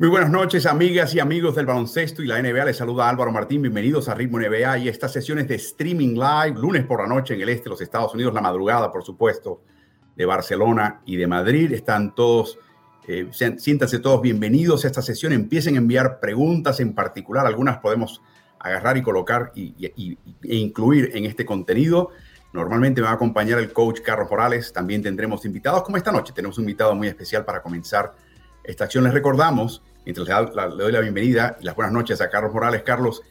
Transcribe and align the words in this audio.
Muy 0.00 0.08
buenas 0.08 0.30
noches, 0.30 0.64
amigas 0.64 1.14
y 1.14 1.20
amigos 1.20 1.56
del 1.56 1.66
baloncesto 1.66 2.22
y 2.22 2.26
la 2.26 2.40
NBA. 2.40 2.64
Les 2.64 2.78
saluda 2.78 3.06
Álvaro 3.06 3.30
Martín. 3.32 3.60
Bienvenidos 3.60 4.08
a 4.08 4.14
Ritmo 4.14 4.38
NBA 4.38 4.78
y 4.78 4.88
estas 4.88 5.12
sesiones 5.12 5.46
de 5.46 5.56
streaming 5.56 6.14
live, 6.14 6.58
lunes 6.58 6.86
por 6.86 7.02
la 7.02 7.06
noche 7.06 7.34
en 7.34 7.42
el 7.42 7.50
este 7.50 7.64
de 7.64 7.68
los 7.68 7.82
Estados 7.82 8.14
Unidos, 8.14 8.32
la 8.32 8.40
madrugada, 8.40 8.90
por 8.90 9.04
supuesto, 9.04 9.60
de 10.16 10.24
Barcelona 10.24 11.02
y 11.04 11.16
de 11.16 11.26
Madrid. 11.26 11.70
Están 11.72 12.14
todos, 12.14 12.58
eh, 13.06 13.28
siéntanse 13.30 13.98
todos 13.98 14.22
bienvenidos 14.22 14.84
a 14.84 14.86
esta 14.86 15.02
sesión. 15.02 15.34
Empiecen 15.34 15.74
a 15.74 15.78
enviar 15.80 16.18
preguntas 16.18 16.80
en 16.80 16.94
particular. 16.94 17.44
Algunas 17.44 17.76
podemos 17.76 18.22
agarrar 18.58 18.96
y 18.96 19.02
colocar 19.02 19.52
y, 19.54 19.74
e 19.84 20.56
incluir 20.56 21.10
en 21.12 21.26
este 21.26 21.44
contenido. 21.44 22.08
Normalmente 22.54 23.02
me 23.02 23.04
va 23.04 23.10
a 23.10 23.16
acompañar 23.16 23.58
el 23.58 23.70
coach 23.74 24.00
Carlos 24.00 24.30
Morales. 24.30 24.72
También 24.72 25.02
tendremos 25.02 25.44
invitados, 25.44 25.82
como 25.82 25.98
esta 25.98 26.10
noche. 26.10 26.32
Tenemos 26.34 26.56
un 26.56 26.64
invitado 26.64 26.94
muy 26.94 27.08
especial 27.08 27.44
para 27.44 27.60
comenzar 27.60 28.14
esta 28.64 28.84
acción. 28.84 29.04
Les 29.04 29.12
recordamos 29.12 29.82
mientras 30.12 30.54
le, 30.54 30.82
doy 30.82 30.92
la 30.92 31.00
bienvenida 31.00 31.56
y 31.60 31.64
las 31.64 31.76
buenas 31.76 31.92
noches 31.92 32.20
a 32.20 32.28
Carlos 32.28 32.52
Morales. 32.52 32.82
Carlos, 32.82 33.22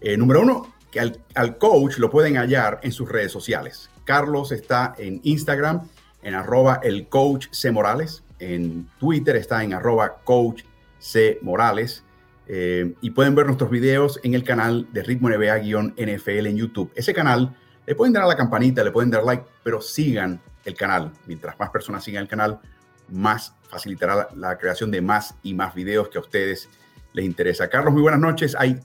eh, 0.00 0.16
número 0.16 0.42
uno, 0.42 0.72
que 0.90 1.00
al, 1.00 1.58
coach 1.58 1.98
lo 1.98 2.10
pueden 2.10 2.36
hallar 2.36 2.78
en 2.82 2.92
sus 2.92 3.08
redes 3.08 3.32
sociales. 3.32 3.90
Carlos 4.04 4.52
está 4.52 4.94
en 4.98 5.20
Instagram, 5.24 5.88
en 6.22 6.34
arroba 6.34 6.80
el 6.82 7.08
coach 7.08 7.48
C. 7.50 7.72
Morales. 7.72 8.22
En 8.38 8.88
Twitter 8.98 9.34
está 9.34 9.64
en 9.64 9.74
arroba 9.74 10.20
coach 10.22 10.62
C. 11.00 11.38
Morales. 11.42 12.04
Eh, 12.46 12.94
y 13.00 13.10
pueden 13.10 13.34
ver 13.34 13.46
nuestros 13.46 13.70
videos 13.70 14.20
en 14.22 14.34
el 14.34 14.44
canal 14.44 14.86
de 14.92 15.02
Ritmo 15.02 15.28
NBA-NFL 15.28 16.46
en 16.46 16.56
YouTube. 16.56 16.92
Ese 16.94 17.12
canal, 17.12 17.54
le 17.84 17.94
pueden 17.94 18.12
dar 18.12 18.22
a 18.22 18.26
la 18.26 18.36
campanita, 18.36 18.84
le 18.84 18.92
pueden 18.92 19.10
dar 19.10 19.24
like, 19.24 19.44
pero 19.64 19.80
sigan 19.80 20.40
el 20.64 20.74
canal. 20.74 21.12
Mientras 21.26 21.58
más 21.58 21.70
personas 21.70 22.04
sigan 22.04 22.22
el 22.22 22.28
canal, 22.28 22.60
más 23.08 23.54
facilitará 23.68 24.28
la, 24.34 24.58
creación 24.58 24.90
de 24.90 25.00
más 25.00 25.34
y 25.42 25.54
más 25.54 25.74
videos 25.74 26.08
que 26.08 26.18
a 26.18 26.20
ustedes 26.20 26.68
les 27.12 27.24
interesa. 27.24 27.68
Carlos, 27.68 27.92
muy 27.92 28.02
buenas 28.02 28.20
noches. 28.20 28.56
Hay 28.58 28.80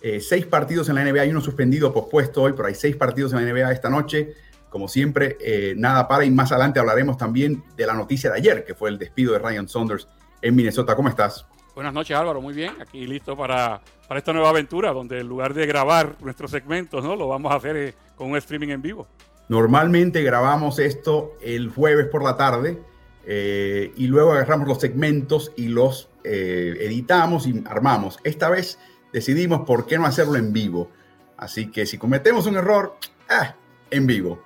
eh, 0.00 0.20
seis 0.20 0.46
partidos 0.46 0.88
en 0.88 0.96
la 0.96 1.04
NBA, 1.04 1.22
hay 1.22 1.30
uno 1.30 1.40
suspendido, 1.40 1.92
pospuesto 1.92 2.42
hoy, 2.42 2.52
pero 2.52 2.68
hay 2.68 2.74
seis 2.74 2.96
partidos 2.96 3.32
en 3.32 3.44
la 3.44 3.52
NBA 3.52 3.72
esta 3.72 3.90
noche. 3.90 4.34
Como 4.70 4.88
siempre, 4.88 5.36
eh, 5.40 5.74
nada 5.76 6.08
para 6.08 6.24
y 6.24 6.30
más 6.30 6.50
adelante 6.52 6.80
hablaremos 6.80 7.16
también 7.16 7.62
de 7.76 7.86
la 7.86 7.94
noticia 7.94 8.30
de 8.30 8.38
ayer, 8.38 8.64
que 8.64 8.74
fue 8.74 8.90
el 8.90 8.98
despido 8.98 9.32
de 9.32 9.38
Ryan 9.38 9.68
Saunders 9.68 10.08
en 10.42 10.54
Minnesota. 10.56 10.96
¿Cómo 10.96 11.08
estás? 11.08 11.46
Buenas 11.74 11.92
noches 11.92 12.16
Álvaro, 12.16 12.40
muy 12.40 12.54
bien, 12.54 12.72
aquí 12.80 13.04
listo 13.04 13.36
para, 13.36 13.80
para 14.06 14.18
esta 14.18 14.32
nueva 14.32 14.50
aventura, 14.50 14.92
donde 14.92 15.18
en 15.18 15.26
lugar 15.26 15.54
de 15.54 15.66
grabar 15.66 16.14
nuestros 16.20 16.52
segmentos, 16.52 17.02
¿no? 17.02 17.16
Lo 17.16 17.26
vamos 17.26 17.50
a 17.50 17.56
hacer 17.56 17.76
eh, 17.76 17.94
con 18.14 18.30
un 18.30 18.36
streaming 18.36 18.68
en 18.68 18.80
vivo. 18.80 19.08
Normalmente 19.48 20.22
grabamos 20.22 20.78
esto 20.78 21.32
el 21.42 21.68
jueves 21.70 22.06
por 22.06 22.22
la 22.22 22.36
tarde, 22.36 22.80
eh, 23.26 23.92
y 23.96 24.06
luego 24.06 24.32
agarramos 24.32 24.68
los 24.68 24.80
segmentos 24.80 25.52
y 25.56 25.68
los 25.68 26.10
eh, 26.24 26.76
editamos 26.80 27.46
y 27.46 27.62
armamos. 27.66 28.18
Esta 28.24 28.50
vez 28.50 28.78
decidimos 29.12 29.62
por 29.66 29.86
qué 29.86 29.98
no 29.98 30.06
hacerlo 30.06 30.36
en 30.36 30.52
vivo. 30.52 30.90
Así 31.36 31.70
que 31.70 31.86
si 31.86 31.98
cometemos 31.98 32.46
un 32.46 32.56
error, 32.56 32.96
ah, 33.28 33.54
en 33.90 34.06
vivo. 34.06 34.42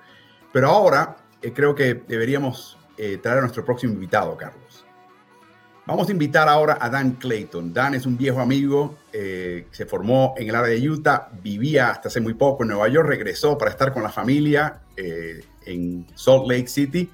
Pero 0.53 0.69
ahora 0.69 1.17
eh, 1.41 1.51
creo 1.53 1.75
que 1.75 1.93
deberíamos 1.93 2.77
traer 3.21 3.37
a 3.37 3.41
nuestro 3.41 3.63
próximo 3.63 3.93
invitado, 3.93 4.35
Carlos. 4.35 4.85
Vamos 5.85 6.09
a 6.09 6.11
invitar 6.11 6.49
ahora 6.49 6.77
a 6.81 6.89
Dan 6.89 7.13
Clayton. 7.13 7.73
Dan 7.73 7.93
es 7.93 8.05
un 8.05 8.17
viejo 8.17 8.41
amigo, 8.41 8.97
se 9.13 9.85
formó 9.87 10.33
en 10.37 10.49
el 10.49 10.55
área 10.55 10.77
de 10.77 10.89
Utah, 10.89 11.29
vivía 11.41 11.91
hasta 11.91 12.09
hace 12.09 12.19
muy 12.19 12.33
poco 12.33 12.63
en 12.63 12.69
Nueva 12.71 12.89
York, 12.89 13.07
regresó 13.07 13.57
para 13.57 13.71
estar 13.71 13.93
con 13.93 14.03
la 14.03 14.09
familia 14.09 14.81
en 14.97 16.05
Salt 16.13 16.45
Lake 16.45 16.67
City 16.67 17.09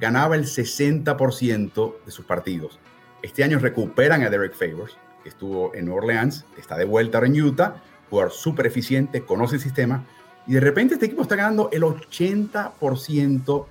ganaba 0.00 0.37
el 0.37 0.44
60% 0.44 1.94
de 2.05 2.10
sus 2.10 2.25
partidos. 2.25 2.78
Este 3.22 3.44
año 3.44 3.59
recuperan 3.59 4.22
a 4.22 4.31
Derek 4.31 4.54
Favors, 4.54 4.97
que 5.22 5.28
estuvo 5.28 5.75
en 5.75 5.88
Orleans, 5.88 6.44
está 6.59 6.77
de 6.77 6.84
vuelta 6.84 7.19
en 7.25 7.41
Utah, 7.41 7.83
jugador 8.10 8.33
súper 8.33 8.66
eficiente, 8.66 9.22
conoce 9.25 9.56
el 9.56 9.62
sistema, 9.62 10.04
y 10.47 10.53
de 10.53 10.60
repente 10.60 10.94
este 10.94 11.06
equipo 11.06 11.22
está 11.22 11.37
ganando 11.37 11.71
el 11.72 11.83
80% 11.83 13.66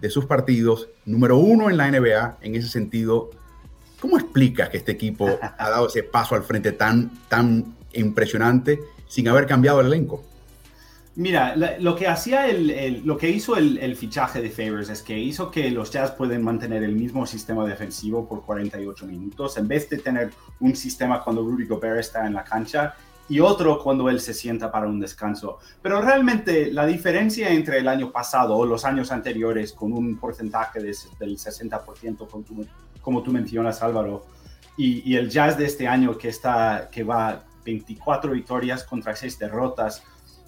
de 0.00 0.10
sus 0.10 0.26
partidos, 0.26 0.88
número 1.04 1.36
uno 1.36 1.70
en 1.70 1.76
la 1.76 1.90
NBA 1.90 2.38
en 2.40 2.54
ese 2.54 2.68
sentido. 2.68 3.30
¿Cómo 4.00 4.18
explicas 4.18 4.70
que 4.70 4.78
este 4.78 4.92
equipo 4.92 5.28
ha 5.58 5.70
dado 5.70 5.88
ese 5.88 6.02
paso 6.02 6.34
al 6.34 6.42
frente 6.42 6.72
tan, 6.72 7.10
tan 7.28 7.74
impresionante 7.92 8.80
sin 9.06 9.28
haber 9.28 9.46
cambiado 9.46 9.80
el 9.80 9.88
elenco? 9.88 10.22
Mira, 11.16 11.54
lo 11.78 11.94
que 11.94 12.08
hacía 12.08 12.48
el, 12.48 13.02
lo 13.04 13.16
que 13.16 13.30
hizo 13.30 13.56
el, 13.56 13.94
fichaje 13.94 14.42
de 14.42 14.50
Favors 14.50 14.90
es 14.90 15.00
que 15.00 15.16
hizo 15.16 15.48
que 15.48 15.70
los 15.70 15.92
Jazz 15.92 16.10
pueden 16.10 16.42
mantener 16.42 16.82
el 16.82 16.96
mismo 16.96 17.24
sistema 17.24 17.64
defensivo 17.64 18.28
por 18.28 18.44
48 18.44 19.06
minutos 19.06 19.56
en 19.56 19.68
vez 19.68 19.88
de 19.88 19.98
tener 19.98 20.32
un 20.58 20.74
sistema 20.74 21.22
cuando 21.22 21.42
Rudy 21.42 21.66
Gobert 21.66 22.00
está 22.00 22.26
en 22.26 22.34
la 22.34 22.42
cancha 22.42 22.94
y 23.28 23.38
otro 23.38 23.80
cuando 23.80 24.08
él 24.08 24.20
se 24.20 24.34
sienta 24.34 24.72
para 24.72 24.88
un 24.88 24.98
descanso. 24.98 25.58
Pero 25.80 26.02
realmente 26.02 26.72
la 26.72 26.84
diferencia 26.84 27.48
entre 27.50 27.78
el 27.78 27.86
año 27.86 28.10
pasado 28.10 28.56
o 28.56 28.66
los 28.66 28.84
años 28.84 29.12
anteriores 29.12 29.72
con 29.72 29.92
un 29.92 30.18
porcentaje 30.18 30.80
del 30.80 30.94
60% 31.38 32.28
como 32.28 32.44
tú, 32.44 32.66
como 33.00 33.22
tú 33.22 33.30
mencionas 33.30 33.82
Álvaro 33.82 34.26
y, 34.76 35.14
el 35.14 35.30
Jazz 35.30 35.56
de 35.56 35.66
este 35.66 35.86
año 35.86 36.18
que 36.18 36.28
está 36.28 36.88
que 36.90 37.04
va 37.04 37.44
24 37.64 38.32
victorias 38.32 38.82
contra 38.82 39.14
6 39.14 39.38
derrotas 39.38 40.02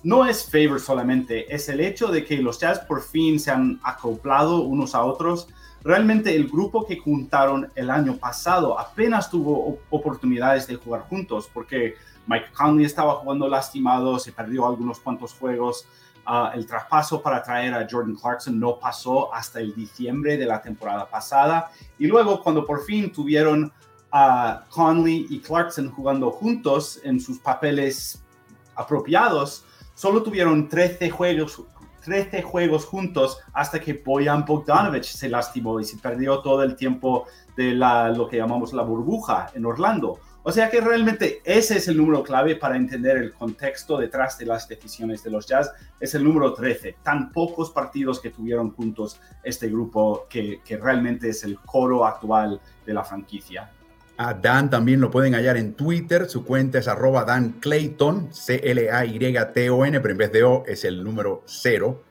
no 0.06 0.24
es 0.24 0.48
favor 0.48 0.78
solamente, 0.78 1.52
es 1.52 1.68
el 1.68 1.80
hecho 1.80 2.06
de 2.06 2.24
que 2.24 2.36
los 2.36 2.60
Jazz 2.60 2.78
por 2.78 3.02
fin 3.02 3.40
se 3.40 3.50
han 3.50 3.80
acoplado 3.82 4.60
unos 4.60 4.94
a 4.94 5.02
otros. 5.02 5.48
Realmente 5.82 6.36
el 6.36 6.46
grupo 6.46 6.86
que 6.86 6.96
juntaron 6.96 7.72
el 7.74 7.90
año 7.90 8.16
pasado 8.16 8.78
apenas 8.78 9.28
tuvo 9.28 9.80
oportunidades 9.90 10.68
de 10.68 10.76
jugar 10.76 11.08
juntos 11.08 11.50
porque 11.52 11.96
Mike 12.28 12.52
Conley 12.56 12.86
estaba 12.86 13.14
jugando 13.14 13.48
lastimado, 13.48 14.20
se 14.20 14.30
perdió 14.30 14.64
algunos 14.68 15.00
cuantos 15.00 15.34
juegos. 15.34 15.88
Ah, 16.24 16.52
el 16.54 16.68
traspaso 16.68 17.20
para 17.20 17.42
traer 17.42 17.74
a 17.74 17.84
Jordan 17.90 18.14
Clarkson 18.14 18.60
no 18.60 18.78
pasó 18.78 19.34
hasta 19.34 19.58
el 19.58 19.74
diciembre 19.74 20.36
de 20.36 20.46
la 20.46 20.62
temporada 20.62 21.10
pasada. 21.10 21.72
Y 21.98 22.06
luego 22.06 22.44
cuando 22.44 22.64
por 22.64 22.84
fin 22.84 23.10
tuvieron 23.10 23.72
a 24.12 24.62
Conley 24.70 25.26
y 25.30 25.40
Clarkson 25.40 25.90
jugando 25.90 26.30
juntos 26.30 27.00
en 27.02 27.18
sus 27.18 27.40
papeles 27.40 28.22
apropiados, 28.76 29.64
solo 29.96 30.22
tuvieron 30.22 30.68
13 30.68 31.10
juegos, 31.10 31.64
13 32.04 32.42
juegos 32.42 32.84
juntos 32.84 33.38
hasta 33.52 33.80
que 33.80 33.94
Boyan 33.94 34.44
Bogdanovich 34.44 35.06
se 35.06 35.28
lastimó 35.28 35.80
y 35.80 35.84
se 35.84 35.96
perdió 35.96 36.40
todo 36.40 36.62
el 36.62 36.76
tiempo 36.76 37.26
de 37.56 37.72
la, 37.72 38.10
lo 38.10 38.28
que 38.28 38.36
llamamos 38.36 38.72
la 38.72 38.82
burbuja 38.82 39.50
en 39.54 39.64
Orlando. 39.64 40.20
O 40.44 40.52
sea 40.52 40.70
que 40.70 40.80
realmente 40.80 41.40
ese 41.44 41.78
es 41.78 41.88
el 41.88 41.96
número 41.96 42.22
clave 42.22 42.54
para 42.54 42.76
entender 42.76 43.16
el 43.16 43.32
contexto 43.32 43.98
detrás 43.98 44.38
de 44.38 44.46
las 44.46 44.68
decisiones 44.68 45.24
de 45.24 45.30
los 45.30 45.46
Jazz. 45.46 45.72
Es 45.98 46.14
el 46.14 46.22
número 46.22 46.52
13. 46.52 46.98
Tan 47.02 47.32
pocos 47.32 47.70
partidos 47.70 48.20
que 48.20 48.30
tuvieron 48.30 48.70
juntos 48.70 49.20
este 49.42 49.68
grupo 49.68 50.26
que 50.28 50.60
realmente 50.80 51.30
es 51.30 51.42
el 51.42 51.58
coro 51.58 52.06
actual 52.06 52.60
de 52.84 52.94
la 52.94 53.02
franquicia. 53.02 53.72
A 54.18 54.32
Dan 54.32 54.70
también 54.70 55.00
lo 55.00 55.10
pueden 55.10 55.34
hallar 55.34 55.56
en 55.56 55.74
Twitter. 55.74 56.28
Su 56.28 56.44
cuenta 56.44 56.78
es 56.78 56.88
arroba 56.88 57.24
Dan 57.24 57.56
Clayton, 57.60 58.32
C-L-A-Y-T-O-N, 58.32 60.00
pero 60.00 60.12
en 60.12 60.18
vez 60.18 60.32
de 60.32 60.44
O 60.44 60.64
es 60.66 60.84
el 60.84 61.04
número 61.04 61.42
cero. 61.44 62.02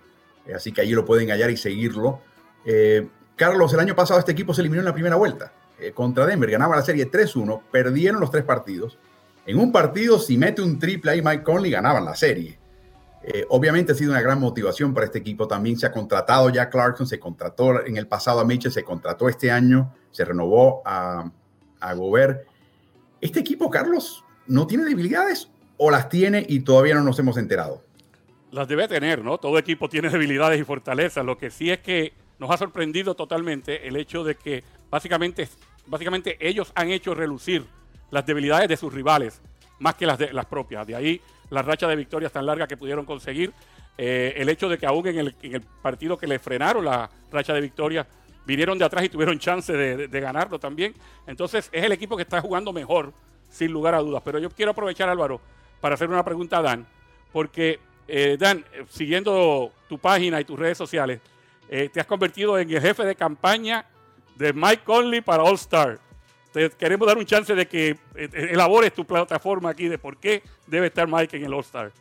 Eh, 0.46 0.54
así 0.54 0.72
que 0.72 0.82
allí 0.82 0.92
lo 0.92 1.04
pueden 1.04 1.30
hallar 1.30 1.50
y 1.50 1.58
seguirlo. 1.58 2.22
Eh, 2.64 3.08
Carlos, 3.36 3.74
el 3.74 3.80
año 3.80 3.96
pasado 3.96 4.20
este 4.20 4.32
equipo 4.32 4.54
se 4.54 4.62
eliminó 4.62 4.82
en 4.82 4.86
la 4.86 4.94
primera 4.94 5.16
vuelta 5.16 5.52
eh, 5.80 5.92
contra 5.94 6.28
Denver. 6.28 6.50
Ganaba 6.50 6.76
la 6.76 6.84
serie 6.84 7.10
3-1, 7.10 7.64
perdieron 7.72 8.22
los 8.22 8.30
tres 8.30 8.44
partidos. 8.44 9.00
En 9.48 9.60
un 9.60 9.72
partido, 9.72 10.20
si 10.20 10.38
mete 10.38 10.62
un 10.62 10.78
triple 10.78 11.12
ahí 11.12 11.22
Mike 11.24 11.44
Conley, 11.44 11.72
ganaban 11.72 12.06
la 12.06 12.16
serie. 12.16 12.60
obviamente 13.50 13.92
ha 13.92 13.96
sido 13.96 14.12
una 14.12 14.22
gran 14.22 14.40
motivación 14.40 14.94
para 14.94 15.08
este 15.08 15.20
equipo. 15.20 15.48
También 15.48 15.78
se 15.78 15.88
ha 15.88 15.92
contratado 15.92 16.50
ya 16.50 16.70
Clarkson, 16.70 17.08
se 17.08 17.20
contrató 17.20 17.84
en 17.86 17.98
el 17.98 18.08
pasado 18.08 18.40
a 18.40 18.46
Mitchell, 18.46 18.72
se 18.72 18.84
contrató 18.84 19.28
este 19.28 19.52
año, 19.52 19.94
se 20.12 20.26
renovó 20.26 20.82
a 20.86 21.32
a 21.80 21.94
Gobert. 21.94 22.48
¿Este 23.22 23.40
equipo, 23.40 23.70
Carlos, 23.70 24.24
no 24.48 24.68
tiene 24.68 24.86
debilidades 24.86 25.50
o 25.78 25.92
las 25.92 26.10
tiene 26.10 26.46
y 26.48 26.62
todavía 26.62 26.96
no 26.96 27.04
nos 27.04 27.20
hemos 27.20 27.38
enterado? 27.38 27.84
Las 28.52 28.68
debe 28.68 28.88
tener, 28.88 29.24
¿no? 29.24 29.38
Todo 29.38 29.58
equipo 29.58 29.90
tiene 29.90 30.10
debilidades 30.12 30.60
y 30.60 30.64
fortalezas. 30.64 31.26
Lo 31.26 31.38
que 31.38 31.50
sí 31.52 31.72
es 31.72 31.80
que 31.80 32.14
nos 32.40 32.52
ha 32.52 32.58
sorprendido 32.58 33.16
totalmente 33.16 33.88
el 33.88 33.96
hecho 33.96 34.24
de 34.24 34.36
que 34.36 34.64
básicamente, 34.90 35.48
básicamente 35.88 36.38
ellos 36.40 36.72
han 36.76 36.92
hecho 36.92 37.14
relucir 37.14 37.66
las 38.12 38.26
debilidades 38.26 38.70
de 38.70 38.78
sus 38.78 38.94
rivales 38.94 39.42
más 39.80 39.96
que 39.96 40.06
las, 40.06 40.18
de, 40.18 40.34
las 40.34 40.46
propias. 40.46 40.86
De 40.88 40.96
ahí 40.96 41.22
la 41.50 41.62
racha 41.62 41.88
de 41.88 41.96
victorias 41.96 42.32
tan 42.32 42.46
larga 42.46 42.68
que 42.68 42.78
pudieron 42.78 43.06
conseguir. 43.06 43.54
Eh, 43.98 44.34
el 44.38 44.50
hecho 44.50 44.68
de 44.68 44.78
que 44.78 44.86
aún 44.86 45.08
en 45.08 45.20
el, 45.20 45.36
en 45.42 45.56
el 45.56 45.62
partido 45.62 46.18
que 46.18 46.28
le 46.28 46.38
frenaron 46.38 46.84
la 46.84 47.10
racha 47.32 47.54
de 47.54 47.62
victorias 47.62 48.06
vinieron 48.46 48.78
de 48.78 48.86
atrás 48.86 49.04
y 49.04 49.10
tuvieron 49.10 49.40
chance 49.40 49.74
de, 49.74 50.20
ganarlo 50.20 50.60
también. 50.60 50.94
Entonces 51.28 51.70
es 51.72 51.84
el 51.84 51.92
equipo 51.92 52.16
que 52.16 52.24
está 52.24 52.42
jugando 52.42 52.72
mejor, 52.72 53.14
sin 53.50 53.72
lugar 53.72 53.96
a 53.96 54.00
dudas. 54.00 54.22
Pero 54.24 54.40
yo 54.40 54.50
quiero 54.50 54.72
aprovechar, 54.72 55.10
Álvaro, 55.10 55.42
para 55.82 55.96
hacer 55.96 56.10
una 56.10 56.24
pregunta 56.24 56.60
a 56.60 56.62
Dan, 56.62 56.86
porque 57.32 57.80
eh, 58.08 58.38
Dan, 58.40 58.64
eh, 58.74 58.86
siguiendo 58.90 59.72
tu 59.90 59.98
página 59.98 60.40
y 60.40 60.46
tus 60.46 60.58
redes 60.58 60.78
sociales, 60.78 61.20
eh, 61.68 61.90
te 61.92 62.00
has 62.00 62.06
convertido 62.06 62.58
en 62.60 62.70
el 62.70 62.82
jefe 62.82 63.04
de 63.04 63.16
campaña 63.16 63.86
de 64.36 64.54
Mike 64.54 64.84
Conley 64.84 65.22
para 65.22 65.44
All 65.44 65.56
Star. 65.56 66.00
Te 66.52 66.70
queremos 66.70 67.08
dar 67.08 67.18
un 67.18 67.26
chance 67.26 67.54
de 67.54 67.68
que 67.68 67.98
elabores 68.16 68.94
tu 68.94 69.06
plataforma 69.06 69.72
aquí 69.72 69.90
de 69.90 69.98
por 69.98 70.18
qué 70.18 70.42
debe 70.68 70.88
estar 70.88 71.08
Mike 71.08 71.36
en 71.36 71.46
el 71.46 71.54
All 71.54 71.62
Star. 71.62 71.92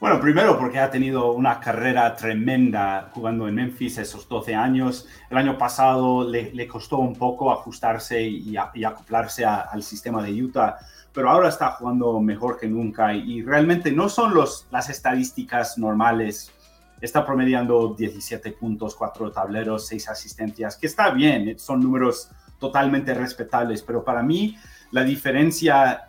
Bueno, 0.00 0.20
primero 0.20 0.56
porque 0.56 0.78
ha 0.78 0.92
tenido 0.92 1.32
una 1.32 1.58
carrera 1.58 2.14
tremenda 2.14 3.10
jugando 3.12 3.48
en 3.48 3.56
Memphis 3.56 3.98
esos 3.98 4.28
12 4.28 4.54
años. 4.54 5.08
El 5.28 5.38
año 5.38 5.58
pasado 5.58 6.22
le, 6.22 6.68
costó 6.68 6.98
un 6.98 7.16
poco 7.16 7.50
ajustarse 7.50 8.22
y, 8.22 8.56
acoplarse 8.56 9.44
al 9.44 9.82
sistema 9.82 10.22
de 10.22 10.40
Utah, 10.40 10.78
pero 11.12 11.28
ahora 11.28 11.48
está 11.48 11.72
jugando 11.72 12.20
mejor 12.20 12.60
que 12.60 12.68
nunca 12.68 13.12
y, 13.12 13.42
realmente 13.42 13.90
no 13.90 14.08
son 14.08 14.34
los, 14.34 14.68
las 14.70 14.88
estadísticas 14.88 15.78
normales. 15.78 16.52
Está 17.00 17.26
promediando 17.26 17.96
17 17.98 18.52
puntos, 18.52 18.94
4 18.94 19.32
tableros, 19.32 19.88
6 19.88 20.10
asistencias, 20.10 20.76
que 20.76 20.86
está 20.86 21.10
bien, 21.10 21.58
son 21.58 21.80
números 21.80 22.30
totalmente 22.60 23.14
respetables, 23.14 23.82
pero 23.82 24.04
para 24.04 24.22
mí 24.22 24.56
la 24.92 25.02
diferencia 25.02 26.04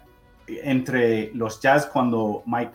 entre 0.48 1.32
los 1.34 1.60
Jazz 1.60 1.88
cuando 1.88 2.44
Mike 2.46 2.74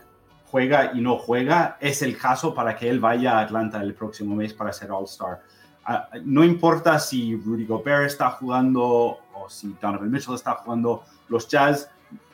juega 0.54 0.92
y 0.94 1.00
no 1.00 1.18
juega, 1.18 1.78
es 1.80 2.00
el 2.02 2.16
caso 2.16 2.54
para 2.54 2.76
que 2.76 2.88
él 2.88 3.00
vaya 3.00 3.38
a 3.38 3.40
Atlanta 3.40 3.82
el 3.82 3.92
próximo 3.92 4.36
mes 4.36 4.54
para 4.54 4.72
ser 4.72 4.92
All-Star. 4.92 5.42
Ah, 5.84 6.08
no 6.22 6.44
importa 6.44 7.00
si 7.00 7.34
Rudy 7.34 7.66
Gobert 7.66 8.06
está 8.06 8.30
jugando 8.30 8.84
o 8.84 9.48
si 9.48 9.74
Donovan 9.82 10.12
Mitchell 10.12 10.36
está 10.36 10.52
jugando, 10.52 11.02
los 11.28 11.48
Jazz 11.48 11.90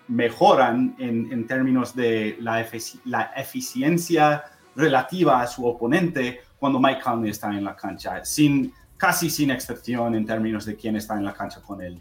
mejoran 0.09 0.97
en, 0.99 1.47
términos 1.47 1.97
de 1.97 2.37
la, 2.41 2.61
eficiencia 2.61 4.45
relativa 4.77 5.41
a 5.41 5.47
su 5.47 5.65
oponente 5.65 6.43
cuando 6.59 6.79
Mike 6.79 7.01
Conley 7.01 7.31
está 7.31 7.49
en 7.57 7.65
la 7.65 7.75
cancha, 7.75 8.23
sin, 8.23 8.75
casi 8.99 9.31
sin 9.31 9.51
excepción 9.51 10.15
en 10.15 10.27
términos 10.27 10.67
de 10.67 10.77
quién 10.77 10.95
está 10.97 11.15
en 11.15 11.25
la 11.25 11.33
cancha 11.33 11.63
con 11.63 11.81
él. 11.81 11.99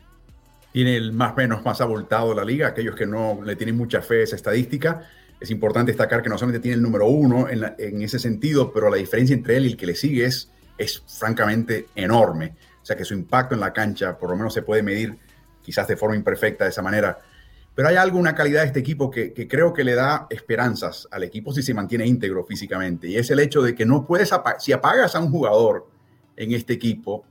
Tiene 0.73 0.97
el 0.97 1.13
más 1.13 1.33
menos 1.37 1.63
más 1.63 1.79
abultado 1.79 2.31
de 2.31 2.35
la 2.35 2.43
liga, 2.43 2.67
aquellos 2.67 2.93
que 2.93 3.07
no 3.07 3.39
le 3.41 3.55
tienen 3.55 3.77
mucha 3.77 4.01
fe 4.01 4.19
a 4.19 4.23
esa 4.23 4.35
estadística 4.35 5.07
es 5.39 5.51
importante 5.51 5.91
destacar 5.91 6.21
que 6.21 6.29
no 6.29 6.37
solamente 6.37 6.61
tiene 6.61 6.75
el 6.75 6.81
número 6.81 7.07
uno 7.07 7.47
en, 7.49 8.01
ese 8.01 8.19
sentido, 8.19 8.73
pero 8.73 8.89
la 8.89 8.97
diferencia 8.97 9.33
entre 9.33 9.57
él 9.57 9.65
y 9.65 9.69
el 9.69 9.77
que 9.77 9.85
le 9.85 9.95
sigue 9.95 10.25
es, 10.25 10.51
es 10.77 11.01
francamente 11.07 11.87
enorme. 11.95 12.55
O 12.81 12.85
sea 12.85 12.95
que 12.95 13.05
su 13.05 13.13
impacto 13.13 13.55
en 13.55 13.61
la 13.61 13.71
cancha 13.71 14.17
por 14.17 14.29
lo 14.29 14.35
menos 14.35 14.53
se 14.53 14.61
puede 14.61 14.83
medir 14.83 15.17
quizás 15.61 15.87
de 15.87 15.95
forma 15.95 16.15
imperfecta 16.15 16.65
de 16.65 16.71
esa 16.71 16.81
manera. 16.81 17.19
Pero 17.73 17.87
hay 17.87 17.95
algo, 17.95 18.19
una 18.19 18.35
calidad 18.35 18.61
de 18.61 18.67
este 18.67 18.79
equipo 18.79 19.09
que, 19.09 19.33
creo 19.47 19.73
que 19.73 19.85
le 19.85 19.95
da 19.95 20.27
esperanzas 20.29 21.07
al 21.11 21.23
equipo 21.23 21.53
si 21.53 21.63
se 21.63 21.73
mantiene 21.73 22.05
íntegro 22.05 22.43
físicamente. 22.43 23.07
Y 23.07 23.15
es 23.15 23.31
el 23.31 23.39
hecho 23.39 23.61
de 23.61 23.73
que 23.73 23.85
no 23.85 24.05
puedes, 24.05 24.31
si 24.57 24.73
apagas 24.73 25.15
a 25.15 25.19
un 25.19 25.31
jugador 25.31 25.87
en 26.35 26.51
este 26.51 26.73
equipo, 26.73 27.23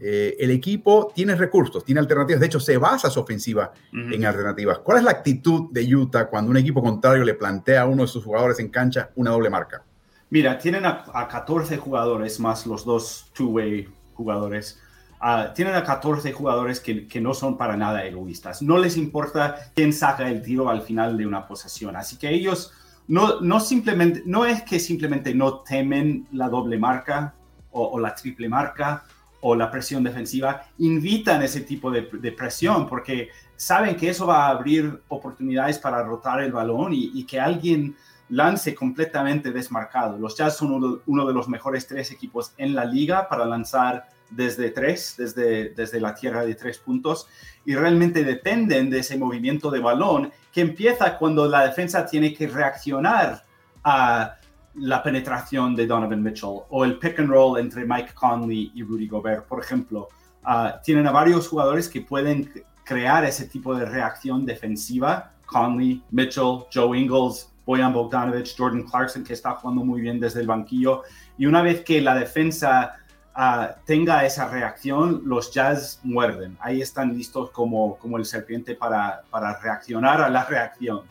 eh, 0.00 0.36
el 0.38 0.50
equipo 0.50 1.10
tiene 1.14 1.34
recursos, 1.34 1.84
tiene 1.84 2.00
alternativas. 2.00 2.40
De 2.40 2.46
hecho, 2.46 2.60
se 2.60 2.76
basa 2.76 3.10
su 3.10 3.20
ofensiva 3.20 3.72
en 3.92 4.24
alternativas. 4.24 4.78
¿Cuál 4.78 4.98
es 4.98 5.04
la 5.04 5.10
actitud 5.10 5.72
de 5.72 5.94
Utah 5.94 6.28
cuando 6.28 6.50
un 6.50 6.56
equipo 6.56 6.82
contrario 6.82 7.24
le 7.24 7.34
plantea 7.34 7.82
a 7.82 7.86
uno 7.86 8.02
de 8.02 8.08
sus 8.08 8.24
jugadores 8.24 8.60
en 8.60 8.68
cancha 8.68 9.10
una 9.16 9.32
doble 9.32 9.50
marca? 9.50 9.82
Mira, 10.30 10.58
tienen 10.58 10.84
a, 10.84 11.26
14 11.28 11.78
jugadores 11.78 12.38
más 12.38 12.66
los 12.66 12.84
dos 12.84 13.30
two-way 13.32 13.88
jugadores. 14.14 14.80
Ah, 15.20 15.52
tienen 15.52 15.74
a 15.74 15.82
14 15.82 16.32
jugadores 16.32 16.78
que, 16.78 17.08
que, 17.08 17.20
no 17.20 17.34
son 17.34 17.56
para 17.56 17.76
nada 17.76 18.04
egoístas. 18.04 18.62
No 18.62 18.78
les 18.78 18.96
importa 18.96 19.72
quién 19.74 19.92
saca 19.92 20.28
el 20.28 20.42
tiro 20.42 20.68
al 20.68 20.82
final 20.82 21.16
de 21.16 21.26
una 21.26 21.46
posesión. 21.48 21.96
Así 21.96 22.16
que 22.18 22.30
ellos 22.30 22.72
no, 23.08 23.40
no, 23.40 23.58
simplemente, 23.58 24.22
no 24.26 24.44
es 24.44 24.62
que 24.62 24.78
simplemente 24.78 25.34
no 25.34 25.60
temen 25.60 26.28
la 26.30 26.48
doble 26.48 26.78
marca 26.78 27.34
o, 27.72 27.84
o 27.84 27.98
la 27.98 28.14
triple 28.14 28.48
marca 28.48 29.02
o 29.40 29.54
la 29.54 29.70
presión 29.70 30.02
defensiva 30.02 30.66
invitan 30.78 31.42
ese 31.42 31.60
tipo 31.60 31.90
de, 31.90 32.02
presión 32.32 32.88
porque 32.88 33.28
saben 33.56 33.96
que 33.96 34.10
eso 34.10 34.26
va 34.26 34.46
a 34.46 34.50
abrir 34.50 35.02
oportunidades 35.08 35.78
para 35.78 36.02
rotar 36.02 36.42
el 36.42 36.52
balón 36.52 36.92
y, 36.92 37.24
que 37.24 37.38
alguien 37.40 37.96
lance 38.30 38.74
completamente 38.74 39.50
desmarcado. 39.50 40.18
Los 40.18 40.36
Jazz 40.36 40.56
son 40.56 41.00
uno, 41.06 41.26
de 41.26 41.32
los 41.32 41.48
mejores 41.48 41.86
tres 41.86 42.10
equipos 42.10 42.52
en 42.58 42.74
la 42.74 42.84
liga 42.84 43.28
para 43.28 43.44
lanzar 43.44 44.08
desde 44.30 44.70
tres, 44.70 45.14
desde, 45.16 45.70
desde 45.70 46.00
la 46.00 46.14
tierra 46.14 46.44
de 46.44 46.54
tres 46.54 46.78
puntos, 46.78 47.28
y 47.64 47.74
realmente 47.74 48.24
dependen 48.24 48.90
de 48.90 48.98
ese 48.98 49.16
movimiento 49.16 49.70
de 49.70 49.80
balón 49.80 50.30
que 50.52 50.60
empieza 50.60 51.16
cuando 51.16 51.46
la 51.46 51.66
defensa 51.66 52.04
tiene 52.04 52.34
que 52.34 52.46
reaccionar 52.46 53.44
a 53.82 54.37
la 54.80 55.02
penetración 55.02 55.74
de 55.74 55.86
Donovan 55.86 56.22
Mitchell 56.22 56.60
o 56.68 56.84
el 56.84 56.98
pick 56.98 57.18
and 57.18 57.30
roll 57.30 57.58
entre 57.58 57.84
Mike 57.84 58.12
Conley 58.14 58.72
y 58.74 58.82
Rudy 58.82 59.08
Gobert, 59.08 59.46
por 59.46 59.60
ejemplo. 59.60 60.08
Ah, 60.44 60.80
tienen 60.82 61.06
a 61.06 61.10
varios 61.10 61.48
jugadores 61.48 61.88
que 61.88 62.00
pueden 62.00 62.50
crear 62.84 63.24
ese 63.24 63.46
tipo 63.46 63.74
de 63.74 63.84
reacción 63.84 64.46
defensiva. 64.46 65.32
Conley, 65.46 66.02
Mitchell, 66.10 66.64
Joe 66.72 66.98
Ingles, 66.98 67.52
Boyan 67.66 67.92
Bogdanovich, 67.92 68.56
Jordan 68.56 68.82
Clarkson, 68.84 69.24
que 69.24 69.34
está 69.34 69.52
jugando 69.52 69.84
muy 69.84 70.00
bien 70.00 70.18
desde 70.18 70.40
el 70.40 70.46
banquillo. 70.46 71.02
Y 71.36 71.46
una 71.46 71.60
vez 71.62 71.82
que 71.82 72.00
la 72.00 72.14
defensa 72.14 72.94
ah, 73.34 73.76
tenga 73.84 74.24
esa 74.24 74.48
reacción, 74.48 75.22
los 75.24 75.52
Jazz 75.52 76.00
muerden. 76.02 76.56
Ahí 76.60 76.80
están 76.80 77.14
listos 77.14 77.50
como, 77.50 77.98
como 77.98 78.16
el 78.16 78.24
serpiente 78.24 78.74
para, 78.74 79.22
para 79.30 79.58
reaccionar 79.58 80.22
a 80.22 80.30
la 80.30 80.44
reacción. 80.44 81.02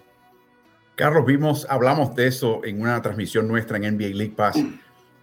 Carlos, 0.98 1.28
vimos, 1.28 1.68
hablamos 1.70 2.16
de 2.16 2.26
eso 2.26 2.62
en 2.64 2.82
una 2.82 3.00
transmisión 3.04 3.48
nuestra 3.48 3.78
en 3.78 3.96
NBA 3.96 4.16
League 4.16 4.34
Pass, 4.36 4.58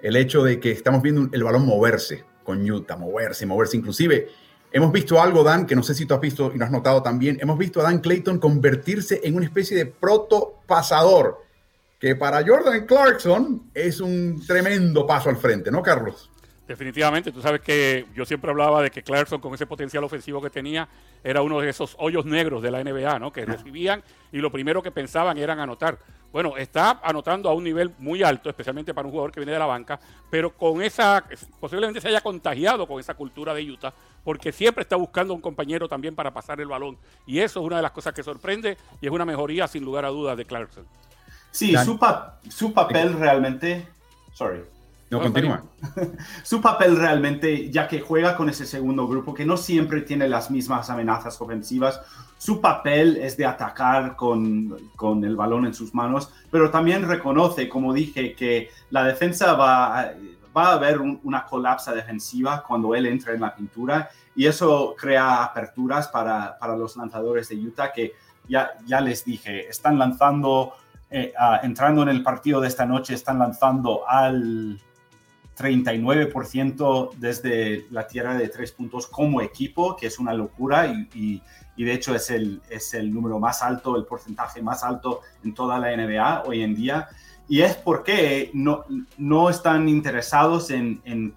el 0.01 0.15
hecho 0.15 0.45
de 0.45 0.61
que 0.61 0.71
estamos 0.71 1.03
viendo 1.03 1.29
el 1.33 1.43
balón 1.43 1.67
moverse 1.67 2.23
con 2.45 2.71
Utah, 2.71 2.97
moverse, 2.97 3.45
moverse. 3.45 3.77
Inclusive, 3.77 4.29
hemos 4.71 4.93
visto 4.93 5.21
algo, 5.21 5.43
Dan, 5.43 5.67
que 5.67 5.75
no 5.75 5.83
sé 5.83 5.93
si 5.95 6.07
tú 6.07 6.15
has 6.15 6.21
visto 6.21 6.53
y 6.55 6.59
no 6.59 6.65
has 6.65 6.71
notado 6.71 7.03
también, 7.03 7.39
hemos 7.41 7.59
visto 7.59 7.81
a 7.81 7.83
Dan 7.83 7.99
Clayton 7.99 8.39
convertirse 8.39 9.21
en 9.25 9.35
una 9.35 9.47
especie 9.47 9.77
de 9.77 9.87
proto-pasador, 9.87 11.43
que 11.99 12.15
para 12.15 12.47
Jordan 12.47 12.87
Clarkson 12.87 13.71
es 13.75 14.01
un 14.01 14.45
tremendo 14.47 15.05
paso 15.09 15.29
al 15.29 15.39
frente, 15.39 15.73
¿no, 15.73 15.83
Carlos? 15.83 16.31
Definitivamente, 16.67 17.31
tú 17.31 17.43
sabes 17.43 17.61
que 17.61 18.07
yo 18.15 18.25
siempre 18.25 18.51
hablaba 18.51 18.81
de 18.81 18.91
que 18.91 19.03
Clarkson 19.03 19.39
con 19.39 19.53
ese 19.53 19.67
potencial 19.67 20.03
ofensivo 20.03 20.41
que 20.41 20.49
tenía 20.49 20.89
era 21.23 21.43
uno 21.43 21.61
de 21.61 21.69
esos 21.69 21.95
hoyos 21.99 22.25
negros 22.25 22.63
de 22.63 22.71
la 22.71 22.83
NBA, 22.83 23.19
¿no? 23.19 23.31
Que 23.31 23.45
recibían 23.45 24.03
y 24.33 24.39
lo 24.39 24.51
primero 24.51 24.83
que 24.83 24.91
pensaban 24.91 25.37
eran 25.37 25.61
anotar. 25.61 25.99
Bueno, 26.33 26.57
está 26.57 27.01
anotando 27.05 27.51
a 27.51 27.55
un 27.55 27.65
nivel 27.65 27.93
muy 27.99 28.23
alto, 28.23 28.49
especialmente 28.49 28.95
para 28.95 29.07
un 29.07 29.13
jugador 29.13 29.31
que 29.31 29.41
viene 29.41 29.53
de 29.53 29.59
la 29.59 29.67
banca, 29.67 30.01
pero 30.31 30.57
con 30.57 30.81
esa, 30.81 31.23
posiblemente 31.61 32.01
se 32.01 32.09
haya 32.09 32.23
contagiado 32.23 32.89
con 32.89 32.99
esa 32.99 33.15
cultura 33.15 33.53
de 33.53 33.71
Utah, 33.71 33.93
porque 34.25 34.51
siempre 34.51 34.83
está 34.83 34.97
buscando 34.97 35.35
un 35.35 35.43
compañero 35.43 35.87
también 35.87 36.15
para 36.15 36.33
pasar 36.33 36.61
el 36.63 36.67
balón. 36.67 36.97
Y 37.27 37.41
eso 37.41 37.61
es 37.61 37.67
una 37.67 37.77
de 37.77 37.83
las 37.83 37.93
cosas 37.93 38.15
que 38.15 38.23
sorprende 38.23 38.79
y 39.03 39.07
es 39.07 39.13
una 39.13 39.27
mejoría 39.27 39.69
sin 39.69 39.85
lugar 39.85 40.07
a 40.07 40.09
dudas 40.09 40.37
de 40.37 40.47
Clarkson. 40.47 40.87
Sí, 41.51 41.75
su, 41.85 42.01
su 42.49 42.73
papel 42.73 43.13
realmente... 43.13 43.87
Sorry. 44.33 44.63
No, 45.11 45.21
continúa. 45.21 45.63
Su 46.43 46.61
papel 46.61 46.97
realmente, 46.97 47.71
ya 47.71 47.87
que 47.87 48.01
juega 48.01 48.37
con 48.37 48.49
ese 48.49 48.67
segundo 48.67 49.07
grupo, 49.07 49.35
que 49.35 49.45
no 49.45 49.57
siempre 49.57 50.01
tiene 50.01 50.29
las 50.29 50.51
mismas 50.51 50.91
amenazas 50.91 51.41
ofensivas, 51.41 52.01
su 52.39 52.61
papel 52.61 53.17
es 53.19 53.37
de 53.37 53.47
atacar 53.47 54.17
con, 54.17 54.91
con 54.97 55.25
el 55.25 55.37
balón 55.37 55.67
en 55.67 55.75
sus 55.75 55.95
manos, 55.95 56.31
pero 56.51 56.71
también 56.71 57.09
reconoce, 57.09 57.69
como 57.69 57.93
dije, 57.93 58.35
que 58.35 58.71
la 58.91 59.05
defensa 59.05 59.55
va, 59.55 60.01
a, 60.01 60.13
va 60.55 60.69
a 60.69 60.73
haber 60.75 61.01
una 61.01 61.47
colapsa 61.47 61.95
defensiva 61.95 62.63
cuando 62.67 62.95
él 62.95 63.07
entra 63.07 63.35
en 63.35 63.41
la 63.41 63.55
pintura 63.55 64.11
y 64.37 64.47
eso 64.47 64.95
crea 64.99 65.45
aperturas 65.45 66.09
para, 66.09 66.59
para 66.59 66.77
los 66.77 66.97
lanzadores 66.97 67.49
de 67.49 67.57
Utah 67.57 67.93
que 67.93 68.13
ya, 68.49 68.73
ya 68.85 69.01
les 69.01 69.25
dije, 69.25 69.69
están 69.69 69.99
lanzando, 69.99 70.75
eh, 71.11 71.33
entrando 71.63 72.03
en 72.03 72.09
el 72.09 72.23
partido 72.23 72.61
de 72.61 72.69
esta 72.69 72.85
noche, 72.85 73.15
están 73.15 73.39
lanzando 73.39 74.09
al 74.09 74.81
39% 75.57 77.15
desde 77.17 77.87
la 77.91 78.07
tierra 78.07 78.35
de 78.35 78.49
tres 78.49 78.73
puntos 78.73 79.07
como 79.07 79.41
equipo, 79.41 79.97
que 79.97 80.07
es 80.09 80.19
una 80.19 80.35
locura 80.35 80.87
y, 81.15 81.43
de 81.77 81.93
hecho 81.93 82.15
es 82.15 82.31
el, 82.31 82.61
es 82.71 82.95
el 82.95 83.13
número 83.13 83.39
más 83.39 83.63
alto, 83.63 83.97
el 83.97 84.05
porcentaje 84.05 84.63
más 84.63 84.85
alto 84.85 85.21
en 85.43 85.55
toda 85.55 85.79
la 85.79 85.97
NBA 85.97 86.45
hoy 86.47 86.63
en 86.63 86.75
día. 86.75 87.09
Y 87.49 87.61
es 87.61 87.75
porque 87.75 88.51
no, 88.55 88.85
no 89.19 89.51
están 89.51 89.89
interesados 89.89 90.71
en, 90.71 91.01
en, 91.05 91.35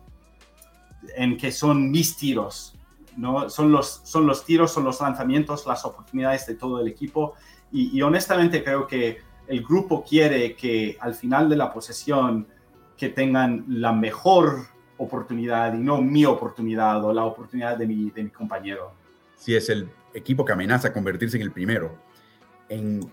en, 1.16 1.38
que 1.38 1.52
son 1.52 1.92
mis 1.92 2.16
tiros, 2.16 2.76
¿no? 3.18 3.50
son, 3.50 3.72
los, 3.72 4.02
son 4.04 4.26
los 4.26 4.46
tiros, 4.46 4.72
son 4.72 4.86
los 4.86 5.02
lanzamientos, 5.02 5.66
las 5.66 5.84
oportunidades 5.86 6.46
de 6.46 6.56
todo 6.56 6.80
el 6.80 6.88
equipo. 6.88 7.34
Y 7.72 8.02
honestamente 8.02 8.64
creo 8.64 8.88
que 8.88 9.18
el 9.48 9.64
grupo 9.64 10.04
quiere 10.04 10.56
que 10.56 10.98
al 11.00 11.16
final 11.16 11.50
de 11.50 11.56
la 11.56 11.72
posesión 11.74 12.48
que 12.98 13.10
tengan 13.10 13.66
la 13.68 13.94
mejor 13.94 14.68
oportunidad 14.98 15.74
y 15.74 15.78
no 15.78 16.02
mi 16.02 16.26
oportunidad 16.26 17.04
o 17.04 17.14
la 17.14 17.24
oportunidad 17.26 17.78
de 17.78 17.86
mi, 17.86 18.10
de 18.10 18.24
mi 18.24 18.30
compañero. 18.30 18.92
Si 19.36 19.56
es 19.56 19.70
el 19.70 19.90
equipo 20.14 20.44
que 20.44 20.54
amenaza 20.54 20.92
convertirse 20.92 21.38
en 21.38 21.44
el 21.44 21.52
primero, 21.52 21.96
en 22.70 23.10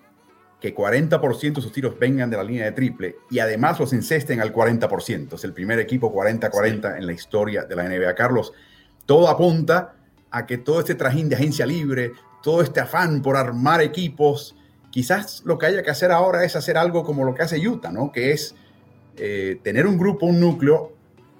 que 0.61 0.75
40% 0.75 1.57
de 1.57 1.61
sus 1.61 1.73
tiros 1.73 1.99
vengan 1.99 2.31
de 2.31 2.39
la 2.39 2.43
línea 2.43 2.65
de 2.65 2.73
triple 2.73 3.17
y 3.31 3.39
además 3.39 3.79
los 3.79 3.93
encesten 3.93 4.41
al 4.41 4.51
40%. 4.51 5.35
Es 5.35 5.45
el 5.45 5.53
primer 5.53 5.79
equipo 5.79 6.11
40-40 6.11 6.97
en 6.97 7.07
la 7.07 7.13
historia 7.13 7.65
de 7.65 7.77
la 7.77 7.85
NBA. 7.85 8.15
Carlos, 8.15 8.55
todo 9.05 9.29
apunta 9.29 9.97
a 10.31 10.47
que 10.47 10.57
todo 10.57 10.81
este 10.81 10.95
trajín 10.95 11.29
de 11.29 11.37
agencia 11.37 11.67
libre, 11.67 12.13
todo 12.43 12.63
este 12.63 12.81
afán 12.81 13.21
por 13.21 13.37
armar 13.37 13.83
equipos, 13.83 14.57
quizás 14.91 15.43
lo 15.45 15.59
que 15.59 15.67
haya 15.67 15.83
que 15.83 15.91
hacer 15.91 16.11
ahora 16.11 16.45
es 16.45 16.57
hacer 16.57 16.79
algo 16.79 17.05
como 17.05 17.25
lo 17.25 17.35
que 17.35 17.43
hace 17.43 17.69
Utah, 17.69 17.93
¿no? 17.93 18.11
Que 18.11 18.33
es 18.33 18.55
eh, 19.17 19.59
tener 19.63 19.87
un 19.87 19.99
grupo, 19.99 20.27
un 20.27 20.41
núcleo 20.41 20.93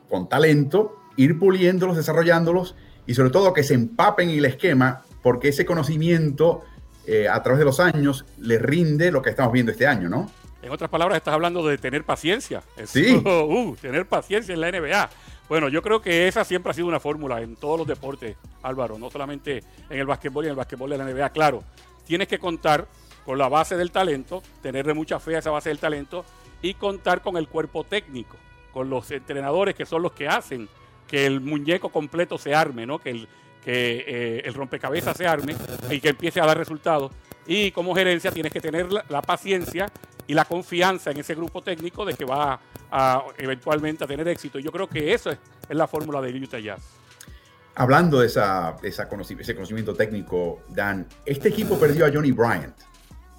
con 0.09 0.29
talento, 0.29 0.99
ir 1.17 1.39
puliéndolos, 1.39 1.97
desarrollándolos 1.97 2.77
y 3.07 3.15
sobre 3.15 3.31
todo 3.31 3.53
que 3.53 3.63
se 3.63 3.75
empapen 3.75 4.31
en 4.31 4.39
el 4.39 4.45
esquema 4.45 5.03
porque 5.23 5.49
ese 5.49 5.67
conocimiento 5.67 6.63
eh, 7.07 7.29
a 7.29 7.43
través 7.43 7.59
de 7.59 7.65
los 7.65 7.81
años 7.81 8.25
le 8.39 8.59
rinde 8.59 9.11
lo 9.11 9.23
que 9.23 9.31
estamos 9.31 9.53
viendo 9.53 9.73
este 9.73 9.87
año, 9.87 10.09
¿no? 10.09 10.31
En 10.63 10.71
otras 10.71 10.89
palabras, 10.89 11.19
estás 11.19 11.35
hablando 11.35 11.67
de 11.67 11.77
tener 11.77 12.05
paciencia. 12.05 12.63
sí. 12.85 13.15
Uh, 13.15 13.77
tener 13.81 14.07
paciencia 14.07 14.55
en 14.55 14.61
la 14.61 14.71
NBA. 14.71 15.11
Bueno, 15.49 15.69
yo 15.69 15.83
creo 15.83 16.01
que 16.01 16.27
esa 16.27 16.43
siempre 16.45 16.71
ha 16.71 16.75
sido 16.75 16.87
una 16.87 17.01
fórmula 17.01 17.43
en 17.43 17.57
todos 17.57 17.79
los 17.79 17.87
deportes, 17.87 18.37
Álvaro, 18.63 18.99
no 18.99 19.11
solamente 19.11 19.63
en 19.91 19.99
el 19.99 20.07
básquetbol 20.07 20.45
y 20.45 20.47
en 20.47 20.53
el 20.53 20.57
básquetbol 20.57 20.89
de 20.89 20.99
la 20.99 21.05
NBA. 21.05 21.31
Claro, 21.31 21.63
tienes 22.07 22.29
que 22.29 22.39
contar 22.39 22.89
con 23.27 23.37
la 23.37 23.49
base 23.49 23.77
del 23.77 23.91
talento, 23.91 24.43
tenerle 24.63 24.95
mucha 24.95 25.21
fe 25.21 25.37
a 25.37 25.41
esa 25.41 25.51
base 25.51 25.69
del 25.69 25.79
talento 25.79 26.25
y 26.63 26.75
contar 26.75 27.23
con 27.23 27.37
el 27.37 27.49
cuerpo 27.49 27.85
técnico, 27.85 28.37
con 28.73 28.91
los 28.91 29.11
entrenadores 29.11 29.75
que 29.75 29.87
son 29.87 30.03
los 30.03 30.13
que 30.13 30.29
hacen 30.29 30.69
que 31.07 31.27
el 31.27 31.41
muñeco 31.41 31.91
completo 31.91 32.39
se 32.39 32.55
arme, 32.55 32.87
¿no? 32.87 32.99
que, 32.99 33.11
el, 33.11 33.29
que 33.63 34.05
eh, 34.07 34.43
el 34.45 34.55
rompecabezas 34.55 35.17
se 35.17 35.27
arme 35.27 35.55
y 35.91 36.01
que 36.01 36.11
empiece 36.11 36.41
a 36.41 36.47
dar 36.47 36.59
resultados. 36.59 37.13
Y 37.47 37.71
como 37.73 37.95
gerencia 37.95 38.31
tienes 38.31 38.53
que 38.53 38.61
tener 38.61 38.91
la, 38.91 39.23
paciencia 39.23 39.91
y 40.27 40.35
la 40.35 40.45
confianza 40.47 41.11
en 41.11 41.19
ese 41.19 41.35
grupo 41.35 41.61
técnico 41.63 42.05
de 42.05 42.15
que 42.15 42.25
va 42.25 42.59
a, 42.91 43.25
eventualmente 43.37 44.05
a 44.05 44.07
tener 44.07 44.27
éxito. 44.29 44.59
Yo 44.59 44.73
creo 44.73 44.89
que 44.89 45.13
eso 45.13 45.31
es, 45.31 45.39
la 45.69 45.87
fórmula 45.87 46.21
de 46.21 46.31
Utah 46.31 46.59
Jazz. 46.59 46.83
Hablando 47.75 48.21
de, 48.21 48.29
esa, 48.29 48.77
ese 48.83 49.07
conocimiento 49.09 49.95
técnico, 49.95 50.61
Dan, 50.69 51.07
este 51.27 51.49
equipo 51.49 51.79
perdió 51.79 52.07
a 52.07 52.13
Johnny 52.13 52.31
Bryant 52.31 52.75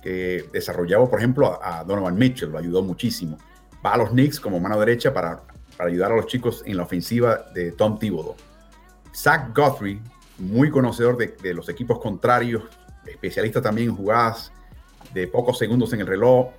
que 0.06 0.48
desarrollaba, 0.54 1.10
por 1.10 1.18
ejemplo, 1.18 1.60
a, 1.64 1.84
Donovan 1.84 2.16
Mitchell, 2.16 2.52
lo 2.52 2.60
ayudó 2.60 2.84
muchísimo. 2.84 3.40
Va 3.84 3.94
a 3.94 3.98
los 3.98 4.12
Knicks 4.12 4.40
como 4.40 4.60
mano 4.60 4.80
derecha 4.80 5.12
para, 5.12 5.42
para 5.76 5.90
ayudar 5.90 6.12
a 6.12 6.16
los 6.16 6.28
chicos 6.28 6.62
en 6.68 6.78
la 6.78 6.84
ofensiva 6.84 7.48
de 7.56 7.72
Tom 7.72 7.98
Thibodeau. 7.98 8.36
Zach 9.16 9.50
Guthrie, 9.56 10.00
muy 10.38 10.70
conocedor 10.70 11.18
de, 11.18 11.54
los 11.56 11.70
equipos 11.70 11.98
contrarios, 11.98 12.66
especialista 13.08 13.64
también 13.64 13.90
en 13.90 13.96
jugadas 13.96 14.52
de 15.12 15.28
pocos 15.28 15.58
segundos 15.58 15.92
en 15.94 16.02
el 16.02 16.08
reloj, 16.08 16.52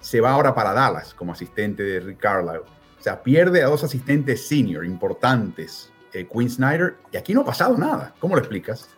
se 0.00 0.20
va 0.20 0.32
ahora 0.32 0.54
para 0.54 0.74
Dallas 0.74 1.14
como 1.14 1.32
asistente 1.32 1.82
de 1.82 2.00
Rick 2.00 2.18
Carlisle. 2.18 2.58
O 2.98 3.02
sea, 3.02 3.22
pierde 3.22 3.62
a 3.62 3.68
dos 3.68 3.82
asistentes 3.82 4.46
senior 4.46 4.84
importantes, 4.84 5.90
eh, 6.12 6.28
Quinn 6.30 6.50
Snyder, 6.50 6.96
y 7.10 7.16
aquí 7.16 7.32
no 7.32 7.40
ha 7.40 7.46
pasado 7.46 7.78
nada. 7.78 8.14
¿Cómo 8.20 8.34
lo 8.34 8.40
explicas? 8.40 8.90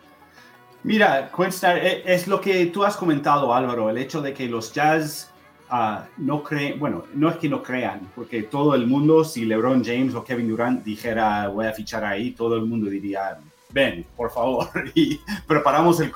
Mira, 0.83 1.31
eh, 1.31 2.03
es 2.05 2.27
lo 2.27 2.41
que 2.41 2.65
tú 2.65 2.83
has 2.83 2.97
comentado, 2.97 3.53
Álvaro, 3.53 3.89
el 3.89 3.97
hecho 3.97 4.21
de 4.21 4.33
que 4.33 4.47
los 4.47 4.73
Jazz 4.73 5.31
ah, 5.69 6.05
no 6.17 6.43
creen, 6.43 6.77
bueno, 6.77 7.05
no 7.13 7.29
es 7.29 7.37
que 7.37 7.47
no 7.47 7.63
crean, 7.63 8.11
porque 8.13 8.43
todo 8.43 8.75
el 8.75 8.85
mundo, 8.85 9.23
si 9.23 9.45
LeBron 9.45 9.83
James 9.83 10.13
o 10.13 10.25
Kevin 10.25 10.49
Durant 10.49 10.83
dijera 10.83 11.47
voy 11.47 11.67
a 11.67 11.71
fichar 11.71 12.03
ahí, 12.03 12.31
todo 12.31 12.57
el 12.57 12.65
mundo 12.65 12.89
diría 12.89 13.39
ven, 13.73 14.05
por 14.15 14.29
favor, 14.31 14.69
y 14.93 15.19
preparamos 15.47 15.99
el 15.99 16.11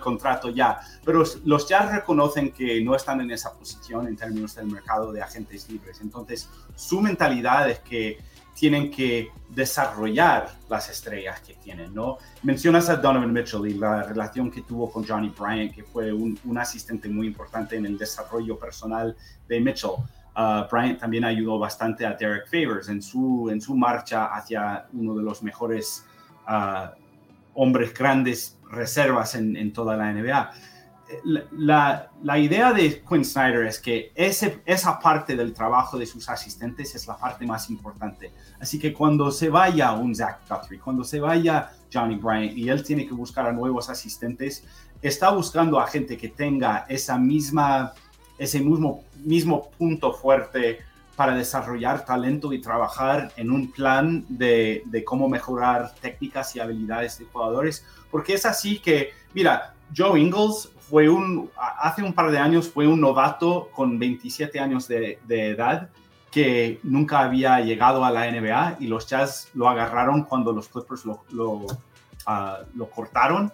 contrato 0.00 0.50
ya. 0.50 0.80
Pero 1.04 1.22
los 1.44 1.68
Jazz 1.68 1.92
reconocen 1.92 2.52
que 2.52 2.80
no 2.82 2.96
están 2.96 3.20
en 3.20 3.30
esa 3.30 3.52
posición 3.52 4.08
en 4.08 4.16
términos 4.16 4.54
del 4.56 4.66
mercado 4.66 5.12
de 5.12 5.22
agentes 5.22 5.68
libres. 5.70 6.00
Entonces, 6.00 6.48
su 6.74 7.00
mentalidad 7.00 7.70
es 7.70 7.78
que 7.80 8.18
tienen 8.56 8.90
que 8.90 9.30
desarrollar 9.50 10.48
las 10.68 10.88
estrellas 10.88 11.40
que 11.40 11.54
tienen, 11.54 11.94
¿no? 11.94 12.16
Mencionas 12.42 12.88
a 12.88 12.96
Donovan 12.96 13.32
Mitchell 13.32 13.66
y 13.66 13.74
la 13.74 14.02
relación 14.02 14.50
que 14.50 14.62
tuvo 14.62 14.90
con 14.90 15.06
Johnny 15.06 15.32
Bryant, 15.38 15.74
que 15.74 15.84
fue 15.84 16.12
un, 16.12 16.38
asistente 16.58 17.08
muy 17.08 17.26
importante 17.26 17.76
en 17.76 17.84
el 17.84 17.98
desarrollo 17.98 18.58
personal 18.58 19.14
de 19.46 19.60
Mitchell. 19.60 19.90
Uh, 20.34 20.66
Bryant 20.70 20.98
también 20.98 21.24
ayudó 21.24 21.58
bastante 21.58 22.06
a 22.06 22.14
Derek 22.14 22.46
Favors 22.48 22.88
en 22.88 23.02
su, 23.02 23.48
en 23.50 23.60
su 23.60 23.76
marcha 23.76 24.26
hacia 24.34 24.86
uno 24.92 25.14
de 25.14 25.22
los 25.22 25.42
mejores 25.42 26.04
uh, 26.48 26.88
hombres 27.54 27.92
grandes 27.92 28.58
reservas 28.70 29.34
en 29.34 29.72
toda 29.72 29.96
la 29.96 30.12
NBA 30.12 30.50
la, 31.24 32.10
la, 32.22 32.38
idea 32.38 32.72
de 32.72 33.02
Quinn 33.08 33.24
Snyder 33.24 33.66
es 33.66 33.78
que 33.78 34.12
ese, 34.14 34.60
esa 34.66 34.98
parte 34.98 35.36
del 35.36 35.52
trabajo 35.52 35.98
de 35.98 36.06
sus 36.06 36.28
asistentes 36.28 36.94
es 36.94 37.06
la 37.06 37.16
parte 37.16 37.46
más 37.46 37.70
importante. 37.70 38.32
Así 38.60 38.78
que 38.78 38.92
cuando 38.92 39.30
se 39.30 39.48
vaya 39.48 39.92
un 39.92 40.14
Zach 40.14 40.40
Guthrie, 40.48 40.80
cuando 40.80 41.04
se 41.04 41.20
vaya 41.20 41.70
Johnny 41.92 42.16
Bryant 42.16 42.56
y 42.56 42.68
él 42.68 42.82
tiene 42.82 43.06
que 43.06 43.14
buscar 43.14 43.46
a 43.46 43.52
nuevos 43.52 43.88
asistentes, 43.88 44.64
está 45.00 45.30
buscando 45.30 45.78
a 45.78 45.86
gente 45.86 46.16
que 46.16 46.28
tenga 46.28 46.86
esa 46.88 47.18
misma, 47.18 47.92
ese 48.38 48.60
mismo, 48.60 49.04
mismo 49.24 49.70
punto 49.78 50.12
fuerte 50.12 50.80
para 51.14 51.34
desarrollar 51.34 52.04
talento 52.04 52.52
y 52.52 52.60
trabajar 52.60 53.32
en 53.36 53.50
un 53.50 53.70
plan 53.70 54.24
de, 54.28 54.82
de 54.86 55.04
cómo 55.04 55.28
mejorar 55.28 55.94
técnicas 55.94 56.54
y 56.56 56.60
habilidades 56.60 57.18
de 57.18 57.24
jugadores, 57.26 57.86
porque 58.10 58.34
es 58.34 58.44
así 58.44 58.78
que, 58.80 59.12
mira, 59.32 59.74
Joe 59.96 60.20
Ingles 60.20 60.70
fue 60.88 61.08
un, 61.08 61.50
hace 61.56 62.02
un 62.02 62.12
par 62.12 62.30
de 62.30 62.38
años 62.38 62.70
fue 62.70 62.86
un 62.86 63.00
novato 63.00 63.70
con 63.72 63.98
27 63.98 64.60
años 64.60 64.86
de, 64.88 65.18
edad 65.28 65.90
que 66.30 66.80
nunca 66.82 67.20
había 67.20 67.60
llegado 67.60 68.04
a 68.04 68.10
la 68.10 68.30
NBA 68.30 68.76
y 68.80 68.86
los 68.86 69.06
Jazz 69.06 69.48
lo 69.54 69.68
agarraron 69.68 70.24
cuando 70.24 70.52
los 70.52 70.68
Clippers 70.68 71.04
lo, 71.04 71.24
lo, 71.30 71.66
ah, 72.26 72.58
cortaron 72.94 73.52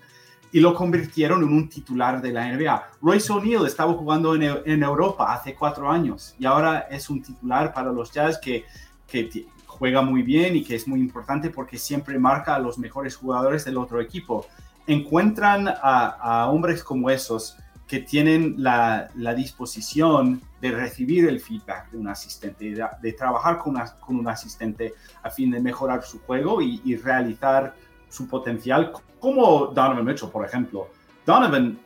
y 0.50 0.60
lo 0.60 0.74
convirtieron 0.74 1.42
en 1.42 1.48
un 1.48 1.68
titular 1.68 2.20
de 2.20 2.32
la 2.32 2.52
NBA. 2.52 2.90
Royce 3.00 3.32
O'Neal 3.32 3.66
estaba 3.66 3.94
jugando 3.94 4.34
en, 4.34 4.42
en, 4.42 4.82
Europa 4.82 5.32
hace 5.32 5.54
cuatro 5.54 5.90
años 5.90 6.34
y 6.38 6.44
ahora 6.44 6.80
es 6.90 7.08
un 7.08 7.22
titular 7.22 7.72
para 7.72 7.90
los 7.92 8.12
Jazz 8.12 8.38
que, 8.38 8.64
que 9.06 9.46
juega 9.66 10.02
muy 10.02 10.22
bien 10.22 10.56
y 10.56 10.62
que 10.62 10.74
es 10.74 10.86
muy 10.86 11.00
importante 11.00 11.50
porque 11.50 11.78
siempre 11.78 12.18
marca 12.18 12.54
a 12.54 12.58
los 12.58 12.78
mejores 12.78 13.16
jugadores 13.16 13.64
del 13.64 13.78
otro 13.78 14.00
equipo. 14.00 14.46
Encuentran 14.86 15.68
a, 15.68 16.48
hombres 16.50 16.82
como 16.82 17.10
esos 17.10 17.56
que 17.86 18.00
tienen 18.00 18.54
la, 18.58 19.10
disposición 19.36 20.40
de 20.60 20.70
recibir 20.70 21.28
el 21.28 21.40
feedback 21.40 21.90
de 21.90 21.98
un 21.98 22.08
asistente, 22.08 22.74
de, 23.02 23.12
trabajar 23.12 23.58
con, 23.58 23.76
un 24.08 24.28
asistente 24.28 24.94
a 25.22 25.30
fin 25.30 25.50
de 25.50 25.60
mejorar 25.60 26.02
su 26.02 26.20
juego 26.20 26.60
y, 26.62 26.96
realizar 26.96 27.74
su 28.08 28.28
potencial, 28.28 28.92
como 29.18 29.66
Donovan 29.66 30.04
Mitchell, 30.04 30.30
por 30.30 30.44
ejemplo. 30.44 30.88
Donovan, 31.24 31.78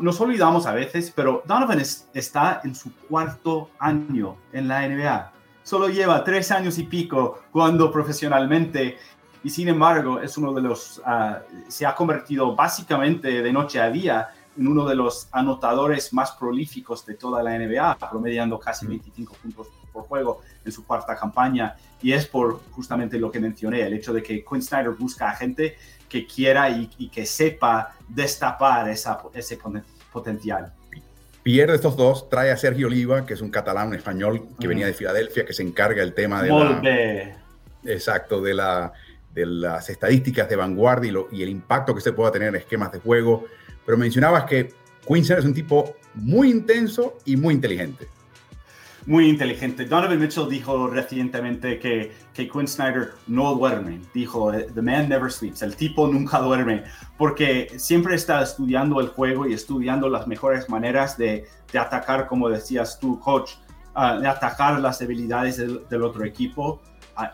nos 0.00 0.20
olvidamos 0.20 0.66
a 0.66 0.72
veces, 0.72 1.12
pero 1.14 1.42
Donovan 1.46 1.80
está 1.80 2.60
en 2.64 2.74
su 2.74 2.94
cuarto 3.08 3.70
año 3.78 4.36
en 4.52 4.68
la 4.68 4.88
NBA 4.88 5.32
solo 5.62 5.88
lleva 5.88 6.24
tres 6.24 6.50
años 6.50 6.78
y 6.78 6.84
pico 6.84 7.42
jugando 7.52 7.92
profesionalmente 7.92 8.98
y 9.42 9.50
sin 9.50 9.68
embargo 9.68 10.20
es 10.20 10.36
uno 10.36 10.52
de 10.52 10.60
los, 10.60 11.00
ah, 11.04 11.40
se 11.68 11.86
ha 11.86 11.94
convertido 11.94 12.54
básicamente 12.54 13.42
de 13.42 13.52
noche 13.52 13.80
a 13.80 13.90
día 13.90 14.28
en 14.58 14.66
uno 14.66 14.86
de 14.86 14.94
los 14.94 15.28
anotadores 15.32 16.12
más 16.12 16.32
prolíficos 16.32 17.06
de 17.06 17.14
toda 17.14 17.42
la 17.42 17.58
NBA, 17.58 17.96
promediando 18.10 18.58
casi 18.58 18.86
25 18.86 19.34
puntos 19.34 19.68
por 19.92 20.04
juego 20.04 20.40
en 20.64 20.72
su 20.72 20.84
cuarta 20.84 21.16
campaña. 21.16 21.76
Y 22.02 22.12
es 22.12 22.26
por 22.26 22.60
justamente 22.72 23.18
lo 23.18 23.30
que 23.30 23.40
mencioné, 23.40 23.82
el 23.82 23.94
hecho 23.94 24.12
de 24.12 24.22
que 24.22 24.44
Quinn 24.44 24.62
Snyder 24.62 24.90
busca 24.90 25.30
a 25.30 25.36
gente 25.36 25.76
que 26.08 26.26
quiera 26.26 26.68
y, 26.68 27.08
que 27.08 27.24
sepa 27.24 27.94
destapar 28.08 28.88
esa, 28.88 29.22
ese 29.32 29.58
potencial. 30.12 30.72
Pierde 31.42 31.76
estos 31.76 31.96
dos, 31.96 32.28
trae 32.28 32.50
a 32.50 32.56
Sergio 32.56 32.88
Oliva, 32.88 33.24
que 33.24 33.34
es 33.34 33.40
un 33.40 33.50
catalán, 33.50 33.88
un 33.88 33.94
español 33.94 34.48
que 34.58 34.66
venía 34.66 34.86
de 34.86 34.92
Filadelfia, 34.92 35.46
que 35.46 35.54
se 35.54 35.62
encarga 35.62 36.02
el 36.02 36.12
tema 36.12 36.42
de 36.42 36.48
la, 36.50 37.36
exacto, 37.84 38.42
de, 38.42 38.54
la, 38.54 38.92
de 39.32 39.46
las 39.46 39.88
estadísticas 39.90 40.48
de 40.48 40.56
vanguardia 40.56 41.12
y, 41.30 41.42
el 41.42 41.48
impacto 41.48 41.94
que 41.94 42.00
se 42.00 42.12
pueda 42.12 42.32
tener 42.32 42.48
en 42.48 42.56
esquemas 42.56 42.92
de 42.92 43.00
juego. 43.00 43.44
Pero 43.86 43.96
mencionabas 43.96 44.44
que 44.44 44.72
Quincy 45.06 45.32
es 45.34 45.44
un 45.44 45.54
tipo 45.54 45.96
muy 46.14 46.50
intenso 46.50 47.18
y 47.24 47.36
muy 47.36 47.54
inteligente 47.54 48.08
muy 49.06 49.28
inteligente. 49.28 49.86
Donovan 49.86 50.20
Mitchell 50.20 50.48
dijo 50.48 50.86
recientemente 50.86 51.78
que, 51.78 52.12
que 52.34 52.48
Quinn 52.48 52.68
Snyder 52.68 53.12
no 53.26 53.54
duerme. 53.54 54.00
Dijo, 54.14 54.52
The 54.52 54.82
man 54.82 55.08
never 55.08 55.32
sleeps. 55.32 55.62
El 55.62 55.74
tipo 55.74 56.06
nunca 56.06 56.38
duerme 56.38 56.84
porque 57.16 57.72
siempre 57.76 58.14
está 58.14 58.42
estudiando 58.42 59.00
el 59.00 59.08
juego 59.08 59.46
y 59.46 59.54
estudiando 59.54 60.08
las 60.08 60.26
mejores 60.26 60.68
maneras 60.68 61.16
de, 61.16 61.46
de 61.72 61.78
atacar, 61.78 62.26
como 62.26 62.48
decías 62.48 62.98
tú, 63.00 63.18
coach, 63.20 63.52
ah, 63.94 64.18
de 64.18 64.28
atacar 64.28 64.78
las 64.80 64.98
debilidades 64.98 65.56
del, 65.56 66.02
otro 66.02 66.24
equipo. 66.24 66.80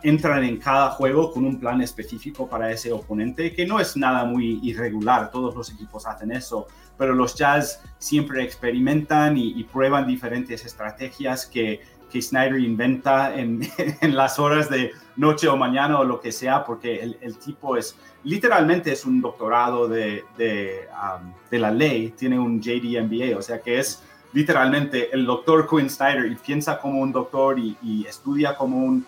Entran 0.02 0.44
en 0.44 0.58
cada 0.58 0.90
juego 0.90 1.32
con 1.32 1.44
un 1.44 1.58
plan 1.58 1.80
específico 1.80 2.48
para 2.48 2.70
ese 2.70 2.92
oponente, 2.92 3.52
que 3.52 3.66
no 3.66 3.80
es 3.80 3.96
nada 3.96 4.24
muy 4.24 4.60
irregular. 4.62 5.30
Todos 5.30 5.54
los 5.54 5.70
equipos 5.70 6.06
hacen 6.06 6.32
eso 6.32 6.66
pero 6.98 7.14
los 7.14 7.34
Jazz 7.34 7.82
siempre 7.98 8.42
experimentan 8.42 9.36
y, 9.36 9.64
prueban 9.64 10.06
diferentes 10.06 10.64
estrategias 10.64 11.46
que, 11.46 11.80
que 12.10 12.22
Snyder 12.22 12.60
inventa 12.60 13.34
en, 13.34 13.60
en, 14.00 14.16
las 14.16 14.38
horas 14.38 14.70
de 14.70 14.92
noche 15.16 15.48
o 15.48 15.56
mañana 15.56 15.98
o 15.98 16.04
lo 16.04 16.20
que 16.20 16.32
sea, 16.32 16.64
porque 16.64 17.00
el, 17.00 17.18
el 17.20 17.38
tipo 17.38 17.76
es, 17.76 17.96
literalmente 18.24 18.92
es 18.92 19.04
un 19.04 19.20
doctorado 19.20 19.88
de, 19.88 20.24
de, 20.38 20.88
um, 20.92 21.32
de, 21.50 21.58
la 21.58 21.70
ley, 21.70 22.10
tiene 22.16 22.38
un 22.38 22.60
JD 22.60 23.02
MBA, 23.02 23.36
o 23.36 23.42
sea 23.42 23.60
que 23.60 23.78
es 23.78 24.02
literalmente 24.32 25.10
el 25.12 25.24
doctor 25.24 25.68
Quinn 25.68 25.88
Snyder 25.90 26.30
y 26.30 26.36
piensa 26.36 26.78
como 26.78 27.00
un 27.00 27.12
doctor 27.12 27.58
y, 27.58 27.76
y 27.82 28.06
estudia 28.06 28.56
como 28.56 28.78
un 28.78 29.06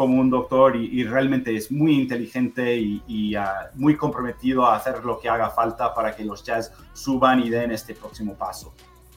como 0.00 0.18
un 0.18 0.30
doctor 0.30 0.76
y, 0.76 1.04
realmente 1.04 1.54
es 1.54 1.70
muy 1.70 1.92
inteligente 1.92 2.74
y, 2.74 3.34
ah, 3.34 3.70
muy 3.74 3.98
comprometido 3.98 4.64
a 4.64 4.74
hacer 4.74 5.04
lo 5.04 5.20
que 5.20 5.28
haga 5.28 5.50
falta 5.50 5.92
para 5.92 6.16
que 6.16 6.24
los 6.24 6.42
Jazz 6.42 6.72
suban 6.94 7.40
y 7.40 7.50
den 7.50 7.70
este 7.70 7.94
próximo 7.94 8.34
paso. 8.34 8.72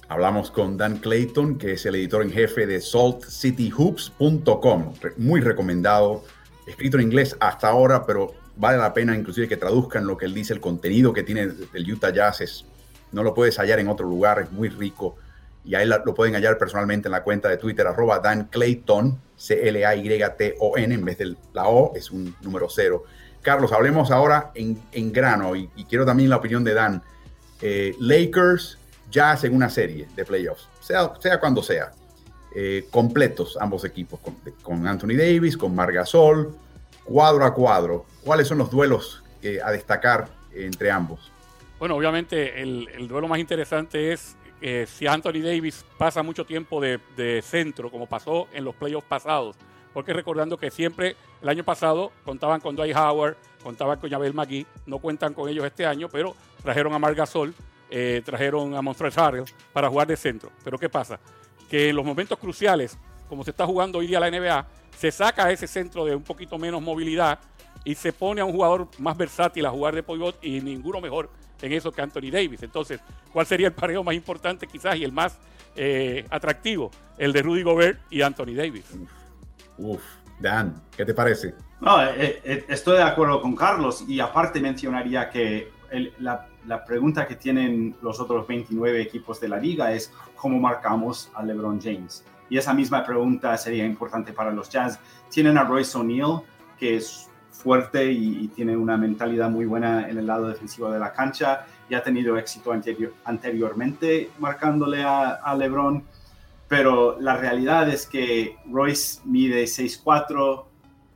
Hablamos 0.09 0.51
con 0.51 0.75
Dan 0.75 0.97
Clayton, 0.97 1.57
que 1.57 1.71
es 1.71 1.85
el 1.85 1.95
editor 1.95 2.21
en 2.21 2.31
jefe 2.31 2.67
de 2.67 2.81
saltcityhoops.com, 2.81 4.93
muy 5.19 5.39
recomendado, 5.39 6.25
escrito 6.67 6.97
en 6.97 7.03
inglés 7.03 7.37
hasta 7.39 7.69
ahora, 7.69 8.05
pero 8.05 8.33
vale 8.57 8.77
la 8.77 8.93
pena 8.93 9.15
inclusive 9.15 9.47
que 9.47 9.55
traduzcan 9.55 10.05
lo 10.05 10.17
que 10.17 10.25
él 10.25 10.33
dice, 10.33 10.51
el 10.51 10.59
contenido 10.59 11.13
que 11.13 11.23
tiene 11.23 11.47
el 11.73 11.93
Utah 11.93 12.11
Jazz 12.11 12.41
es, 12.41 12.65
no 13.13 13.23
lo 13.23 13.33
puedes 13.33 13.57
hallar 13.57 13.79
en 13.79 13.87
otro 13.87 14.05
lugar, 14.05 14.41
es 14.41 14.51
muy 14.51 14.67
rico 14.67 15.15
y 15.65 15.75
ahí 15.75 15.87
lo 15.87 16.13
pueden 16.13 16.33
hallar 16.35 16.57
personalmente 16.57 17.07
en 17.07 17.13
la 17.13 17.23
cuenta 17.23 17.49
de 17.49 17.57
Twitter, 17.57 17.87
arroba 17.87 18.19
Dan 18.19 18.45
Clayton, 18.45 19.19
C-L-A-Y-T-O-N, 19.37 20.93
en 20.93 21.05
vez 21.05 21.17
de 21.17 21.35
la 21.53 21.67
O 21.67 21.93
es 21.95 22.11
un 22.11 22.35
número 22.41 22.67
cero. 22.69 23.05
Carlos, 23.41 23.71
hablemos 23.71 24.11
ahora 24.11 24.51
en, 24.55 25.11
grano 25.11 25.55
y, 25.55 25.67
quiero 25.89 26.05
también 26.05 26.29
la 26.29 26.37
opinión 26.37 26.63
de 26.63 26.73
Dan. 26.73 27.01
Eh, 27.61 27.95
Lakers 27.99 28.77
ya 29.09 29.31
hacen 29.31 29.55
una 29.55 29.69
serie 29.69 30.07
de 30.15 30.25
playoffs, 30.25 30.67
sea, 30.81 31.13
sea 31.19 31.39
cuando 31.39 31.63
sea. 31.63 31.91
Eh, 32.55 32.85
completos 32.91 33.57
ambos 33.59 33.83
equipos, 33.83 34.19
con, 34.61 34.85
Anthony 34.85 35.15
Davis, 35.17 35.57
con 35.57 35.73
Margasol, 35.73 36.55
cuadro 37.03 37.45
a 37.45 37.53
cuadro. 37.53 38.05
¿Cuáles 38.23 38.47
son 38.47 38.57
los 38.57 38.69
duelos 38.69 39.23
a 39.63 39.71
destacar 39.71 40.27
entre 40.53 40.91
ambos? 40.91 41.31
Bueno, 41.79 41.95
obviamente 41.95 42.61
el, 42.61 42.87
el 42.93 43.07
duelo 43.07 43.27
más 43.27 43.39
interesante 43.39 44.13
es 44.13 44.37
eh, 44.65 44.87
si 44.87 45.05
Anthony 45.07 45.41
Davis 45.43 45.83
pasa 45.97 46.23
mucho 46.23 46.45
tiempo 46.45 46.79
de, 46.79 47.41
centro, 47.45 47.91
como 47.91 48.05
pasó 48.05 48.47
en 48.53 48.63
los 48.63 48.73
playoffs 48.73 49.05
pasados, 49.05 49.57
porque 49.93 50.13
recordando 50.13 50.57
que 50.57 50.71
siempre 50.71 51.17
el 51.41 51.49
año 51.49 51.65
pasado 51.65 52.13
contaban 52.23 52.61
con 52.61 52.73
Dwight 52.73 52.95
Howard, 52.95 53.35
contaban 53.61 53.99
con 53.99 54.09
Yabel 54.09 54.33
McGee, 54.33 54.65
no 54.85 54.99
cuentan 54.99 55.33
con 55.33 55.49
ellos 55.49 55.65
este 55.65 55.85
año, 55.85 56.07
pero 56.07 56.33
trajeron 56.63 56.93
a 56.93 56.99
Marc 56.99 57.17
Gasol, 57.17 57.53
eh, 57.89 58.21
trajeron 58.23 58.73
a 58.73 58.81
Montrezl 58.81 59.19
Harrell 59.19 59.43
para 59.73 59.89
jugar 59.89 60.07
de 60.07 60.15
centro. 60.15 60.49
Pero 60.63 60.77
¿qué 60.79 60.87
pasa? 60.87 61.19
Que 61.69 61.89
en 61.89 61.97
los 61.97 62.05
momentos 62.05 62.39
cruciales, 62.39 62.97
como 63.27 63.43
se 63.43 63.49
está 63.51 63.65
jugando 63.65 63.97
hoy 63.97 64.07
día 64.07 64.21
la 64.21 64.31
NBA, 64.31 64.65
se 64.97 65.11
saca 65.11 65.51
ese 65.51 65.67
centro 65.67 66.05
de 66.05 66.15
un 66.15 66.23
poquito 66.23 66.57
menos 66.57 66.81
movilidad 66.81 67.37
y 67.83 67.95
se 67.95 68.13
pone 68.13 68.39
a 68.39 68.45
un 68.45 68.53
jugador 68.53 68.87
más 68.97 69.17
versátil 69.17 69.65
a 69.65 69.71
jugar 69.71 69.93
de 69.93 70.03
pivot 70.03 70.41
y 70.41 70.61
ninguno 70.61 71.01
mejor 71.01 71.29
en 71.63 71.71
eso 71.71 71.91
que 71.91 72.01
Anthony 72.01 72.29
Davis. 72.29 72.61
Entonces, 72.61 72.99
¿cuál 73.31 73.45
sería 73.45 73.67
el 73.67 73.73
pareo 73.73 74.03
más 74.03 74.13
importante 74.13 74.67
quizás 74.67 74.97
y 74.97 75.03
el 75.05 75.13
más 75.13 75.39
eh, 75.75 76.25
atractivo? 76.29 76.91
El 77.17 77.31
de 77.31 77.41
Rudy 77.41 77.63
Gobert 77.63 78.01
y 78.09 78.21
Anthony 78.21 78.53
Davis. 78.53 78.85
Uf, 79.77 80.01
Dan, 80.39 80.75
¿qué 80.95 81.05
te 81.05 81.13
parece? 81.13 81.55
No, 81.79 82.03
eh, 82.03 82.41
eh, 82.43 82.65
estoy 82.67 82.97
de 82.97 83.03
acuerdo 83.03 83.41
con 83.41 83.55
Carlos 83.55 84.03
y 84.07 84.19
aparte 84.19 84.59
mencionaría 84.59 85.29
que 85.29 85.71
la, 86.19 86.47
la, 86.67 86.83
pregunta 86.83 87.27
que 87.27 87.35
tienen 87.35 87.95
los 88.01 88.19
otros 88.19 88.45
29 88.47 89.01
equipos 89.01 89.39
de 89.39 89.47
la 89.47 89.57
liga 89.57 89.93
es 89.93 90.11
cómo 90.35 90.59
marcamos 90.59 91.31
a 91.33 91.43
LeBron 91.43 91.79
James. 91.79 92.25
Y 92.49 92.57
esa 92.57 92.73
misma 92.73 93.05
pregunta 93.05 93.57
sería 93.57 93.85
importante 93.85 94.33
para 94.33 94.51
los 94.51 94.69
Jazz. 94.69 94.99
Tienen 95.29 95.57
a 95.57 95.63
Royce 95.63 95.97
O'Neal, 95.97 96.41
que 96.77 96.97
es 96.97 97.29
fuerte 97.63 98.11
y, 98.11 98.47
tiene 98.49 98.75
una 98.75 98.97
mentalidad 98.97 99.49
muy 99.49 99.65
buena 99.65 100.09
en 100.09 100.17
el 100.17 100.27
lado 100.27 100.49
defensivo 100.49 100.91
de 100.91 100.99
la 100.99 101.13
cancha 101.13 101.65
y 101.89 101.95
ha 101.95 102.03
tenido 102.03 102.37
éxito 102.37 102.71
anteriormente 103.23 104.29
marcándole 104.37 105.03
a, 105.03 105.55
LeBron. 105.57 106.03
Pero 106.67 107.19
la 107.19 107.37
realidad 107.37 107.89
es 107.89 108.05
que 108.05 108.57
Royce 108.69 109.21
mide 109.25 109.63
6'4, 109.63 110.65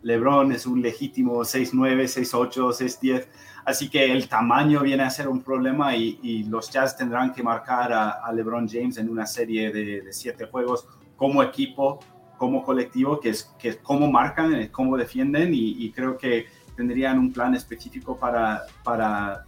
LeBron 0.03 0.51
es 0.51 0.65
un 0.65 0.81
legítimo 0.81 1.41
6'9, 1.41 2.03
6'8, 2.03 2.51
6'10. 2.51 3.27
Así 3.65 3.89
que 3.89 4.11
el 4.11 4.29
tamaño 4.29 4.81
viene 4.81 5.03
a 5.03 5.09
ser 5.09 5.27
un 5.27 5.41
problema 5.41 5.95
y, 5.95 6.43
los 6.45 6.71
Jazz 6.71 6.95
tendrán 6.95 7.33
que 7.33 7.43
marcar 7.43 7.91
a, 7.91 8.31
LeBron 8.31 8.67
James 8.69 8.97
en 8.97 9.09
una 9.09 9.25
serie 9.25 9.71
de, 9.71 10.01
de 10.01 10.13
siete 10.13 10.45
juegos 10.45 10.87
como 11.17 11.43
equipo 11.43 11.99
como 12.37 12.63
colectivo, 12.63 13.19
que 13.19 13.29
es, 13.29 13.51
que 13.59 13.77
cómo 13.77 14.09
marcan, 14.11 14.67
cómo 14.67 14.97
defienden 14.97 15.51
y, 15.53 15.91
creo 15.91 16.17
que 16.17 16.47
tendrían 16.75 17.17
un 17.17 17.33
plan 17.33 17.55
específico 17.55 18.17
para, 18.17 18.63
para 18.83 19.43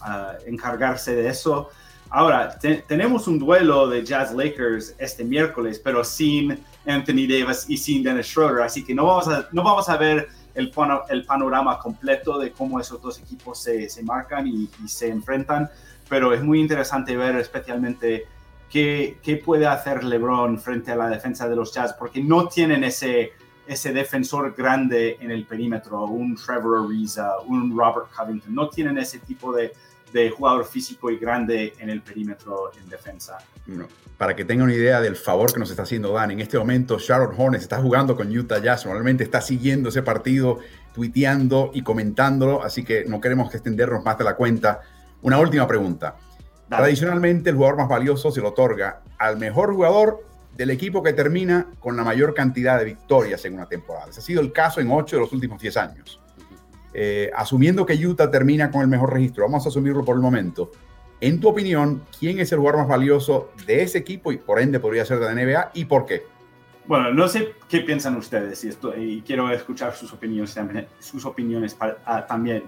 ah, 0.00 0.32
encargarse 0.46 1.14
de 1.14 1.28
eso. 1.28 1.70
Ahora, 2.10 2.58
tenemos 2.86 3.26
un 3.26 3.38
duelo 3.38 3.88
de 3.88 4.04
Jazz 4.04 4.34
Lakers 4.34 4.94
este 4.98 5.24
miércoles, 5.24 5.80
pero 5.82 6.04
sin 6.04 6.58
Anthony 6.86 7.26
Davis 7.26 7.64
y 7.68 7.78
sin 7.78 8.02
Dennis 8.02 8.26
Schroeder, 8.26 8.62
así 8.62 8.84
que 8.84 8.94
no 8.94 9.06
vamos 9.06 9.28
a, 9.28 9.48
no 9.52 9.62
vamos 9.62 9.88
a 9.88 9.96
ver 9.96 10.28
el, 10.54 10.70
el 11.08 11.24
panorama 11.24 11.78
completo 11.78 12.38
de 12.38 12.52
cómo 12.52 12.78
esos 12.78 13.00
dos 13.00 13.18
equipos 13.18 13.62
se, 13.62 13.88
se 13.88 14.02
marcan 14.02 14.46
y, 14.46 14.68
y, 14.84 14.88
se 14.88 15.08
enfrentan, 15.08 15.70
pero 16.08 16.34
es 16.34 16.42
muy 16.42 16.60
interesante 16.60 17.16
ver 17.16 17.36
especialmente 17.36 18.26
qué, 18.72 19.42
puede 19.44 19.66
hacer 19.66 20.02
LeBron 20.02 20.58
frente 20.58 20.92
a 20.92 20.96
la 20.96 21.08
defensa 21.08 21.48
de 21.48 21.54
los 21.54 21.72
Jazz, 21.74 21.92
porque 21.92 22.22
no 22.22 22.48
tienen 22.48 22.82
ese, 22.84 23.32
ese 23.66 23.92
defensor 23.92 24.54
grande 24.56 25.18
en 25.20 25.30
el 25.30 25.44
perímetro, 25.44 26.04
un 26.04 26.34
Trevor 26.36 26.86
Ariza, 26.86 27.38
un 27.46 27.76
Robert 27.76 28.06
Covington, 28.16 28.54
no 28.54 28.70
tienen 28.70 28.96
ese 28.96 29.18
tipo 29.18 29.52
de, 29.52 29.72
de 30.12 30.30
jugador 30.30 30.64
físico 30.64 31.10
y 31.10 31.18
grande 31.18 31.74
en 31.78 31.90
el 31.90 32.00
perímetro 32.00 32.72
en 32.80 32.88
defensa. 32.88 33.38
para 34.16 34.34
que 34.34 34.44
tenga 34.44 34.64
una 34.64 34.74
idea 34.74 35.02
del 35.02 35.16
favor 35.16 35.52
que 35.52 35.60
nos 35.60 35.70
está 35.70 35.82
haciendo 35.82 36.12
Dan, 36.12 36.30
en 36.30 36.40
este 36.40 36.58
momento 36.58 36.98
Sharon 36.98 37.34
Hornets 37.36 37.64
está 37.64 37.76
jugando 37.76 38.16
con 38.16 38.34
Utah 38.34 38.58
Jazz, 38.58 38.86
normalmente 38.86 39.22
está 39.22 39.42
siguiendo 39.42 39.90
ese 39.90 40.02
partido, 40.02 40.60
tuiteando 40.94 41.70
y 41.74 41.82
comentándolo, 41.82 42.62
así 42.62 42.84
que 42.84 43.04
no 43.04 43.20
queremos 43.20 43.52
extendernos 43.52 44.02
más 44.02 44.16
de 44.16 44.24
la 44.24 44.34
cuenta. 44.34 44.80
Una 45.20 45.38
última 45.38 45.68
pregunta. 45.68 46.16
Tradicionalmente 46.68 47.50
el 47.50 47.56
jugador 47.56 47.76
más 47.76 47.88
valioso 47.88 48.30
se 48.30 48.40
lo 48.40 48.48
otorga 48.48 49.02
al 49.18 49.36
mejor 49.36 49.74
jugador 49.74 50.24
del 50.56 50.70
equipo 50.70 51.02
que 51.02 51.12
termina 51.12 51.66
con 51.80 51.96
la 51.96 52.04
mayor 52.04 52.34
cantidad 52.34 52.78
de 52.78 52.84
victorias 52.84 53.44
en 53.44 53.54
una 53.54 53.66
temporada. 53.66 54.10
Ese 54.10 54.20
ha 54.20 54.22
sido 54.22 54.40
el 54.40 54.52
caso 54.52 54.80
en 54.80 54.90
8 54.90 55.16
de 55.16 55.20
los 55.20 55.32
últimos 55.32 55.60
10 55.60 55.76
años. 55.76 56.20
Eh, 56.94 57.30
asumiendo 57.34 57.86
que 57.86 57.94
Utah 57.94 58.30
termina 58.30 58.70
con 58.70 58.82
el 58.82 58.88
mejor 58.88 59.12
registro, 59.12 59.44
vamos 59.44 59.64
a 59.64 59.70
asumirlo 59.70 60.04
por 60.04 60.16
el 60.16 60.22
momento. 60.22 60.70
En 61.20 61.40
tu 61.40 61.48
opinión, 61.48 62.02
¿quién 62.18 62.38
es 62.40 62.52
el 62.52 62.58
jugador 62.58 62.80
más 62.80 62.88
valioso 62.88 63.52
de 63.66 63.82
ese 63.82 63.98
equipo 63.98 64.32
y 64.32 64.38
por 64.38 64.60
ende 64.60 64.80
podría 64.80 65.04
ser 65.04 65.20
de 65.20 65.26
la 65.26 65.34
NBA 65.34 65.70
y 65.74 65.84
por 65.84 66.04
qué? 66.04 66.24
Bueno, 66.84 67.12
no 67.12 67.28
sé 67.28 67.54
qué 67.68 67.80
piensan 67.80 68.16
ustedes 68.16 68.64
y, 68.64 68.68
esto, 68.68 68.92
y 68.96 69.22
quiero 69.22 69.48
escuchar 69.50 69.94
sus 69.94 70.12
opiniones, 70.12 70.58
sus 70.98 71.24
opiniones 71.24 71.76
ah, 71.80 72.26
también. 72.26 72.64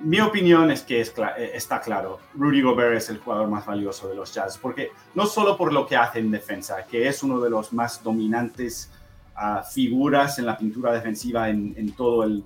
Mi 0.00 0.20
opinión 0.20 0.70
es 0.70 0.82
que 0.82 1.00
eh, 1.00 1.06
está 1.54 1.80
claro, 1.80 2.20
Rudy 2.34 2.62
Gobert 2.62 2.96
es 2.96 3.08
el 3.08 3.18
jugador 3.18 3.48
más 3.48 3.66
valioso 3.66 4.08
de 4.08 4.14
los 4.14 4.32
Jazz, 4.32 4.58
porque 4.58 4.92
no 5.14 5.26
solo 5.26 5.56
por 5.56 5.72
lo 5.72 5.86
que 5.86 5.96
hace 5.96 6.18
en 6.18 6.30
defensa, 6.30 6.84
que 6.84 7.08
es 7.08 7.22
uno 7.22 7.40
de 7.40 7.50
los 7.50 7.72
más 7.72 8.02
dominantes 8.02 8.90
ah, 9.34 9.62
figuras 9.62 10.38
en 10.38 10.46
la 10.46 10.56
pintura 10.56 10.92
defensiva 10.92 11.48
en, 11.48 11.92
todo 11.94 12.24
el 12.24 12.44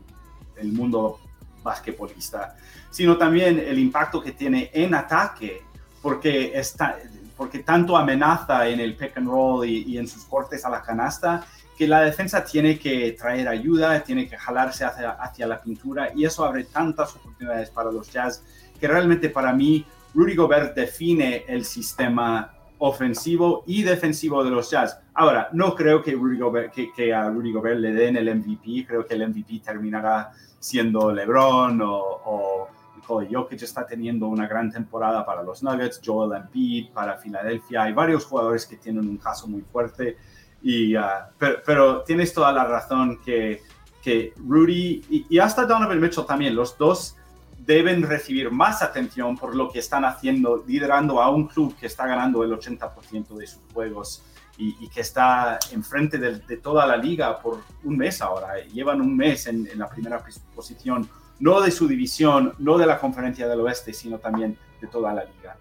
el 0.56 0.72
mundo 0.72 1.18
basquetbolista, 1.62 2.56
sino 2.90 3.16
también 3.16 3.58
el 3.58 3.78
impacto 3.78 4.22
que 4.22 4.32
tiene 4.32 4.70
en 4.72 4.94
ataque, 4.94 5.62
porque, 6.02 6.52
está, 6.58 6.98
porque 7.36 7.60
tanto 7.60 7.96
amenaza 7.96 8.68
en 8.68 8.80
el 8.80 8.96
pick 8.96 9.16
and 9.16 9.28
roll 9.28 9.66
y, 9.66 9.96
en 9.96 10.06
sus 10.06 10.24
cortes 10.24 10.64
a 10.64 10.70
la 10.70 10.82
canasta, 10.82 11.44
que 11.76 11.88
la 11.88 12.02
defensa 12.02 12.44
tiene 12.44 12.78
que 12.78 13.12
traer 13.12 13.48
ayuda, 13.48 14.02
tiene 14.02 14.28
que 14.28 14.36
jalarse 14.36 14.84
hacia, 14.84 15.10
hacia 15.10 15.46
la 15.46 15.60
pintura 15.60 16.10
y 16.14 16.24
eso 16.24 16.44
abre 16.44 16.64
tantas 16.64 17.14
oportunidades 17.16 17.70
para 17.70 17.90
los 17.90 18.10
Jazz 18.12 18.44
que 18.78 18.88
realmente 18.88 19.28
para 19.30 19.52
mí 19.52 19.84
Rudy 20.14 20.36
Gobert 20.36 20.74
define 20.76 21.44
el 21.48 21.64
sistema 21.64 22.52
ofensivo 22.78 23.64
y 23.66 23.82
defensivo 23.82 24.44
de 24.44 24.50
los 24.50 24.70
Jazz. 24.70 25.00
Ahora, 25.14 25.48
no 25.52 25.74
creo 25.74 26.02
que, 26.02 26.12
Rudy 26.12 26.38
Gobert, 26.38 26.72
que, 26.72 27.14
a 27.14 27.28
Rudy 27.28 27.52
Gobert 27.52 27.78
le 27.78 27.92
den 27.92 28.16
el 28.16 28.34
MVP, 28.34 28.86
creo 28.86 29.06
que 29.06 29.14
el 29.14 29.28
MVP 29.28 29.60
terminará 29.64 30.32
siendo 30.58 31.12
LeBron 31.12 31.80
o, 31.82 31.98
o 32.24 32.68
Nikola 32.96 33.28
Jokic 33.30 33.62
está 33.62 33.86
teniendo 33.86 34.28
una 34.28 34.46
gran 34.46 34.70
temporada 34.70 35.24
para 35.24 35.42
los 35.42 35.62
Nuggets, 35.62 36.00
Joel 36.04 36.40
Embiid 36.42 36.90
para 36.92 37.16
Filadelfia, 37.16 37.84
hay 37.84 37.92
varios 37.92 38.24
jugadores 38.24 38.66
que 38.66 38.76
tienen 38.76 39.08
un 39.08 39.18
caso 39.18 39.46
muy 39.46 39.62
fuerte, 39.62 40.16
y, 40.64 40.96
uh, 40.96 41.02
pero, 41.38 42.02
tienes 42.02 42.32
toda 42.32 42.50
la 42.50 42.64
razón 42.64 43.20
que, 43.22 43.62
que 44.02 44.32
Rudy 44.36 45.04
y, 45.10 45.26
y 45.28 45.38
hasta 45.38 45.66
Donovan 45.66 46.00
Mitchell 46.00 46.24
también, 46.26 46.56
los 46.56 46.76
dos 46.78 47.16
deben 47.58 48.02
recibir 48.02 48.50
más 48.50 48.82
atención 48.82 49.36
por 49.36 49.54
lo 49.54 49.70
que 49.70 49.78
están 49.78 50.04
haciendo, 50.04 50.64
liderando 50.66 51.20
a 51.20 51.30
un 51.30 51.46
club 51.46 51.76
que 51.76 51.86
está 51.86 52.06
ganando 52.06 52.42
el 52.44 52.52
80% 52.52 53.36
de 53.36 53.46
sus 53.46 53.60
juegos 53.72 54.22
y, 54.56 54.88
que 54.88 55.00
está 55.00 55.58
enfrente 55.72 56.18
de, 56.18 56.38
de, 56.38 56.56
toda 56.56 56.86
la 56.86 56.96
liga 56.96 57.40
por 57.40 57.60
un 57.82 57.96
mes 57.96 58.22
ahora. 58.22 58.58
Llevan 58.72 59.00
un 59.00 59.16
mes 59.16 59.46
en, 59.46 59.68
la 59.76 59.88
primera 59.88 60.24
posición, 60.54 61.08
no 61.40 61.60
de 61.60 61.70
su 61.70 61.88
división, 61.88 62.54
no 62.58 62.78
de 62.78 62.86
la 62.86 62.98
conferencia 62.98 63.48
del 63.48 63.60
oeste, 63.60 63.92
sino 63.92 64.18
también 64.18 64.56
de 64.80 64.86
toda 64.86 65.12
la 65.12 65.24
liga. 65.24 65.56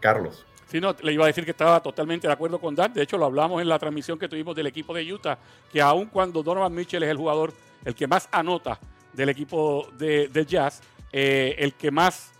Carlos. 0.00 0.46
Sí, 0.70 0.80
no, 0.80 0.94
le 1.02 1.12
iba 1.12 1.24
a 1.24 1.26
decir 1.26 1.44
que 1.44 1.50
estaba 1.50 1.80
totalmente 1.80 2.28
de 2.28 2.32
acuerdo 2.32 2.60
con 2.60 2.76
Dan. 2.76 2.92
De 2.92 3.02
hecho, 3.02 3.18
lo 3.18 3.24
hablamos 3.24 3.60
en 3.60 3.68
la 3.68 3.78
transmisión 3.78 4.18
que 4.18 4.28
tuvimos 4.28 4.54
del 4.54 4.68
equipo 4.68 4.94
de 4.94 5.12
Utah, 5.12 5.36
que 5.72 5.80
aun 5.80 6.06
cuando 6.06 6.44
Donovan 6.44 6.72
Mitchell 6.72 7.02
es 7.02 7.08
el 7.10 7.16
jugador, 7.16 7.52
el 7.84 7.94
que 7.94 8.06
más 8.06 8.28
anota 8.30 8.78
del 9.12 9.30
equipo 9.30 9.88
de, 9.98 10.28
de 10.28 10.46
Jazz, 10.46 10.80
eh, 11.12 11.56
el 11.58 11.74
que 11.74 11.90
más 11.90 12.30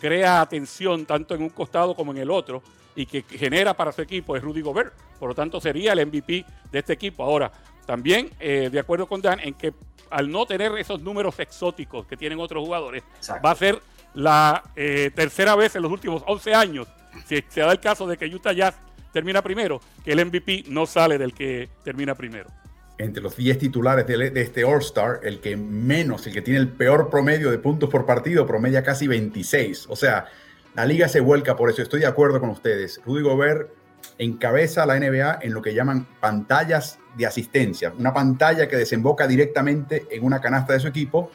crea 0.00 0.40
atención 0.40 1.06
tanto 1.06 1.36
en 1.36 1.42
un 1.42 1.50
costado 1.50 1.94
como 1.94 2.10
en 2.10 2.18
el 2.18 2.30
otro, 2.30 2.60
y 2.96 3.06
que 3.06 3.22
genera 3.22 3.74
para 3.74 3.92
su 3.92 4.02
equipo 4.02 4.36
es 4.36 4.42
Rudy 4.42 4.62
Gobert. 4.62 4.92
Por 5.20 5.28
lo 5.28 5.34
tanto, 5.34 5.60
sería 5.60 5.92
el 5.92 6.04
MVP 6.06 6.44
de 6.72 6.78
este 6.78 6.94
equipo. 6.94 7.22
Ahora, 7.22 7.52
también 7.86 8.30
eh, 8.40 8.68
de 8.70 8.80
acuerdo 8.80 9.06
con 9.06 9.22
Dan 9.22 9.38
en 9.40 9.54
que 9.54 9.72
al 10.10 10.30
no 10.30 10.44
tener 10.44 10.76
esos 10.78 11.00
números 11.02 11.38
exóticos 11.38 12.06
que 12.06 12.16
tienen 12.16 12.40
otros 12.40 12.64
jugadores, 12.64 13.04
va 13.44 13.50
a 13.50 13.54
ser 13.54 13.80
la 14.14 14.62
eh, 14.74 15.10
tercera 15.14 15.54
vez 15.54 15.76
en 15.76 15.82
los 15.82 15.92
últimos 15.92 16.22
11 16.26 16.54
años, 16.54 16.88
si 17.26 17.42
se 17.48 17.60
da 17.60 17.72
el 17.72 17.80
caso 17.80 18.06
de 18.06 18.16
que 18.16 18.26
Utah 18.26 18.52
Jazz 18.52 18.74
termina 19.12 19.42
primero, 19.42 19.80
que 20.04 20.12
el 20.12 20.24
MVP 20.24 20.64
no 20.68 20.86
sale 20.86 21.18
del 21.18 21.32
que 21.32 21.68
termina 21.82 22.14
primero. 22.14 22.50
Entre 22.98 23.22
los 23.22 23.36
10 23.36 23.58
titulares 23.58 24.06
de, 24.06 24.30
de 24.30 24.40
este 24.40 24.64
All-Star, 24.64 25.20
el 25.22 25.40
que 25.40 25.56
menos, 25.56 26.26
el 26.26 26.32
que 26.32 26.42
tiene 26.42 26.60
el 26.60 26.68
peor 26.68 27.10
promedio 27.10 27.50
de 27.50 27.58
puntos 27.58 27.90
por 27.90 28.06
partido, 28.06 28.46
promedia 28.46 28.82
casi 28.82 29.06
26. 29.06 29.86
O 29.88 29.96
sea, 29.96 30.26
la 30.74 30.84
liga 30.84 31.08
se 31.08 31.20
vuelca 31.20 31.56
por 31.56 31.70
eso. 31.70 31.82
Estoy 31.82 32.00
de 32.00 32.06
acuerdo 32.06 32.40
con 32.40 32.50
ustedes. 32.50 33.00
Rudy 33.04 33.22
Gobert 33.22 33.70
encabeza 34.18 34.86
la 34.86 34.98
NBA 34.98 35.38
en 35.42 35.54
lo 35.54 35.62
que 35.62 35.74
llaman 35.74 36.06
pantallas 36.20 36.98
de 37.16 37.26
asistencia. 37.26 37.92
Una 37.98 38.12
pantalla 38.12 38.68
que 38.68 38.76
desemboca 38.76 39.26
directamente 39.26 40.06
en 40.10 40.24
una 40.24 40.40
canasta 40.40 40.74
de 40.74 40.80
su 40.80 40.88
equipo. 40.88 41.30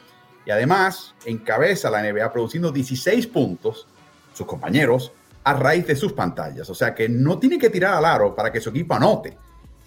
Y 0.46 0.50
además 0.50 1.14
encabeza 1.24 1.90
la 1.90 2.02
NBA 2.02 2.32
produciendo 2.32 2.72
16 2.72 3.26
puntos, 3.28 3.86
sus 4.32 4.46
compañeros, 4.46 5.12
a 5.44 5.54
raíz 5.54 5.86
de 5.86 5.96
sus 5.96 6.12
pantallas. 6.12 6.68
O 6.70 6.74
sea 6.74 6.94
que 6.94 7.08
no 7.08 7.38
tiene 7.38 7.58
que 7.58 7.70
tirar 7.70 7.94
al 7.94 8.04
aro 8.04 8.34
para 8.34 8.52
que 8.52 8.60
su 8.60 8.70
equipo 8.70 8.94
anote. 8.94 9.36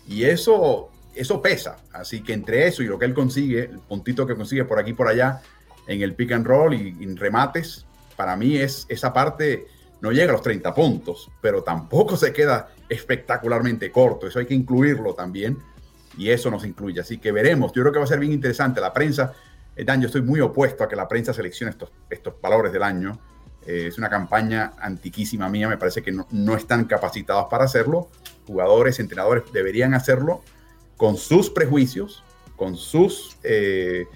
Y 0.08 0.24
eso, 0.24 0.90
eso 1.14 1.42
pesa. 1.42 1.78
Así 1.94 2.22
que 2.22 2.34
entre 2.34 2.68
eso 2.68 2.84
y 2.84 2.88
lo 2.88 3.00
que 3.00 3.06
él 3.06 3.14
consigue, 3.14 3.62
el 3.62 3.80
puntito 3.80 4.26
que 4.26 4.36
consigue 4.36 4.66
por 4.66 4.80
aquí 4.80 4.92
y 4.92 4.94
por 4.94 5.08
allá 5.08 5.42
en 5.88 6.02
el 6.02 6.16
pick 6.16 6.32
and 6.32 6.46
roll 6.46 6.74
y 6.74 6.96
en 7.02 7.16
remates, 7.16 7.86
para 8.16 8.36
mí 8.36 8.58
es 8.58 8.86
esa 8.90 9.14
parte 9.14 9.68
no 10.02 10.12
llega 10.12 10.30
a 10.30 10.34
los 10.34 10.42
30 10.42 10.74
puntos, 10.74 11.32
pero 11.42 11.64
tampoco 11.64 12.16
se 12.16 12.32
queda 12.32 12.70
espectacularmente 12.90 13.92
corto. 13.92 14.28
Eso 14.28 14.40
hay 14.40 14.46
que 14.46 14.54
incluirlo 14.54 15.16
también 15.16 15.58
y 16.18 16.30
eso 16.30 16.52
nos 16.52 16.66
incluye. 16.66 17.00
Así 17.00 17.18
que 17.18 17.32
veremos. 17.32 17.72
Yo 17.74 17.82
creo 17.82 17.92
que 17.92 18.00
va 18.00 18.06
a 18.06 18.08
ser 18.08 18.20
bien 18.20 18.32
interesante. 18.32 18.80
La 18.80 18.94
prensa, 18.94 19.34
eh, 19.76 19.84
Dan, 19.84 20.02
yo 20.02 20.08
estoy 20.08 20.22
muy 20.22 20.42
opuesto 20.42 20.84
a 20.84 20.88
que 20.88 20.96
la 20.96 21.08
prensa 21.08 21.34
seleccione 21.34 21.72
estos, 21.72 21.92
estos 22.10 22.40
valores 22.42 22.72
del 22.72 22.84
año. 22.84 23.20
Eh, 23.66 23.88
es 23.88 23.98
una 23.98 24.10
campaña 24.10 24.74
antiquísima 24.80 25.50
mía. 25.50 25.68
Me 25.68 25.78
parece 25.78 26.02
que 26.02 26.12
no, 26.12 26.56
están 26.56 26.86
capacitados 26.86 27.48
para 27.50 27.66
hacerlo. 27.66 28.10
Jugadores, 28.48 29.00
entrenadores 29.00 29.44
deberían 29.52 29.94
hacerlo 29.94 30.44
con 30.98 31.18
sus 31.18 31.50
prejuicios, 31.50 32.24
con 32.56 32.78
sus 32.78 33.38
eh, 33.44 34.08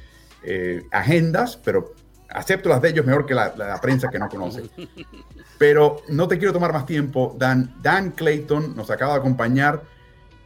agendas, 0.92 1.58
pero 1.58 1.94
acepto 2.30 2.70
las 2.70 2.82
de 2.82 2.90
ellos 2.90 3.06
mejor 3.06 3.26
que 3.26 3.34
la, 3.34 3.80
prensa 3.82 4.10
que 4.10 4.20
no 4.20 4.30
conoce. 4.30 4.70
Pero 5.58 6.04
no 6.08 6.28
te 6.28 6.38
quiero 6.38 6.54
tomar 6.54 6.72
más 6.72 6.86
tiempo. 6.86 7.36
Dan, 7.38 7.76
Dan 7.82 8.12
Clayton 8.12 8.76
nos 8.76 8.90
acaba 8.90 9.14
de 9.14 9.20
acompañar. 9.20 9.84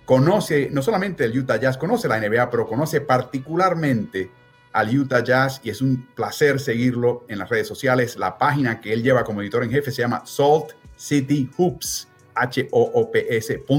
Conoce 0.06 0.70
no 0.72 0.82
solamente 0.82 1.24
el 1.26 1.38
Utah 1.38 1.58
Jazz, 1.58 1.78
conoce 1.78 2.08
la 2.08 2.20
NBA, 2.20 2.50
pero 2.50 2.68
conoce 2.68 3.00
particularmente 3.00 4.32
al 4.74 4.96
Utah 4.98 5.24
Jazz 5.24 5.62
y 5.64 5.70
es 5.70 5.82
un 5.82 6.06
placer 6.16 6.60
seguirlo 6.60 7.24
en 7.30 7.40
las 7.40 7.48
redes 7.50 7.68
sociales. 7.68 8.18
La 8.18 8.38
página 8.38 8.82
que 8.82 8.92
él 8.92 9.02
lleva 9.04 9.24
como 9.24 9.42
editor 9.42 9.64
en 9.64 9.72
jefe 9.72 9.92
se 9.92 10.02
llama 10.02 10.24
Salt 10.26 10.74
City 10.96 11.50
Hoops, 11.58 12.10
H-O-O-P-S.com. 12.36 13.70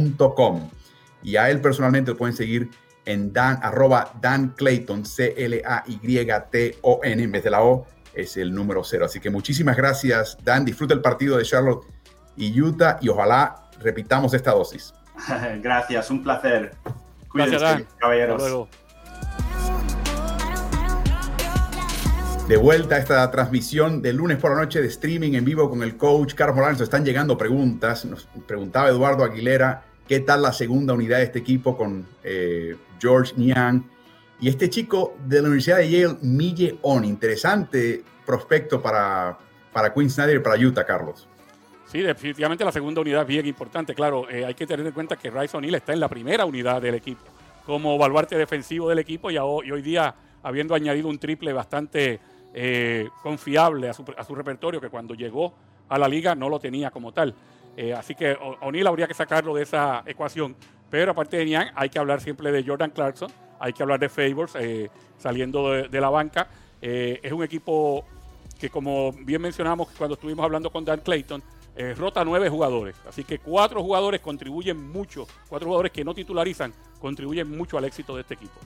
Y 1.23 1.37
a 1.37 1.51
él 1.51 1.61
personalmente 1.61 2.13
lo 2.13 2.17
pueden 2.17 2.35
seguir 2.37 2.71
en 3.07 3.33
Dan, 3.33 3.59
arroba 3.63 4.13
Dan 4.21 4.55
Clayton, 4.57 5.05
C-L-A-Y-T-O-N, 5.05 5.63
en 7.23 7.33
vez 7.33 7.45
de 7.45 7.51
la 7.51 7.63
O, 7.63 7.87
es 8.15 8.37
el 8.37 8.55
número 8.55 8.85
cero. 8.85 9.07
Así 9.07 9.21
que 9.21 9.31
muchísimas 9.31 9.77
gracias, 9.77 10.39
Dan. 10.43 10.65
Disfruta 10.65 10.95
el 10.95 11.01
partido 11.01 11.37
de 11.37 11.45
Charlotte 11.45 11.85
y 12.37 12.61
Utah 12.61 12.99
y 13.01 13.09
ojalá 13.09 13.65
repitamos 13.81 14.33
esta 14.35 14.53
dosis. 14.53 14.95
gracias, 15.61 16.11
un 16.11 16.23
placer. 16.23 16.77
Cuídense, 17.29 17.59
gracias, 17.59 17.89
Dan. 17.89 17.99
caballeros. 17.99 18.69
De 22.49 22.59
vuelta 22.59 22.97
a 22.97 22.99
esta 22.99 23.31
transmisión 23.31 24.03
de 24.03 24.13
lunes 24.13 24.37
por 24.37 24.51
la 24.51 24.59
noche 24.59 24.83
de 24.83 24.89
streaming 24.89 25.33
en 25.33 25.47
vivo 25.47 25.71
con 25.71 25.83
el 25.83 25.97
coach 25.97 26.35
Carlos 26.35 26.57
Morales. 26.57 26.79
Están 26.79 27.03
llegando 27.03 27.39
preguntas. 27.39 28.05
Nos 28.05 28.29
preguntaba 28.47 28.91
Eduardo 28.91 29.25
Aguilera 29.25 29.83
qué 30.07 30.21
tal 30.21 30.43
la 30.43 30.53
segunda 30.53 30.93
unidad 30.93 31.19
de 31.19 31.25
este 31.25 31.39
equipo 31.39 31.75
con 31.75 32.07
eh, 32.23 32.77
George 33.01 33.33
Niang 33.39 33.83
y 34.41 34.51
este 34.51 34.69
chico 34.69 35.17
de 35.27 35.37
la 35.37 35.45
Universidad 35.45 35.79
de 35.79 35.89
Yale, 35.89 36.17
Mille 36.21 36.79
On, 36.83 37.03
interesante 37.07 38.05
prospecto 38.27 38.83
para, 38.83 39.39
para 39.73 39.95
Queen 39.95 40.11
Snyder 40.11 40.37
y 40.37 40.41
para 40.41 40.59
Utah, 40.59 40.85
Carlos. 40.85 41.27
Sí, 41.87 42.01
definitivamente 42.01 42.63
la 42.63 42.73
segunda 42.73 43.01
unidad 43.01 43.23
es 43.23 43.29
bien 43.29 43.47
importante. 43.47 43.95
Claro, 43.95 44.29
eh, 44.29 44.45
hay 44.45 44.55
que 44.55 44.67
tener 44.67 44.87
en 44.87 44.93
cuenta 44.93 45.17
que 45.17 45.31
Rice 45.31 45.57
O'Neill 45.57 45.77
está 45.77 45.95
en 45.95 46.01
la 46.01 46.09
primera 46.09 46.45
unidad 46.45 46.83
del 46.83 46.97
equipo, 46.97 47.23
como 47.65 47.97
baluarte 47.97 48.37
defensivo 48.37 48.91
del 48.91 48.99
equipo 48.99 49.31
y, 49.31 49.39
hoy 49.39 49.81
día 49.81 50.15
habiendo 50.43 50.75
añadido 50.75 51.09
un 51.09 51.19
triple 51.19 51.55
bastante 51.55 52.21
eh, 52.57 53.09
confiable 53.21 53.89
a 53.89 53.93
su, 53.93 54.35
repertorio 54.35 54.81
que 54.81 54.89
cuando 54.89 55.15
llegó 55.15 55.53
a 55.89 55.99
la 55.99 56.07
liga 56.07 56.37
no 56.37 56.49
lo 56.49 56.61
tenía 56.61 56.93
como 56.93 57.13
tal. 57.13 57.35
Eh, 57.77 57.93
así 57.93 58.15
que 58.15 58.39
O'Neill 58.61 58.87
habría 58.87 59.09
que 59.09 59.15
sacarlo 59.15 59.57
de 59.57 59.65
esa 59.65 60.05
ecuación. 60.07 60.55
Pero 60.89 61.11
aparte 61.11 61.37
de 61.37 61.47
Niang, 61.47 61.73
hay 61.75 61.89
que 61.89 61.99
hablar 61.99 62.21
siempre 62.21 62.53
de 62.53 62.63
Jordan 62.63 62.91
Clarkson, 62.91 63.29
hay 63.59 63.73
que 63.73 63.83
hablar 63.83 63.99
de 63.99 64.09
Favors 64.09 64.55
eh, 64.55 64.89
saliendo 65.19 65.73
de, 65.73 66.01
la 66.01 66.11
banca. 66.11 66.47
es 66.81 67.33
un 67.33 67.43
equipo 67.43 68.05
que, 68.61 68.71
como 68.71 69.11
bien 69.11 69.43
mencionamos 69.43 69.89
cuando 69.99 70.15
estuvimos 70.15 70.45
hablando 70.45 70.71
con 70.71 70.85
Dan 70.85 71.01
Clayton, 71.01 71.43
rota 71.97 72.25
nueve 72.25 72.49
jugadores. 72.49 72.95
Así 73.09 73.25
que 73.25 73.41
cuatro 73.41 73.83
jugadores 73.83 74.21
contribuyen 74.21 74.81
mucho, 74.93 75.27
cuatro 75.49 75.67
jugadores 75.67 75.91
que 75.91 76.05
no 76.05 76.15
titularizan 76.15 76.73
contribuyen 77.01 77.51
mucho 77.51 77.79
al 77.79 77.85
éxito 77.85 78.15
de 78.15 78.21
este 78.21 78.35
equipo. 78.35 78.61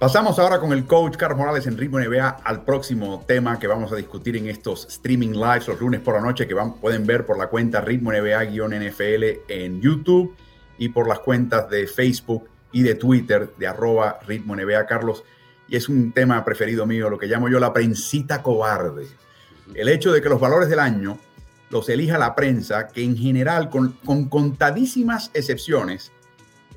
Pasamos 0.00 0.38
ahora 0.38 0.58
con 0.58 0.72
el 0.72 0.86
coach 0.86 1.18
Carlos 1.18 1.36
Morales 1.36 1.66
en 1.66 1.76
Ritmo 1.76 2.00
NBA 2.00 2.26
al 2.42 2.64
próximo 2.64 3.22
tema 3.28 3.58
que 3.58 3.66
vamos 3.66 3.92
a 3.92 3.96
discutir 3.96 4.34
en 4.34 4.46
estos 4.48 4.86
streaming 4.86 5.32
lives 5.34 5.68
los 5.68 5.78
lunes 5.78 6.00
por 6.00 6.14
la 6.14 6.22
noche 6.22 6.48
que 6.48 6.54
van, 6.54 6.72
pueden 6.76 7.04
ver 7.04 7.26
por 7.26 7.36
la 7.36 7.48
cuenta 7.48 7.82
Ritmo 7.82 8.10
NBA-NFL 8.10 9.42
en 9.46 9.82
YouTube 9.82 10.34
y 10.78 10.88
por 10.88 11.06
las 11.06 11.18
cuentas 11.18 11.68
de 11.68 11.86
Facebook 11.86 12.48
y 12.72 12.82
de 12.82 12.94
Twitter 12.94 13.52
de 13.58 13.66
arroba 13.66 14.20
Ritmo 14.26 14.56
NBA 14.56 14.86
Carlos. 14.86 15.22
Y 15.68 15.76
es 15.76 15.86
un 15.90 16.12
tema 16.12 16.42
preferido 16.46 16.86
mío, 16.86 17.10
lo 17.10 17.18
que 17.18 17.26
llamo 17.26 17.50
yo 17.50 17.60
la 17.60 17.74
prensita 17.74 18.42
cobarde. 18.42 19.06
El 19.74 19.90
hecho 19.90 20.12
de 20.12 20.22
que 20.22 20.30
los 20.30 20.40
valores 20.40 20.70
del 20.70 20.78
año 20.78 21.18
los 21.68 21.90
elija 21.90 22.16
la 22.16 22.34
prensa, 22.34 22.88
que 22.88 23.04
en 23.04 23.18
general, 23.18 23.68
con, 23.68 23.92
con 24.02 24.30
contadísimas 24.30 25.30
excepciones, 25.34 26.10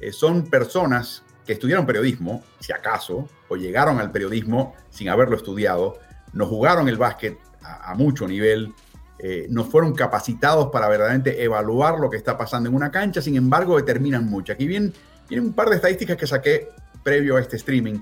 eh, 0.02 0.12
son 0.12 0.44
personas 0.44 1.23
que 1.46 1.54
estudiaron 1.54 1.86
periodismo, 1.86 2.44
si 2.60 2.72
acaso, 2.72 3.28
o 3.50 3.56
llegaron 3.56 4.00
al 4.00 4.12
periodismo 4.12 4.76
sin 4.90 5.10
haberlo 5.10 5.36
estudiado, 5.36 6.00
no 6.34 6.46
jugaron 6.46 6.88
el 6.90 6.98
básquet 6.98 7.38
a, 7.62 7.94
mucho 7.96 8.28
nivel, 8.28 8.74
eh, 9.20 9.48
no 9.50 9.64
fueron 9.64 9.94
capacitados 9.94 10.70
para 10.70 10.88
verdaderamente 10.88 11.44
evaluar 11.44 12.00
lo 12.00 12.10
que 12.10 12.18
está 12.18 12.38
pasando 12.38 12.70
en 12.70 12.76
una 12.76 12.92
cancha, 12.92 13.22
sin 13.22 13.36
embargo 13.36 13.78
determinan 13.78 14.26
mucho. 14.26 14.54
Aquí 14.54 14.68
vienen, 14.68 14.94
vienen 15.30 15.48
un 15.48 15.54
par 15.54 15.70
de 15.70 15.76
estadísticas 15.76 16.18
que 16.18 16.28
saqué 16.28 16.70
previo 17.04 17.38
a 17.38 17.42
este 17.42 17.58
streaming. 17.58 18.00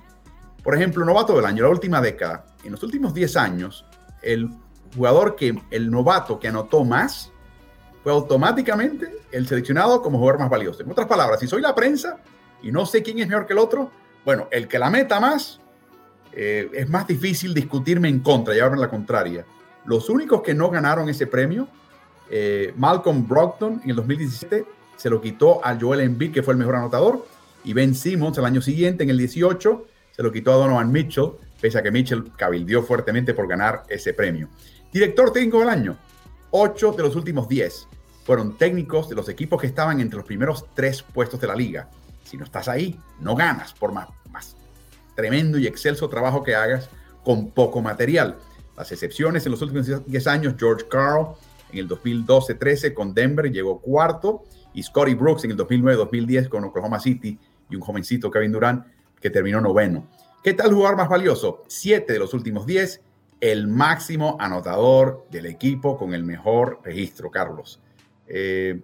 Por 0.64 0.76
ejemplo, 0.76 1.04
novato 1.06 1.36
del 1.36 1.46
año, 1.46 1.64
la 1.64 1.70
última 1.70 2.02
década. 2.02 2.46
En 2.64 2.72
los 2.72 2.84
últimos 2.84 3.14
10 3.14 3.36
años, 3.38 3.86
el 4.22 4.50
jugador 4.96 5.36
que, 5.36 5.60
el 5.72 5.90
novato 5.90 6.40
que 6.40 6.48
anotó 6.48 6.84
más, 6.84 7.32
fue 8.04 8.12
automáticamente 8.12 9.20
el 9.32 9.48
seleccionado 9.48 10.02
como 10.02 10.18
jugador 10.18 10.40
más 10.40 10.50
valioso. 10.50 10.82
En 10.84 10.92
otras 10.92 11.08
palabras, 11.08 11.40
si 11.40 11.48
soy 11.48 11.62
la 11.62 11.76
prensa, 11.76 12.18
y 12.62 12.72
no 12.72 12.86
sé 12.86 13.02
quién 13.04 13.20
es 13.20 13.28
mejor 13.28 13.48
que 13.48 13.54
el 13.54 13.60
otro, 13.60 13.92
bueno, 14.26 14.48
el 14.52 14.68
que 14.68 14.80
la 14.80 14.90
meta 14.90 15.20
más, 15.20 15.60
eh, 16.32 16.70
es 16.74 16.90
más 16.90 17.08
difícil 17.08 17.54
discutirme 17.54 18.08
en 18.08 18.20
contra, 18.20 18.54
llevarme 18.54 18.78
la 18.78 18.90
contraria. 18.90 19.46
Los 19.86 20.10
únicos 20.10 20.42
que 20.42 20.54
no 20.54 20.70
ganaron 20.70 21.10
ese 21.10 21.28
premio, 21.28 21.68
eh, 22.30 22.74
Malcolm 22.78 23.28
Brogdon 23.28 23.82
en 23.84 23.90
el 23.90 23.96
2017 23.96 24.66
se 24.96 25.10
lo 25.10 25.20
quitó 25.20 25.66
a 25.66 25.78
Joel 25.80 26.02
Embiid, 26.02 26.32
que 26.32 26.44
fue 26.44 26.54
el 26.54 26.60
mejor 26.60 26.76
anotador, 26.76 27.26
y 27.64 27.74
Ben 27.74 27.96
Simmons 27.96 28.38
el 28.38 28.46
año 28.46 28.62
siguiente, 28.62 29.04
en 29.04 29.10
el 29.10 29.18
18, 29.18 29.86
se 30.12 30.24
lo 30.24 30.32
quitó 30.32 30.54
a 30.54 30.58
Donovan 30.58 30.92
Mitchell, 30.92 31.32
pese 31.60 31.80
a 31.80 31.84
que 31.84 31.92
Mitchell 31.92 32.32
cabildió 32.36 32.84
fuertemente 32.84 33.34
por 33.34 33.48
ganar 33.48 33.84
ese 33.90 34.14
premio. 34.14 34.50
Director 34.92 35.32
técnico 35.32 35.60
del 35.60 35.70
año, 35.70 35.98
8 36.52 36.92
de 36.94 37.04
los 37.04 37.16
últimos 37.16 37.48
10 37.48 37.88
fueron 38.24 38.58
técnicos 38.58 39.10
de 39.10 39.16
los 39.16 39.30
equipos 39.30 39.60
que 39.60 39.68
estaban 39.68 40.00
entre 40.00 40.18
los 40.18 40.26
primeros 40.26 40.66
tres 40.76 41.02
puestos 41.02 41.42
de 41.42 41.48
la 41.48 41.56
liga. 41.56 41.90
Si 42.32 42.38
no 42.38 42.46
estás 42.46 42.70
ahí, 42.70 42.98
no 43.20 43.36
ganas 43.36 43.74
por 43.74 43.92
más, 43.92 44.08
tremendo 45.18 45.60
y 45.60 45.68
excelso 45.68 46.08
trabajo 46.08 46.44
que 46.44 46.56
hagas 46.56 46.90
con 47.26 47.52
poco 47.52 47.82
material. 47.82 48.38
Las 48.78 48.90
excepciones 48.94 49.46
en 49.46 49.52
los 49.52 49.62
últimos 49.62 50.06
10 50.06 50.28
años, 50.28 50.56
George 50.58 50.88
Carl 50.90 51.36
en 51.74 51.80
el 51.80 51.90
2012-13 51.90 52.94
con 52.94 53.14
Denver 53.14 53.52
llegó 53.52 53.82
cuarto 53.82 54.44
y 54.74 54.82
Scotty 54.82 55.14
Brooks 55.14 55.44
en 55.44 55.52
el 55.52 55.58
2009-2010 55.58 56.48
con 56.48 56.64
Oklahoma 56.64 57.02
City 57.02 57.38
y 57.70 57.76
un 57.76 57.82
jovencito 57.82 58.32
Kevin 58.32 58.54
Durant 58.54 58.86
que 59.20 59.30
terminó 59.30 59.60
noveno. 59.60 60.08
¿Qué 60.42 60.54
tal 60.54 60.74
jugar 60.74 60.96
más 60.96 61.10
valioso? 61.10 61.66
Siete 61.68 62.14
de 62.14 62.20
los 62.20 62.34
últimos 62.34 62.66
10, 62.66 63.02
el 63.42 63.68
máximo 63.68 64.38
anotador 64.40 65.28
del 65.30 65.48
equipo 65.48 65.98
con 65.98 66.14
el 66.14 66.24
mejor 66.24 66.80
registro, 66.82 67.30
Carlos. 67.30 67.82
Eh, 68.26 68.80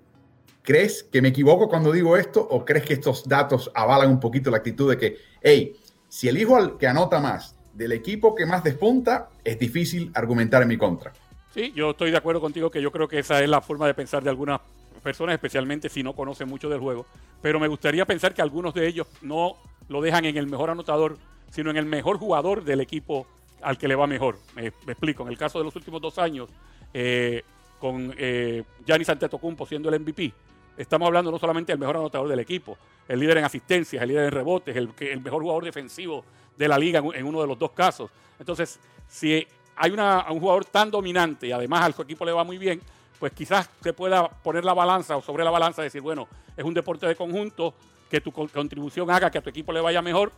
¿Crees 0.68 1.02
que 1.02 1.22
me 1.22 1.30
equivoco 1.30 1.70
cuando 1.70 1.94
digo 1.94 2.18
esto 2.18 2.46
o 2.46 2.66
crees 2.66 2.84
que 2.84 2.96
estos 2.96 3.26
datos 3.26 3.72
avalan 3.74 4.10
un 4.10 4.20
poquito 4.20 4.52
la 4.52 4.58
actitud 4.58 4.90
de 4.90 4.98
que, 4.98 5.18
hey, 5.42 5.74
si 6.10 6.28
elijo 6.28 6.58
al 6.58 6.78
que 6.78 6.88
anota 6.88 7.22
más 7.22 7.56
del 7.74 7.94
equipo 7.94 8.36
que 8.36 8.46
más 8.46 8.66
despunta, 8.66 9.30
es 9.46 9.58
difícil 9.58 10.12
argumentar 10.14 10.64
en 10.64 10.68
mi 10.68 10.78
contra? 10.78 11.14
Sí, 11.54 11.72
yo 11.74 11.92
estoy 11.92 12.12
de 12.12 12.18
acuerdo 12.18 12.42
contigo 12.42 12.70
que 12.70 12.82
yo 12.82 12.92
creo 12.92 13.08
que 13.08 13.20
esa 13.20 13.42
es 13.42 13.48
la 13.48 13.62
forma 13.62 13.88
de 13.88 13.94
pensar 13.94 14.22
de 14.22 14.30
algunas 14.30 14.60
personas, 15.02 15.36
especialmente 15.36 15.88
si 15.88 16.04
no 16.04 16.12
conocen 16.12 16.50
mucho 16.50 16.68
del 16.68 16.82
juego. 16.82 17.06
Pero 17.42 17.62
me 17.62 17.70
gustaría 17.70 18.04
pensar 18.04 18.34
que 18.34 18.42
algunos 18.42 18.74
de 18.74 18.90
ellos 18.90 19.08
no 19.22 19.56
lo 19.88 20.02
dejan 20.02 20.26
en 20.26 20.36
el 20.36 20.48
mejor 20.48 20.70
anotador, 20.70 21.18
sino 21.50 21.70
en 21.72 21.78
el 21.78 21.86
mejor 21.86 22.18
jugador 22.18 22.66
del 22.66 22.82
equipo 22.82 23.26
al 23.62 23.78
que 23.78 23.88
le 23.88 23.96
va 23.96 24.06
mejor. 24.06 24.38
Me, 24.54 24.68
explico. 24.68 25.24
En 25.24 25.30
el 25.30 25.38
caso 25.38 25.60
de 25.60 25.64
los 25.64 25.78
últimos 25.78 26.02
dos 26.02 26.20
años, 26.20 26.50
eh, 26.94 27.44
con 27.80 28.14
eh, 28.18 28.66
Giannis 28.86 29.08
Antetokounmpo 29.08 29.66
siendo 29.66 29.88
el 29.88 30.02
MVP, 30.02 30.34
estamos 30.78 31.08
hablando 31.08 31.32
no 31.32 31.40
solamente 31.40 31.72
del 31.72 31.80
mejor 31.80 31.98
anotador 31.98 32.28
del 32.28 32.40
equipo, 32.40 32.78
el 33.08 33.20
líder 33.20 33.40
en 33.40 33.46
asistencias, 33.46 34.02
el 34.02 34.10
líder 34.10 34.26
en 34.26 34.32
rebotes, 34.32 34.76
el, 34.76 34.90
el 35.00 35.22
mejor 35.22 35.42
jugador 35.42 35.66
defensivo 35.66 36.24
de 36.56 36.68
la 36.68 36.78
liga 36.78 37.02
en, 37.14 37.26
uno 37.26 37.42
de 37.42 37.48
los 37.48 37.58
dos 37.58 37.72
casos. 37.72 38.10
Entonces, 38.40 38.80
si 39.08 39.46
hay 39.76 39.92
una, 39.92 40.26
un 40.32 40.40
jugador 40.40 40.66
tan 40.66 40.90
dominante 40.90 41.48
y 41.48 41.52
además 41.52 41.84
al 41.84 41.94
su 41.94 42.02
equipo 42.02 42.26
le 42.26 42.32
va 42.32 42.44
muy 42.44 42.58
bien, 42.58 42.82
pues 43.20 43.34
quizás 43.34 43.70
se 43.82 43.94
pueda 43.94 44.28
poner 44.28 44.64
la 44.64 44.74
balanza 44.74 45.18
o 45.18 45.22
sobre 45.22 45.44
la 45.44 45.52
balanza 45.52 45.82
decir, 45.82 46.02
bueno, 46.02 46.28
es 46.56 46.64
un 46.64 46.74
deporte 46.74 47.08
de 47.08 47.16
conjunto, 47.16 47.74
que 48.10 48.22
tu 48.22 48.32
contribución 48.32 49.10
haga 49.12 49.30
que 49.30 49.38
a 49.38 49.42
tu 49.42 49.50
equipo 49.50 49.74
le 49.74 49.82
vaya 49.82 50.02
mejor, 50.02 50.32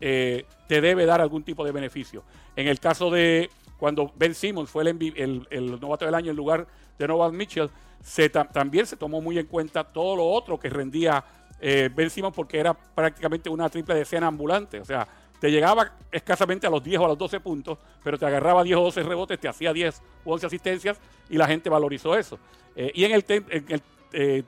eh, 0.00 0.46
te 0.68 0.80
debe 0.80 1.06
dar 1.06 1.20
algún 1.20 1.42
tipo 1.42 1.64
de 1.64 1.72
beneficio. 1.72 2.22
En 2.54 2.68
el 2.68 2.78
caso 2.78 3.10
de 3.10 3.50
cuando 3.78 4.12
Ben 4.16 4.34
Simmons 4.34 4.70
fue 4.70 4.84
el, 4.84 5.46
el, 5.50 5.80
novato 5.80 6.04
del 6.04 6.14
año 6.14 6.30
en 6.30 6.36
lugar 6.36 6.66
de 6.98 7.08
Novan 7.08 7.36
Mitchell, 7.36 7.70
también 8.52 8.86
se 8.86 8.96
tomó 8.96 9.20
muy 9.20 9.38
en 9.38 9.46
cuenta 9.46 9.84
todo 9.84 10.16
lo 10.16 10.26
otro 10.26 10.58
que 10.58 10.70
rendía 10.70 11.24
eh, 11.60 11.90
Ben 11.94 12.10
porque 12.32 12.58
era 12.58 12.74
prácticamente 12.74 13.48
una 13.48 13.68
triple 13.68 13.94
decena 13.94 14.26
ambulante. 14.26 14.80
O 14.80 14.84
sea, 14.84 15.06
te 15.40 15.50
llegaba 15.50 15.92
escasamente 16.10 16.66
a 16.66 16.70
los 16.70 16.82
10 16.82 17.00
o 17.00 17.04
a 17.04 17.08
los 17.08 17.18
12 17.18 17.40
puntos, 17.40 17.78
pero 18.02 18.18
te 18.18 18.26
agarraba 18.26 18.62
10 18.62 18.76
o 18.76 18.82
12 18.84 19.02
rebotes, 19.02 19.40
te 19.40 19.48
hacía 19.48 19.72
10 19.72 20.02
o 20.24 20.32
11 20.32 20.46
asistencias 20.46 20.98
y 21.28 21.36
la 21.36 21.46
gente 21.46 21.68
valorizó 21.68 22.16
eso. 22.16 22.38
Eh, 22.74 22.92
y 22.94 23.04
en 23.04 23.12
el, 23.12 23.24
eh, 24.12 24.42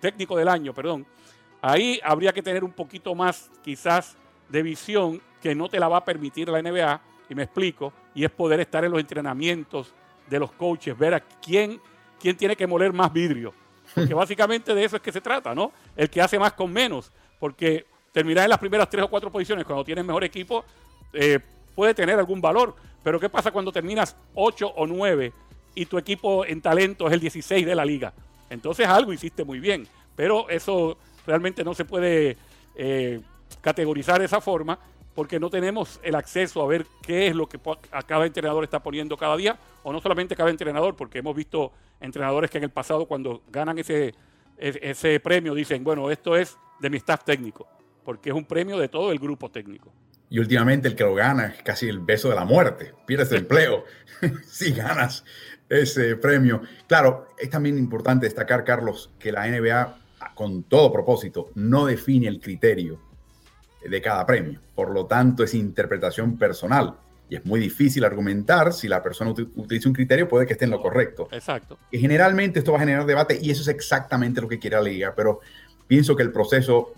técnico 0.00 0.36
del 0.36 0.48
año, 0.48 0.74
perdón, 0.74 1.06
ahí 1.62 2.00
habría 2.02 2.32
que 2.32 2.42
tener 2.42 2.64
un 2.64 2.72
poquito 2.72 3.14
más 3.14 3.50
quizás 3.62 4.16
de 4.48 4.62
visión 4.62 5.20
que 5.40 5.54
no 5.54 5.68
te 5.68 5.78
la 5.78 5.88
va 5.88 5.98
a 5.98 6.04
permitir 6.04 6.48
la 6.48 6.60
NBA, 6.60 7.00
y 7.28 7.34
me 7.34 7.44
explico, 7.44 7.92
y 8.14 8.24
es 8.24 8.30
poder 8.30 8.60
estar 8.60 8.84
en 8.84 8.90
los 8.90 9.00
entrenamientos 9.00 9.94
de 10.30 10.38
los 10.38 10.52
coaches, 10.52 10.96
ver 10.96 11.14
a 11.14 11.20
quién 11.20 11.80
quién 12.20 12.36
tiene 12.36 12.54
que 12.54 12.66
moler 12.66 12.92
más 12.92 13.12
vidrio. 13.12 13.52
Porque 13.94 14.14
básicamente 14.22 14.74
de 14.74 14.84
eso 14.84 14.96
es 14.96 15.02
que 15.02 15.10
se 15.10 15.20
trata, 15.20 15.54
¿no? 15.54 15.72
El 15.96 16.08
que 16.08 16.20
hace 16.20 16.38
más 16.38 16.52
con 16.52 16.72
menos. 16.72 17.10
Porque 17.40 17.86
terminar 18.12 18.44
en 18.44 18.50
las 18.50 18.58
primeras 18.58 18.88
tres 18.88 19.04
o 19.04 19.08
cuatro 19.08 19.32
posiciones 19.32 19.64
cuando 19.64 19.84
tienes 19.84 20.04
mejor 20.04 20.22
equipo 20.22 20.64
eh, 21.12 21.40
puede 21.74 21.94
tener 21.94 22.18
algún 22.18 22.40
valor. 22.40 22.76
Pero 23.02 23.18
¿qué 23.18 23.28
pasa 23.28 23.50
cuando 23.50 23.72
terminas 23.72 24.14
ocho 24.34 24.68
o 24.68 24.86
nueve 24.86 25.32
y 25.74 25.86
tu 25.86 25.96
equipo 25.96 26.44
en 26.44 26.60
talento 26.60 27.06
es 27.06 27.14
el 27.14 27.20
16 27.20 27.66
de 27.66 27.74
la 27.74 27.84
liga? 27.84 28.12
Entonces 28.50 28.86
algo 28.86 29.12
hiciste 29.12 29.42
muy 29.42 29.58
bien. 29.58 29.88
Pero 30.14 30.48
eso 30.50 30.98
realmente 31.26 31.64
no 31.64 31.74
se 31.74 31.84
puede 31.84 32.36
eh, 32.76 33.20
categorizar 33.62 34.18
de 34.18 34.26
esa 34.26 34.40
forma 34.40 34.78
porque 35.20 35.38
no 35.38 35.50
tenemos 35.50 36.00
el 36.02 36.14
acceso 36.14 36.62
a 36.62 36.66
ver 36.66 36.86
qué 37.02 37.26
es 37.26 37.36
lo 37.36 37.46
que 37.46 37.60
cada 38.06 38.24
entrenador 38.24 38.64
está 38.64 38.82
poniendo 38.82 39.18
cada 39.18 39.36
día, 39.36 39.58
o 39.82 39.92
no 39.92 40.00
solamente 40.00 40.34
cada 40.34 40.48
entrenador, 40.48 40.96
porque 40.96 41.18
hemos 41.18 41.36
visto 41.36 41.72
entrenadores 42.00 42.50
que 42.50 42.56
en 42.56 42.64
el 42.64 42.70
pasado 42.70 43.04
cuando 43.04 43.42
ganan 43.52 43.78
ese, 43.78 44.14
ese 44.56 45.20
premio 45.20 45.54
dicen, 45.54 45.84
bueno, 45.84 46.10
esto 46.10 46.38
es 46.38 46.56
de 46.80 46.88
mi 46.88 46.96
staff 46.96 47.22
técnico, 47.22 47.68
porque 48.02 48.30
es 48.30 48.34
un 48.34 48.46
premio 48.46 48.78
de 48.78 48.88
todo 48.88 49.12
el 49.12 49.18
grupo 49.18 49.50
técnico. 49.50 49.92
Y 50.30 50.38
últimamente 50.38 50.88
el 50.88 50.96
que 50.96 51.04
lo 51.04 51.14
gana 51.14 51.48
es 51.48 51.62
casi 51.64 51.86
el 51.86 51.98
beso 51.98 52.30
de 52.30 52.36
la 52.36 52.46
muerte, 52.46 52.94
pierdes 53.04 53.30
el 53.32 53.38
empleo 53.40 53.84
si 54.46 54.72
ganas 54.72 55.22
ese 55.68 56.16
premio. 56.16 56.62
Claro, 56.86 57.26
es 57.38 57.50
también 57.50 57.76
importante 57.76 58.24
destacar, 58.24 58.64
Carlos, 58.64 59.10
que 59.18 59.32
la 59.32 59.46
NBA, 59.46 59.98
con 60.34 60.62
todo 60.62 60.90
propósito, 60.90 61.50
no 61.56 61.84
define 61.84 62.26
el 62.26 62.40
criterio 62.40 63.09
de 63.82 64.02
cada 64.02 64.26
premio. 64.26 64.60
Por 64.74 64.90
lo 64.90 65.06
tanto, 65.06 65.44
es 65.44 65.54
interpretación 65.54 66.36
personal. 66.36 66.96
Y 67.28 67.36
es 67.36 67.44
muy 67.46 67.60
difícil 67.60 68.04
argumentar 68.04 68.72
si 68.72 68.88
la 68.88 69.02
persona 69.02 69.30
utiliza 69.30 69.88
un 69.88 69.94
criterio, 69.94 70.28
puede 70.28 70.46
que 70.46 70.54
esté 70.54 70.64
en 70.64 70.72
lo 70.72 70.82
correcto. 70.82 71.28
Exacto. 71.30 71.78
Y 71.90 71.98
generalmente 71.98 72.58
esto 72.58 72.72
va 72.72 72.78
a 72.78 72.80
generar 72.80 73.06
debate 73.06 73.38
y 73.40 73.50
eso 73.50 73.62
es 73.62 73.68
exactamente 73.68 74.40
lo 74.40 74.48
que 74.48 74.58
quiere 74.58 74.76
la 74.76 74.82
liga, 74.82 75.14
pero 75.14 75.38
pienso 75.86 76.16
que 76.16 76.24
el 76.24 76.32
proceso 76.32 76.92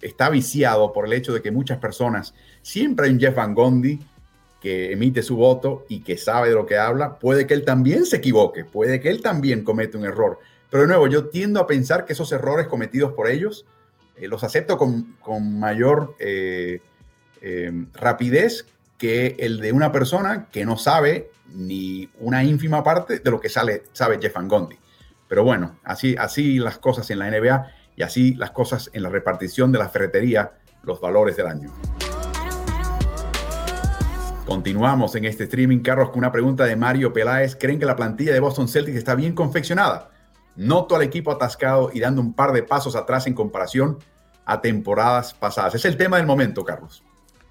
está 0.00 0.30
viciado 0.30 0.92
por 0.92 1.06
el 1.06 1.12
hecho 1.14 1.32
de 1.32 1.42
que 1.42 1.50
muchas 1.50 1.78
personas, 1.78 2.32
siempre 2.62 3.06
hay 3.06 3.12
un 3.12 3.18
Jeff 3.18 3.34
Van 3.34 3.54
Gondi 3.54 3.98
que 4.60 4.92
emite 4.92 5.22
su 5.22 5.36
voto 5.36 5.84
y 5.88 6.00
que 6.00 6.16
sabe 6.16 6.50
de 6.50 6.54
lo 6.54 6.66
que 6.66 6.78
habla, 6.78 7.18
puede 7.18 7.46
que 7.46 7.54
él 7.54 7.64
también 7.64 8.06
se 8.06 8.18
equivoque, 8.18 8.64
puede 8.64 9.00
que 9.00 9.08
él 9.08 9.20
también 9.20 9.64
comete 9.64 9.96
un 9.96 10.04
error. 10.04 10.38
Pero 10.70 10.82
de 10.82 10.88
nuevo, 10.88 11.08
yo 11.08 11.26
tiendo 11.26 11.60
a 11.60 11.66
pensar 11.66 12.04
que 12.04 12.12
esos 12.12 12.30
errores 12.30 12.68
cometidos 12.68 13.14
por 13.14 13.28
ellos 13.28 13.66
eh, 14.20 14.26
los 14.26 14.42
acepto 14.42 14.76
con, 14.76 15.58
mayor 15.58 16.16
eh, 16.18 16.80
eh, 17.40 17.72
rapidez 17.94 18.66
que 18.96 19.36
el 19.38 19.60
de 19.60 19.70
una 19.72 19.92
persona 19.92 20.48
que 20.50 20.64
no 20.64 20.76
sabe 20.76 21.30
ni 21.54 22.10
una 22.18 22.42
ínfima 22.42 22.82
parte 22.82 23.20
de 23.20 23.30
lo 23.30 23.40
que 23.40 23.48
sale, 23.48 23.84
sabe 23.92 24.18
Jeff 24.20 24.34
Van 24.34 24.48
Gundy. 24.48 24.76
Pero 25.28 25.44
bueno, 25.44 25.78
así, 25.84 26.16
así 26.18 26.58
las 26.58 26.78
cosas 26.78 27.08
en 27.10 27.20
la 27.20 27.30
NBA 27.30 27.70
y 27.96 28.02
así 28.02 28.34
las 28.34 28.50
cosas 28.50 28.90
en 28.92 29.02
la 29.02 29.08
repartición 29.08 29.70
de 29.70 29.78
la 29.78 29.88
ferretería, 29.88 30.52
los 30.82 31.00
valores 31.00 31.36
del 31.36 31.46
año. 31.46 31.72
Continuamos 34.46 35.14
en 35.14 35.26
este 35.26 35.44
streaming, 35.44 35.80
Carlos, 35.80 36.08
con 36.08 36.18
una 36.18 36.32
pregunta 36.32 36.64
de 36.64 36.74
Mario 36.74 37.12
Peláez. 37.12 37.54
¿Creen 37.54 37.78
que 37.78 37.84
la 37.84 37.96
plantilla 37.96 38.32
de 38.32 38.40
Boston 38.40 38.66
Celtics 38.66 38.96
está 38.96 39.14
bien 39.14 39.34
confeccionada? 39.34 40.10
Noto 40.58 40.96
al 40.96 41.02
equipo 41.02 41.30
atascado 41.30 41.90
y 41.92 42.00
dando 42.00 42.20
un 42.20 42.34
par 42.34 42.52
de 42.52 42.62
pasos 42.62 42.96
atrás 42.96 43.26
en 43.26 43.34
comparación 43.34 43.98
a 44.44 44.60
temporadas 44.60 45.32
pasadas. 45.32 45.74
Es 45.74 45.84
el 45.84 45.96
tema 45.96 46.16
del 46.16 46.26
momento, 46.26 46.64
Carlos. 46.64 47.02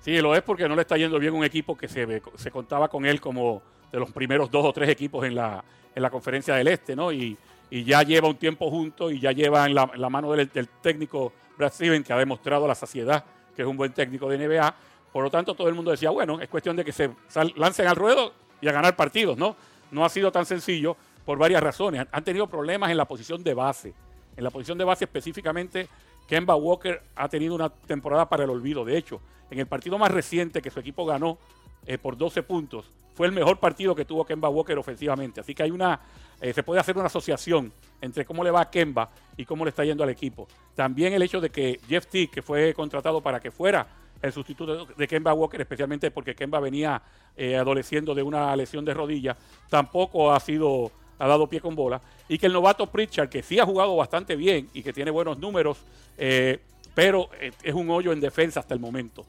Sí, 0.02 0.20
lo 0.20 0.36
es 0.36 0.42
porque 0.42 0.68
no 0.68 0.76
le 0.76 0.82
está 0.82 0.98
yendo 0.98 1.18
bien 1.18 1.34
un 1.34 1.44
equipo 1.44 1.78
que 1.78 1.88
se, 1.88 2.22
se 2.36 2.52
contaba 2.52 2.88
con 2.90 3.06
él 3.06 3.22
como 3.22 3.62
de 3.92 4.00
los 4.00 4.12
primeros 4.12 4.52
dos 4.52 4.66
o 4.66 4.74
tres 4.74 4.90
equipos 4.90 5.26
en 5.26 5.36
la, 5.36 5.64
en 5.96 6.04
la 6.04 6.10
conferencia 6.10 6.56
del 6.56 6.68
Este, 6.68 6.96
¿no? 6.96 7.12
Y, 7.12 7.38
y 7.70 7.84
ya 7.84 8.04
lleva 8.04 8.28
un 8.28 8.36
tiempo 8.36 8.70
junto 8.70 9.12
y 9.12 9.20
ya 9.20 9.32
lleva 9.32 9.66
en 9.66 9.76
la, 9.76 10.10
mano 10.10 10.32
del, 10.34 10.50
técnico 10.82 11.34
Brad 11.58 11.74
Stevens, 11.74 12.06
que 12.06 12.14
ha 12.14 12.18
demostrado 12.18 12.68
la 12.68 12.76
saciedad, 12.76 13.24
que 13.56 13.62
es 13.62 13.68
un 13.68 13.78
buen 13.78 13.94
técnico 13.94 14.30
de 14.30 14.38
NBA, 14.38 14.76
por 15.12 15.24
lo 15.24 15.32
tanto, 15.32 15.56
todo 15.56 15.68
el 15.68 15.76
mundo 15.76 15.92
decía, 15.92 16.10
bueno, 16.10 16.40
es 16.40 16.50
cuestión 16.50 16.76
de 16.76 16.86
que 16.86 16.92
se 16.92 17.10
lancen 17.56 17.88
al 17.88 17.96
ruedo 17.96 18.34
y 18.62 18.68
a 18.68 18.72
ganar 18.72 18.96
partidos, 18.96 19.38
¿no? 19.38 19.56
No 19.90 20.06
ha 20.06 20.10
sido 20.10 20.32
tan 20.32 20.46
sencillo 20.46 20.96
por 21.28 21.38
varias 21.38 21.62
razones. 21.62 22.08
Han 22.10 22.24
tenido 22.24 22.48
problemas 22.48 22.90
en 22.90 22.96
la 22.96 23.04
posición 23.04 23.44
de 23.44 23.54
base. 23.54 23.94
En 24.38 24.46
la 24.46 24.50
posición 24.50 24.78
de 24.78 24.86
base 24.86 25.04
específicamente, 25.04 25.90
Kemba 26.26 26.56
Walker 26.56 27.02
ha 27.18 27.28
tenido 27.28 27.54
una 27.54 27.68
temporada 27.68 28.30
para 28.30 28.46
el 28.46 28.50
olvido. 28.50 28.86
De 28.86 28.98
hecho, 28.98 29.20
en 29.52 29.60
el 29.60 29.68
partido 29.68 29.98
más 29.98 30.10
reciente 30.10 30.62
que 30.62 30.70
su 30.70 30.80
equipo 30.80 31.06
ganó 31.06 31.38
eh, 31.86 31.98
por 31.98 32.16
12 32.16 32.44
puntos, 32.44 32.90
fue 33.14 33.28
el 33.28 33.34
mejor 33.34 33.60
partido 33.60 33.94
que 33.94 34.06
tuvo 34.06 34.24
Kemba 34.24 34.48
Walker 34.48 34.78
ofensivamente. 34.78 35.42
Así 35.42 35.54
que 35.54 35.64
hay 35.64 35.72
una, 35.72 36.00
eh, 36.40 36.54
se 36.54 36.64
puede 36.64 36.80
hacer 36.80 36.96
una 36.96 37.08
asociación 37.08 37.74
entre 38.00 38.24
cómo 38.24 38.42
le 38.42 38.52
va 38.52 38.62
a 38.62 38.70
Kemba 38.70 39.10
y 39.36 39.44
cómo 39.44 39.66
le 39.66 39.70
está 39.72 39.84
yendo 39.84 40.06
al 40.06 40.10
equipo. 40.10 40.48
También 40.76 41.12
el 41.12 41.24
hecho 41.24 41.42
de 41.42 41.50
que 41.50 41.82
Jeff 41.90 42.08
T, 42.08 42.30
que 42.30 42.42
fue 42.42 42.74
contratado 42.74 43.20
para 43.20 43.42
que 43.42 43.52
fuera 43.52 43.86
el 44.22 44.32
sustituto 44.32 44.86
de 44.86 45.08
Kemba 45.10 45.34
Walker, 45.34 45.60
especialmente 45.60 46.10
porque 46.10 46.36
Kemba 46.36 46.62
venía 46.62 47.02
eh, 47.36 47.58
adoleciendo 47.58 48.16
de 48.16 48.24
una 48.24 48.56
lesión 48.56 48.86
de 48.86 48.94
rodilla, 48.94 49.36
tampoco 49.70 50.32
ha 50.32 50.40
sido 50.40 50.90
ha 51.20 51.28
dado 51.28 51.48
pie 51.48 51.60
con 51.62 51.76
bola. 51.76 52.02
Y 52.28 52.38
que 52.38 52.48
el 52.48 52.54
novato 52.54 52.88
Pritchard, 52.88 53.30
que 53.30 53.44
sí 53.44 53.60
ha 53.60 53.66
jugado 53.66 53.96
bastante 53.96 54.36
bien 54.36 54.70
y 54.74 54.84
que 54.84 54.94
tiene 54.94 55.12
buenos 55.12 55.38
números, 55.38 55.78
eh, 56.18 56.60
pero 56.94 57.30
eh, 57.40 57.52
es 57.64 57.74
un 57.74 57.90
hoyo 57.90 58.12
en 58.12 58.20
defensa 58.20 58.60
hasta 58.60 58.74
el 58.74 58.80
momento. 58.80 59.26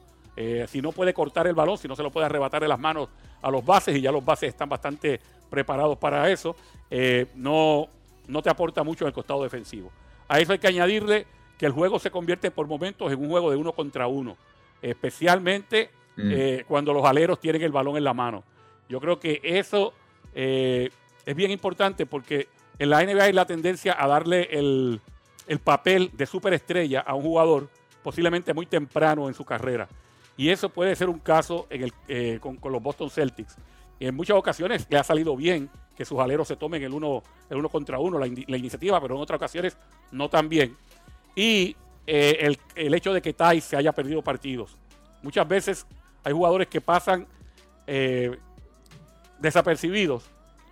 si 0.67 0.81
no 0.81 0.93
puede 0.93 1.13
cortar 1.13 1.47
el 1.47 1.53
balón, 1.53 1.77
si 1.77 1.87
no 1.87 1.95
se 1.97 2.03
lo 2.03 2.11
puede 2.11 2.25
arrebatar 2.25 2.61
de 2.61 2.67
las 2.69 2.79
manos 2.79 3.09
a 3.41 3.51
los 3.51 3.65
bases, 3.65 3.97
y 3.97 4.01
ya 4.01 4.11
los 4.11 4.23
bases 4.23 4.49
están 4.49 4.69
bastante 4.69 5.19
preparados 5.49 5.97
para 5.97 6.29
eso, 6.31 6.55
no, 7.35 7.89
no 8.27 8.41
te 8.41 8.49
aporta 8.49 8.83
mucho 8.83 9.03
en 9.03 9.07
el 9.07 9.13
costado 9.13 9.43
defensivo. 9.43 9.91
A 10.29 10.39
eso 10.39 10.53
hay 10.53 10.59
que 10.59 10.67
añadirle 10.67 11.27
que 11.57 11.65
el 11.65 11.73
juego 11.73 11.99
se 11.99 12.09
convierte 12.09 12.51
por 12.51 12.67
momentos 12.67 13.11
en 13.11 13.19
un 13.19 13.29
juego 13.29 13.51
de 13.51 13.57
uno 13.57 13.73
contra 13.73 14.07
uno 14.07 14.37
especialmente 14.81 15.89
mm. 16.15 16.31
eh, 16.31 16.65
cuando 16.67 16.93
los 16.93 17.05
aleros 17.05 17.39
tienen 17.39 17.61
el 17.61 17.71
balón 17.71 17.97
en 17.97 18.03
la 18.03 18.13
mano. 18.13 18.43
Yo 18.87 18.99
creo 18.99 19.19
que 19.19 19.41
eso 19.43 19.93
eh, 20.33 20.89
es 21.29 21.35
bien 21.35 21.51
importante 21.51 22.07
porque 22.07 22.47
en 22.79 22.89
la 22.89 23.05
NBA 23.05 23.25
hay 23.25 23.33
la 23.33 23.45
tendencia 23.45 23.95
a 23.99 24.07
darle 24.07 24.49
el, 24.51 24.99
papel 25.63 26.09
de 26.13 26.25
superestrella 26.25 27.01
a 27.01 27.13
un 27.13 27.21
jugador 27.21 27.69
posiblemente 28.01 28.51
muy 28.51 28.65
temprano 28.65 29.27
en 29.27 29.35
su 29.35 29.45
carrera. 29.45 29.87
Y 30.37 30.49
eso 30.49 30.69
puede 30.69 30.95
ser 30.95 31.07
un 31.07 31.19
caso 31.19 31.67
en 31.69 31.83
el, 31.83 31.93
eh, 32.07 32.39
con, 32.41 32.57
los 32.71 32.81
Boston 32.81 33.11
Celtics. 33.11 33.57
En 33.99 34.15
muchas 34.15 34.37
ocasiones 34.37 34.87
le 34.89 34.97
ha 34.97 35.03
salido 35.03 35.35
bien 35.35 35.69
que 35.95 36.03
sus 36.03 36.17
aleros 36.17 36.47
se 36.47 36.55
tomen 36.55 36.81
el 36.81 36.93
uno, 36.93 37.21
el 37.47 37.57
uno 37.57 37.69
contra 37.69 37.99
uno, 37.99 38.17
la, 38.17 38.25
iniciativa, 38.25 38.99
pero 38.99 39.13
en 39.13 39.21
otras 39.21 39.37
ocasiones 39.37 39.77
no 40.11 40.29
tan 40.29 40.49
bien. 40.49 40.75
Y 41.35 41.75
eh, 42.07 42.55
el, 42.73 42.93
hecho 42.95 43.13
de 43.13 43.21
que 43.21 43.33
Tai 43.33 43.61
se 43.61 43.77
haya 43.77 43.91
perdido 43.91 44.23
partidos. 44.23 44.79
Muchas 45.21 45.47
veces 45.47 45.85
hay 46.23 46.33
jugadores 46.33 46.69
que 46.69 46.81
pasan 46.81 47.27
eh, 47.85 48.35
desapercibidos 49.39 50.31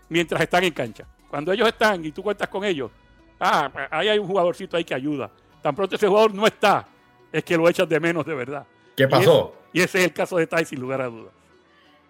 mientras 0.09 0.41
están 0.41 0.63
en 0.63 0.73
cancha. 0.73 1.05
Cuando 1.29 1.51
ellos 1.51 1.67
están 1.67 2.03
y 2.05 2.11
tú 2.11 2.23
cuentas 2.23 2.47
con 2.47 2.63
ellos, 2.63 2.91
ah, 3.39 3.71
ahí 3.91 4.07
hay 4.07 4.19
un 4.19 4.27
jugadorcito 4.27 4.77
ahí 4.77 4.83
que 4.83 4.93
ayuda. 4.93 5.29
Tan 5.61 5.75
pronto 5.75 5.95
ese 5.95 6.07
jugador 6.07 6.33
no 6.33 6.47
está, 6.47 6.87
es 7.31 7.43
que 7.43 7.57
lo 7.57 7.67
echas 7.67 7.87
de 7.89 7.99
menos 7.99 8.25
de 8.25 8.33
verdad. 8.33 8.65
¿Qué 8.95 9.07
pasó? 9.07 9.53
Y, 9.73 9.81
ese 9.81 9.99
es 9.99 10.05
el 10.05 10.13
caso 10.13 10.37
de 10.37 10.47
Tai 10.47 10.65
sin 10.65 10.79
lugar 10.79 11.01
a 11.01 11.07
dudas. 11.07 11.33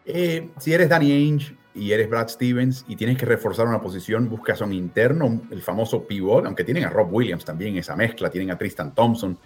Eh, 0.06 0.50
si 0.58 0.74
eres 0.74 0.88
Danny 0.88 1.12
Ainge 1.12 1.54
y 1.74 1.92
eres 1.92 2.10
Brad 2.10 2.30
Stevens 2.30 2.86
y 2.88 2.96
tienes 2.96 3.18
que 3.18 3.26
reforzar 3.26 3.68
una 3.68 3.82
posición, 3.82 4.30
buscas 4.30 4.62
a 4.62 4.66
un 4.66 4.74
interno, 4.74 5.42
el 5.52 5.62
famoso 5.62 6.08
pivot, 6.08 6.46
aunque 6.46 6.64
tienen 6.64 6.86
a 6.86 6.90
Rob 6.90 7.14
Williams 7.14 7.44
también 7.44 7.76
esa 7.78 7.96
mezcla, 7.96 8.30
tienen 8.30 8.52
a 8.52 8.58
Tristan 8.58 8.96
Thompson. 8.96 9.38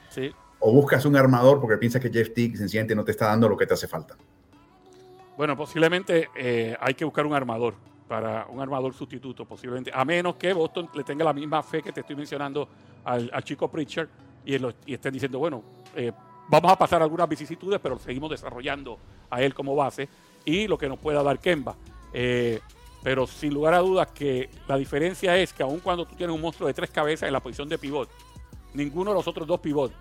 O 0.59 0.71
buscas 0.71 1.05
un 1.05 1.15
armador 1.15 1.59
porque 1.59 1.77
piensas 1.77 1.99
que 1.99 2.11
Jeff 2.11 2.31
Teague 2.33 2.55
sencillamente 2.55 2.93
no 2.93 3.03
te 3.03 3.11
está 3.11 3.25
dando 3.25 3.49
lo 3.49 3.57
que 3.57 3.65
te 3.65 3.73
hace 3.73 3.87
falta. 3.87 4.15
Bueno, 5.35 5.57
posiblemente 5.57 6.29
eh, 6.35 6.77
hay 6.79 6.93
que 6.93 7.03
buscar 7.05 7.25
un 7.25 7.33
armador 7.33 7.73
para 8.11 8.45
un 8.49 8.59
armador 8.59 8.93
sustituto, 8.93 9.45
posiblemente, 9.45 9.89
a 9.93 10.03
menos 10.03 10.35
que 10.35 10.51
Boston 10.51 10.89
le 10.95 11.05
tenga 11.05 11.23
la 11.23 11.31
misma 11.31 11.63
fe 11.63 11.81
que 11.81 11.93
te 11.93 12.01
estoy 12.01 12.17
mencionando 12.17 12.67
al, 13.05 13.31
chico 13.45 13.71
Pritchard 13.71 14.09
y, 14.43 14.55
estén 14.93 15.13
diciendo, 15.13 15.39
bueno, 15.39 15.63
eh, 15.95 16.11
vamos 16.49 16.73
a 16.73 16.75
pasar 16.77 17.01
algunas 17.01 17.29
vicisitudes, 17.29 17.79
pero 17.81 17.97
seguimos 17.97 18.29
desarrollando 18.29 18.99
a 19.29 19.41
él 19.41 19.53
como 19.53 19.77
base 19.77 20.09
y 20.43 20.67
lo 20.67 20.77
que 20.77 20.89
nos 20.89 20.99
pueda 20.99 21.23
dar 21.23 21.39
Kemba. 21.39 21.77
Eh, 22.11 22.59
pero 23.01 23.25
sin 23.25 23.53
lugar 23.53 23.75
a 23.75 23.79
dudas 23.79 24.09
que 24.11 24.49
la 24.67 24.75
diferencia 24.75 25.37
es 25.37 25.53
que 25.53 25.63
aun 25.63 25.79
cuando 25.79 26.05
tú 26.05 26.13
tienes 26.13 26.35
un 26.35 26.41
monstruo 26.41 26.67
de 26.67 26.73
tres 26.73 26.89
cabezas 26.89 27.27
en 27.27 27.33
la 27.33 27.39
posición 27.39 27.69
de 27.69 27.77
pivot, 27.77 28.09
ninguno 28.73 29.11
de 29.11 29.15
los 29.15 29.27
otros 29.29 29.47
dos 29.47 29.61
pivots 29.61 29.95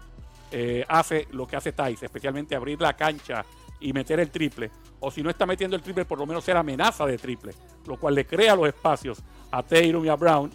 eh, 0.50 0.84
hace 0.88 1.28
lo 1.30 1.46
que 1.46 1.54
hace 1.54 1.70
Thais, 1.70 2.02
especialmente 2.02 2.56
abrir 2.56 2.80
la 2.80 2.92
cancha 2.96 3.44
y 3.80 3.92
meter 3.92 4.20
el 4.20 4.30
triple. 4.30 4.70
O 5.00 5.10
si 5.10 5.22
no 5.22 5.30
está 5.30 5.46
metiendo 5.46 5.76
el 5.76 5.82
triple, 5.82 6.04
por 6.04 6.18
lo 6.18 6.26
menos 6.26 6.44
ser 6.44 6.56
amenaza 6.56 7.06
de 7.06 7.18
triple, 7.18 7.52
lo 7.86 7.96
cual 7.96 8.14
le 8.14 8.26
crea 8.26 8.54
los 8.54 8.68
espacios 8.68 9.22
a 9.50 9.62
Taylor 9.62 10.04
y 10.04 10.08
a 10.08 10.16
Brown, 10.16 10.50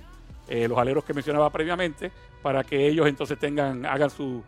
eh, 0.48 0.68
los 0.68 0.78
aleros 0.78 1.04
que 1.04 1.14
mencionaba 1.14 1.50
previamente, 1.50 2.12
para 2.42 2.64
que 2.64 2.88
ellos 2.88 3.08
entonces 3.08 3.40
tengan, 3.40 3.86
hagan 3.86 4.10
sus 4.10 4.44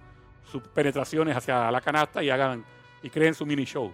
penetraciones 0.74 1.36
hacia 1.36 1.72
la 1.72 1.82
canasta 1.82 2.24
y 2.24 2.30
hagan 2.30 2.63
y 3.02 3.10
creen 3.10 3.34
su 3.34 3.46
mini 3.46 3.66
show. 3.66 3.92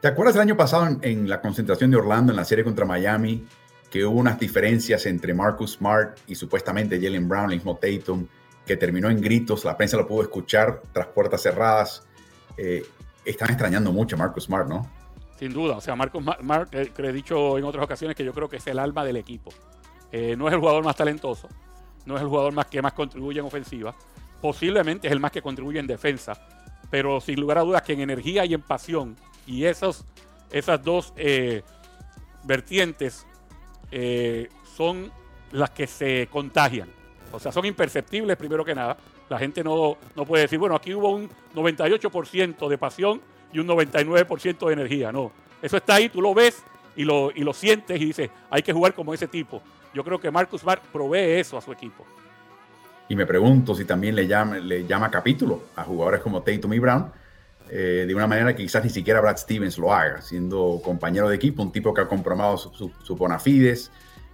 ¿Te 0.00 0.08
acuerdas 0.08 0.34
el 0.34 0.42
año 0.42 0.56
pasado 0.56 0.98
en, 1.00 1.28
la 1.28 1.40
concentración 1.40 1.90
de 1.90 1.96
Orlando 1.96 2.32
en 2.32 2.36
la 2.36 2.44
serie 2.44 2.64
contra 2.64 2.84
Miami 2.84 3.46
que 3.88 4.04
hubo 4.04 4.18
unas 4.18 4.38
diferencias 4.38 5.06
entre 5.06 5.34
Marcus 5.34 5.74
Smart 5.74 6.18
y 6.26 6.34
supuestamente 6.34 7.00
Jalen 7.00 7.28
Brown, 7.28 7.50
el 7.50 7.58
mismo 7.58 7.76
Tatum, 7.76 8.26
que 8.66 8.76
terminó 8.76 9.10
en 9.10 9.20
gritos, 9.20 9.64
la 9.64 9.76
prensa 9.76 9.96
lo 9.96 10.06
pudo 10.06 10.22
escuchar 10.22 10.82
tras 10.92 11.08
puertas 11.08 11.42
cerradas. 11.42 12.02
Eh, 12.56 12.84
están 13.24 13.50
extrañando 13.50 13.92
mucho 13.92 14.16
a 14.16 14.18
Marcus 14.18 14.44
Smart, 14.44 14.68
¿no? 14.68 14.88
Sin 15.38 15.52
duda, 15.52 15.76
o 15.76 15.80
sea, 15.80 15.96
Marcus 15.96 16.22
Smart, 16.22 16.74
eh, 16.74 16.92
que 16.94 17.02
he 17.02 17.12
dicho 17.12 17.58
en 17.58 17.64
otras 17.64 17.84
ocasiones 17.84 18.16
que 18.16 18.24
yo 18.24 18.32
creo 18.32 18.48
que 18.48 18.56
es 18.56 18.66
el 18.66 18.78
alma 18.78 19.04
del 19.04 19.16
equipo. 19.16 19.52
Eh, 20.10 20.36
no 20.36 20.46
es 20.46 20.54
el 20.54 20.60
jugador 20.60 20.84
más 20.84 20.96
talentoso, 20.96 21.48
no 22.04 22.16
es 22.16 22.22
el 22.22 22.28
jugador 22.28 22.52
más 22.52 22.66
que 22.66 22.82
más 22.82 22.92
contribuye 22.92 23.40
en 23.40 23.46
ofensiva, 23.46 23.94
posiblemente 24.40 25.06
es 25.06 25.12
el 25.12 25.20
más 25.20 25.32
que 25.32 25.42
contribuye 25.42 25.78
en 25.78 25.86
defensa, 25.86 26.34
pero 26.90 27.20
sin 27.20 27.40
lugar 27.40 27.58
a 27.58 27.62
dudas 27.62 27.82
que 27.82 27.94
en 27.94 28.00
energía 28.00 28.44
y 28.44 28.54
en 28.54 28.60
pasión 28.60 29.16
y 29.46 29.64
esos, 29.64 30.04
esas 30.50 30.82
dos 30.82 31.12
eh, 31.16 31.62
vertientes 32.44 33.26
son 34.76 35.12
las 35.50 35.70
que 35.70 35.86
se 35.86 36.28
contagian. 36.30 36.88
O 37.30 37.38
sea, 37.38 37.52
son 37.52 37.64
imperceptibles 37.66 38.36
primero 38.36 38.64
que 38.64 38.74
nada. 38.74 38.96
La 39.32 39.38
gente 39.38 39.64
no, 39.64 39.96
no 40.14 40.26
puede 40.26 40.42
decir, 40.42 40.58
bueno, 40.58 40.74
aquí 40.74 40.92
hubo 40.92 41.08
un 41.08 41.26
98% 41.54 42.68
de 42.68 42.76
pasión 42.76 43.22
y 43.50 43.60
un 43.60 43.66
99% 43.66 44.66
de 44.66 44.72
energía. 44.74 45.10
No, 45.10 45.32
eso 45.62 45.78
está 45.78 45.94
ahí, 45.94 46.10
tú 46.10 46.20
lo 46.20 46.34
ves 46.34 46.62
y 46.96 47.04
lo, 47.04 47.30
y 47.34 47.40
lo 47.40 47.54
sientes 47.54 47.98
y 47.98 48.04
dices, 48.04 48.28
hay 48.50 48.62
que 48.62 48.74
jugar 48.74 48.92
como 48.92 49.14
ese 49.14 49.26
tipo. 49.26 49.62
Yo 49.94 50.04
creo 50.04 50.20
que 50.20 50.30
Marcus 50.30 50.60
Smart 50.60 50.82
provee 50.92 51.40
eso 51.40 51.56
a 51.56 51.62
su 51.62 51.72
equipo. 51.72 52.04
Y 53.08 53.16
me 53.16 53.24
pregunto 53.24 53.74
si 53.74 53.86
también 53.86 54.14
le 54.14 54.26
llama, 54.26 54.58
le 54.58 54.86
llama 54.86 55.10
capítulo 55.10 55.62
a 55.76 55.84
jugadores 55.84 56.20
como 56.20 56.42
Tatum 56.42 56.74
y 56.74 56.78
Brown, 56.78 57.10
eh, 57.70 58.04
de 58.06 58.14
una 58.14 58.26
manera 58.26 58.54
que 58.54 58.64
quizás 58.64 58.84
ni 58.84 58.90
siquiera 58.90 59.22
Brad 59.22 59.38
Stevens 59.38 59.78
lo 59.78 59.94
haga, 59.94 60.20
siendo 60.20 60.78
compañero 60.84 61.26
de 61.30 61.36
equipo, 61.36 61.62
un 61.62 61.72
tipo 61.72 61.94
que 61.94 62.02
ha 62.02 62.06
comprobado 62.06 62.58
su, 62.58 62.92
su, 63.02 63.16
bona 63.16 63.38
fides. 63.38 63.90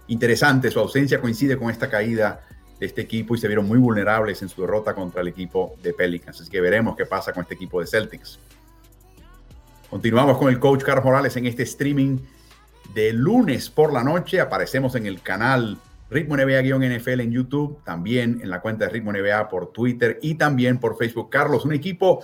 Interesante, 0.07 0.69
su 0.69 0.79
ausencia 0.81 1.21
coincide 1.21 1.57
con 1.57 1.69
esta 1.69 1.89
caída 1.89 2.41
de 2.79 2.85
este 2.85 3.01
equipo 3.01 3.35
y 3.35 3.37
se 3.37 3.47
vieron 3.47 3.67
muy 3.67 3.77
vulnerables 3.77 4.41
en 4.41 4.49
su 4.49 4.61
derrota 4.61 4.93
contra 4.93 5.21
el 5.21 5.27
equipo 5.27 5.75
de 5.83 5.93
Pelicans. 5.93 6.41
Así 6.41 6.49
que 6.49 6.61
veremos 6.61 6.95
qué 6.95 7.05
pasa 7.05 7.33
con 7.33 7.43
este 7.43 7.55
equipo 7.55 7.81
de 7.81 7.87
Celtics. 7.87 8.39
Continuamos 9.89 10.37
con 10.37 10.49
el 10.49 10.59
coach 10.59 10.83
Carlos 10.83 11.03
Morales 11.03 11.35
en 11.35 11.45
este 11.45 11.63
streaming 11.63 12.19
de 12.93 13.11
lunes 13.11 13.69
por 13.69 13.91
la 13.91 14.03
noche. 14.03 14.39
Aparecemos 14.39 14.95
en 14.95 15.05
el 15.05 15.21
canal 15.21 15.77
Ritmo 16.09 16.37
NBA-NFL 16.37 17.21
en 17.21 17.31
YouTube, 17.31 17.83
también 17.83 18.39
en 18.41 18.49
la 18.49 18.61
cuenta 18.61 18.85
de 18.85 18.91
Ritmo 18.91 19.11
NBA 19.11 19.49
por 19.49 19.71
Twitter 19.71 20.19
y 20.21 20.35
también 20.35 20.79
por 20.79 20.97
Facebook. 20.97 21.29
Carlos, 21.29 21.65
un 21.65 21.73
equipo 21.73 22.23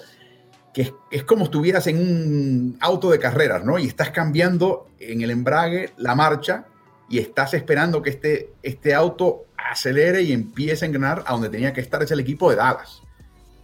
que 0.74 0.92
es, 1.12 1.24
como 1.24 1.46
estuvieras 1.46 1.88
en 1.88 1.98
un 1.98 2.78
auto 2.82 3.10
de 3.10 3.20
carreras, 3.20 3.64
¿no? 3.64 3.80
Y 3.80 3.88
estás 3.88 4.10
cambiando 4.10 4.90
en 5.00 5.22
el 5.22 5.32
embrague 5.32 5.94
la 5.98 6.16
marcha 6.16 6.66
y 7.10 7.20
estás 7.20 7.54
esperando 7.54 8.02
que 8.02 8.10
este, 8.10 8.54
este 8.64 8.94
auto 8.94 9.46
acelere 9.58 10.22
y 10.22 10.32
empiece 10.32 10.86
a 10.86 10.88
engrenar 10.88 11.24
a 11.26 11.34
donde 11.34 11.50
tenía 11.50 11.74
que 11.74 11.82
estar. 11.82 12.02
Es 12.02 12.12
el 12.12 12.20
equipo 12.20 12.50
de 12.50 12.58
Dallas. 12.58 13.02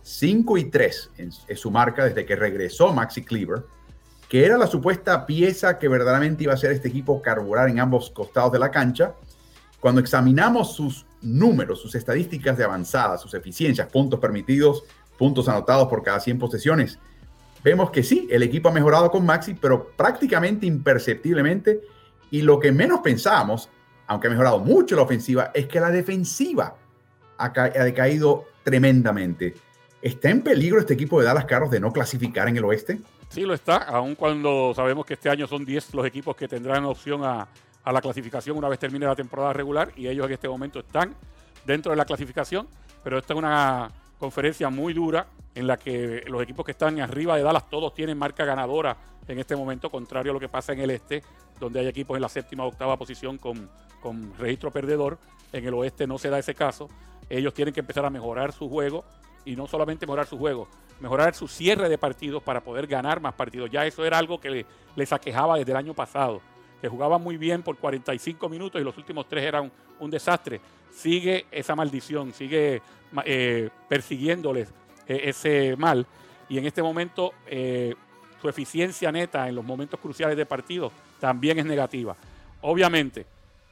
5 0.04 0.58
y 0.58 0.66
3 0.66 1.12
es 1.48 1.60
su 1.60 1.70
marca 1.70 2.06
desde 2.06 2.26
que 2.26 2.36
regresó 2.36 2.92
Maxi 2.92 3.24
Cleaver 3.24 3.64
que 4.32 4.46
era 4.46 4.58
la 4.58 4.66
supuesta 4.66 5.26
pieza 5.26 5.78
que 5.78 5.90
verdaderamente 5.90 6.46
iba 6.46 6.54
a 6.54 6.56
hacer 6.56 6.72
este 6.72 6.88
equipo 6.88 7.22
carburar 7.22 7.68
en 7.68 7.82
ambos 7.82 8.10
costados 8.12 8.54
de 8.54 8.60
la 8.60 8.72
cancha. 8.72 9.14
Cuando 9.82 10.00
examinamos 10.00 10.74
sus 10.74 11.06
números, 11.22 11.82
sus 11.82 11.96
estadísticas 11.96 12.58
de 12.58 12.64
avanzada, 12.64 13.18
sus 13.18 13.34
eficiencias, 13.34 13.90
puntos 13.90 14.22
permitidos, 14.22 14.86
puntos 15.18 15.50
anotados 15.50 15.90
por 15.90 16.02
cada 16.02 16.22
100 16.22 16.40
posesiones, 16.40 16.98
vemos 17.62 17.92
que 17.92 18.04
sí, 18.04 18.30
el 18.32 18.42
equipo 18.42 18.70
ha 18.70 18.72
mejorado 18.72 19.12
con 19.12 19.26
Maxi, 19.26 19.54
pero 19.54 19.92
prácticamente 19.98 20.66
imperceptiblemente. 20.66 21.82
Y 22.32 22.42
lo 22.42 22.60
que 22.60 22.72
menos 22.72 23.02
pensábamos, 23.02 23.70
aunque 24.08 24.28
ha 24.28 24.32
mejorado 24.32 24.60
mucho 24.60 24.96
la 24.96 25.04
ofensiva, 25.04 25.52
es 25.54 25.68
que 25.68 25.80
la 25.80 25.92
defensiva 25.92 26.76
ha, 27.38 27.46
ha 27.46 27.84
decaído 27.84 28.46
tremendamente. 28.64 29.54
¿Está 30.02 30.30
en 30.30 30.42
peligro 30.42 30.80
este 30.80 30.96
equipo 30.96 31.20
de 31.20 31.28
Dallas 31.28 31.46
Carros 31.46 31.70
de 31.70 31.80
no 31.80 31.94
clasificar 31.94 32.48
en 32.48 32.58
el 32.58 32.66
oeste? 32.66 33.00
Sí, 33.32 33.44
lo 33.44 33.54
está, 33.54 33.78
aun 33.78 34.16
cuando 34.16 34.74
sabemos 34.76 35.06
que 35.06 35.14
este 35.14 35.30
año 35.30 35.48
son 35.48 35.64
10 35.64 35.94
los 35.94 36.06
equipos 36.06 36.36
que 36.36 36.50
tendrán 36.50 36.84
opción 36.84 37.24
a, 37.24 37.48
la 37.86 38.02
clasificación 38.02 38.58
una 38.58 38.68
vez 38.68 38.78
termine 38.78 39.06
la 39.06 39.16
temporada 39.16 39.54
regular 39.54 39.92
y 39.96 40.08
ellos 40.08 40.26
en 40.26 40.34
este 40.34 40.50
momento 40.50 40.80
están 40.80 41.16
dentro 41.66 41.92
de 41.92 41.96
la 41.96 42.04
clasificación, 42.04 42.68
pero 43.04 43.18
esta 43.18 43.34
es 43.34 43.40
una 43.40 43.90
conferencia 44.20 44.70
muy 44.70 44.94
dura 44.94 45.28
en 45.54 45.68
la 45.68 45.78
que 45.78 46.24
los 46.28 46.42
equipos 46.42 46.66
que 46.66 46.72
están 46.72 47.00
arriba 47.02 47.36
de 47.36 47.44
Dallas 47.44 47.70
todos 47.70 47.94
tienen 47.94 48.18
marca 48.18 48.46
ganadora 48.46 48.98
en 49.28 49.40
este 49.40 49.56
momento, 49.56 49.90
contrario 49.90 50.32
a 50.32 50.34
lo 50.34 50.40
que 50.40 50.50
pasa 50.50 50.74
en 50.74 50.80
el 50.80 50.92
este, 50.92 51.24
donde 51.60 51.80
hay 51.80 51.88
equipos 51.88 52.16
en 52.16 52.22
la 52.22 52.30
séptima 52.30 52.66
o 52.66 52.68
octava 52.68 52.98
posición 52.98 53.38
con, 53.38 53.70
con 54.02 54.34
registro 54.38 54.72
perdedor. 54.72 55.18
En 55.54 55.66
el 55.66 55.74
oeste 55.74 56.08
no 56.08 56.18
se 56.18 56.30
da 56.30 56.40
ese 56.40 56.56
caso. 56.56 56.90
Ellos 57.30 57.54
tienen 57.54 57.74
que 57.74 57.82
empezar 57.82 58.06
a 58.06 58.10
mejorar 58.10 58.52
su 58.52 58.70
juego 58.70 59.06
y 59.46 59.56
no 59.56 59.68
solamente 59.68 60.06
mejorar 60.06 60.28
su 60.28 60.38
juego, 60.38 60.68
mejorar 61.00 61.34
su 61.34 61.48
cierre 61.48 61.90
de 61.90 61.98
partidos 61.98 62.44
para 62.44 62.62
poder 62.62 62.88
ganar 62.88 63.22
más 63.22 63.34
partidos. 63.34 63.70
Ya 63.70 63.86
eso 63.86 64.06
era 64.06 64.18
algo 64.18 64.40
que 64.40 64.66
les 64.96 65.14
aquejaba 65.14 65.58
desde 65.58 65.72
el 65.72 65.78
año 65.78 65.94
pasado, 65.94 66.42
que 66.80 66.88
jugaban 66.88 67.22
muy 67.22 67.38
bien 67.38 67.64
por 67.64 67.78
45 67.78 68.50
minutos 68.50 68.82
y 68.82 68.84
los 68.84 68.98
últimos 68.98 69.28
tres 69.28 69.46
eran 69.46 69.72
un, 70.00 70.12
desastre. 70.12 70.62
Sigue 70.92 71.46
esa 71.52 71.76
maldición, 71.76 72.34
sigue 72.34 72.82
eh, 73.26 73.70
persiguiéndoles 73.88 74.74
ese 75.24 75.76
mal 75.78 76.06
y 76.50 76.58
en 76.58 76.66
este 76.66 76.84
momento 76.84 77.34
eh, 77.48 77.96
su 78.42 78.50
eficiencia 78.50 79.12
neta 79.12 79.48
en 79.48 79.56
los 79.56 79.64
momentos 79.64 80.00
cruciales 80.00 80.36
de 80.36 80.46
partido 80.46 80.92
también 81.20 81.60
es 81.60 81.66
negativa. 81.66 82.16
Obviamente, 82.62 83.26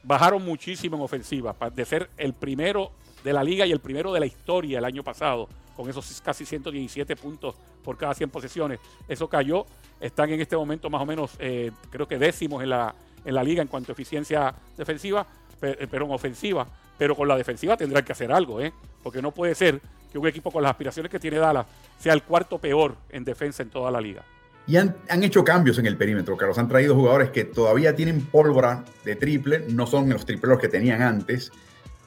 bajaron 0.04 0.44
muchísimo 0.44 0.96
en 0.96 1.04
ofensiva, 1.04 1.56
de 1.74 1.86
ser 1.86 2.10
el 2.18 2.34
primero 2.34 2.92
de 3.24 3.34
la 3.34 3.44
liga 3.44 3.66
y 3.66 3.72
el 3.72 3.80
primero 3.80 4.14
de 4.14 4.20
la 4.20 4.26
historia 4.26 4.80
el 4.80 4.86
año 4.86 5.04
pasado, 5.04 5.50
con 5.76 5.90
esos 5.90 6.22
casi 6.22 6.46
117 6.46 7.16
puntos 7.16 7.56
por 7.84 7.98
cada 7.98 8.14
100 8.14 8.30
posesiones. 8.30 8.80
Eso 9.08 9.28
cayó, 9.28 9.66
están 10.00 10.30
en 10.30 10.40
este 10.40 10.56
momento 10.56 10.90
más 10.90 11.02
o 11.02 11.06
menos, 11.06 11.36
eh, 11.40 11.72
creo 11.90 12.08
que 12.08 12.18
décimos 12.18 12.64
en 12.64 12.70
la, 12.70 12.96
en 13.26 13.36
la 13.36 13.44
liga 13.44 13.62
en 13.62 13.68
cuanto 13.68 13.92
a 13.92 13.94
eficiencia 13.94 14.54
defensiva, 14.78 15.26
eh, 15.62 15.88
pero, 15.90 16.06
en 16.06 16.12
ofensiva. 16.12 16.68
Pero 16.98 17.16
con 17.16 17.28
la 17.28 17.38
defensiva 17.38 17.78
tendrán 17.78 18.04
que 18.04 18.12
hacer 18.12 18.32
algo, 18.32 18.62
¿eh? 18.62 18.74
porque 19.04 19.22
no 19.22 19.32
puede 19.32 19.56
ser 19.56 19.80
que 20.12 20.18
un 20.18 20.28
equipo 20.28 20.52
con 20.52 20.64
las 20.64 20.72
aspiraciones 20.72 21.12
que 21.12 21.20
tiene 21.20 21.38
Dallas 21.38 21.66
sea 22.00 22.14
el 22.14 22.24
cuarto 22.24 22.58
peor 22.58 22.96
en 23.10 23.24
defensa 23.24 23.64
en 23.64 23.70
toda 23.70 23.92
la 23.92 24.02
liga. 24.02 24.24
Y 24.68 24.78
han, 24.78 24.96
hecho 25.24 25.44
cambios 25.44 25.80
en 25.80 25.88
el 25.88 25.98
perímetro, 25.98 26.38
Carlos. 26.38 26.58
Han 26.60 26.68
traído 26.68 26.94
jugadores 26.94 27.32
que 27.32 27.44
todavía 27.44 27.96
tienen 27.96 28.26
pólvora 28.26 28.84
de 29.04 29.16
triple, 29.16 29.66
no 29.70 29.88
son 29.88 30.10
los 30.10 30.26
tripleros 30.26 30.60
que 30.60 30.68
tenían 30.68 31.02
antes 31.02 31.52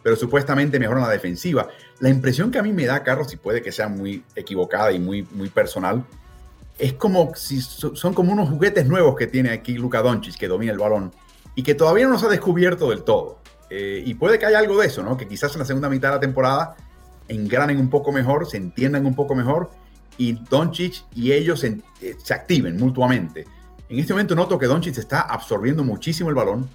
pero 0.03 0.17
supuestamente 0.17 0.79
mejoran 0.79 1.03
la 1.03 1.11
defensiva. 1.11 1.69
La 2.01 2.09
impresión 2.09 2.51
que 2.51 2.59
a 2.59 2.63
mí 2.63 2.73
me 2.73 2.87
da, 2.87 3.03
Carlos, 3.03 3.33
y 3.33 3.37
puede 3.37 3.63
que 3.63 3.73
sea 3.73 3.89
muy 3.89 4.25
equivocada 4.35 4.93
y 4.93 4.99
muy, 4.99 5.27
muy 5.33 5.49
personal, 5.49 6.05
es 6.79 6.95
como 6.95 7.35
si 7.35 7.61
son 7.61 8.15
como 8.15 8.33
unos 8.33 8.49
juguetes 8.49 8.87
nuevos 8.87 9.17
que 9.17 9.27
tiene 9.27 9.51
aquí 9.51 9.75
Luka 9.75 10.03
Doncic, 10.03 10.37
que 10.37 10.49
domina 10.49 10.73
el 10.73 10.79
balón, 10.79 11.13
y 11.55 11.63
que 11.63 11.75
todavía 11.75 12.07
no 12.07 12.19
se 12.19 12.27
ha 12.27 12.29
descubierto 12.29 12.91
del 12.91 13.03
todo. 13.03 13.39
Eh, 13.71 14.03
y 14.05 14.15
puede 14.15 14.39
que 14.39 14.47
haya 14.47 14.59
algo 14.59 14.79
de 14.81 14.87
eso, 14.87 15.03
¿no? 15.03 15.17
Que 15.17 15.27
quizás 15.27 15.53
en 15.55 15.61
la 15.61 15.65
segunda 15.65 15.89
mitad 15.89 16.09
de 16.09 16.15
la 16.17 16.21
temporada 16.21 16.77
engranen 17.29 17.79
un 17.79 17.89
poco 17.89 18.13
mejor, 18.13 18.47
se 18.47 18.59
entiendan 18.59 19.07
un 19.07 19.15
poco 19.15 19.35
mejor, 19.35 19.71
y 20.19 20.33
Doncic 20.33 21.05
y 21.15 21.33
ellos 21.33 21.61
se, 21.61 21.81
eh, 22.03 22.17
activen 22.31 22.77
mutuamente. 22.77 23.47
En 23.89 23.99
este 23.99 24.13
momento 24.13 24.35
noto 24.35 24.59
que 24.59 24.67
Doncic 24.67 24.99
está 24.99 25.23
absorbiendo 25.23 25.85
muchísimo 25.85 26.29
el 26.29 26.35
balón, 26.35 26.69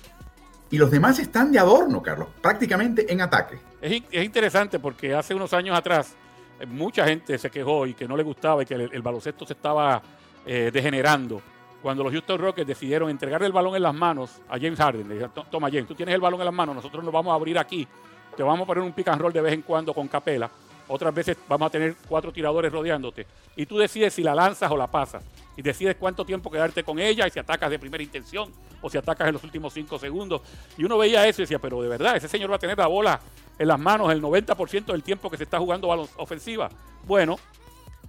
y 0.70 0.78
los 0.78 0.90
demás 0.90 1.20
están 1.20 1.52
de 1.52 1.60
adorno, 1.60 2.02
Carlos, 2.02 2.30
prácticamente 2.42 3.12
en 3.14 3.22
ataque. 3.22 3.60
Es, 3.80 4.02
interesante 4.24 4.80
porque 4.80 5.14
hace 5.14 5.34
unos 5.34 5.54
años 5.54 5.78
atrás 5.78 6.16
eh, 6.60 6.66
mucha 6.66 7.06
gente 7.06 7.38
se 7.38 7.50
quejó 7.50 7.86
y 7.86 7.94
que 7.94 8.08
no 8.08 8.18
le 8.18 8.24
gustaba 8.24 8.64
y 8.64 8.66
que 8.66 8.74
el, 8.74 9.02
baloncesto 9.02 9.46
se 9.46 9.54
estaba 9.54 10.02
degenerando. 10.46 11.42
Cuando 11.88 12.04
los 12.04 12.12
Houston 12.12 12.38
Rockets 12.38 12.68
decidieron 12.68 13.10
entregarle 13.10 13.48
el 13.48 13.54
balón 13.54 13.74
en 13.74 13.82
las 13.82 13.96
manos 13.96 14.42
a 14.50 14.60
James 14.60 14.78
Harden, 14.78 15.08
le 15.08 15.14
dijeron, 15.14 15.32
toma 15.50 15.70
James, 15.70 15.88
tú 15.88 15.96
tienes 15.96 16.14
el 16.14 16.20
balón 16.20 16.42
en 16.42 16.46
las 16.48 16.54
manos, 16.54 16.76
nosotros 16.76 17.02
nos 17.02 17.14
vamos 17.14 17.32
a 17.32 17.36
abrir 17.36 17.58
aquí, 17.58 17.88
te 18.36 18.44
vamos 18.44 18.64
a 18.64 18.66
poner 18.66 18.84
un 18.84 18.92
pick 18.92 19.08
and 19.08 19.22
roll 19.22 19.32
de 19.32 19.40
vez 19.40 19.54
en 19.54 19.62
cuando 19.62 19.94
con 19.94 20.06
capela, 20.10 20.52
otras 20.90 21.14
veces 21.14 21.38
vamos 21.48 21.68
a 21.68 21.70
tener 21.70 21.96
cuatro 22.10 22.34
tiradores 22.34 22.74
rodeándote 22.74 23.26
y 23.56 23.66
tú 23.66 23.78
decides 23.78 24.14
si 24.14 24.22
la 24.22 24.36
lanzas 24.36 24.70
o 24.70 24.76
la 24.76 24.88
pasas 24.88 25.24
y 25.56 25.62
decides 25.62 25.96
cuánto 25.98 26.26
tiempo 26.26 26.52
quedarte 26.52 26.84
con 26.84 27.00
ella 27.00 27.26
y 27.26 27.32
si 27.32 27.40
atacas 27.40 27.72
de 27.72 27.80
primera 27.80 28.04
intención 28.04 28.52
o 28.82 28.90
si 28.90 28.98
atacas 28.98 29.30
en 29.30 29.36
los 29.36 29.44
últimos 29.46 29.72
cinco 29.72 29.98
segundos. 29.98 30.42
Y 30.78 30.84
uno 30.84 30.98
veía 30.98 31.26
eso 31.26 31.42
y 31.42 31.44
decía, 31.44 31.60
pero 31.60 31.82
de 31.82 31.88
verdad, 31.88 32.18
ese 32.18 32.28
señor 32.28 32.52
va 32.52 32.58
a 32.58 32.60
tener 32.60 32.78
la 32.78 32.88
bola 32.88 33.18
en 33.58 33.66
las 33.66 33.80
manos 33.80 34.12
el 34.12 34.22
90% 34.22 34.88
del 34.88 35.04
tiempo 35.04 35.30
que 35.30 35.38
se 35.38 35.46
está 35.46 35.58
jugando 35.58 35.90
a 35.94 36.06
ofensiva. 36.18 36.70
Bueno, 37.06 37.38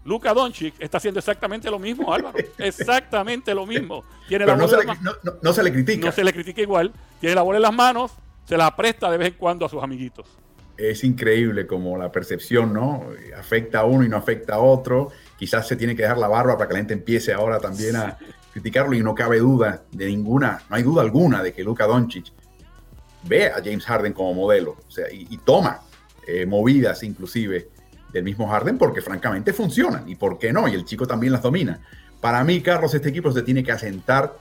Luka 0.09 0.33
Doncic 0.33 0.75
está 0.79 0.97
haciendo 0.97 1.21
exactamente 1.21 1.71
lo 1.71 1.79
mismo, 1.79 2.13
Álvaro. 2.13 2.39
Exactamente 2.59 3.55
lo 3.55 3.67
mismo. 3.67 4.05
Tiene 4.27 4.47
la 4.47 4.57
no, 4.57 4.67
se 4.67 4.79
le, 4.79 4.85
no, 5.43 5.53
se 5.53 5.63
le 5.63 5.73
critica. 5.73 6.07
No 6.07 6.13
se 6.13 6.25
le 6.25 6.33
critica 6.33 6.63
igual. 6.63 6.93
Tiene 7.21 7.35
la 7.35 7.43
bola 7.43 7.59
en 7.59 7.63
las 7.63 7.75
manos, 7.75 8.13
se 8.47 8.57
la 8.57 8.75
presta 8.75 9.11
de 9.11 9.19
vez 9.19 9.29
en 9.29 9.35
cuando 9.35 9.67
a 9.67 9.69
sus 9.69 9.83
amiguitos. 9.83 10.27
Es 10.79 11.05
increíble 11.05 11.67
como 11.67 11.99
la 11.99 12.11
percepción, 12.11 12.73
¿no? 12.73 13.05
Afecta 13.37 13.81
a 13.81 13.85
uno 13.85 14.05
y 14.05 14.09
no 14.09 14.17
afecta 14.17 14.55
a 14.55 14.59
otro. 14.61 15.11
Quizás 15.37 15.69
se 15.69 15.77
tiene 15.77 15.95
que 15.95 16.03
dejar 16.03 16.19
la 16.19 16.29
barba 16.29 16.57
para 16.57 16.69
que 16.69 16.75
la 16.75 16.79
gente 16.81 16.95
empiece 16.95 17.33
ahora 17.33 17.59
también 17.59 17.97
a, 17.97 18.17
criticarlo 18.59 18.95
y 18.95 19.03
no 19.03 19.15
cabe 19.15 19.39
duda 19.39 19.85
de 19.93 20.07
ninguna, 20.07 20.63
no 20.69 20.77
hay 20.77 20.83
duda 20.83 21.03
alguna 21.03 21.43
de 21.43 21.53
que 21.53 21.63
Luka 21.63 21.87
Doncic 21.87 22.33
ve 23.25 23.47
a 23.47 23.57
James 23.57 23.85
Harden 23.85 24.13
como 24.13 24.35
modelo 24.35 24.77
o 24.87 24.91
sea, 24.91 25.07
y, 25.13 25.37
toma 25.39 25.83
eh, 26.27 26.47
movidas 26.47 27.03
inclusive 27.03 27.69
del 28.13 28.25
mismo 28.25 28.49
Harden 28.49 28.79
porque 28.79 29.01
francamente 29.01 29.53
funcionan 29.53 30.09
y 30.09 30.15
por 30.15 30.39
qué 30.39 30.53
no, 30.53 30.69
y 30.69 30.75
el 30.75 30.85
chico 30.85 31.07
también 31.07 31.33
las 31.33 31.43
domina. 31.43 31.81
Para 32.21 32.43
mí, 32.45 32.61
Carlos, 32.61 32.95
este 32.95 33.09
equipo 33.11 33.31
se 33.33 33.43
tiene 33.43 33.63
que 33.63 33.73
asentar 33.73 34.37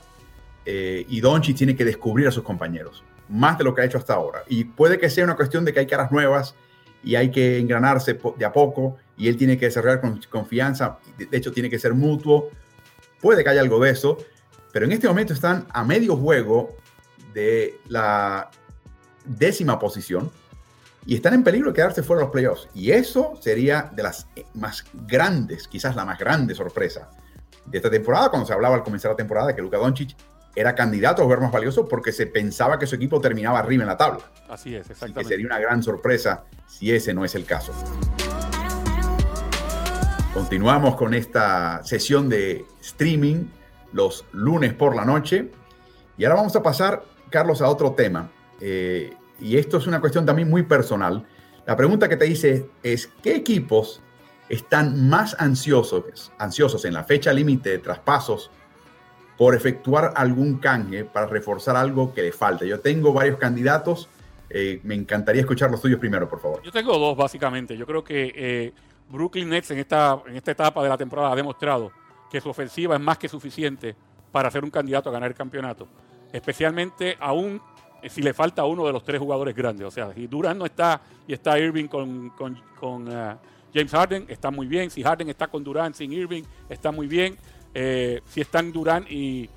eh, 0.64 1.06
y 1.08 1.20
Doncic 1.20 1.56
tiene 1.56 1.76
que 1.76 1.84
descubrir 1.84 2.26
a 2.28 2.30
sus 2.30 2.42
compañeros, 2.42 3.04
más 3.28 3.58
de 3.58 3.64
lo 3.64 3.74
que 3.74 3.82
ha 3.82 3.84
hecho 3.84 3.98
hasta 3.98 4.14
ahora. 4.14 4.42
Y 4.48 4.64
puede 4.64 4.98
que 4.98 5.10
sea 5.10 5.24
una 5.24 5.36
cuestión 5.36 5.64
de 5.64 5.72
que 5.72 5.80
hay 5.80 5.86
caras 5.86 6.10
nuevas 6.10 6.54
y 7.04 7.14
hay 7.14 7.30
que 7.30 7.58
engranarse 7.58 8.18
de 8.36 8.44
a 8.44 8.52
poco 8.52 8.96
y 9.16 9.28
él 9.28 9.36
tiene 9.36 9.56
que 9.56 9.66
desarrollar 9.66 10.00
con 10.00 10.20
confianza, 10.28 10.98
de 11.16 11.36
hecho 11.36 11.52
tiene 11.52 11.70
que 11.70 11.78
ser 11.78 11.94
mutuo, 11.94 12.50
Puede 13.20 13.42
que 13.42 13.50
haya 13.50 13.60
algo 13.60 13.80
de 13.80 13.90
eso, 13.90 14.18
pero 14.72 14.86
en 14.86 14.92
este 14.92 15.08
momento 15.08 15.32
están 15.32 15.66
a 15.70 15.84
medio 15.84 16.16
juego 16.16 16.76
de 17.34 17.80
la 17.88 18.50
décima 19.24 19.78
posición 19.78 20.30
y 21.08 21.14
están 21.14 21.32
en 21.32 21.42
peligro 21.42 21.70
de 21.70 21.74
quedarse 21.74 22.02
fuera 22.02 22.20
de 22.20 22.26
los 22.26 22.32
playoffs. 22.32 22.68
Y 22.74 22.90
eso 22.90 23.32
sería 23.40 23.90
de 23.94 24.02
las 24.02 24.26
más 24.52 24.84
grandes, 25.06 25.66
quizás 25.66 25.96
la 25.96 26.04
más 26.04 26.18
grande 26.18 26.54
sorpresa 26.54 27.08
de 27.64 27.78
esta 27.78 27.88
temporada, 27.88 28.28
cuando 28.28 28.46
se 28.46 28.52
hablaba 28.52 28.74
al 28.74 28.82
comenzar 28.82 29.12
la 29.12 29.16
temporada 29.16 29.56
que 29.56 29.62
Luka 29.62 29.78
Doncic 29.78 30.14
era 30.54 30.74
candidato 30.74 31.22
a 31.22 31.24
jugar 31.24 31.40
más 31.40 31.50
valioso 31.50 31.88
porque 31.88 32.12
se 32.12 32.26
pensaba 32.26 32.78
que 32.78 32.86
su 32.86 32.94
equipo 32.96 33.22
terminaba 33.22 33.58
arriba 33.58 33.84
en 33.84 33.88
la 33.88 33.96
tabla. 33.96 34.20
Así 34.50 34.76
es, 34.76 34.90
exactamente. 34.90 35.20
Y 35.20 35.24
que 35.24 35.28
sería 35.30 35.46
una 35.46 35.58
gran 35.58 35.82
sorpresa 35.82 36.44
si 36.66 36.92
ese 36.92 37.14
no 37.14 37.24
es 37.24 37.34
el 37.34 37.46
caso. 37.46 37.72
Continuamos 40.34 40.94
con 40.96 41.14
esta 41.14 41.82
sesión 41.84 42.28
de 42.28 42.66
streaming 42.82 43.46
los 43.94 44.26
lunes 44.32 44.74
por 44.74 44.94
la 44.94 45.06
noche. 45.06 45.50
Y 46.18 46.24
ahora 46.26 46.36
vamos 46.36 46.54
a 46.54 46.62
pasar, 46.62 47.02
Carlos, 47.30 47.62
a 47.62 47.68
otro 47.68 47.92
tema. 47.92 48.30
Eh, 48.60 49.16
y 49.40 49.56
esto 49.56 49.78
es 49.78 49.86
una 49.86 50.00
cuestión 50.00 50.26
también 50.26 50.48
muy 50.48 50.62
personal. 50.62 51.26
La 51.66 51.76
pregunta 51.76 52.08
que 52.08 52.16
te 52.16 52.26
hice 52.26 52.68
es, 52.82 53.08
¿qué 53.22 53.36
equipos 53.36 54.02
están 54.48 55.08
más 55.08 55.36
ansiosos, 55.38 56.32
ansiosos 56.38 56.84
en 56.84 56.94
la 56.94 57.04
fecha 57.04 57.32
límite 57.32 57.70
de 57.70 57.78
traspasos 57.78 58.50
por 59.36 59.54
efectuar 59.54 60.12
algún 60.16 60.58
canje 60.58 61.04
para 61.04 61.26
reforzar 61.26 61.76
algo 61.76 62.12
que 62.12 62.22
le 62.22 62.32
falta. 62.32 62.64
Yo 62.64 62.80
tengo 62.80 63.12
varios 63.12 63.38
candidatos. 63.38 64.08
Eh, 64.50 64.80
me 64.82 64.94
encantaría 64.94 65.42
escuchar 65.42 65.70
los 65.70 65.80
tuyos 65.80 66.00
primero, 66.00 66.28
por 66.28 66.40
favor. 66.40 66.62
Yo 66.62 66.72
tengo 66.72 66.98
dos, 66.98 67.16
básicamente. 67.16 67.76
Yo 67.76 67.86
creo 67.86 68.02
que 68.02 68.32
eh, 68.34 68.72
Brooklyn 69.08 69.48
Nets 69.48 69.70
en 69.70 69.78
esta, 69.78 70.20
en 70.26 70.36
esta 70.36 70.50
etapa 70.50 70.82
de 70.82 70.88
la 70.88 70.96
temporada 70.96 71.32
ha 71.32 71.36
demostrado 71.36 71.92
que 72.30 72.40
su 72.40 72.48
ofensiva 72.48 72.96
es 72.96 73.00
más 73.00 73.16
que 73.16 73.28
suficiente 73.28 73.94
para 74.32 74.50
ser 74.50 74.64
un 74.64 74.70
candidato 74.70 75.08
a 75.08 75.12
ganar 75.12 75.30
el 75.30 75.36
campeonato. 75.36 75.86
Especialmente 76.32 77.16
aún 77.20 77.62
si 78.08 78.22
le 78.22 78.32
falta 78.32 78.64
uno 78.64 78.86
de 78.86 78.92
los 78.92 79.02
tres 79.04 79.20
jugadores 79.20 79.54
grandes. 79.54 79.86
O 79.86 79.90
sea, 79.90 80.12
si 80.12 80.26
Durant 80.26 80.58
no 80.58 80.66
está 80.66 81.00
y 81.26 81.32
está 81.32 81.58
Irving 81.58 81.86
con, 81.86 82.32
James 83.74 83.90
Harden, 83.90 84.26
está 84.28 84.50
muy 84.50 84.66
bien. 84.66 84.90
Si 84.90 85.02
Harden 85.02 85.28
está 85.28 85.48
con 85.48 85.64
Durant 85.64 85.94
sin 85.94 86.12
Irving, 86.12 86.42
está 86.68 86.92
muy 86.92 87.06
bien. 87.06 87.36
Eh, 87.74 88.20
si 88.26 88.40
están 88.40 88.72
Durant 88.72 89.10
y, 89.10 89.48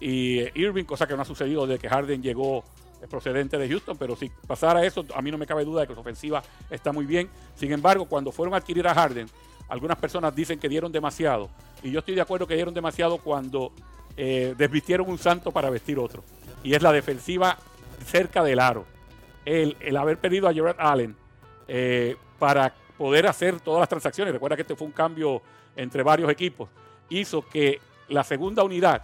Irving, 0.00 0.84
cosa 0.84 1.06
que 1.06 1.16
no 1.16 1.22
ha 1.22 1.24
sucedido 1.24 1.66
desde 1.66 1.80
que 1.80 1.88
Harden 1.88 2.22
llegó 2.22 2.64
procedente 3.10 3.58
de 3.58 3.68
Houston, 3.68 3.96
pero 3.96 4.16
si 4.16 4.30
pasara 4.46 4.84
eso, 4.84 5.04
a 5.14 5.22
mí 5.22 5.30
no 5.30 5.38
me 5.38 5.46
cabe 5.46 5.64
duda 5.64 5.82
de 5.82 5.86
que 5.86 5.94
su 5.94 6.00
ofensiva 6.00 6.42
está 6.70 6.92
muy 6.92 7.06
bien. 7.06 7.28
Sin 7.54 7.72
embargo, 7.72 8.06
cuando 8.06 8.32
fueron 8.32 8.54
a 8.54 8.58
adquirir 8.58 8.86
a 8.88 8.94
Harden, 8.94 9.28
algunas 9.68 9.98
personas 9.98 10.34
dicen 10.34 10.58
que 10.58 10.68
dieron 10.68 10.90
demasiado, 10.90 11.48
y 11.82 11.90
yo 11.90 12.00
estoy 12.00 12.14
de 12.14 12.20
acuerdo 12.20 12.46
que 12.46 12.54
dieron 12.54 12.74
demasiado 12.74 13.18
cuando 13.18 13.72
eh, 14.16 14.54
desvistieron 14.56 15.08
un 15.08 15.18
santo 15.18 15.52
para 15.52 15.70
vestir 15.70 15.98
otro, 15.98 16.24
y 16.62 16.74
es 16.74 16.82
la 16.82 16.90
defensiva 16.90 17.56
cerca 18.04 18.42
del 18.42 18.60
aro. 18.60 18.86
El, 19.44 19.96
haber 19.96 20.18
pedido 20.18 20.46
a 20.48 20.52
Gerard 20.52 20.76
Allen 20.78 21.16
eh, 21.66 22.16
para 22.38 22.74
poder 22.96 23.26
hacer 23.26 23.60
todas 23.60 23.80
las 23.80 23.88
transacciones, 23.88 24.34
recuerda 24.34 24.56
que 24.56 24.62
este 24.62 24.76
fue 24.76 24.86
un 24.86 24.92
cambio 24.92 25.40
entre 25.76 26.02
varios 26.02 26.30
equipos, 26.30 26.68
hizo 27.08 27.42
que 27.48 27.80
la 28.08 28.24
segunda 28.24 28.62
unidad 28.62 29.02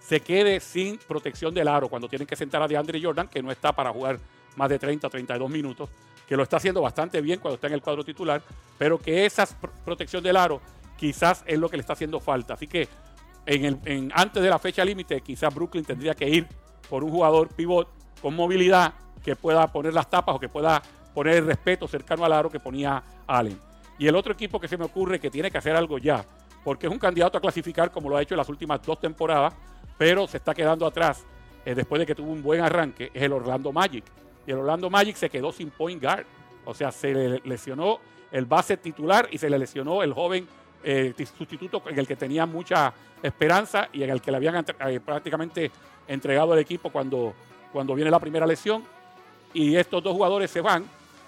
se 0.00 0.20
quede 0.20 0.60
sin 0.60 0.98
protección 0.98 1.54
del 1.54 1.68
aro 1.68 1.88
cuando 1.88 2.08
tienen 2.08 2.26
que 2.26 2.36
sentar 2.36 2.62
a 2.62 2.68
DeAndre 2.68 3.00
Jordan, 3.02 3.28
que 3.28 3.42
no 3.42 3.50
está 3.50 3.72
para 3.72 3.92
jugar 3.92 4.18
más 4.56 4.68
de 4.68 4.78
30 4.78 5.06
o 5.06 5.10
32 5.10 5.50
minutos, 5.50 5.88
que 6.26 6.36
lo 6.36 6.42
está 6.42 6.56
haciendo 6.56 6.82
bastante 6.82 7.20
bien 7.20 7.40
cuando 7.40 7.54
está 7.54 7.68
en 7.68 7.74
el 7.74 7.82
cuadro 7.82 8.04
titular, 8.04 8.42
pero 8.76 8.98
que 8.98 9.24
esa 9.24 9.46
protección 9.84 10.22
del 10.22 10.36
aro 10.36 10.60
quizás 10.96 11.44
es 11.46 11.58
lo 11.58 11.70
que 11.70 11.76
le 11.76 11.82
está 11.82 11.92
haciendo 11.94 12.20
falta. 12.20 12.54
Así 12.54 12.66
que 12.66 12.88
en 13.46 13.64
el, 13.64 14.12
antes 14.14 14.42
de 14.42 14.50
la 14.50 14.58
fecha 14.58 14.84
límite, 14.84 15.20
quizás 15.20 15.54
Brooklyn 15.54 15.84
tendría 15.84 16.14
que 16.14 16.28
ir 16.28 16.46
por 16.88 17.04
un 17.04 17.10
jugador 17.10 17.48
pivot 17.48 17.88
con 18.20 18.34
movilidad 18.34 18.94
que 19.22 19.36
pueda 19.36 19.66
poner 19.66 19.92
las 19.92 20.08
tapas 20.08 20.34
o 20.36 20.40
que 20.40 20.48
pueda 20.48 20.82
poner 21.14 21.36
el 21.36 21.46
respeto 21.46 21.88
cercano 21.88 22.24
al 22.24 22.32
aro 22.32 22.50
que 22.50 22.60
ponía 22.60 23.02
Allen. 23.26 23.58
Y 23.98 24.06
el 24.06 24.14
otro 24.14 24.32
equipo 24.32 24.60
que 24.60 24.68
se 24.68 24.76
me 24.76 24.84
ocurre 24.84 25.18
que 25.18 25.30
tiene 25.30 25.50
que 25.50 25.58
hacer 25.58 25.74
algo 25.74 25.98
ya, 25.98 26.24
porque 26.64 26.86
es 26.86 26.92
un 26.92 26.98
candidato 26.98 27.38
a 27.38 27.40
clasificar 27.40 27.90
como 27.90 28.08
lo 28.08 28.16
ha 28.16 28.22
hecho 28.22 28.34
en 28.34 28.38
las 28.38 28.48
últimas 28.48 28.80
dos 28.82 29.00
temporadas, 29.00 29.54
pero 29.96 30.26
se 30.26 30.36
está 30.36 30.54
quedando 30.54 30.86
atrás 30.86 31.26
eh, 31.64 31.74
después 31.74 31.98
de 31.98 32.06
que 32.06 32.14
tuvo 32.14 32.30
un 32.30 32.42
buen 32.42 32.60
arranque, 32.60 33.10
es 33.12 33.22
el 33.22 33.32
Orlando 33.32 33.72
Magic. 33.72 34.04
Y 34.46 34.52
el 34.52 34.58
Orlando 34.58 34.88
Magic 34.88 35.16
se 35.16 35.28
quedó 35.28 35.52
sin 35.52 35.70
point 35.70 36.02
guard. 36.02 36.24
O 36.64 36.72
sea, 36.72 36.92
se 36.92 37.12
le 37.12 37.40
lesionó 37.44 37.98
el 38.30 38.46
base 38.46 38.76
titular 38.76 39.28
y 39.30 39.38
se 39.38 39.50
le 39.50 39.58
lesionó 39.58 40.02
el 40.02 40.12
joven 40.12 40.46
eh, 40.84 41.12
sustituto 41.36 41.82
en 41.88 41.98
el 41.98 42.06
que 42.06 42.16
tenía 42.16 42.46
mucha 42.46 42.92
esperanza 43.22 43.88
y 43.92 44.02
en 44.02 44.10
el 44.10 44.20
que 44.20 44.30
le 44.30 44.36
habían 44.36 44.64
eh, 44.86 45.00
prácticamente 45.00 45.70
entregado 46.06 46.54
el 46.54 46.60
equipo 46.60 46.90
cuando, 46.90 47.34
cuando 47.72 47.94
viene 47.94 48.10
la 48.10 48.20
primera 48.20 48.46
lesión. 48.46 48.84
Y 49.52 49.76
estos 49.76 50.02
dos 50.02 50.12
jugadores 50.14 50.50
se 50.50 50.60
van. 50.60 50.84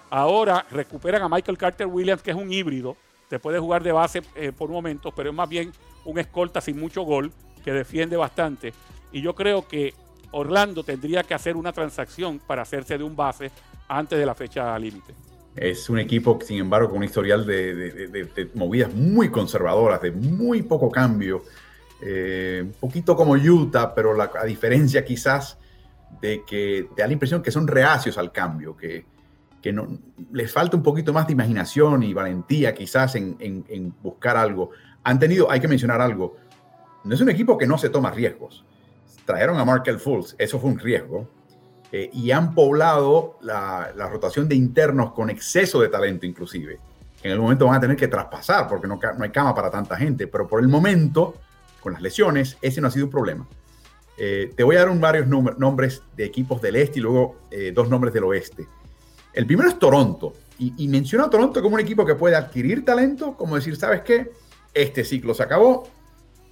Ahora 0.09 0.65
recuperan 0.69 1.21
a 1.21 1.29
Michael 1.29 1.57
Carter 1.57 1.87
Williams, 1.87 2.21
que 2.21 2.31
es 2.31 2.37
un 2.37 2.51
híbrido. 2.51 2.95
Se 3.29 3.39
puede 3.39 3.59
jugar 3.59 3.81
de 3.81 3.91
base 3.91 4.21
por 4.57 4.69
un 4.69 4.75
momento, 4.75 5.11
pero 5.11 5.29
es 5.29 5.35
más 5.35 5.47
bien 5.47 5.71
un 6.05 6.19
escolta 6.19 6.59
sin 6.59 6.79
mucho 6.79 7.03
gol 7.03 7.31
que 7.63 7.71
defiende 7.71 8.17
bastante. 8.17 8.73
Y 9.11 9.21
yo 9.21 9.35
creo 9.35 9.67
que 9.67 9.93
Orlando 10.31 10.83
tendría 10.83 11.23
que 11.23 11.33
hacer 11.33 11.55
una 11.55 11.71
transacción 11.71 12.39
para 12.39 12.61
hacerse 12.61 12.97
de 12.97 13.03
un 13.03 13.15
base 13.15 13.51
antes 13.87 14.17
de 14.17 14.25
la 14.25 14.35
fecha 14.35 14.77
límite. 14.79 15.13
Es 15.55 15.89
un 15.89 15.99
equipo, 15.99 16.39
sin 16.41 16.59
embargo, 16.59 16.89
con 16.89 16.99
un 16.99 17.03
historial 17.03 17.45
de, 17.45 18.49
movidas 18.53 18.93
muy 18.93 19.29
conservadoras, 19.29 20.01
de 20.01 20.11
muy 20.11 20.61
poco 20.61 20.89
cambio. 20.89 21.43
Eh, 22.01 22.61
un 22.63 22.73
poquito 22.73 23.15
como 23.15 23.33
Utah, 23.33 23.93
pero 23.93 24.13
la, 24.13 24.31
a 24.39 24.45
diferencia 24.45 25.03
quizás 25.03 25.57
de 26.19 26.43
que 26.45 26.89
te 26.95 27.01
da 27.01 27.07
la 27.07 27.13
impresión 27.13 27.41
que 27.41 27.51
son 27.51 27.67
reacios 27.67 28.17
al 28.17 28.31
cambio, 28.31 28.75
que, 28.75 29.05
que 29.61 29.71
no, 29.71 29.87
les 30.31 30.51
falta 30.51 30.75
un 30.75 30.83
poquito 30.83 31.13
más 31.13 31.27
de 31.27 31.33
imaginación 31.33 32.03
y 32.03 32.13
valentía 32.13 32.73
quizás 32.73 33.15
en, 33.15 33.37
en 33.39 33.95
buscar 34.01 34.37
algo. 34.37 34.71
Han 35.03 35.19
tenido, 35.19 35.49
hay 35.49 35.59
que 35.59 35.67
mencionar 35.67 36.01
algo, 36.01 36.37
no 37.03 37.15
es 37.15 37.21
un 37.21 37.29
equipo 37.29 37.57
que 37.57 37.65
no 37.65 37.77
se 37.77 37.89
toma 37.89 38.11
riesgos. 38.11 38.63
Trajeron 39.25 39.57
a 39.59 39.65
Markel 39.65 39.99
Fultz, 39.99 40.35
eso 40.37 40.59
fue 40.59 40.69
un 40.69 40.79
riesgo, 40.79 41.27
eh, 41.91 42.09
y 42.13 42.31
han 42.31 42.53
poblado 42.53 43.37
la, 43.41 43.91
rotación 44.09 44.47
de 44.47 44.55
internos 44.55 45.11
con 45.13 45.29
exceso 45.29 45.81
de 45.81 45.89
talento 45.89 46.25
inclusive. 46.25 46.79
En 47.23 47.31
el 47.31 47.39
momento 47.39 47.65
van 47.65 47.75
a 47.75 47.79
tener 47.79 47.97
que 47.97 48.07
traspasar 48.07 48.67
porque 48.67 48.87
no, 48.87 48.99
no 49.17 49.23
hay 49.23 49.29
cama 49.29 49.53
para 49.53 49.69
tanta 49.69 49.95
gente, 49.95 50.27
pero 50.27 50.47
por 50.47 50.61
el 50.61 50.67
momento, 50.67 51.35
con 51.81 51.93
las 51.93 52.01
lesiones, 52.01 52.57
ese 52.61 52.81
no 52.81 52.87
ha 52.87 52.91
sido 52.91 53.05
un 53.05 53.11
problema. 53.11 53.47
Eh, 54.23 54.53
te 54.55 54.63
voy 54.63 54.75
a 54.75 54.79
dar 54.79 54.89
un, 54.89 55.01
varios 55.01 55.25
nombres 55.27 56.03
de 56.15 56.25
equipos 56.25 56.61
del 56.61 56.75
este 56.75 56.99
y 56.99 57.01
luego 57.01 57.37
eh, 57.49 57.71
dos 57.73 57.89
nombres 57.89 58.13
del 58.13 58.23
oeste. 58.25 58.67
El 59.33 59.47
primero 59.47 59.67
es 59.67 59.79
Toronto, 59.79 60.33
y, 60.59 60.73
y 60.77 60.87
menciono 60.87 61.25
a 61.25 61.29
Toronto 61.29 61.59
como 61.61 61.75
un 61.75 61.81
equipo 61.81 62.05
que 62.05 62.13
puede 62.13 62.35
adquirir 62.35 62.85
talento, 62.85 63.35
como 63.35 63.55
decir, 63.55 63.75
¿sabes 63.75 64.01
qué? 64.01 64.31
Este 64.73 65.03
ciclo 65.03 65.33
se 65.33 65.41
acabó, 65.41 65.87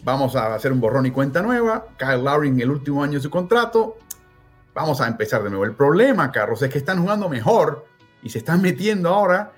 Vamos 0.03 0.35
a 0.35 0.55
hacer 0.55 0.71
un 0.71 0.79
borrón 0.79 1.05
y 1.05 1.11
cuenta 1.11 1.41
nueva. 1.41 1.87
Kyle 1.97 2.23
Lowry 2.23 2.47
en 2.47 2.61
el 2.61 2.69
último 2.69 3.03
año 3.03 3.13
de 3.13 3.21
su 3.21 3.29
contrato. 3.29 3.97
Vamos 4.73 5.01
a 5.01 5.07
empezar 5.07 5.43
de 5.43 5.49
nuevo. 5.49 5.65
El 5.65 5.73
problema, 5.73 6.31
Carlos, 6.31 6.61
es 6.61 6.69
que 6.69 6.77
están 6.77 7.01
jugando 7.01 7.27
mejor 7.27 7.85
y 8.23 8.29
se 8.29 8.37
están 8.37 8.61
metiendo 8.61 9.09
ahora 9.09 9.51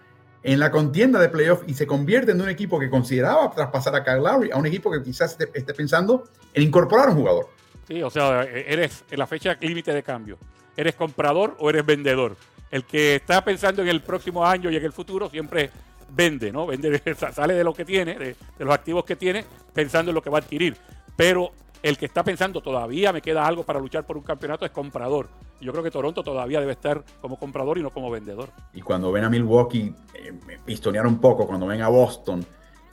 en 0.44 0.60
la 0.60 0.72
contienda 0.72 1.20
de 1.20 1.30
playoff 1.30 1.62
y 1.68 1.76
se 1.76 1.86
convierten 1.86 2.38
en 2.38 2.42
un 2.42 2.50
equipo 2.50 2.80
que 2.80 2.90
consideraba 2.90 3.52
traspasar 3.52 3.96
a 3.96 4.04
Kyle 4.04 4.24
Lowry 4.24 4.50
a 4.50 4.58
un 4.58 4.66
equipo 4.66 4.92
que 4.92 5.04
quizás 5.04 5.38
esté, 5.40 5.74
pensando 5.74 6.24
en 6.54 6.64
incorporar 6.64 7.10
a 7.10 7.12
un 7.12 7.18
jugador. 7.18 7.50
Sí, 7.88 8.02
o 8.02 8.10
sea, 8.10 8.44
eres 8.44 9.04
en 9.10 9.20
la 9.20 9.28
fecha 9.28 9.58
límite 9.60 9.94
de 9.94 10.04
cambio. 10.04 10.38
¿Eres 10.76 10.96
comprador 10.96 11.56
o 11.60 11.70
eres 11.70 11.86
vendedor? 11.86 12.38
El 12.70 12.86
que 12.86 13.16
está 13.16 13.44
pensando 13.44 13.82
en 13.82 13.90
el 13.90 14.02
próximo 14.02 14.46
año 14.46 14.70
y 14.70 14.76
en 14.78 14.84
el 14.84 14.94
futuro 14.94 15.30
siempre 15.30 15.70
vende, 16.10 16.52
¿no? 16.52 16.68
Vende, 16.68 17.02
sale 17.34 17.54
de 17.54 17.64
lo 17.64 17.74
que 17.74 17.86
tiene, 17.86 18.16
de, 18.16 18.36
los 18.60 18.74
activos 18.74 19.04
que 19.04 19.16
tiene, 19.16 19.46
pensando 19.74 20.12
en 20.12 20.16
lo 20.16 20.22
que 20.22 20.30
va 20.30 20.38
a 20.38 20.42
adquirir. 20.42 20.78
Pero 21.16 21.52
el 21.84 21.98
que 21.98 22.06
está 22.06 22.24
pensando 22.24 22.62
todavía 22.62 23.12
me 23.12 23.22
queda 23.22 23.46
algo 23.46 23.64
para 23.64 23.80
luchar 23.80 24.06
por 24.06 24.18
un 24.18 24.24
campeonato 24.24 24.66
es 24.66 24.72
comprador. 24.72 25.30
Yo 25.60 25.72
creo 25.72 25.84
que 25.84 25.92
Toronto 25.92 26.24
todavía 26.24 26.60
debe 26.60 26.72
estar 26.72 27.04
como 27.22 27.38
comprador 27.38 27.78
y 27.78 27.84
no 27.84 27.92
como 27.92 28.10
vendedor. 28.10 28.50
Y 28.74 28.82
cuando 28.82 29.12
ven 29.12 29.26
a 29.26 29.30
Milwaukee 29.30 29.94
eh, 30.14 30.34
pistonear 30.66 31.06
un 31.06 31.20
poco, 31.20 31.46
cuando 31.46 31.68
ven 31.68 31.82
a 31.82 31.88
Boston 31.88 32.46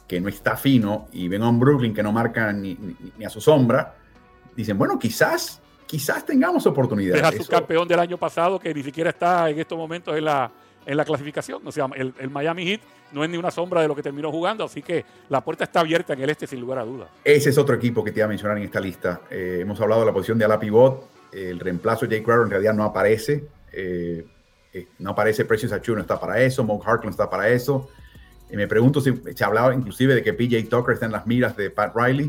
que 0.06 0.20
no 0.20 0.28
está 0.28 0.56
fino 0.56 1.06
y 1.12 1.28
ven 1.28 1.42
a 1.42 1.48
un 1.48 1.60
Brooklyn 1.60 1.94
que 1.94 2.02
no 2.02 2.12
marca 2.12 2.50
ni, 2.52 2.76
a 3.24 3.28
su 3.28 3.40
sombra, 3.40 3.94
dicen, 4.58 4.76
bueno, 4.76 4.98
quizás, 4.98 5.60
quizás 5.86 6.26
tengamos 6.26 6.66
oportunidades. 6.66 7.22
Deja 7.22 7.44
su 7.44 7.48
campeón 7.48 7.86
del 7.86 8.00
año 8.00 8.18
pasado 8.18 8.58
que 8.58 8.74
ni 8.74 8.82
siquiera 8.82 9.10
está 9.10 9.48
en 9.48 9.58
estos 9.60 9.78
momentos 9.78 10.16
en 10.16 10.24
la, 10.24 10.50
en 10.84 10.96
la 10.96 11.04
clasificación. 11.04 11.64
O 11.64 11.70
sea, 11.70 11.88
el, 11.94 12.12
Miami 12.28 12.66
Heat 12.66 12.80
no 13.12 13.22
es 13.22 13.30
ni 13.30 13.36
una 13.36 13.52
sombra 13.52 13.80
de 13.80 13.88
lo 13.88 13.94
que 13.94 14.02
terminó 14.02 14.32
jugando, 14.32 14.64
así 14.64 14.82
que 14.82 15.04
la 15.28 15.42
puerta 15.42 15.62
está 15.62 15.80
abierta 15.80 16.12
en 16.12 16.22
el 16.22 16.30
este 16.30 16.48
sin 16.48 16.60
lugar 16.60 16.80
a 16.80 16.84
dudas. 16.84 17.08
Ese 17.22 17.50
es 17.50 17.58
otro 17.58 17.76
equipo 17.76 18.02
que 18.02 18.10
te 18.10 18.18
iba 18.18 18.26
a 18.26 18.28
mencionar 18.28 18.58
en 18.58 18.64
esta 18.64 18.80
lista. 18.80 19.20
Eh, 19.30 19.58
hemos 19.60 19.80
hablado 19.80 20.00
de 20.00 20.06
la 20.08 20.12
posición 20.12 20.38
de 20.38 20.44
ala 20.44 20.58
pivot. 20.58 21.08
El 21.32 21.60
reemplazo 21.60 22.06
de 22.06 22.16
Jake 22.16 22.24
Crowder 22.24 22.46
en 22.46 22.50
realidad 22.50 22.74
no 22.74 22.82
aparece. 22.82 23.46
Eh, 23.72 24.26
eh, 24.72 24.88
no 24.98 25.10
aparece 25.10 25.44
Precious 25.44 25.72
Achu, 25.72 25.94
no 25.94 26.00
está 26.00 26.18
para 26.18 26.40
eso. 26.42 26.64
Monk 26.64 26.82
Harkless 26.84 27.12
está 27.12 27.30
para 27.30 27.48
eso. 27.48 27.88
me 28.50 28.66
pregunto 28.66 29.00
si 29.00 29.14
se 29.36 29.44
hablaba 29.44 29.72
inclusive 29.72 30.16
de 30.16 30.22
que 30.24 30.32
PJ 30.32 30.68
Tucker 30.68 30.94
está 30.94 31.06
en 31.06 31.12
las 31.12 31.26
miras 31.28 31.56
de 31.56 31.70
Pat 31.70 31.94
Riley. 31.94 32.28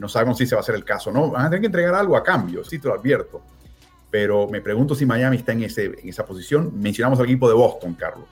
No 0.00 0.08
sabemos 0.08 0.38
si 0.38 0.46
se 0.46 0.54
va 0.54 0.60
a 0.60 0.62
hacer 0.62 0.74
el 0.74 0.84
caso 0.84 1.10
no. 1.10 1.30
Van 1.30 1.46
a 1.46 1.50
tener 1.50 1.60
que 1.60 1.66
entregar 1.66 1.94
algo 1.94 2.16
a 2.16 2.22
cambio, 2.22 2.64
sí 2.64 2.78
te 2.78 2.88
lo 2.88 2.94
advierto 2.94 3.42
pero 4.10 4.48
me 4.48 4.60
pregunto 4.60 4.94
si 4.94 5.04
Miami 5.04 5.36
está 5.36 5.52
en, 5.52 5.64
ese, 5.64 5.86
en 5.86 6.08
esa 6.08 6.24
posición. 6.24 6.72
Mencionamos 6.74 7.18
al 7.18 7.26
equipo 7.26 7.48
de 7.48 7.54
Boston, 7.54 7.94
Carlos. 7.94 8.26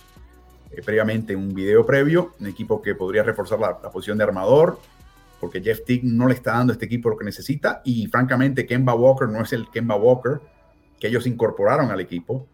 Eh, 0.71 0.83
previamente, 0.85 1.37
un 1.37 1.55
video 1.55 1.85
previo, 1.85 2.35
un 2.41 2.47
equipo 2.47 2.81
que 2.81 2.95
podría 2.95 3.23
reforzar 3.23 3.61
la, 3.61 3.79
posición 3.91 4.17
de 4.19 4.25
armador, 4.25 4.81
porque 5.41 5.61
Jeff 5.61 5.85
Tick 5.85 6.03
no 6.03 6.29
le 6.29 6.35
está 6.35 6.53
dando 6.53 6.73
este 6.73 6.87
equipo 6.87 7.11
lo 7.11 7.17
que 7.17 7.25
necesita, 7.25 7.83
y 7.85 8.07
francamente 8.07 8.65
Kemba 8.65 8.95
Walker 8.95 9.29
no 9.29 9.43
es 9.43 9.53
el 9.53 9.69
Kemba 9.71 9.97
Walker 9.97 10.41
que 10.99 11.09
ellos 11.09 11.27
incorporaron 11.27 11.91
al 11.91 12.01
equipo. 12.01 12.49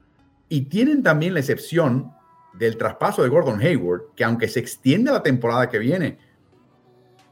Y 0.48 0.62
tienen 0.62 1.03
también 1.03 1.34
la 1.34 1.40
excepción 1.40 2.12
del 2.55 2.76
traspaso 2.76 3.22
de 3.22 3.28
Gordon 3.28 3.61
Hayward, 3.61 4.14
que 4.16 4.24
aunque 4.24 4.48
se 4.48 4.59
extiende 4.59 5.12
la 5.12 5.22
temporada 5.22 5.68
que 5.68 5.78
viene, 5.78 6.18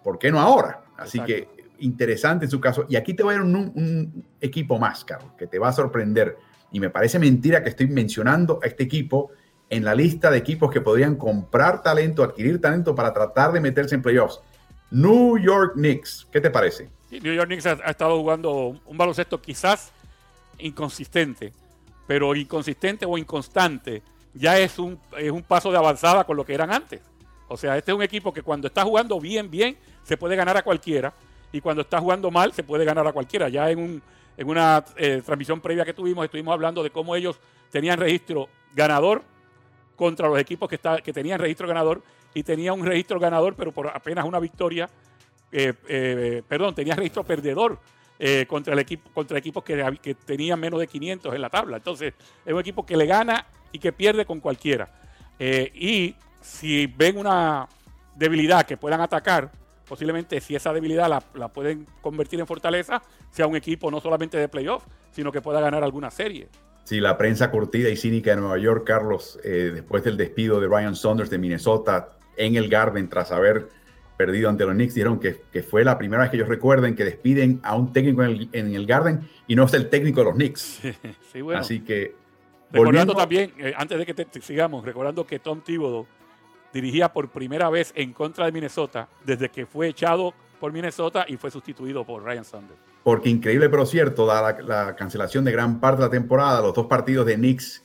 ¿por 0.05 0.19
qué 0.19 0.31
no 0.31 0.39
ahora? 0.39 0.85
Así 0.97 1.19
que 1.21 1.60
interesante 1.81 2.47
en 2.47 2.51
su 2.51 2.61
caso. 2.61 2.87
Y 2.89 2.97
aquí 2.97 3.15
te 3.15 3.23
voy 3.23 3.35
a 3.35 3.39
dar 3.39 3.47
un, 3.47 4.25
equipo 4.41 4.79
más, 4.79 5.05
Carlos, 5.05 5.33
que 5.39 5.47
te 5.47 5.59
va 5.59 5.69
a 5.69 5.73
sorprender. 5.73 6.37
Y 6.73 6.81
me 6.81 6.91
parece 6.91 7.19
mentira 7.19 7.63
que 7.63 7.71
estoy 7.71 7.89
mencionando 7.89 8.61
a 8.63 8.67
este 8.67 8.85
equipo 8.85 9.31
en 9.69 9.85
la 9.85 9.95
lista 9.95 10.31
de 10.31 10.39
equipos 10.39 10.71
que 10.71 10.81
podrían 10.81 11.17
comprar 11.17 11.83
talento, 11.83 12.23
adquirir 12.23 12.61
talento 12.61 12.95
para 12.95 13.13
tratar 13.13 13.53
de 13.53 13.61
meterse 13.61 13.95
en 13.95 14.03
playoffs. 14.03 14.41
New 14.91 15.39
York 15.39 15.75
Knicks, 15.75 16.27
¿qué 16.33 16.41
te 16.41 16.51
parece? 16.51 16.89
New 17.11 17.35
York 17.35 17.47
Knicks 17.47 17.67
ha, 17.67 17.73
estado 17.91 18.19
jugando 18.19 18.81
un 18.85 18.99
baloncesto 18.99 19.41
quizás 19.41 19.93
inconsistente, 20.59 21.53
pero 22.07 22.35
inconsistente 22.35 23.07
o 23.07 23.17
inconstante 23.17 24.03
ya 24.35 24.59
es 24.59 24.79
un, 24.79 24.99
es 25.19 25.31
un 25.31 25.43
paso 25.43 25.71
de 25.71 25.79
avanzada 25.79 26.25
con 26.25 26.37
lo 26.37 26.45
que 26.45 26.55
eran 26.55 26.73
antes. 26.73 27.01
O 27.49 27.57
sea, 27.57 27.77
este 27.77 27.91
es 27.91 27.97
un 27.97 28.03
equipo 28.03 28.33
que 28.33 28.43
cuando 28.43 28.69
está 28.69 28.85
jugando 28.85 29.21
bien, 29.21 29.51
bien, 29.51 29.77
se 30.05 30.17
puede 30.17 30.37
ganar 30.37 30.57
a 30.57 30.63
cualquiera. 30.63 31.13
Y 31.53 31.61
cuando 31.61 31.83
está 31.83 32.01
jugando 32.01 32.31
mal, 32.31 32.53
se 32.53 32.63
puede 32.63 32.85
ganar 32.85 33.07
a 33.07 33.13
cualquiera. 33.13 33.49
Ya 33.49 33.71
en, 33.71 33.79
un, 33.79 34.03
en 34.37 34.49
una 34.49 34.85
eh, 34.97 35.23
transmisión 35.25 35.61
previa 35.61 35.85
que 35.85 35.95
tuvimos, 35.95 36.25
estuvimos 36.25 36.53
hablando 36.53 36.83
de 36.83 36.91
cómo 36.91 37.17
ellos 37.17 37.39
tenían 37.71 37.99
registro 37.99 38.49
ganador 38.75 39.23
contra 39.97 40.29
los 40.29 40.39
equipos 40.39 40.69
que, 40.69 40.77
está, 40.77 40.99
que 40.99 41.13
tenían 41.13 41.41
registro 41.41 41.67
ganador 41.67 42.03
y 42.35 42.43
tenía 42.43 42.73
un 42.73 42.85
registro 42.85 43.19
ganador, 43.19 43.55
pero 43.55 43.73
por 43.73 43.89
apenas 43.89 44.25
una 44.25 44.39
victoria. 44.39 44.89
Eh, 45.53 45.75
eh, 45.89 46.43
perdón, 46.49 46.75
tenía 46.75 46.95
registro 46.95 47.25
perdedor 47.25 47.79
contra, 48.47 48.75
el 48.75 48.79
equipo, 48.81 49.11
contra 49.15 49.39
equipos 49.39 49.65
que, 49.65 49.99
que 50.03 50.15
tenían 50.15 50.61
menos 50.61 50.79
de 50.79 50.87
500 50.87 51.35
en 51.35 51.41
la 51.41 51.49
tabla. 51.49 51.79
Entonces, 51.79 52.13
es 52.45 52.53
un 52.53 52.61
equipo 52.61 52.85
que 52.85 52.95
le 52.95 53.07
gana 53.07 53.47
y 53.73 53.79
que 53.79 53.93
pierde 53.93 54.27
con 54.27 54.41
cualquiera. 54.41 54.91
y 55.39 56.15
si 56.41 56.87
ven 56.87 57.17
una 57.17 57.67
debilidad 58.15 58.67
que 58.67 58.77
puedan 58.77 59.01
atacar, 59.01 59.51
posiblemente 59.91 60.41
si 60.41 60.55
esa 60.55 60.73
debilidad 60.73 61.09
la, 61.35 61.49
pueden 61.49 61.85
convertir 62.01 62.39
en 62.39 62.47
fortaleza, 62.47 63.03
sea 63.29 63.49
un 63.49 63.57
equipo 63.57 63.91
no 63.91 64.01
solamente 64.01 64.39
de 64.39 64.49
playoff, 64.49 64.85
sino 65.11 65.33
que 65.33 65.41
pueda 65.43 65.61
ganar 65.61 65.83
alguna 65.83 66.13
serie. 66.13 66.49
Sí, 66.85 67.01
la 67.01 67.19
prensa 67.19 67.51
curtida 67.51 67.89
y 67.89 67.97
cínica 67.97 68.31
de 68.31 68.37
Nueva 68.37 68.57
York, 68.59 68.85
Carlos, 68.87 69.41
eh, 69.43 69.73
después 69.75 70.05
del 70.05 70.17
despido 70.17 70.61
de 70.61 70.69
Ryan 70.69 70.95
Saunders 70.95 71.29
de 71.29 71.39
Minnesota 71.39 72.11
en 72.37 72.55
el 72.55 72.69
Garden 72.69 73.09
tras 73.09 73.33
haber 73.33 73.69
perdido 74.17 74.49
ante 74.49 74.65
los 74.65 74.75
Knicks, 74.75 74.95
dijeron 74.95 75.19
que, 75.19 75.43
que 75.53 75.65
fue 75.65 75.83
la 75.83 75.99
primera 75.99 76.23
vez 76.23 76.31
que 76.31 76.37
ellos 76.37 76.49
recuerden 76.49 76.95
que 76.95 77.05
despiden 77.05 77.59
a 77.65 77.75
un 77.75 77.93
técnico 77.93 78.23
en 78.23 78.49
el, 78.53 78.87
Garden 78.87 79.29
y 79.49 79.57
no 79.57 79.65
es 79.65 79.75
el 79.75 79.91
técnico 79.91 80.21
de 80.21 80.25
los 80.27 80.35
Knicks. 80.35 80.83
Sí, 81.33 81.41
bueno. 81.41 81.61
Así 81.61 81.81
que... 81.81 82.15
Recordando 82.71 83.15
también, 83.15 83.53
eh, 83.59 83.73
antes 83.77 83.99
de 83.99 84.07
que 84.07 84.15
te, 84.15 84.41
sigamos, 84.41 84.85
recordando 84.85 85.27
que 85.27 85.41
Tom 85.41 85.61
Thibodeau 85.61 86.07
dirigía 86.73 87.13
por 87.13 87.29
primera 87.29 87.69
vez 87.71 87.93
en 87.97 88.13
contra 88.13 88.47
de 88.47 88.53
Minnesota 88.53 89.09
desde 89.25 89.49
que 89.49 89.67
fue 89.67 89.89
echado 89.89 90.35
por 90.59 90.73
Minnesota 90.73 91.25
y 91.27 91.37
fue 91.37 91.51
sustituido 91.51 92.05
por 92.05 92.23
Ryan 92.23 92.45
Saunders. 92.45 92.79
Porque 93.03 93.31
increíble 93.31 93.69
pero 93.69 93.87
cierto, 93.87 94.27
dada 94.27 94.61
la, 94.61 94.95
cancelación 94.95 95.45
de 95.45 95.53
gran 95.53 95.81
parte 95.81 96.03
de 96.03 96.09
la 96.09 96.11
temporada, 96.11 96.61
los 96.61 96.75
dos 96.75 96.87
partidos 96.87 97.27
de 97.27 97.37
Knicks 97.37 97.83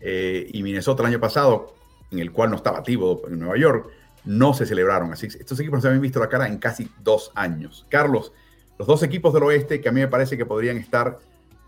eh, 0.00 0.48
y 0.52 0.62
Minnesota 0.62 1.02
el 1.02 1.08
año 1.08 1.20
pasado, 1.20 1.74
en 2.10 2.18
el 2.18 2.32
cual 2.32 2.50
no 2.50 2.56
estaba 2.56 2.78
activo 2.78 3.22
en 3.28 3.38
Nueva 3.38 3.58
York, 3.58 3.90
no 4.24 4.54
se 4.54 4.64
celebraron. 4.64 5.12
Así 5.12 5.26
estos 5.26 5.60
equipos 5.60 5.78
no 5.78 5.82
se 5.82 5.88
habían 5.88 6.02
visto 6.02 6.18
la 6.18 6.28
cara 6.28 6.48
en 6.48 6.58
casi 6.58 6.90
dos 7.02 7.30
años. 7.34 7.86
Carlos, 7.90 8.32
los 8.78 8.88
dos 8.88 9.02
equipos 9.02 9.34
del 9.34 9.42
oeste 9.42 9.80
que 9.80 9.88
a 9.88 9.92
mí 9.92 10.00
me 10.00 10.08
parece 10.08 10.36
que 10.38 10.46
podrían 10.46 10.78
estar 10.78 11.18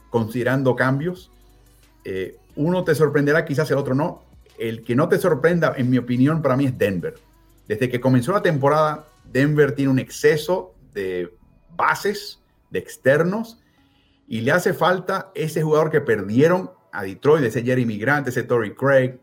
considerando 0.09 0.75
cambios, 0.75 1.31
eh, 2.05 2.39
uno 2.55 2.83
te 2.83 2.95
sorprenderá, 2.95 3.45
quizás 3.45 3.71
el 3.71 3.77
otro 3.77 3.95
no 3.95 4.26
el 4.59 4.83
que 4.83 4.95
no 4.95 5.09
te 5.09 5.19
sorprenda, 5.19 5.75
en 5.77 5.91
mi 5.91 5.99
opinión, 5.99 6.43
para 6.43 6.57
mí 6.57 6.67
es 6.67 6.77
Denver. 6.77 7.15
Desde 7.69 7.89
que 7.89 8.01
comenzó 8.01 8.33
la 8.33 8.43
temporada, 8.43 9.07
Denver 9.25 9.73
tiene 9.73 9.91
un 9.91 9.99
exceso 9.99 10.75
de 10.95 11.35
bases, 11.77 12.43
de 12.71 12.79
externos, 12.79 13.61
y 14.29 14.41
le 14.41 14.53
hace 14.53 14.73
falta 14.73 15.31
ese 15.35 15.63
jugador 15.63 15.91
que 15.91 16.01
perdieron 16.01 16.71
a 16.93 17.03
Detroit, 17.03 17.45
ese 17.45 17.63
Jeremy 17.63 17.99
Grant, 17.99 18.29
ese 18.29 18.43
Torrey 18.43 18.75
Craig, 18.75 19.19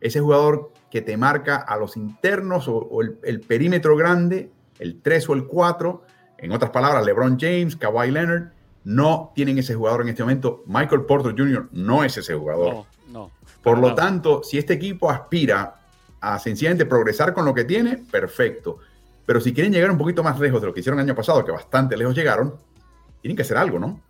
ese 0.00 0.20
jugador 0.20 0.72
que 0.90 1.02
te 1.02 1.16
marca 1.16 1.56
a 1.56 1.76
los 1.76 1.96
internos 1.96 2.66
o, 2.68 3.00
el, 3.02 3.40
perímetro 3.40 3.96
grande, 3.96 4.50
el 4.78 5.00
3 5.02 5.28
o 5.30 5.34
el 5.34 5.46
4. 5.46 6.02
En 6.38 6.52
otras 6.52 6.70
palabras, 6.70 7.04
LeBron 7.04 7.38
James, 7.38 7.74
Kawhi 7.74 8.10
Leonard, 8.10 8.52
no 8.84 9.32
tienen 9.34 9.58
ese 9.58 9.74
jugador 9.74 10.02
en 10.02 10.10
este 10.10 10.22
momento. 10.22 10.62
Michael 10.66 11.02
Porter 11.02 11.34
Jr. 11.36 11.68
no 11.72 12.04
es 12.04 12.16
ese 12.16 12.34
jugador. 12.34 12.74
No. 12.74 12.86
Por 13.64 13.78
lo 13.78 13.94
tanto, 13.94 14.42
si 14.42 14.58
este 14.58 14.74
equipo 14.74 15.10
aspira 15.10 15.74
a 16.20 16.38
sencillamente 16.38 16.84
progresar 16.84 17.32
con 17.32 17.46
lo 17.46 17.54
que 17.54 17.64
tiene, 17.64 17.96
perfecto. 17.96 18.78
Pero 19.24 19.40
si 19.40 19.54
quieren 19.54 19.72
llegar 19.72 19.90
un 19.90 19.96
poquito 19.96 20.22
más 20.22 20.38
lejos 20.38 20.60
de 20.60 20.66
lo 20.66 20.74
que 20.74 20.80
hicieron 20.80 21.00
el 21.00 21.06
año 21.06 21.14
pasado, 21.14 21.42
que 21.44 21.50
bastante 21.50 21.96
lejos 21.96 22.14
llegaron, 22.14 22.54
tienen 23.22 23.36
que 23.36 23.42
hacer 23.42 23.56
algo, 23.56 23.78
¿no? 23.78 24.00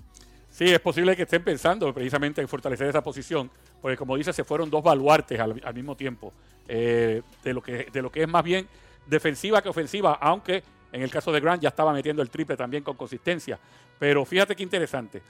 Sí, 0.50 0.64
es 0.64 0.80
posible 0.80 1.16
que 1.16 1.22
estén 1.22 1.42
pensando 1.42 1.92
precisamente 1.94 2.40
en 2.40 2.48
fortalecer 2.48 2.88
esa 2.88 3.02
posición, 3.02 3.50
porque 3.80 3.96
como 3.96 4.16
dice, 4.16 4.32
se 4.32 4.42
fueron 4.42 4.70
dos 4.70 4.82
baluartes 4.82 5.38
al, 5.38 5.74
mismo 5.74 5.96
tiempo, 5.96 6.32
eh, 6.66 7.22
de, 7.42 7.54
lo 7.54 7.62
que, 7.62 7.88
de 7.92 8.02
lo 8.02 8.10
que 8.10 8.22
es 8.22 8.28
más 8.28 8.42
bien 8.42 8.66
defensiva 9.06 9.62
que 9.62 9.68
ofensiva, 9.68 10.18
aunque 10.20 10.62
en 10.92 11.02
el 11.02 11.10
caso 11.10 11.30
de 11.32 11.40
Grant 11.40 11.62
ya 11.62 11.68
estaba 11.68 11.92
metiendo 11.92 12.22
el 12.22 12.30
triple 12.30 12.56
también 12.56 12.82
con 12.82 12.96
consistencia. 12.96 13.58
Pero 13.98 14.24
fíjate 14.24 14.54
qué 14.54 14.62
interesante, 14.62 15.22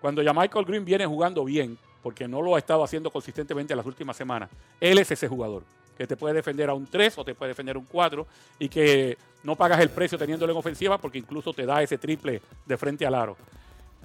cuando 0.00 0.22
ya 0.22 0.32
Michael 0.32 0.64
Green 0.64 0.84
viene 0.84 1.06
jugando 1.06 1.44
bien, 1.44 1.78
porque 2.04 2.28
no 2.28 2.42
lo 2.42 2.54
ha 2.54 2.58
estado 2.58 2.84
haciendo 2.84 3.10
consistentemente 3.10 3.72
en 3.72 3.78
las 3.78 3.86
últimas 3.86 4.14
semanas. 4.14 4.50
Él 4.78 4.98
es 4.98 5.10
ese 5.10 5.26
jugador 5.26 5.62
que 5.96 6.06
te 6.06 6.18
puede 6.18 6.34
defender 6.34 6.68
a 6.68 6.74
un 6.74 6.86
3 6.86 7.16
o 7.16 7.24
te 7.24 7.34
puede 7.34 7.52
defender 7.52 7.78
un 7.78 7.86
4 7.86 8.26
y 8.58 8.68
que 8.68 9.16
no 9.42 9.56
pagas 9.56 9.80
el 9.80 9.88
precio 9.88 10.18
teniéndolo 10.18 10.52
en 10.52 10.58
ofensiva 10.58 10.98
porque 10.98 11.16
incluso 11.16 11.54
te 11.54 11.64
da 11.64 11.82
ese 11.82 11.96
triple 11.96 12.42
de 12.66 12.76
frente 12.76 13.06
al 13.06 13.14
aro. 13.14 13.38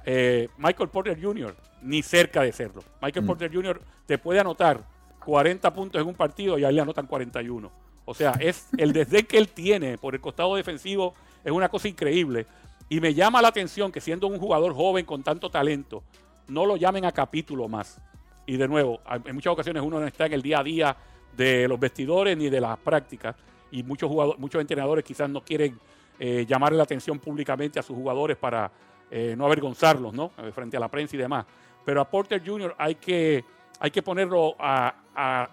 Eh, 0.06 0.48
Michael 0.58 0.88
Porter 0.88 1.22
Jr., 1.22 1.54
ni 1.82 2.02
cerca 2.02 2.42
de 2.42 2.54
serlo. 2.54 2.86
Michael 3.02 3.26
mm. 3.26 3.28
Porter 3.28 3.54
Jr. 3.54 3.82
te 4.06 4.18
puede 4.18 4.40
anotar 4.40 4.82
40 5.26 5.74
puntos 5.74 6.02
en 6.02 6.08
un 6.08 6.16
partido 6.16 6.58
y 6.58 6.64
ahí 6.64 6.74
le 6.74 6.82
anotan 6.82 7.06
41. 7.06 7.70
O 8.06 8.14
sea, 8.14 8.32
es 8.40 8.68
el 8.78 8.94
desdén 8.94 9.26
que 9.26 9.38
él 9.38 9.50
tiene 9.50 9.98
por 9.98 10.16
el 10.16 10.22
costado 10.22 10.56
defensivo 10.56 11.14
es 11.44 11.52
una 11.52 11.68
cosa 11.68 11.90
increíble. 11.90 12.46
Y 12.88 13.02
me 13.02 13.14
llama 13.14 13.42
la 13.42 13.50
atención 13.50 13.92
que 13.92 14.00
siendo 14.00 14.28
un 14.28 14.40
jugador 14.40 14.74
joven 14.74 15.06
con 15.06 15.22
tanto 15.22 15.50
talento, 15.50 16.02
no 16.50 16.66
lo 16.66 16.76
llamen 16.76 17.06
a 17.06 17.12
capítulo 17.12 17.68
más. 17.68 18.02
Y 18.46 18.58
de 18.58 18.68
nuevo, 18.68 19.00
en 19.26 19.36
muchas 19.36 19.54
ocasiones 19.54 19.84
uno 19.84 20.00
no 20.00 20.08
está 20.08 20.26
en 20.26 20.34
el 20.34 20.42
día 20.42 20.60
a 20.60 20.64
día 20.64 20.98
de 21.36 21.68
los 21.68 21.80
vestidores 21.80 22.36
ni 22.36 22.50
de 22.50 22.60
las 22.60 22.78
prácticas 22.80 23.36
y 23.72 23.84
muchos 23.84 24.10
jugadores, 24.10 24.40
muchos 24.40 24.60
entrenadores 24.60 25.06
quizás 25.06 25.30
no 25.30 25.42
quieren 25.42 25.80
eh, 26.20 26.46
llamarle 26.48 26.78
la 26.78 26.84
atención 26.84 27.20
públicamente 27.20 27.80
a 27.80 27.84
sus 27.84 27.96
jugadores 27.96 28.38
para 28.38 28.72
eh, 29.12 29.36
no 29.38 29.46
avergonzarlos, 29.46 30.14
¿no? 30.14 30.32
Eh, 30.38 30.52
frente 30.52 30.76
a 30.78 30.80
la 30.80 30.88
prensa 30.88 31.16
y 31.16 31.20
demás. 31.20 31.46
Pero 31.86 32.02
a 32.02 32.10
Porter 32.10 32.42
Jr. 32.46 32.76
hay 32.78 32.96
que, 32.96 33.44
hay 33.80 33.92
que 33.92 34.02
ponerlo 34.02 34.56
a, 34.60 34.96
a, 35.16 35.50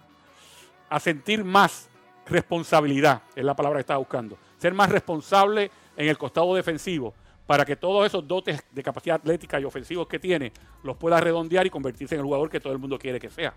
a 0.89 1.01
sentir 1.01 1.45
más 1.45 1.89
responsabilidad, 2.27 3.23
es 3.35 3.45
la 3.45 3.55
palabra 3.55 3.79
que 3.79 3.83
estaba 3.83 3.99
buscando. 3.99 4.37
Ser 4.59 4.75
más 4.75 4.89
responsable 4.89 5.71
en 5.97 6.09
el 6.09 6.19
costado 6.19 6.55
defensivo 6.55 7.15
para 7.47 7.65
que 7.65 7.77
todos 7.77 8.07
esos 8.07 8.27
dotes 8.27 8.63
de 8.73 8.83
capacidad 8.83 9.17
atlética 9.17 9.61
y 9.61 9.65
ofensivos 9.65 10.09
que 10.09 10.19
tiene 10.19 10.53
los 10.83 10.97
pueda 10.97 11.21
redondear 11.21 11.67
y 11.67 11.71
convertirse 11.71 12.15
en 12.15 12.21
el 12.21 12.25
jugador 12.25 12.51
que 12.51 12.61
todo 12.61 12.73
el 12.73 12.79
mundo 12.79 12.99
quiere 12.99 13.21
que 13.21 13.31
sea. 13.31 13.55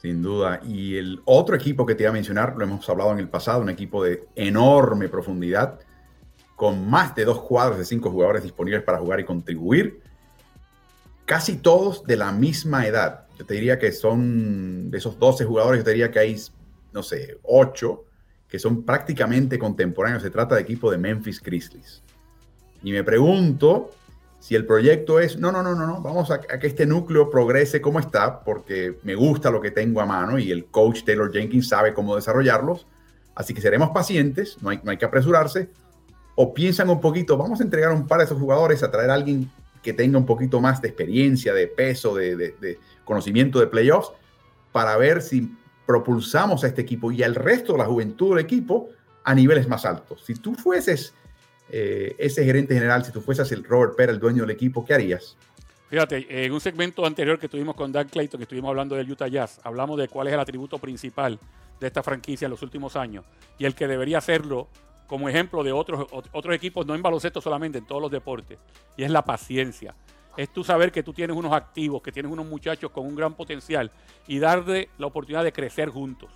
Sin 0.00 0.22
duda. 0.22 0.60
Y 0.64 0.96
el 0.96 1.22
otro 1.24 1.56
equipo 1.56 1.86
que 1.86 1.94
te 1.94 2.02
iba 2.02 2.10
a 2.10 2.12
mencionar, 2.12 2.54
lo 2.56 2.64
hemos 2.64 2.88
hablado 2.88 3.12
en 3.12 3.18
el 3.18 3.28
pasado, 3.28 3.62
un 3.62 3.70
equipo 3.70 4.04
de 4.04 4.24
enorme 4.34 5.08
profundidad, 5.08 5.80
con 6.56 6.88
más 6.88 7.14
de 7.14 7.24
dos 7.24 7.40
cuadros 7.40 7.78
de 7.78 7.84
cinco 7.84 8.10
jugadores 8.10 8.42
disponibles 8.42 8.82
para 8.82 8.98
jugar 8.98 9.20
y 9.20 9.24
contribuir, 9.24 10.02
casi 11.24 11.56
todos 11.56 12.04
de 12.04 12.16
la 12.16 12.32
misma 12.32 12.86
edad. 12.86 13.26
Yo 13.38 13.46
te 13.46 13.54
diría 13.54 13.78
que 13.78 13.90
son 13.92 14.90
de 14.90 14.98
esos 14.98 15.18
12 15.18 15.44
jugadores, 15.44 15.80
yo 15.80 15.84
te 15.84 15.90
diría 15.90 16.10
que 16.10 16.18
hay, 16.18 16.36
no 16.92 17.02
sé, 17.02 17.38
8 17.42 18.04
que 18.54 18.60
son 18.60 18.84
prácticamente 18.84 19.58
contemporáneos. 19.58 20.22
Se 20.22 20.30
trata 20.30 20.54
de 20.54 20.60
equipo 20.60 20.88
de 20.88 20.96
Memphis 20.96 21.42
Grizzlies. 21.42 22.04
Y 22.84 22.92
me 22.92 23.02
pregunto 23.02 23.90
si 24.38 24.54
el 24.54 24.66
proyecto 24.66 25.18
es, 25.18 25.38
no, 25.38 25.50
no, 25.50 25.62
no, 25.62 25.74
no, 25.74 25.86
no, 25.86 26.02
vamos 26.02 26.30
a, 26.30 26.38
que 26.38 26.66
este 26.66 26.84
núcleo 26.84 27.30
progrese 27.30 27.80
como 27.80 27.98
está, 27.98 28.44
porque 28.44 28.98
me 29.02 29.14
gusta 29.14 29.50
lo 29.50 29.62
que 29.62 29.70
tengo 29.70 30.02
a 30.02 30.06
mano 30.06 30.38
y 30.38 30.52
el 30.52 30.66
coach 30.66 31.02
Taylor 31.02 31.32
Jenkins 31.32 31.66
sabe 31.66 31.94
cómo 31.94 32.14
desarrollarlos. 32.14 32.86
Así 33.34 33.54
que 33.54 33.62
seremos 33.62 33.88
pacientes, 33.90 34.58
no 34.60 34.68
hay, 34.68 34.80
no 34.84 34.90
hay 34.90 34.98
que 34.98 35.06
apresurarse. 35.06 35.70
O 36.34 36.52
piensan 36.52 36.90
un 36.90 37.00
poquito, 37.00 37.38
vamos 37.38 37.60
a 37.60 37.64
entregar 37.64 37.90
un 37.90 38.06
par 38.06 38.18
de 38.18 38.26
esos 38.26 38.38
jugadores, 38.38 38.82
a 38.82 38.90
traer 38.90 39.08
a 39.08 39.14
alguien 39.14 39.50
que 39.82 39.94
tenga 39.94 40.18
un 40.18 40.26
poquito 40.26 40.60
más 40.60 40.82
de 40.82 40.88
experiencia, 40.88 41.54
de 41.54 41.66
peso, 41.66 42.14
de, 42.14 42.36
de 42.36 42.78
conocimiento 43.04 43.60
de 43.60 43.66
playoffs, 43.66 44.12
para 44.72 44.94
ver 44.98 45.22
si 45.22 45.56
propulsamos 45.86 46.64
a 46.64 46.66
este 46.66 46.82
equipo 46.82 47.10
y 47.10 47.22
al 47.22 47.34
resto 47.34 47.72
de 47.72 47.78
la 47.78 47.86
juventud 47.86 48.36
del 48.36 48.44
equipo 48.44 48.90
a 49.24 49.34
niveles 49.34 49.68
más 49.68 49.86
altos. 49.86 50.22
Si 50.26 50.34
tú 50.34 50.54
fueses 50.54 51.14
eh, 51.76 52.14
ese 52.18 52.44
gerente 52.44 52.72
general, 52.72 53.04
si 53.04 53.10
tú 53.10 53.20
fueses 53.20 53.50
el 53.50 53.64
Robert 53.64 53.96
Pera, 53.96 54.12
el 54.12 54.20
dueño 54.20 54.42
del 54.42 54.52
equipo, 54.52 54.84
¿qué 54.84 54.94
harías? 54.94 55.36
Fíjate, 55.90 56.46
en 56.46 56.52
un 56.52 56.60
segmento 56.60 57.04
anterior 57.04 57.36
que 57.36 57.48
tuvimos 57.48 57.74
con 57.74 57.90
Dan 57.90 58.08
Clayton, 58.08 58.38
que 58.38 58.44
estuvimos 58.44 58.68
hablando 58.68 58.94
del 58.94 59.10
Utah 59.10 59.26
Jazz, 59.26 59.60
hablamos 59.64 59.98
de 59.98 60.06
cuál 60.06 60.28
es 60.28 60.34
el 60.34 60.38
atributo 60.38 60.78
principal 60.78 61.36
de 61.80 61.86
esta 61.88 62.04
franquicia 62.04 62.46
en 62.46 62.52
los 62.52 62.62
últimos 62.62 62.94
años 62.94 63.24
y 63.58 63.64
el 63.64 63.74
que 63.74 63.88
debería 63.88 64.18
hacerlo 64.18 64.68
como 65.08 65.28
ejemplo 65.28 65.64
de 65.64 65.72
otros, 65.72 66.06
otros 66.12 66.54
equipos, 66.54 66.86
no 66.86 66.94
en 66.94 67.02
baloncesto 67.02 67.40
solamente, 67.40 67.78
en 67.78 67.86
todos 67.86 68.00
los 68.00 68.10
deportes, 68.12 68.56
y 68.96 69.02
es 69.02 69.10
la 69.10 69.24
paciencia. 69.24 69.96
Es 70.36 70.52
tú 70.52 70.62
saber 70.62 70.92
que 70.92 71.02
tú 71.02 71.12
tienes 71.12 71.36
unos 71.36 71.52
activos, 71.52 72.02
que 72.02 72.12
tienes 72.12 72.30
unos 72.30 72.46
muchachos 72.46 72.92
con 72.92 73.04
un 73.04 73.16
gran 73.16 73.34
potencial 73.34 73.90
y 74.28 74.38
darle 74.38 74.90
la 74.98 75.08
oportunidad 75.08 75.42
de 75.42 75.52
crecer 75.52 75.88
juntos. 75.88 76.30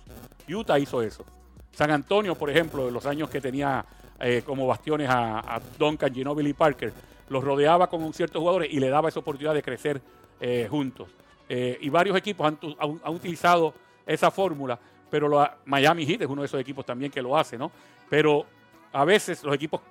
Utah 0.49 0.77
hizo 0.77 1.01
eso. 1.01 1.23
San 1.71 1.91
Antonio, 1.91 2.35
por 2.35 2.49
ejemplo, 2.49 2.89
en 2.89 2.93
los 2.93 3.05
años 3.05 3.29
que 3.29 3.39
tenía 3.39 3.85
eh, 4.19 4.43
como 4.45 4.67
bastiones 4.67 5.07
a, 5.09 5.61
Duncan, 5.77 6.13
Ginobili 6.13 6.51
y 6.51 6.53
Parker. 6.53 6.93
Los 7.29 7.43
rodeaba 7.43 7.87
con 7.87 8.13
ciertos 8.13 8.39
jugadores 8.39 8.71
y 8.71 8.79
le 8.79 8.89
daba 8.89 9.09
esa 9.09 9.19
oportunidad 9.19 9.53
de 9.53 9.61
crecer 9.61 10.01
eh, 10.39 10.67
juntos. 10.69 11.09
y 11.47 11.89
varios 11.89 12.15
equipos 12.17 12.47
han, 12.47 13.13
utilizado 13.13 13.73
esa 14.05 14.29
fórmula, 14.31 14.79
pero 15.09 15.29
Miami 15.65 16.05
Heat 16.05 16.21
es 16.21 16.27
uno 16.27 16.41
de 16.41 16.45
esos 16.45 16.59
equipos 16.59 16.85
también 16.85 17.11
que 17.11 17.21
lo 17.21 17.37
hace, 17.37 17.57
¿no? 17.57 17.71
Pero 18.09 18.45
a 18.91 19.05
veces 19.05 19.43
los 19.43 19.53
equipos 19.53 19.81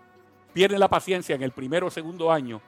pierden 0.53 0.81
la 0.81 0.89
paciencia 0.89 1.35
en 1.35 1.43
el 1.43 1.53
primero 1.53 1.87
o 1.87 1.91
segundo 1.91 2.33
año 2.33 2.61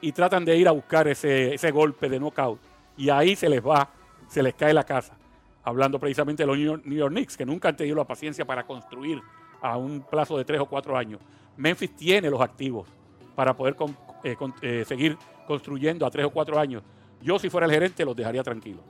y 0.00 0.12
tratan 0.12 0.44
de 0.44 0.56
ir 0.56 0.68
a 0.68 0.72
buscar 0.72 1.08
ese, 1.08 1.54
ese 1.54 1.70
golpe 1.70 2.08
de 2.08 2.18
knockout. 2.18 2.60
Y 2.96 3.10
ahí 3.10 3.36
se 3.36 3.48
les 3.48 3.64
va, 3.64 3.88
se 4.28 4.42
les 4.42 4.54
cae 4.54 4.72
la 4.72 4.84
casa. 4.84 5.16
Hablando 5.62 5.98
precisamente 5.98 6.42
de 6.42 6.46
los 6.46 6.56
New 6.56 6.98
York, 6.98 7.12
Knicks, 7.12 7.36
que 7.36 7.44
nunca 7.44 7.68
han 7.68 7.76
tenido 7.76 7.96
la 7.96 8.04
paciencia 8.04 8.44
para 8.44 8.64
construir 8.64 9.20
a 9.62 9.76
un 9.76 10.00
plazo 10.00 10.36
de 10.38 10.44
tres 10.44 10.60
o 10.60 10.66
cuatro 10.66 10.96
años. 10.96 11.20
Memphis 11.56 11.94
tiene 11.94 12.30
los 12.30 12.40
activos 12.40 12.88
para 13.34 13.54
poder 13.54 13.76
eh, 14.24 14.36
eh, 14.62 14.84
seguir 14.86 15.16
construyendo 15.46 16.06
a 16.06 16.10
tres 16.10 16.26
o 16.26 16.30
cuatro 16.30 16.58
años. 16.58 16.82
Yo, 17.22 17.38
si 17.38 17.50
fuera 17.50 17.66
el 17.66 17.72
gerente, 17.72 18.04
los 18.04 18.16
dejaría 18.16 18.42
tranquilos. 18.42 18.82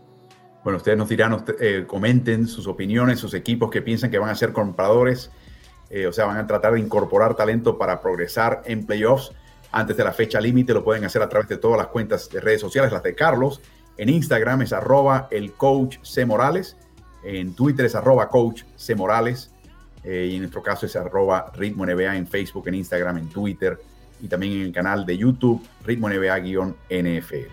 Bueno, 0.62 0.77
ustedes 0.77 0.99
nos 0.99 1.09
dirán, 1.09 1.45
eh, 1.59 1.85
comenten 1.87 2.47
sus 2.47 2.66
opiniones, 2.66 3.18
sus 3.18 3.35
equipos 3.35 3.71
que 3.71 3.83
piensan 3.83 4.11
que 4.11 4.18
van 4.18 4.31
a 4.31 4.35
ser 4.35 4.53
compradores, 4.53 5.31
o 6.09 6.12
sea, 6.12 6.27
van 6.27 6.37
a 6.37 6.47
tratar 6.47 6.75
de 6.75 6.81
incorporar 6.81 7.35
talento 7.35 7.77
para 7.77 8.01
progresar 8.01 8.62
en 8.64 8.87
playoffs 8.87 9.33
antes 9.73 9.97
de 9.97 10.05
la 10.05 10.12
fecha 10.12 10.41
límite. 10.41 10.73
Lo 10.73 10.85
pueden 10.85 11.05
hacer 11.05 11.21
a 11.21 11.29
través 11.29 11.49
de 11.49 11.57
todas 11.57 11.79
las 11.79 11.89
cuentas 11.89 12.31
de 12.31 12.41
redes 12.41 12.61
sociales, 12.61 12.93
las 12.93 13.03
de 13.03 13.16
Carlos. 13.16 13.61
En 13.97 14.09
Instagram 14.09 14.62
es 14.62 14.73
arroba 14.73 15.27
el 15.33 15.53
coach 15.53 15.99
C. 16.03 16.25
Morales. 16.25 16.77
En 17.25 17.55
Twitter 17.55 17.87
es 17.87 17.97
arroba 17.97 18.29
coach 18.29 18.62
C. 18.77 18.95
Eh, 20.03 20.29
y 20.31 20.35
en 20.35 20.41
nuestro 20.41 20.63
caso 20.63 20.87
es 20.87 20.97
arroba 20.97 21.53
ritmo 21.55 21.85
NBA 21.85 22.17
en 22.17 22.27
Facebook, 22.27 22.69
en 22.69 22.75
Instagram, 22.75 23.19
en 23.19 23.29
Twitter 23.29 23.79
y 24.21 24.29
también 24.29 24.55
en 24.55 24.61
el 24.63 24.73
canal 24.73 25.05
de 25.05 25.17
YouTube 25.17 25.63
ritmo 25.85 26.09
NBA-NFL. 26.09 27.47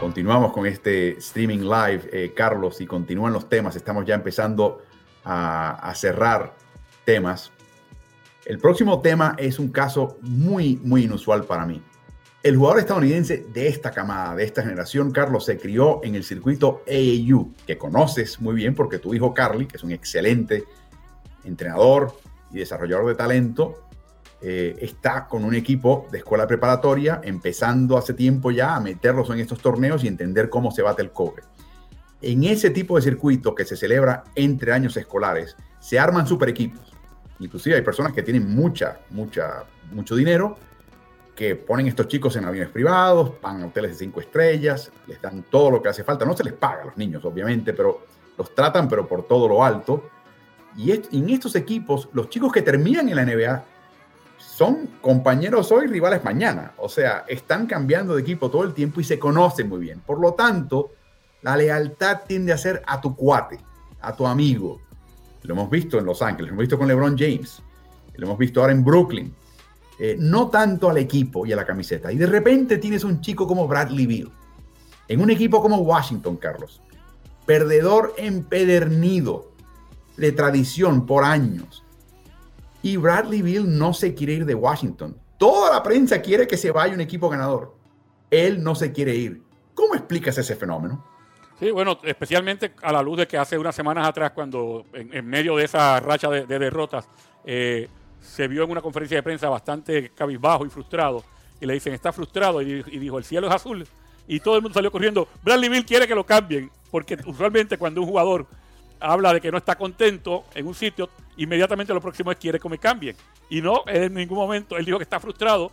Continuamos 0.00 0.52
con 0.52 0.66
este 0.66 1.18
streaming 1.18 1.60
live, 1.60 2.08
eh, 2.12 2.32
Carlos, 2.34 2.80
y 2.80 2.86
continúan 2.86 3.32
los 3.32 3.48
temas. 3.48 3.76
Estamos 3.76 4.06
ya 4.06 4.14
empezando 4.14 4.82
a, 5.24 5.90
a 5.90 5.94
cerrar 5.94 6.54
temas 7.04 7.52
el 8.48 8.58
próximo 8.58 9.02
tema 9.02 9.34
es 9.36 9.58
un 9.58 9.68
caso 9.68 10.16
muy, 10.22 10.80
muy 10.82 11.04
inusual 11.04 11.44
para 11.44 11.66
mí. 11.66 11.82
El 12.42 12.56
jugador 12.56 12.78
estadounidense 12.78 13.46
de 13.52 13.66
esta 13.66 13.90
camada, 13.90 14.36
de 14.36 14.44
esta 14.44 14.62
generación, 14.62 15.10
Carlos, 15.10 15.44
se 15.44 15.58
crió 15.58 16.00
en 16.04 16.14
el 16.14 16.22
circuito 16.22 16.82
AAU, 16.86 17.52
que 17.66 17.76
conoces 17.76 18.40
muy 18.40 18.54
bien 18.54 18.76
porque 18.76 19.00
tu 19.00 19.12
hijo 19.12 19.34
Carly, 19.34 19.66
que 19.66 19.76
es 19.76 19.82
un 19.82 19.90
excelente 19.90 20.64
entrenador 21.44 22.14
y 22.52 22.58
desarrollador 22.58 23.08
de 23.08 23.14
talento, 23.16 23.88
eh, 24.40 24.76
está 24.80 25.26
con 25.26 25.44
un 25.44 25.54
equipo 25.54 26.06
de 26.12 26.18
escuela 26.18 26.46
preparatoria, 26.46 27.20
empezando 27.24 27.98
hace 27.98 28.14
tiempo 28.14 28.52
ya 28.52 28.76
a 28.76 28.80
meterlos 28.80 29.28
en 29.30 29.40
estos 29.40 29.60
torneos 29.60 30.04
y 30.04 30.08
entender 30.08 30.48
cómo 30.48 30.70
se 30.70 30.82
bate 30.82 31.02
el 31.02 31.10
cobre. 31.10 31.42
En 32.22 32.44
ese 32.44 32.70
tipo 32.70 32.96
de 32.96 33.02
circuito 33.02 33.54
que 33.54 33.64
se 33.64 33.76
celebra 33.76 34.22
entre 34.36 34.72
años 34.72 34.96
escolares, 34.96 35.56
se 35.80 35.98
arman 35.98 36.26
super 36.26 36.48
equipos 36.48 36.88
Inclusive 37.40 37.76
hay 37.76 37.82
personas 37.82 38.12
que 38.12 38.22
tienen 38.22 38.48
mucha, 38.54 38.98
mucha, 39.10 39.64
mucho 39.92 40.16
dinero 40.16 40.56
que 41.38 41.54
ponen 41.54 41.86
estos 41.86 42.08
chicos 42.08 42.34
en 42.34 42.44
aviones 42.44 42.72
privados, 42.72 43.40
van 43.40 43.62
a 43.62 43.66
hoteles 43.66 43.92
de 43.92 43.96
cinco 43.98 44.20
estrellas, 44.20 44.90
les 45.06 45.22
dan 45.22 45.44
todo 45.44 45.70
lo 45.70 45.80
que 45.80 45.88
hace 45.88 46.02
falta. 46.02 46.24
No 46.24 46.36
se 46.36 46.42
les 46.42 46.54
paga 46.54 46.82
a 46.82 46.86
los 46.86 46.96
niños, 46.96 47.24
obviamente, 47.24 47.72
pero 47.72 48.00
los 48.36 48.52
tratan, 48.56 48.88
pero 48.88 49.06
por 49.06 49.28
todo 49.28 49.46
lo 49.46 49.62
alto. 49.62 50.10
Y 50.76 50.90
en 50.90 51.30
estos 51.30 51.54
equipos, 51.54 52.08
los 52.12 52.28
chicos 52.28 52.52
que 52.52 52.62
terminan 52.62 53.08
en 53.08 53.14
la 53.14 53.24
NBA 53.24 53.64
son 54.36 54.88
compañeros 55.00 55.70
hoy, 55.70 55.86
rivales 55.86 56.24
mañana. 56.24 56.72
O 56.78 56.88
sea, 56.88 57.24
están 57.28 57.66
cambiando 57.66 58.16
de 58.16 58.22
equipo 58.22 58.50
todo 58.50 58.64
el 58.64 58.74
tiempo 58.74 59.00
y 59.00 59.04
se 59.04 59.20
conocen 59.20 59.68
muy 59.68 59.78
bien. 59.78 60.00
Por 60.00 60.18
lo 60.18 60.34
tanto, 60.34 60.90
la 61.42 61.56
lealtad 61.56 62.22
tiende 62.26 62.52
a 62.52 62.58
ser 62.58 62.82
a 62.84 63.00
tu 63.00 63.14
cuate, 63.14 63.60
a 64.00 64.12
tu 64.12 64.26
amigo, 64.26 64.80
lo 65.42 65.54
hemos 65.54 65.70
visto 65.70 65.98
en 65.98 66.04
Los 66.04 66.20
Ángeles, 66.20 66.48
lo 66.48 66.54
hemos 66.54 66.62
visto 66.62 66.78
con 66.78 66.88
LeBron 66.88 67.16
James, 67.16 67.62
lo 68.16 68.26
hemos 68.26 68.38
visto 68.38 68.60
ahora 68.60 68.72
en 68.72 68.84
Brooklyn. 68.84 69.34
Eh, 69.98 70.16
no 70.18 70.48
tanto 70.48 70.88
al 70.88 70.98
equipo 70.98 71.44
y 71.44 71.52
a 71.52 71.56
la 71.56 71.66
camiseta. 71.66 72.12
Y 72.12 72.16
de 72.16 72.26
repente 72.26 72.78
tienes 72.78 73.02
un 73.02 73.20
chico 73.20 73.46
como 73.46 73.66
Bradley 73.66 74.06
Bill, 74.06 74.30
en 75.08 75.20
un 75.20 75.30
equipo 75.30 75.60
como 75.60 75.78
Washington, 75.78 76.36
Carlos, 76.36 76.80
perdedor 77.46 78.14
empedernido 78.16 79.50
de 80.16 80.32
tradición 80.32 81.04
por 81.04 81.24
años. 81.24 81.84
Y 82.82 82.96
Bradley 82.96 83.42
Bill 83.42 83.76
no 83.76 83.92
se 83.92 84.14
quiere 84.14 84.34
ir 84.34 84.46
de 84.46 84.54
Washington. 84.54 85.16
Toda 85.36 85.72
la 85.72 85.82
prensa 85.82 86.22
quiere 86.22 86.46
que 86.46 86.56
se 86.56 86.70
vaya 86.70 86.94
un 86.94 87.00
equipo 87.00 87.28
ganador. 87.28 87.74
Él 88.30 88.62
no 88.62 88.74
se 88.74 88.92
quiere 88.92 89.14
ir. 89.14 89.42
¿Cómo 89.74 89.94
explicas 89.94 90.38
ese 90.38 90.54
fenómeno? 90.54 91.04
Sí, 91.58 91.72
bueno, 91.72 91.98
especialmente 92.04 92.72
a 92.82 92.92
la 92.92 93.02
luz 93.02 93.18
de 93.18 93.26
que 93.26 93.36
hace 93.36 93.58
unas 93.58 93.74
semanas 93.74 94.06
atrás, 94.06 94.30
cuando 94.30 94.84
en, 94.92 95.26
medio 95.26 95.56
de 95.56 95.64
esa 95.64 95.98
racha 95.98 96.28
de, 96.28 96.46
derrotas, 96.46 97.08
eh, 97.44 97.88
se 98.20 98.48
vio 98.48 98.64
en 98.64 98.70
una 98.70 98.80
conferencia 98.80 99.16
de 99.16 99.22
prensa 99.22 99.48
bastante 99.48 100.10
cabizbajo 100.10 100.66
y 100.66 100.70
frustrado, 100.70 101.24
y 101.60 101.66
le 101.66 101.74
dicen, 101.74 101.92
está 101.92 102.12
frustrado, 102.12 102.62
y, 102.62 102.82
dijo, 102.82 103.18
el 103.18 103.24
cielo 103.24 103.48
es 103.48 103.54
azul, 103.54 103.86
y 104.26 104.40
todo 104.40 104.56
el 104.56 104.62
mundo 104.62 104.74
salió 104.74 104.90
corriendo, 104.90 105.28
Bradley 105.42 105.68
Bill 105.68 105.84
quiere 105.84 106.06
que 106.06 106.14
lo 106.14 106.24
cambien, 106.24 106.70
porque 106.90 107.16
usualmente 107.26 107.78
cuando 107.78 108.00
un 108.00 108.06
jugador 108.06 108.46
habla 109.00 109.32
de 109.32 109.40
que 109.40 109.50
no 109.50 109.58
está 109.58 109.76
contento 109.76 110.44
en 110.54 110.66
un 110.66 110.74
sitio, 110.74 111.08
inmediatamente 111.36 111.94
lo 111.94 112.00
próximo 112.00 112.32
es 112.32 112.38
quiere 112.38 112.58
que 112.58 112.68
me 112.68 112.78
cambien. 112.78 113.16
Y 113.48 113.60
no, 113.60 113.82
en 113.86 114.12
ningún 114.14 114.38
momento, 114.38 114.76
él 114.76 114.84
dijo 114.84 114.98
que 114.98 115.04
está 115.04 115.20
frustrado, 115.20 115.70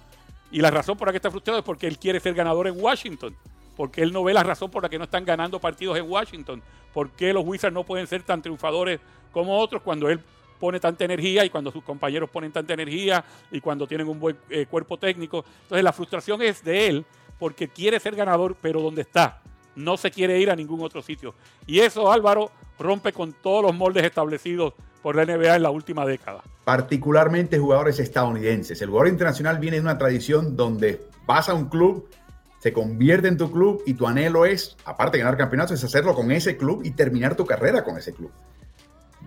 y 0.52 0.62
la 0.62 0.72
razón 0.72 0.98
por 0.98 1.08
la 1.08 1.12
que 1.12 1.18
está 1.18 1.32
frustrado 1.32 1.60
es 1.60 1.66
porque 1.66 1.88
él 1.88 1.98
quiere 1.98 2.20
ser 2.20 2.34
ganador 2.34 2.68
en 2.68 2.80
Washington 2.80 3.36
porque 3.76 4.02
él 4.02 4.12
no 4.12 4.24
ve 4.24 4.34
la 4.34 4.44
razón 4.44 4.72
por 4.72 4.84
la 4.84 4.90
que 4.90 4.98
no 4.98 5.04
están 5.06 5.26
ganando 5.26 5.60
partidos 5.60 5.98
en 5.98 6.10
Washington, 6.10 6.62
por 6.94 7.12
qué 7.12 7.34
los 7.34 7.46
Wizards 7.46 7.74
no 7.74 7.84
pueden 7.84 8.08
ser 8.08 8.24
tan 8.24 8.42
triunfadores 8.42 9.00
como 9.32 9.58
otros 9.60 9.82
cuando 9.82 10.10
él 10.10 10.20
pone 10.60 10.80
tanta 10.80 11.04
energía 11.04 11.46
y 11.46 11.50
cuando 11.50 11.72
sus 11.72 11.84
compañeros 11.84 12.30
ponen 12.30 12.52
tanta 12.52 12.74
energía 12.74 13.24
y 13.52 13.62
cuando 13.62 13.88
tienen 13.88 14.08
un 14.08 14.20
buen 14.20 14.38
eh, 14.50 14.66
cuerpo 14.66 14.98
técnico. 14.98 15.46
Entonces 15.64 15.84
la 15.84 15.94
frustración 15.94 16.42
es 16.42 16.64
de 16.64 16.88
él 16.88 17.06
porque 17.40 17.68
quiere 17.68 18.00
ser 18.00 18.16
ganador, 18.16 18.56
pero 18.62 18.82
donde 18.82 19.02
está, 19.02 19.42
no 19.76 19.98
se 19.98 20.12
quiere 20.12 20.40
ir 20.40 20.50
a 20.50 20.56
ningún 20.56 20.82
otro 20.82 21.02
sitio. 21.02 21.34
Y 21.68 21.80
eso 21.80 22.12
Álvaro 22.12 22.52
rompe 22.80 23.14
con 23.14 23.34
todos 23.34 23.64
los 23.64 23.76
moldes 23.76 24.04
establecidos 24.04 24.74
por 25.02 25.16
la 25.16 25.26
NBA 25.26 25.58
en 25.58 25.64
la 25.64 25.70
última 25.70 26.06
década. 26.06 26.42
Particularmente 26.64 27.60
jugadores 27.60 28.00
estadounidenses. 28.00 28.82
El 28.82 28.90
jugador 28.90 29.10
internacional 29.10 29.60
viene 29.60 29.78
de 29.78 29.82
una 29.82 29.98
tradición 29.98 30.56
donde 30.56 31.02
vas 31.28 31.50
a 31.50 31.54
un 31.54 31.70
club 31.70 32.10
se 32.66 32.74
convierte 32.74 33.28
en 33.28 33.38
tu 33.38 33.52
club 33.52 33.84
y 33.86 33.94
tu 33.94 34.08
anhelo 34.08 34.44
es, 34.44 34.76
aparte 34.86 35.18
de 35.18 35.24
ganar 35.24 35.38
campeonatos, 35.38 35.78
es 35.78 35.84
hacerlo 35.84 36.16
con 36.16 36.32
ese 36.32 36.58
club 36.58 36.82
y 36.84 36.90
terminar 36.90 37.36
tu 37.36 37.46
carrera 37.46 37.84
con 37.84 37.96
ese 37.96 38.12
club. 38.12 38.32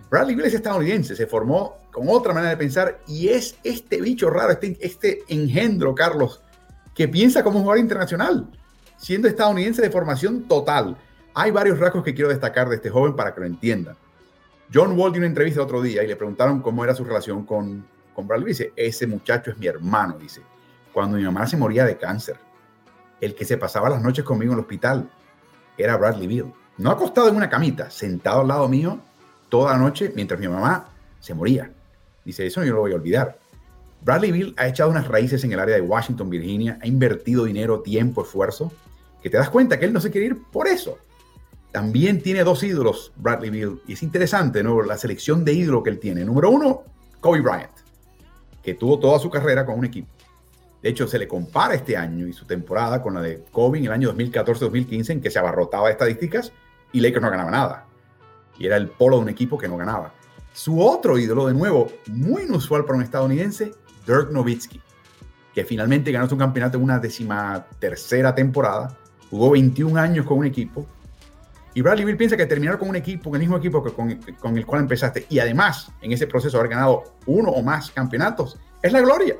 Bradley 0.09 0.35
Bill 0.35 0.45
es 0.45 0.55
estadounidense, 0.55 1.15
se 1.15 1.27
formó 1.27 1.77
con 1.91 2.07
otra 2.09 2.33
manera 2.33 2.49
de 2.51 2.57
pensar 2.57 2.99
y 3.07 3.27
es 3.29 3.57
este 3.63 4.01
bicho 4.01 4.29
raro, 4.29 4.53
este, 4.53 4.77
este 4.81 5.23
engendro, 5.27 5.93
Carlos, 5.93 6.41
que 6.95 7.07
piensa 7.07 7.43
como 7.43 7.57
un 7.57 7.63
jugador 7.63 7.83
internacional, 7.83 8.49
siendo 8.97 9.27
estadounidense 9.27 9.81
de 9.81 9.91
formación 9.91 10.47
total. 10.47 10.97
Hay 11.35 11.51
varios 11.51 11.77
rasgos 11.77 12.03
que 12.03 12.15
quiero 12.15 12.29
destacar 12.29 12.69
de 12.69 12.77
este 12.77 12.89
joven 12.89 13.15
para 13.15 13.33
que 13.33 13.41
lo 13.41 13.45
entiendan. 13.45 13.95
John 14.73 14.97
Wall 14.97 15.11
dio 15.11 15.19
una 15.19 15.27
entrevista 15.27 15.61
otro 15.61 15.81
día 15.81 16.03
y 16.03 16.07
le 16.07 16.15
preguntaron 16.15 16.61
cómo 16.61 16.83
era 16.83 16.95
su 16.95 17.03
relación 17.03 17.45
con, 17.45 17.85
con 18.15 18.27
Bradley. 18.27 18.49
Dice, 18.49 18.73
ese 18.75 19.05
muchacho 19.05 19.51
es 19.51 19.57
mi 19.57 19.67
hermano, 19.67 20.17
dice. 20.17 20.41
Cuando 20.91 21.17
mi 21.17 21.23
mamá 21.23 21.45
se 21.45 21.55
moría 21.55 21.85
de 21.85 21.97
cáncer, 21.97 22.37
el 23.21 23.35
que 23.35 23.45
se 23.45 23.57
pasaba 23.57 23.89
las 23.89 24.01
noches 24.01 24.25
conmigo 24.25 24.53
en 24.53 24.59
el 24.59 24.63
hospital 24.63 25.09
era 25.77 25.97
Bradley 25.97 26.27
Bill. 26.27 26.53
No 26.77 26.89
acostado 26.89 27.29
en 27.29 27.35
una 27.35 27.49
camita, 27.49 27.89
sentado 27.91 28.41
al 28.41 28.47
lado 28.47 28.67
mío 28.67 28.99
toda 29.49 29.73
la 29.73 29.79
noche 29.79 30.11
mientras 30.15 30.39
mi 30.39 30.47
mamá 30.47 30.89
se 31.19 31.33
moría. 31.33 31.71
Dice, 32.23 32.45
eso 32.45 32.59
no 32.59 32.65
yo 32.65 32.73
lo 32.73 32.81
voy 32.81 32.91
a 32.91 32.95
olvidar. 32.95 33.37
Bradley 34.01 34.31
Bill 34.31 34.53
ha 34.57 34.67
echado 34.67 34.89
unas 34.89 35.07
raíces 35.07 35.43
en 35.43 35.51
el 35.51 35.59
área 35.59 35.75
de 35.75 35.81
Washington, 35.81 36.29
Virginia, 36.29 36.79
ha 36.81 36.87
invertido 36.87 37.45
dinero, 37.45 37.81
tiempo, 37.81 38.21
esfuerzo, 38.21 38.71
que 39.21 39.29
te 39.29 39.37
das 39.37 39.49
cuenta 39.49 39.77
que 39.77 39.85
él 39.85 39.93
no 39.93 39.99
se 39.99 40.11
quiere 40.11 40.27
ir 40.27 40.37
por 40.51 40.67
eso. 40.67 40.97
También 41.71 42.21
tiene 42.21 42.43
dos 42.43 42.63
ídolos, 42.63 43.11
Bradley 43.17 43.49
Bill, 43.49 43.81
y 43.87 43.93
es 43.93 44.03
interesante 44.03 44.63
¿no? 44.63 44.81
la 44.81 44.97
selección 44.97 45.43
de 45.43 45.53
ídolos 45.53 45.83
que 45.83 45.89
él 45.89 45.99
tiene. 45.99 46.23
Número 46.23 46.49
uno, 46.49 46.83
Kobe 47.19 47.41
Bryant, 47.41 47.71
que 48.63 48.73
tuvo 48.73 48.97
toda 48.99 49.19
su 49.19 49.29
carrera 49.29 49.65
con 49.65 49.77
un 49.77 49.85
equipo. 49.85 50.07
De 50.81 50.89
hecho, 50.89 51.07
se 51.07 51.19
le 51.19 51.27
compara 51.27 51.75
este 51.75 51.97
año 51.97 52.25
y 52.25 52.33
su 52.33 52.45
temporada 52.45 53.01
con 53.01 53.13
la 53.13 53.21
de 53.21 53.43
Kobe 53.51 53.79
en 53.79 53.85
el 53.85 53.91
año 53.91 54.13
2014-2015, 54.13 55.09
en 55.09 55.21
que 55.21 55.29
se 55.29 55.37
abarrotaba 55.37 55.87
de 55.87 55.91
estadísticas 55.91 56.53
y 56.93 57.01
Lakers 57.01 57.21
no 57.21 57.29
ganaba 57.29 57.51
nada. 57.51 57.88
Y 58.59 58.67
era 58.67 58.77
el 58.77 58.89
polo 58.89 59.17
de 59.17 59.23
un 59.23 59.29
equipo 59.29 59.57
que 59.57 59.67
no 59.67 59.77
ganaba. 59.77 60.13
Su 60.53 60.81
otro 60.81 61.17
ídolo, 61.17 61.47
de 61.47 61.53
nuevo, 61.53 61.87
muy 62.07 62.43
inusual 62.43 62.83
para 62.85 62.97
un 62.97 63.03
estadounidense, 63.03 63.71
Dirk 64.05 64.31
Nowitzki, 64.31 64.81
que 65.53 65.63
finalmente 65.63 66.11
ganó 66.11 66.27
su 66.27 66.37
campeonato 66.37 66.77
en 66.77 66.83
una 66.83 66.99
décima 66.99 67.65
tercera 67.79 68.35
temporada, 68.35 68.97
jugó 69.29 69.51
21 69.51 69.99
años 69.99 70.25
con 70.25 70.39
un 70.39 70.45
equipo 70.45 70.85
Y 71.73 71.81
Bradley 71.81 72.03
Bill 72.05 72.17
piensa 72.17 72.35
que 72.35 72.45
terminar 72.45 72.77
con 72.79 72.89
un 72.89 72.95
equipo, 72.95 73.29
con 73.29 73.35
el 73.35 73.41
mismo 73.41 73.57
equipo 73.57 73.83
que 73.83 73.93
con, 73.93 74.57
el 74.57 74.65
cual 74.65 74.81
empezaste, 74.81 75.27
y 75.29 75.39
además 75.39 75.91
en 76.01 76.11
ese 76.11 76.27
proceso 76.27 76.57
haber 76.57 76.71
ganado 76.71 77.03
uno 77.27 77.51
o 77.51 77.61
más 77.61 77.91
campeonatos, 77.91 78.57
es 78.81 78.91
la 78.91 79.01
gloria. 79.01 79.35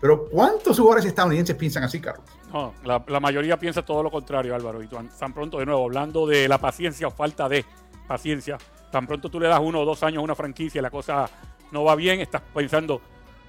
Pero 0.00 0.26
¿cuántos 0.28 0.78
jugadores 0.78 1.04
estadounidenses 1.04 1.56
piensan 1.56 1.82
así, 1.82 2.00
Carlos? 2.00 2.24
No, 2.52 2.74
la, 2.84 3.02
la 3.08 3.20
mayoría 3.20 3.58
piensa 3.58 3.82
todo 3.82 4.02
lo 4.02 4.10
contrario, 4.10 4.54
Álvaro. 4.54 4.82
Y 4.82 4.86
tan 4.86 5.32
pronto, 5.32 5.58
de 5.58 5.66
nuevo, 5.66 5.84
hablando 5.84 6.26
de 6.26 6.46
la 6.46 6.58
paciencia 6.58 7.08
o 7.08 7.10
falta 7.10 7.48
de 7.48 7.64
paciencia, 8.06 8.58
tan 8.90 9.06
pronto 9.06 9.28
tú 9.28 9.40
le 9.40 9.48
das 9.48 9.60
uno 9.60 9.80
o 9.80 9.84
dos 9.84 10.02
años 10.02 10.18
a 10.18 10.22
una 10.22 10.34
franquicia 10.34 10.78
y 10.78 10.82
la 10.82 10.90
cosa 10.90 11.28
no 11.72 11.84
va 11.84 11.94
bien, 11.96 12.20
estás 12.20 12.42
pensando 12.54 13.00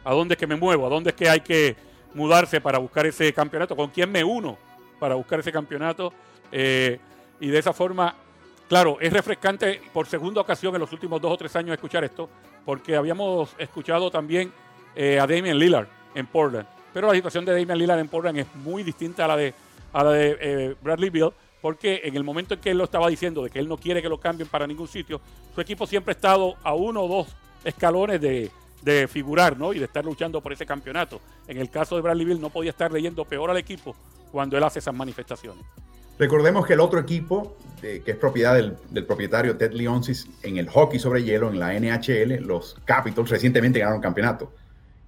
a 0.03 0.14
dónde 0.14 0.34
es 0.36 0.39
que 0.39 0.47
me 0.47 0.56
muevo, 0.56 0.86
a 0.86 0.89
dónde 0.89 1.12
es 1.12 1.16
que 1.16 1.30
hay 1.30 1.41
que 1.41 1.76
mudarse 2.14 2.62
para 2.62 2.78
buscar 2.78 3.06
ese 3.06 3.32
campeonato, 3.34 3.76
con 3.76 3.89
quién 3.89 4.12
me 4.12 4.24
uno 4.24 4.58
para 4.99 5.16
buscar 5.16 5.39
ese 5.39 5.51
campeonato. 5.51 6.14
Eh, 6.51 6.99
y 7.39 7.47
de 7.49 7.60
esa 7.60 7.74
forma, 7.74 8.16
claro, 8.68 8.97
es 8.99 9.12
refrescante 9.12 9.82
por 9.93 10.08
segunda 10.08 10.41
ocasión 10.41 10.74
en 10.74 10.82
los 10.82 10.91
últimos 10.91 11.22
dos 11.22 11.34
o 11.34 11.38
tres 11.38 11.56
años 11.56 11.74
escuchar 11.74 12.03
esto, 12.03 12.30
porque 12.64 12.95
habíamos 12.95 13.53
escuchado 13.58 14.10
también 14.10 14.51
eh, 14.95 15.20
a 15.20 15.28
Damian 15.28 15.60
Lillard 15.60 15.88
en 16.14 16.26
Portland. 16.28 16.68
Pero 16.93 17.08
la 17.08 17.14
situación 17.14 17.43
de 17.43 17.51
Damian 17.51 17.78
Lillard 17.78 17.99
en 17.99 18.08
Portland 18.08 18.39
es 18.39 18.56
muy 18.56 18.84
distinta 18.84 19.26
a 19.26 19.28
la 19.28 19.38
de, 19.38 19.53
a 19.91 20.03
la 20.03 20.12
de 20.12 20.38
eh, 20.39 20.76
Bradley 20.82 21.10
Bill, 21.10 21.32
porque 21.66 22.01
en 22.03 22.16
el 22.16 22.24
momento 22.24 22.53
en 22.53 22.59
que 22.59 22.70
él 22.70 22.78
lo 22.78 22.84
estaba 22.84 23.09
diciendo 23.09 23.43
de 23.43 23.49
que 23.49 23.57
él 23.57 23.68
no 23.68 23.76
quiere 23.78 23.99
que 23.99 24.07
lo 24.07 24.20
cambien 24.20 24.47
para 24.47 24.68
ningún 24.68 24.88
sitio, 24.88 25.20
su 25.55 25.59
equipo 25.59 25.88
siempre 25.88 26.11
ha 26.11 26.16
estado 26.16 26.53
a 26.61 26.76
uno 26.76 27.01
o 27.01 27.07
dos 27.07 27.36
escalones 27.63 28.22
de, 28.22 28.51
de 28.84 29.07
figurar 29.07 29.57
¿no? 29.57 29.74
y 29.74 29.80
de 29.80 29.86
estar 29.86 30.05
luchando 30.05 30.41
por 30.41 30.53
ese 30.53 30.63
campeonato. 30.63 31.20
En 31.47 31.57
el 31.57 31.72
caso 31.72 31.95
de 31.95 32.03
Bradley 32.03 32.24
Bill 32.24 32.39
no 32.39 32.51
podía 32.51 32.70
estar 32.70 32.91
leyendo 32.91 33.26
peor 33.26 33.49
al 33.49 33.57
equipo 33.57 33.95
cuando 34.32 34.55
él 34.55 34.63
hace 34.63 34.78
esas 34.78 34.93
manifestaciones. 34.93 35.66
Recordemos 36.20 36.68
que 36.68 36.74
el 36.74 36.82
otro 36.82 36.99
equipo, 36.99 37.57
que 37.82 38.03
es 38.05 38.16
propiedad 38.16 38.53
del, 38.53 39.03
propietario 39.07 39.57
Ted 39.57 39.72
Leonsis 39.72 40.30
en 40.43 40.57
el 40.57 40.70
hockey 40.70 40.99
sobre 40.99 41.24
hielo, 41.24 41.49
en 41.49 41.57
la 41.57 41.74
NHL, 41.74 42.45
los 42.45 42.76
Capitals 42.86 43.32
recientemente 43.32 43.80
ganaron 43.80 44.01
campeonato, 44.01 44.53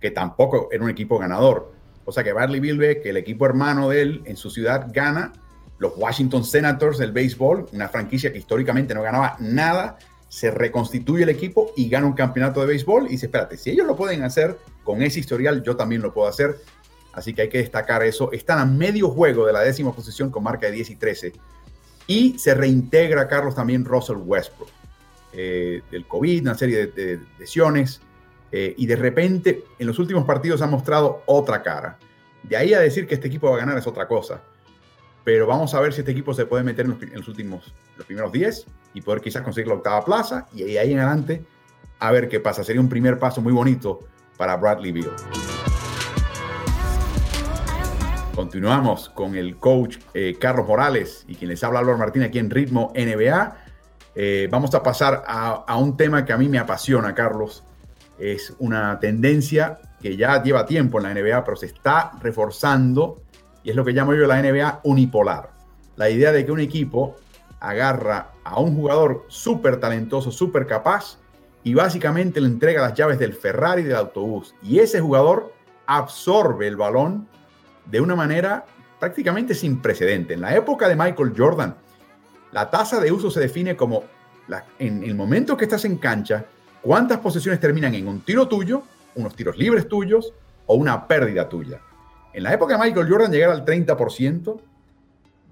que 0.01 0.10
tampoco 0.10 0.70
era 0.72 0.84
un 0.84 0.89
equipo 0.89 1.20
ganador. 1.20 1.72
O 2.03 2.12
sea 2.12 2.24
que 2.24 2.34
Bradley 2.34 2.60
Bill 2.60 2.80
ve 2.80 2.99
que 2.99 3.12
el 3.12 3.18
equipo 3.18 3.45
hermano 3.45 3.89
de 3.89 4.01
él 4.01 4.22
en 4.26 4.38
su 4.38 4.49
ciudad 4.49 4.88
gana, 4.91 5.34
los 5.80 5.94
Washington 5.96 6.44
Senators 6.44 6.98
del 6.98 7.12
béisbol, 7.12 7.68
una 7.74 7.90
franquicia 7.90 8.32
que 8.32 8.40
históricamente 8.40 8.94
no 8.94 9.02
ganaba 9.02 9.36
nada, 9.40 9.98
se 10.30 10.52
reconstituye 10.52 11.24
el 11.24 11.30
equipo 11.30 11.72
y 11.76 11.90
gana 11.90 12.08
un 12.08 12.14
campeonato 12.14 12.62
de 12.62 12.68
béisbol 12.68 13.06
y 13.08 13.10
dice, 13.12 13.28
espérate, 13.28 13.58
si 13.58 13.72
ellos 13.72 13.88
lo 13.88 13.96
pueden 13.96 14.24
hacer 14.24 14.58
con 14.84 15.02
ese 15.02 15.20
historial, 15.20 15.64
yo 15.64 15.76
también 15.76 16.02
lo 16.02 16.14
puedo 16.14 16.28
hacer. 16.28 16.58
Así 17.14 17.34
que 17.34 17.44
hay 17.44 17.50
que 17.50 17.58
destacar 17.58 18.04
eso. 18.04 18.32
Están 18.32 18.60
a 18.60 18.66
medio 18.66 19.10
juego 19.10 19.48
de 19.48 19.54
la 19.54 19.62
décima 19.62 19.94
posición 19.94 20.30
con 20.30 20.44
marca 20.44 20.68
de 20.68 20.74
10 20.74 20.92
y 20.92 20.96
13. 20.98 21.34
Y 22.06 22.38
se 22.38 22.54
reintegra, 22.54 23.28
Carlos, 23.28 23.56
también 23.56 23.86
Russell 23.86 24.18
Westbrook. 24.18 24.70
Eh, 25.34 25.82
del 25.92 26.08
COVID, 26.08 26.42
una 26.42 26.56
serie 26.56 26.88
de, 26.88 27.20
lesiones. 27.40 28.02
Eh, 28.52 28.76
y 28.78 28.86
de 28.86 28.96
repente, 28.96 29.64
en 29.78 29.88
los 29.88 30.00
últimos 30.00 30.26
partidos 30.26 30.62
ha 30.62 30.68
mostrado 30.68 31.24
otra 31.26 31.64
cara. 31.64 31.98
De 32.44 32.56
ahí 32.56 32.74
a 32.74 32.80
decir 32.80 33.08
que 33.08 33.16
este 33.16 33.28
equipo 33.28 33.50
va 33.50 33.56
a 33.56 33.60
ganar 33.60 33.78
es 33.78 33.88
otra 33.88 34.08
cosa. 34.08 34.42
Pero 35.28 35.46
vamos 35.46 35.74
a 35.74 35.82
ver 35.82 35.92
si 35.92 36.00
este 36.00 36.14
equipo 36.14 36.34
se 36.34 36.46
puede 36.46 36.64
meter 36.64 36.86
en 36.86 37.14
los, 37.14 37.28
últimos, 37.28 37.74
los 37.98 38.06
primeros 38.06 38.32
10 38.32 38.66
y 38.94 39.02
poder 39.02 39.20
quizás 39.20 39.42
conseguir 39.42 39.68
la 39.68 39.74
octava 39.74 40.06
plaza. 40.06 40.48
Y 40.54 40.78
ahí 40.78 40.94
en 40.94 41.00
adelante, 41.00 41.44
a 42.00 42.14
ver 42.14 42.30
qué 42.30 42.40
pasa. 42.40 42.64
Sería 42.64 42.80
un 42.80 42.88
primer 42.88 43.20
paso 43.20 43.42
muy 43.42 43.52
bonito 43.52 44.08
para 44.38 44.56
Bradley 44.56 44.94
Beal. 44.94 45.12
Continuamos 48.34 49.10
con 49.10 49.36
el 49.36 49.58
coach 49.58 49.98
eh, 50.14 50.38
Carlos 50.40 50.66
Morales 50.66 51.26
y 51.28 51.36
quien 51.36 51.50
les 51.50 51.62
habla 51.62 51.80
Álvaro 51.80 51.98
Martín 51.98 52.24
aquí 52.24 52.40
en 52.40 52.50
Ritmo 52.50 52.94
NBA. 52.96 53.58
Eh, 54.16 54.48
vamos 54.50 54.74
a 54.76 54.82
pasar 54.82 55.26
a, 55.28 55.76
un 55.76 55.98
tema 55.98 56.24
que 56.24 56.32
a 56.32 56.38
mí 56.38 56.48
me 56.48 56.58
apasiona, 56.58 57.14
Carlos. 57.14 57.66
Es 58.18 58.56
una 58.60 58.98
tendencia 59.02 59.78
que 60.02 60.16
ya 60.16 60.42
lleva 60.42 60.66
tiempo 60.66 61.00
en 61.00 61.04
la 61.04 61.14
NBA, 61.14 61.44
pero 61.44 61.58
se 61.58 61.66
está 61.66 62.14
reforzando 62.22 63.24
y 63.68 63.72
es 63.72 63.76
lo 63.76 63.84
que 63.84 63.91
llamo 63.91 64.13
yo 64.13 64.26
la 64.28 64.41
NBA 64.41 64.80
unipolar. 64.84 65.51
La 65.97 66.09
idea 66.09 66.32
de 66.32 66.45
que 66.45 66.53
un 66.53 66.61
equipo 66.61 67.18
agarra 67.59 68.32
a 68.45 68.61
un 68.61 68.74
jugador 68.74 69.26
súper 69.28 69.82
talentoso, 69.82 70.32
súper 70.32 70.65
capaz 70.65 71.18
y 71.65 71.74
básicamente 71.74 72.39
le 72.39 72.47
entrega 72.47 72.82
las 72.82 72.93
llaves 72.93 73.20
del 73.20 73.34
Ferrari 73.34 73.84
del 73.84 73.97
autobús. 73.97 74.55
Y 74.63 74.80
ese 74.80 75.01
jugador 75.01 75.53
absorbe 75.86 76.65
el 76.65 76.78
balón 76.78 77.28
de 77.88 77.99
una 77.99 78.15
manera 78.15 78.65
prácticamente 79.01 79.53
sin 79.53 79.82
precedente. 79.82 80.36
En 80.36 80.39
la 80.39 80.55
época 80.55 80.88
de 80.88 80.95
Michael 80.95 81.34
Jordan, 81.38 81.76
la 82.53 82.70
tasa 82.70 83.01
de 83.01 83.11
uso 83.11 83.30
se 83.30 83.41
define 83.41 83.76
como 83.76 84.05
en 84.80 85.03
el 85.03 85.13
momento 85.13 85.57
que 85.57 85.65
estás 85.65 85.84
en 85.84 85.97
cancha, 85.97 86.45
cuántas 86.82 87.20
posesiones 87.20 87.59
terminan 87.59 87.93
en 87.95 88.07
un 88.07 88.22
tiro 88.22 88.47
tuyo, 88.47 88.84
unos 89.15 89.36
tiros 89.36 89.57
libres 89.57 89.89
tuyos 89.89 90.34
o 90.68 90.76
una 90.76 91.05
pérdida 91.05 91.49
tuya. 91.49 91.82
En 92.38 92.44
la 92.44 92.54
época 92.54 92.78
de 92.78 92.84
Michael 92.84 93.10
Jordan, 93.10 93.32
llegar 93.32 93.50
al 93.50 93.66
30% 93.66 94.62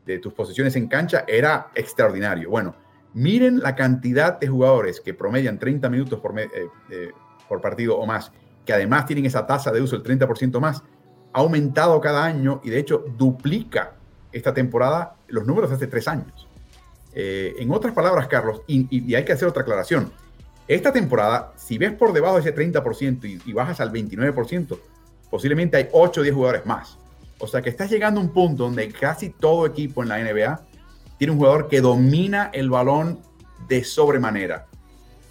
de 0.06 0.20
tus 0.20 0.32
posesiones 0.34 0.76
en 0.76 0.88
cancha 0.88 1.26
era 1.28 1.72
extraordinario. 1.74 2.52
Bueno, 2.52 2.76
miren 3.16 3.60
la 3.60 3.74
cantidad 3.74 4.40
de 4.40 4.48
jugadores 4.48 5.02
que 5.02 5.16
promedian 5.16 5.58
30 5.58 5.90
minutos 5.90 6.20
por, 6.20 6.40
eh, 6.40 6.48
eh, 6.92 7.10
por 7.50 7.60
partido 7.60 7.98
o 7.98 8.06
más, 8.06 8.32
que 8.68 8.72
además 8.72 9.08
tienen 9.08 9.26
esa 9.26 9.48
tasa 9.48 9.72
de 9.72 9.82
uso, 9.82 9.96
el 9.96 10.04
30% 10.04 10.60
más 10.60 10.84
ha 11.34 11.40
aumentado 11.40 12.00
cada 12.00 12.24
año 12.24 12.62
y 12.64 12.70
de 12.70 12.78
hecho 12.78 13.04
duplica 13.18 13.94
esta 14.32 14.54
temporada 14.54 15.16
los 15.28 15.48
números 15.48 15.72
de 15.72 15.78
hace 15.78 15.88
tres 15.88 16.08
años. 16.08 16.48
Eh, 17.16 17.56
en 17.58 17.72
otras 17.72 17.96
palabras, 17.96 18.28
Carlos, 18.28 18.62
y, 18.68 19.16
hay 19.16 19.26
que 19.26 19.34
hacer 19.34 19.48
otra 19.48 19.64
aclaración, 19.64 20.12
esta 20.68 20.94
temporada, 20.94 21.52
si 21.56 21.80
ves 21.80 21.94
por 21.94 22.14
debajo 22.14 22.36
de 22.36 22.42
ese 22.42 22.54
30% 22.54 23.42
y, 23.44 23.54
bajas 23.54 23.82
al 23.82 23.92
29%, 23.92 24.78
posiblemente 25.30 25.78
hay 25.78 25.88
8 25.92 26.22
o 26.22 26.24
10 26.24 26.36
jugadores 26.36 26.66
más. 26.66 26.98
O 27.40 27.48
sea 27.48 27.62
que 27.62 27.70
estás 27.70 27.90
llegando 27.90 28.20
a 28.20 28.24
un 28.24 28.30
punto 28.30 28.64
donde 28.64 28.90
casi 28.92 29.30
todo 29.30 29.66
equipo 29.66 30.04
en 30.04 30.10
la 30.10 30.20
NBA 30.20 30.62
tiene 31.18 31.32
un 31.32 31.38
jugador 31.38 31.68
que 31.68 31.82
domina 31.82 32.50
el 32.54 32.70
balón 32.70 33.20
de 33.68 33.84
sobremanera. 33.84 34.68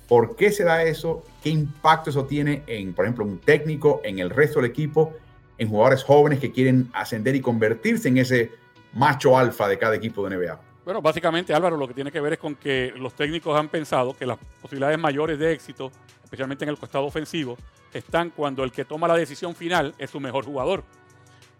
¿Por 0.08 0.36
qué 0.36 0.50
se 0.50 0.64
da 0.64 0.82
eso? 0.82 1.24
¿Qué 1.42 1.50
impacto 1.50 2.10
eso 2.10 2.26
tiene 2.26 2.62
en, 2.66 2.92
por 2.92 3.06
ejemplo, 3.06 3.24
un 3.24 3.38
técnico, 3.38 4.00
en 4.04 4.18
el 4.18 4.30
resto 4.30 4.60
del 4.60 4.70
equipo? 4.70 5.14
en 5.58 5.68
jugadores 5.68 6.02
jóvenes 6.02 6.40
que 6.40 6.52
quieren 6.52 6.90
ascender 6.92 7.34
y 7.34 7.40
convertirse 7.40 8.08
en 8.08 8.18
ese 8.18 8.52
macho 8.92 9.36
alfa 9.36 9.68
de 9.68 9.78
cada 9.78 9.94
equipo 9.94 10.28
de 10.28 10.36
NBA? 10.36 10.60
Bueno, 10.84 11.00
básicamente 11.00 11.54
Álvaro 11.54 11.76
lo 11.76 11.88
que 11.88 11.94
tiene 11.94 12.12
que 12.12 12.20
ver 12.20 12.34
es 12.34 12.38
con 12.38 12.56
que 12.56 12.92
los 12.96 13.14
técnicos 13.14 13.58
han 13.58 13.68
pensado 13.68 14.14
que 14.14 14.26
las 14.26 14.38
posibilidades 14.60 14.98
mayores 14.98 15.38
de 15.38 15.52
éxito, 15.52 15.90
especialmente 16.22 16.64
en 16.64 16.70
el 16.70 16.78
costado 16.78 17.06
ofensivo, 17.06 17.56
están 17.94 18.30
cuando 18.30 18.62
el 18.64 18.72
que 18.72 18.84
toma 18.84 19.08
la 19.08 19.16
decisión 19.16 19.54
final 19.54 19.94
es 19.98 20.10
su 20.10 20.20
mejor 20.20 20.44
jugador. 20.44 20.84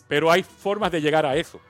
Pero 0.07 0.31
hay 0.31 0.43
formas 0.43 0.93
de 0.93 1.01
llegar 1.01 1.25
a 1.25 1.37
eso. 1.37 1.61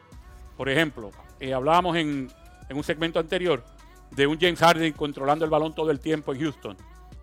Por 0.57 0.69
ejemplo, 0.69 1.11
eh, 1.39 1.55
hablábamos 1.55 1.97
en, 1.97 2.29
un 2.71 2.83
segmento 2.83 3.21
anterior 3.21 3.65
de 4.11 4.27
un 4.27 4.41
James 4.41 4.59
Harden 4.59 4.93
controlando 4.95 5.45
el 5.45 5.51
balón 5.51 5.75
todo 5.75 5.91
el 5.93 6.01
tiempo 6.01 6.33
en 6.33 6.41
Houston. 6.41 6.77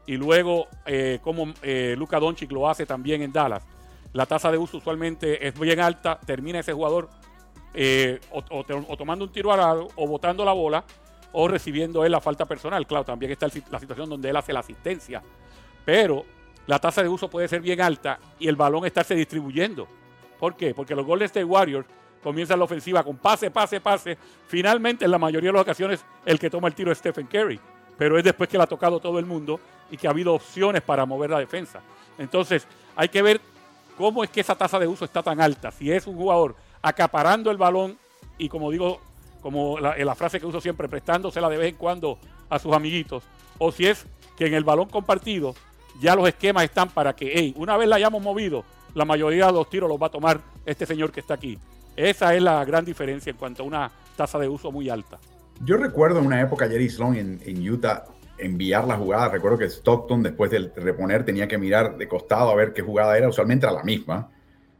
Y 0.05 0.15
luego 0.15 0.67
eh, 0.85 1.19
como 1.21 1.53
eh, 1.61 1.95
Luka 1.97 2.19
Doncic 2.19 2.51
lo 2.51 2.69
hace 2.69 2.85
también 2.85 3.21
en 3.21 3.31
Dallas 3.33 3.63
la 4.13 4.25
tasa 4.25 4.51
de 4.51 4.57
uso 4.57 4.77
usualmente 4.77 5.47
es 5.47 5.57
bien 5.57 5.79
alta, 5.79 6.19
termina 6.19 6.59
ese 6.59 6.73
jugador 6.73 7.09
eh, 7.73 8.19
o, 8.31 8.97
tomando 8.97 9.25
un 9.25 9.31
tiro 9.31 9.53
a 9.53 9.73
o 9.73 10.07
botando 10.07 10.43
la 10.43 10.51
bola 10.51 10.83
o 11.31 11.47
recibiendo 11.47 12.03
él 12.03 12.11
la 12.11 12.19
falta 12.19 12.45
personal. 12.45 12.85
Claro, 12.85 13.05
también 13.05 13.31
está 13.31 13.47
la 13.69 13.79
situación 13.79 14.09
donde 14.09 14.29
él 14.29 14.35
hace 14.35 14.51
la 14.51 14.59
asistencia. 14.59 15.23
Pero 15.85 16.25
la 16.71 16.79
tasa 16.79 17.03
de 17.03 17.09
uso 17.09 17.29
puede 17.29 17.49
ser 17.49 17.59
bien 17.59 17.81
alta 17.81 18.17
y 18.39 18.47
el 18.47 18.55
balón 18.55 18.85
estarse 18.85 19.13
distribuyendo. 19.13 19.87
¿Por 20.39 20.55
qué? 20.55 20.73
Porque 20.73 20.95
los 20.95 21.05
Golden 21.05 21.25
State 21.25 21.43
Warriors 21.43 21.85
comienzan 22.23 22.59
la 22.59 22.65
ofensiva 22.65 23.03
con 23.03 23.17
pase, 23.17 23.51
pase, 23.51 23.81
pase. 23.81 24.17
Finalmente, 24.47 25.03
en 25.03 25.11
la 25.11 25.17
mayoría 25.17 25.49
de 25.49 25.53
las 25.53 25.63
ocasiones, 25.63 26.05
el 26.25 26.39
que 26.39 26.49
toma 26.49 26.69
el 26.69 26.73
tiro 26.73 26.91
es 26.91 26.99
Stephen 26.99 27.27
Curry. 27.27 27.59
Pero 27.97 28.17
es 28.17 28.23
después 28.23 28.49
que 28.49 28.57
le 28.57 28.63
ha 28.63 28.67
tocado 28.67 29.01
todo 29.01 29.19
el 29.19 29.25
mundo 29.25 29.59
y 29.91 29.97
que 29.97 30.07
ha 30.07 30.11
habido 30.11 30.33
opciones 30.33 30.81
para 30.81 31.05
mover 31.05 31.29
la 31.31 31.39
defensa. 31.39 31.81
Entonces, 32.17 32.65
hay 32.95 33.09
que 33.09 33.21
ver 33.21 33.41
¿Cómo 33.97 34.23
es 34.23 34.31
que 34.31 34.41
esa 34.41 34.55
tasa 34.55 34.79
de 34.79 34.87
uso 34.87 35.05
está 35.05 35.21
tan 35.21 35.39
alta? 35.41 35.71
Si 35.71 35.91
es 35.91 36.07
un 36.07 36.15
jugador 36.15 36.55
acaparando 36.81 37.51
el 37.51 37.57
balón 37.57 37.97
y 38.37 38.49
como 38.49 38.71
digo, 38.71 38.99
como 39.41 39.77
la, 39.79 39.95
la 39.97 40.15
frase 40.15 40.39
que 40.39 40.45
uso 40.47 40.59
siempre, 40.59 40.87
prestándosela 40.87 41.49
de 41.49 41.57
vez 41.57 41.69
en 41.69 41.75
cuando 41.75 42.17
a 42.49 42.57
sus 42.57 42.73
amiguitos, 42.73 43.23
o 43.59 43.71
si 43.71 43.85
es 43.85 44.07
que 44.35 44.47
en 44.47 44.53
el 44.55 44.63
balón 44.63 44.89
compartido 44.89 45.53
ya 45.99 46.15
los 46.15 46.27
esquemas 46.27 46.63
están 46.63 46.89
para 46.89 47.13
que, 47.13 47.31
hey, 47.33 47.53
una 47.57 47.77
vez 47.77 47.87
la 47.87 47.97
hayamos 47.97 48.21
movido, 48.21 48.63
la 48.93 49.05
mayoría 49.05 49.47
de 49.47 49.53
los 49.53 49.69
tiros 49.69 49.89
los 49.89 50.01
va 50.01 50.07
a 50.07 50.11
tomar 50.11 50.41
este 50.65 50.85
señor 50.85 51.11
que 51.11 51.19
está 51.19 51.35
aquí. 51.35 51.57
Esa 51.95 52.33
es 52.33 52.41
la 52.41 52.63
gran 52.65 52.85
diferencia 52.85 53.29
en 53.29 53.37
cuanto 53.37 53.63
a 53.63 53.65
una 53.65 53.91
tasa 54.15 54.39
de 54.39 54.47
uso 54.47 54.71
muy 54.71 54.89
alta. 54.89 55.19
Yo 55.63 55.77
recuerdo 55.77 56.19
en 56.19 56.25
una 56.25 56.41
época 56.41 56.67
Jerry 56.67 56.89
Sloan 56.89 57.15
en, 57.15 57.39
en 57.45 57.69
Utah 57.69 58.05
enviar 58.41 58.85
la 58.85 58.97
jugada. 58.97 59.29
Recuerdo 59.29 59.57
que 59.57 59.65
Stockton, 59.69 60.23
después 60.23 60.51
de 60.51 60.71
reponer, 60.75 61.23
tenía 61.23 61.47
que 61.47 61.57
mirar 61.57 61.97
de 61.97 62.07
costado 62.07 62.49
a 62.49 62.55
ver 62.55 62.73
qué 62.73 62.81
jugada 62.81 63.17
era. 63.17 63.29
Usualmente 63.29 63.65
era 63.65 63.73
la 63.73 63.83
misma. 63.83 64.29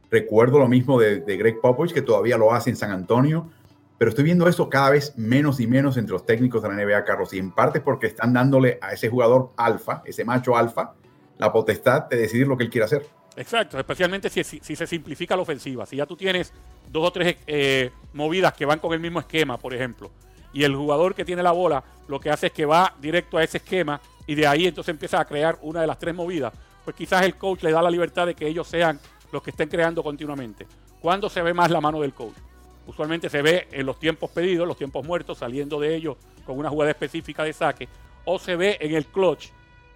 Recuerdo 0.09 0.59
lo 0.59 0.67
mismo 0.67 0.99
de, 0.99 1.21
Greg 1.37 1.61
Popovich, 1.61 1.93
que 1.93 2.01
todavía 2.01 2.37
lo 2.37 2.53
hace 2.53 2.69
en 2.69 2.75
San 2.75 2.91
Antonio. 2.91 3.49
pero 3.97 4.09
estoy 4.09 4.23
viendo 4.25 4.47
eso 4.47 4.67
cada 4.67 4.89
vez 4.89 5.13
menos 5.15 5.59
y 5.59 5.67
menos 5.67 5.95
entre 5.95 6.13
los 6.13 6.25
técnicos 6.25 6.63
de 6.63 6.69
la 6.69 6.75
NBA, 6.75 7.05
Carlos, 7.05 7.33
y 7.33 7.37
en 7.37 7.51
parte 7.51 7.81
porque 7.81 8.07
están 8.07 8.33
dándole 8.33 8.79
a 8.81 8.93
ese 8.93 9.09
jugador 9.09 9.51
alfa, 9.57 10.01
ese 10.05 10.25
macho 10.25 10.57
alfa, 10.57 10.95
la 11.41 11.51
potestad 11.51 12.07
de 12.07 12.17
decidir 12.17 12.47
lo 12.47 12.55
que 12.55 12.63
él 12.63 12.69
quiere 12.69 12.85
hacer. 12.85 13.05
Exacto, 13.35 13.79
especialmente 13.79 14.29
si, 14.29 14.43
si, 14.43 14.75
se 14.75 14.85
simplifica 14.85 15.35
la 15.35 15.41
ofensiva. 15.41 15.85
Si 15.87 15.95
ya 15.95 16.05
tú 16.05 16.15
tienes 16.15 16.53
dos 16.87 17.07
o 17.07 17.11
tres 17.11 17.37
eh, 17.47 17.89
movidas 18.13 18.53
que 18.53 18.65
van 18.65 18.77
con 18.77 18.93
el 18.93 18.99
mismo 18.99 19.19
esquema, 19.19 19.57
por 19.57 19.73
ejemplo, 19.73 20.11
y 20.53 20.63
el 20.63 20.75
jugador 20.75 21.15
que 21.15 21.25
tiene 21.25 21.41
la 21.41 21.51
bola 21.51 21.83
lo 22.07 22.19
que 22.19 22.29
hace 22.29 22.47
es 22.47 22.53
que 22.53 22.65
va 22.65 22.93
directo 23.01 23.37
a 23.37 23.43
ese 23.43 23.57
esquema 23.57 23.99
y 24.27 24.35
de 24.35 24.45
ahí 24.45 24.67
entonces 24.67 24.91
empieza 24.91 25.19
a 25.19 25.25
crear 25.25 25.57
una 25.61 25.81
de 25.81 25.87
las 25.87 25.97
tres 25.97 26.13
movidas, 26.13 26.53
pues 26.83 26.95
quizás 26.95 27.23
el 27.23 27.35
coach 27.35 27.63
le 27.63 27.71
da 27.71 27.81
la 27.81 27.89
libertad 27.89 28.27
de 28.27 28.35
que 28.35 28.47
ellos 28.47 28.67
sean 28.67 28.99
los 29.31 29.41
que 29.41 29.49
estén 29.49 29.69
creando 29.69 30.03
continuamente. 30.03 30.67
¿Cuándo 30.99 31.27
se 31.27 31.41
ve 31.41 31.55
más 31.55 31.71
la 31.71 31.81
mano 31.81 32.01
del 32.01 32.13
coach? 32.13 32.35
Usualmente 32.85 33.29
se 33.29 33.41
ve 33.41 33.67
en 33.71 33.85
los 33.87 33.97
tiempos 33.97 34.29
pedidos, 34.29 34.67
los 34.67 34.77
tiempos 34.77 35.03
muertos, 35.07 35.39
saliendo 35.39 35.79
de 35.79 35.95
ellos 35.95 36.17
con 36.45 36.59
una 36.59 36.69
jugada 36.69 36.91
específica 36.91 37.43
de 37.43 37.53
saque, 37.53 37.87
o 38.25 38.37
se 38.37 38.55
ve 38.55 38.77
en 38.79 38.93
el 38.93 39.05
clutch, 39.05 39.49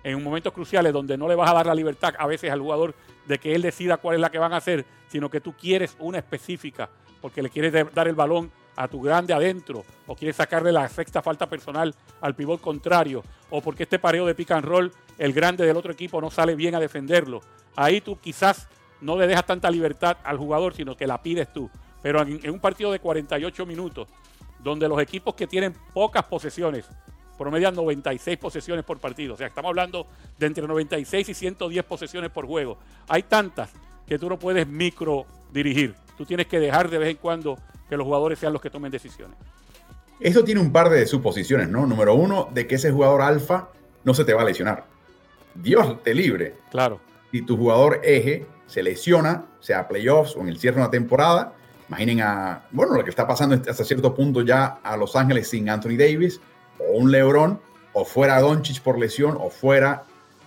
en 0.05 0.23
momentos 0.23 0.53
cruciales 0.53 0.93
donde 0.93 1.17
no 1.17 1.27
le 1.27 1.33
vas 1.33 1.49
a 1.49 1.53
dar 1.55 1.65
la 1.65 1.73
libertad 1.73 2.13
a 2.19 2.27
veces 2.27 2.51
al 2.51 2.61
jugador 2.61 2.93
de 3.25 3.39
que 3.39 3.55
él 3.55 3.63
decida 3.63 3.97
cuál 3.97 4.15
es 4.15 4.21
la 4.21 4.29
que 4.29 4.37
van 4.37 4.53
a 4.53 4.57
hacer, 4.57 4.85
sino 5.07 5.31
que 5.31 5.41
tú 5.41 5.53
quieres 5.53 5.97
una 5.99 6.19
específica 6.19 6.89
porque 7.21 7.41
le 7.41 7.49
quieres 7.49 7.73
dar 7.91 8.07
el 8.07 8.13
balón 8.13 8.51
a 8.75 8.87
tu 8.87 9.01
grande 9.01 9.33
adentro, 9.33 9.83
o 10.05 10.15
quieres 10.15 10.35
sacarle 10.35 10.71
la 10.71 10.87
sexta 10.89 11.23
falta 11.23 11.49
personal 11.49 11.95
al 12.21 12.35
pivot 12.35 12.61
contrario, 12.61 13.23
o 13.49 13.61
porque 13.61 13.83
este 13.83 13.97
pareo 13.97 14.27
de 14.27 14.35
pick 14.35 14.51
and 14.51 14.65
roll, 14.65 14.91
el 15.17 15.33
grande 15.33 15.65
del 15.65 15.77
otro 15.77 15.91
equipo 15.91 16.21
no 16.21 16.29
sale 16.29 16.55
bien 16.55 16.75
a 16.75 16.79
defenderlo. 16.79 17.41
Ahí 17.75 17.99
tú 17.99 18.19
quizás 18.19 18.67
no 19.01 19.17
le 19.17 19.25
dejas 19.25 19.45
tanta 19.47 19.71
libertad 19.71 20.17
al 20.23 20.37
jugador, 20.37 20.75
sino 20.75 20.95
que 20.95 21.07
la 21.07 21.23
pides 21.23 21.51
tú. 21.51 21.69
Pero 22.03 22.21
en, 22.21 22.39
en 22.43 22.51
un 22.51 22.59
partido 22.59 22.91
de 22.91 22.99
48 22.99 23.65
minutos, 23.65 24.07
donde 24.59 24.87
los 24.87 25.01
equipos 25.01 25.33
que 25.33 25.47
tienen 25.47 25.73
pocas 25.93 26.25
posesiones 26.25 26.85
promedian 27.37 27.75
96 27.75 28.37
posesiones 28.37 28.85
por 28.85 28.99
partido. 28.99 29.33
O 29.33 29.37
sea, 29.37 29.47
estamos 29.47 29.69
hablando 29.69 30.07
de 30.37 30.45
entre 30.45 30.67
96 30.67 31.29
y 31.29 31.33
110 31.33 31.85
posesiones 31.85 32.31
por 32.31 32.45
juego. 32.45 32.77
Hay 33.07 33.23
tantas 33.23 33.71
que 34.07 34.19
tú 34.19 34.29
no 34.29 34.39
puedes 34.39 34.67
micro 34.67 35.25
dirigir. 35.51 35.95
Tú 36.17 36.25
tienes 36.25 36.47
que 36.47 36.59
dejar 36.59 36.89
de 36.89 36.97
vez 36.97 37.09
en 37.09 37.17
cuando 37.17 37.57
que 37.89 37.97
los 37.97 38.05
jugadores 38.05 38.39
sean 38.39 38.53
los 38.53 38.61
que 38.61 38.69
tomen 38.69 38.91
decisiones. 38.91 39.37
Eso 40.19 40.43
tiene 40.43 40.61
un 40.61 40.71
par 40.71 40.89
de 40.89 41.05
suposiciones, 41.07 41.69
¿no? 41.69 41.85
Número 41.85 42.15
uno, 42.15 42.49
de 42.53 42.67
que 42.67 42.75
ese 42.75 42.91
jugador 42.91 43.21
alfa 43.21 43.69
no 44.03 44.13
se 44.13 44.23
te 44.23 44.33
va 44.33 44.43
a 44.43 44.45
lesionar. 44.45 44.85
Dios 45.55 46.01
te 46.03 46.13
libre. 46.13 46.55
Claro. 46.71 46.99
Si 47.31 47.41
tu 47.41 47.57
jugador 47.57 47.99
eje 48.03 48.45
se 48.65 48.81
lesiona, 48.81 49.45
sea 49.59 49.87
playoffs 49.87 50.35
o 50.35 50.41
en 50.41 50.47
el 50.47 50.57
cierre 50.57 50.75
de 50.75 50.81
una 50.83 50.91
temporada, 50.91 51.53
imaginen 51.89 52.21
a, 52.21 52.65
bueno, 52.71 52.95
lo 52.95 53.03
que 53.03 53.09
está 53.09 53.27
pasando 53.27 53.55
hasta 53.55 53.83
cierto 53.83 54.13
punto 54.15 54.41
ya 54.41 54.79
a 54.83 54.95
Los 54.97 55.15
Ángeles 55.15 55.49
sin 55.49 55.69
Anthony 55.69 55.97
Davis, 55.97 56.39
o 56.79 56.97
un 56.97 57.11
LeBron, 57.11 57.59
o 57.93 58.05
fuera 58.05 58.39
Doncic 58.41 58.81
por 58.81 58.99
lesión, 58.99 59.37
o 59.39 59.49
fuera 59.49 60.03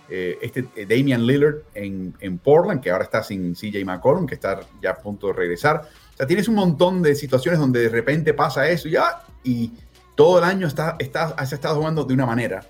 eh, 0.09 0.37
este 0.41 0.65
eh, 0.75 0.85
Damian 0.85 1.25
Lillard 1.25 1.57
en, 1.73 2.15
en, 2.19 2.37
Portland, 2.39 2.81
que 2.81 2.89
ahora 2.91 3.03
está 3.03 3.21
sin 3.23 3.53
CJ 3.53 3.85
McCollum, 3.85 4.25
que 4.25 4.35
está 4.35 4.61
ya 4.81 4.91
a 4.91 4.97
punto 4.97 5.27
de 5.27 5.33
regresar. 5.33 5.87
O 6.13 6.17
sea, 6.17 6.25
tienes 6.25 6.47
un 6.47 6.55
montón 6.55 7.01
de 7.01 7.15
situaciones 7.15 7.59
donde 7.59 7.81
de 7.81 7.89
repente 7.89 8.33
pasa 8.33 8.67
eso 8.69 8.89
ya, 8.89 9.21
y 9.43 9.71
todo 10.15 10.39
el 10.39 10.43
año 10.43 10.67
está, 10.67 10.95
está, 10.99 11.27
has 11.37 11.53
estado 11.53 11.77
jugando 11.77 12.03
de 12.03 12.13
una 12.13 12.25
manera. 12.25 12.65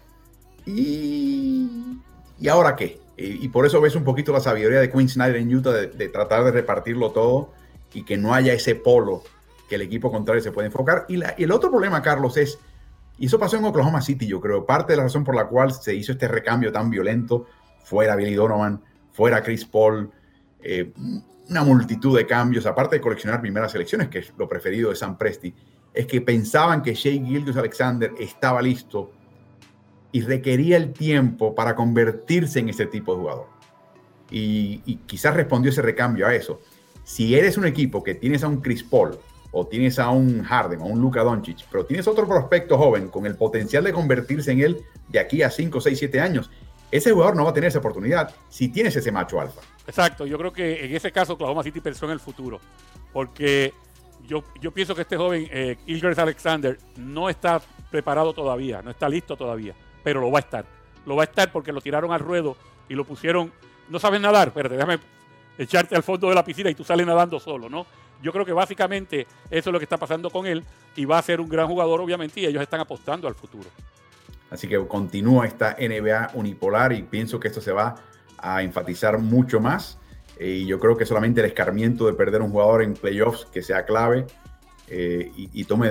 Y, 0.65 1.97
¿y 2.39 2.47
ahora 2.47 2.75
qué? 2.75 2.99
Y, 3.21 3.49
por 3.49 3.65
eso 3.65 3.81
ves 3.81 3.95
un 3.95 4.03
poquito 4.03 4.31
la 4.31 4.39
sabiduría 4.39 4.79
de 4.79 4.89
Quinn 4.89 5.09
Snyder 5.09 5.35
en 5.35 5.53
Utah 5.53 5.71
de, 5.71 6.07
tratar 6.07 6.45
de 6.45 6.51
repartirlo 6.51 7.11
todo 7.11 7.51
y 7.93 8.03
que 8.03 8.17
no 8.17 8.33
haya 8.33 8.53
ese 8.53 8.75
polo 8.75 9.23
que 9.67 9.75
el 9.75 9.81
equipo 9.81 10.09
contrario 10.09 10.41
se 10.41 10.51
puede 10.51 10.67
enfocar. 10.67 11.05
Y, 11.09 11.17
la, 11.17 11.35
y 11.37 11.43
el 11.43 11.51
otro 11.51 11.69
problema, 11.69 12.01
Carlos, 12.01 12.37
es 12.37 12.59
y 13.19 13.25
eso 13.25 13.37
pasó 13.37 13.57
en 13.57 13.65
Oklahoma 13.65 14.01
City, 14.01 14.25
yo 14.25 14.39
creo. 14.39 14.65
Parte 14.65 14.93
de 14.93 14.97
la 14.97 15.03
razón 15.03 15.25
por 15.25 15.35
la 15.35 15.47
cual 15.47 15.73
se 15.73 15.93
hizo 15.93 16.13
este 16.13 16.27
recambio 16.27 16.71
tan 16.71 16.89
violento, 16.89 17.47
fuera 17.83 18.15
Billy 18.15 18.33
Donovan, 18.33 18.81
fuera 19.11 19.43
Chris 19.43 19.65
Paul, 19.65 20.09
eh, 20.63 20.93
una 21.49 21.63
multitud 21.63 22.15
de 22.15 22.25
cambios, 22.25 22.65
aparte 22.65 22.95
de 22.95 23.01
coleccionar 23.01 23.41
primeras 23.41 23.73
selecciones, 23.73 24.07
que 24.07 24.19
es 24.19 24.33
lo 24.37 24.47
preferido 24.47 24.89
de 24.89 24.95
Sam 24.95 25.17
Presti, 25.17 25.53
es 25.93 26.05
que 26.05 26.21
pensaban 26.21 26.81
que 26.81 26.93
Shea 26.93 27.21
Gilgis 27.23 27.57
Alexander 27.57 28.13
estaba 28.17 28.61
listo 28.61 29.11
y 30.11 30.21
requería 30.21 30.77
el 30.77 30.93
tiempo 30.93 31.53
para 31.53 31.75
convertirse 31.75 32.59
en 32.59 32.69
ese 32.69 32.85
tipo 32.85 33.13
de 33.13 33.19
jugador. 33.19 33.47
Y 34.31 34.95
quizás 35.07 35.35
respondió 35.35 35.71
ese 35.71 35.81
recambio 35.81 36.27
a 36.27 36.35
eso. 36.35 36.61
Si 37.03 37.35
eres 37.35 37.57
un 37.57 37.65
equipo 37.65 38.03
que 38.03 38.13
tienes 38.15 38.43
a 38.43 38.47
un 38.47 38.61
Chris 38.61 38.83
Paul, 38.83 39.17
o 39.51 39.65
tienes 39.67 39.99
a 39.99 40.09
un 40.09 40.43
Harden 40.43 40.81
o 40.81 40.85
un 40.85 40.99
Luka 40.99 41.23
Doncic, 41.23 41.65
pero 41.71 41.85
tienes 41.85 42.07
otro 42.07 42.27
prospecto 42.27 42.77
joven 42.77 43.07
con 43.07 43.25
el 43.25 43.35
potencial 43.35 43.83
de 43.83 43.93
convertirse 43.93 44.51
en 44.51 44.61
él 44.61 44.85
de 45.07 45.19
aquí 45.19 45.41
a 45.41 45.49
5, 45.49 45.81
6, 45.81 45.97
7 45.97 46.19
años, 46.19 46.51
ese 46.91 47.11
jugador 47.11 47.35
no 47.35 47.43
va 47.43 47.51
a 47.51 47.53
tener 47.53 47.67
esa 47.67 47.79
oportunidad 47.79 48.33
si 48.49 48.69
tienes 48.69 48.95
ese 48.95 49.11
macho 49.11 49.39
alfa. 49.39 49.61
Exacto, 49.87 50.25
yo 50.25 50.37
creo 50.37 50.53
que 50.53 50.85
en 50.85 50.95
ese 50.95 51.11
caso 51.11 51.33
Oklahoma 51.33 51.63
City 51.63 51.81
pensó 51.81 52.05
en 52.05 52.11
el 52.11 52.19
futuro, 52.19 52.59
porque 53.13 53.73
yo, 54.27 54.43
yo 54.61 54.71
pienso 54.71 54.95
que 54.95 55.01
este 55.01 55.17
joven 55.17 55.47
eh, 55.51 55.77
Alexander 56.17 56.77
no 56.97 57.29
está 57.29 57.61
preparado 57.89 58.33
todavía, 58.33 58.81
no 58.81 58.91
está 58.91 59.09
listo 59.09 59.35
todavía, 59.35 59.73
pero 60.03 60.21
lo 60.21 60.31
va 60.31 60.39
a 60.39 60.41
estar. 60.41 60.65
Lo 61.05 61.15
va 61.15 61.23
a 61.23 61.25
estar 61.25 61.51
porque 61.51 61.71
lo 61.71 61.81
tiraron 61.81 62.11
al 62.11 62.19
ruedo 62.19 62.55
y 62.87 62.93
lo 62.93 63.05
pusieron, 63.05 63.51
no 63.89 63.99
sabes 63.99 64.21
nadar, 64.21 64.49
espérate, 64.49 64.75
déjame 64.75 64.99
echarte 65.57 65.95
al 65.95 66.03
fondo 66.03 66.29
de 66.29 66.35
la 66.35 66.43
piscina 66.43 66.69
y 66.69 66.75
tú 66.75 66.83
sales 66.83 67.05
nadando 67.05 67.39
solo, 67.39 67.69
¿no? 67.69 67.85
Yo 68.21 68.31
creo 68.31 68.45
que 68.45 68.53
básicamente 68.53 69.27
eso 69.49 69.69
es 69.69 69.73
lo 69.73 69.79
que 69.79 69.85
está 69.85 69.97
pasando 69.97 70.29
con 70.29 70.45
él 70.45 70.63
y 70.95 71.05
va 71.05 71.17
a 71.17 71.21
ser 71.21 71.39
un 71.39 71.49
gran 71.49 71.67
jugador, 71.67 72.01
obviamente, 72.01 72.41
y 72.41 72.45
ellos 72.45 72.61
están 72.61 72.81
apostando 72.81 73.27
al 73.27 73.35
futuro. 73.35 73.69
Así 74.49 74.67
que 74.67 74.77
continúa 74.87 75.45
esta 75.45 75.77
NBA 75.79 76.31
unipolar 76.33 76.91
y 76.93 77.03
pienso 77.03 77.39
que 77.39 77.47
esto 77.47 77.61
se 77.61 77.71
va 77.71 77.95
a 78.37 78.63
enfatizar 78.63 79.19
mucho 79.19 79.59
más. 79.59 79.99
Eh, 80.37 80.61
y 80.61 80.65
yo 80.65 80.79
creo 80.79 80.97
que 80.97 81.05
solamente 81.05 81.41
el 81.41 81.47
escarmiento 81.47 82.07
de 82.07 82.13
perder 82.13 82.41
un 82.41 82.49
jugador 82.49 82.81
en 82.81 82.93
playoffs 82.93 83.45
que 83.45 83.61
sea 83.61 83.85
clave 83.85 84.25
eh, 84.87 85.31
y, 85.35 85.63
tome 85.65 85.89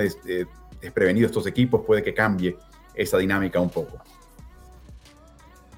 desprevenido 0.81 1.27
estos 1.27 1.47
equipos 1.47 1.85
puede 1.85 2.03
que 2.03 2.13
cambie 2.13 2.57
esa 2.93 3.17
dinámica 3.17 3.59
un 3.59 3.69
poco. 3.69 4.01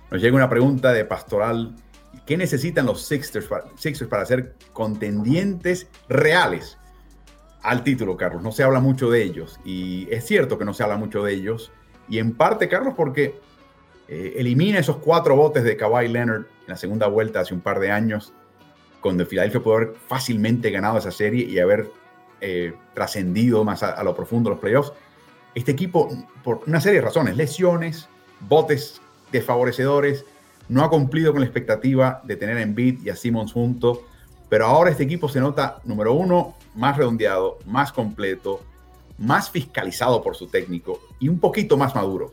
Nos 0.10 0.22
llega 0.22 0.36
una 0.36 0.50
pregunta 0.50 0.92
de 0.92 1.06
Pastoral 1.06 1.76
¿Qué 2.26 2.38
necesitan 2.38 2.86
los 2.86 3.06
Sixers 3.06 3.48
para, 3.48 4.26
ser 4.26 4.56
contendientes 4.74 5.88
reales 6.08 6.78
al 7.64 7.84
título, 7.84 8.16
Carlos? 8.16 8.44
No 8.44 8.52
se 8.52 8.64
habla 8.64 8.80
mucho 8.80 9.10
de 9.10 9.24
ellos. 9.24 9.60
Y 9.66 10.08
es 10.12 10.26
cierto 10.26 10.58
que 10.58 10.66
no 10.66 10.74
se 10.74 10.84
habla 10.84 10.98
mucho 10.98 11.24
de 11.24 11.34
ellos. 11.34 11.72
Y 12.08 12.20
en 12.20 12.34
parte, 12.34 12.70
Carlos, 12.70 12.94
porque 12.96 13.40
eh, 14.08 14.34
elimina 14.38 14.80
esos 14.80 14.98
cuatro 14.98 15.36
botes 15.36 15.64
de 15.64 15.76
Kawhi 15.76 16.08
Leonard 16.08 16.42
en 16.42 16.68
la 16.68 16.78
segunda 16.78 17.08
vuelta 17.08 17.40
hace 17.40 17.54
un 17.54 17.62
par 17.62 17.80
de 17.80 17.92
años, 17.92 18.34
cuando 19.02 19.26
Filadelfia 19.26 19.62
pudo 19.62 19.78
haber 19.78 19.94
fácilmente 20.08 20.70
ganado 20.70 21.00
esa 21.00 21.12
serie 21.12 21.46
y 21.46 21.60
haber 21.60 21.90
eh, 22.40 22.74
trascendido 22.94 23.64
más 23.64 23.82
a, 23.84 23.92
a, 23.92 24.04
lo 24.04 24.16
profundo 24.16 24.52
los 24.52 24.60
playoffs. 24.60 24.94
Este 25.56 25.72
equipo, 25.72 26.10
por 26.44 26.62
una 26.68 26.80
serie 26.80 27.00
de 27.00 27.06
razones, 27.06 27.36
lesiones, 27.36 28.08
botes 28.42 29.02
desfavorecedores, 29.32 30.26
no 30.72 30.86
ha 30.86 30.90
cumplido 30.90 31.34
con 31.34 31.42
la 31.42 31.48
expectativa 31.48 32.22
de 32.24 32.38
tener 32.38 32.56
a 32.58 32.62
Embiid 32.62 33.04
y 33.04 33.10
a 33.10 33.16
Simmons 33.18 33.52
juntos, 33.52 34.00
pero 34.48 34.66
ahora 34.66 34.90
este 34.90 35.04
equipo 35.04 35.28
se 35.28 35.42
nota, 35.42 35.82
número 35.84 36.14
uno, 36.14 36.56
más 36.76 36.96
redondeado, 36.96 37.60
más 37.66 37.92
completo, 37.92 38.62
más 39.18 39.52
fiscalizado 39.52 40.24
por 40.24 40.38
su 40.38 40.48
técnico 40.48 41.02
y 41.20 41.28
un 41.28 41.40
poquito 41.40 41.76
más 41.76 41.94
maduro. 41.94 42.32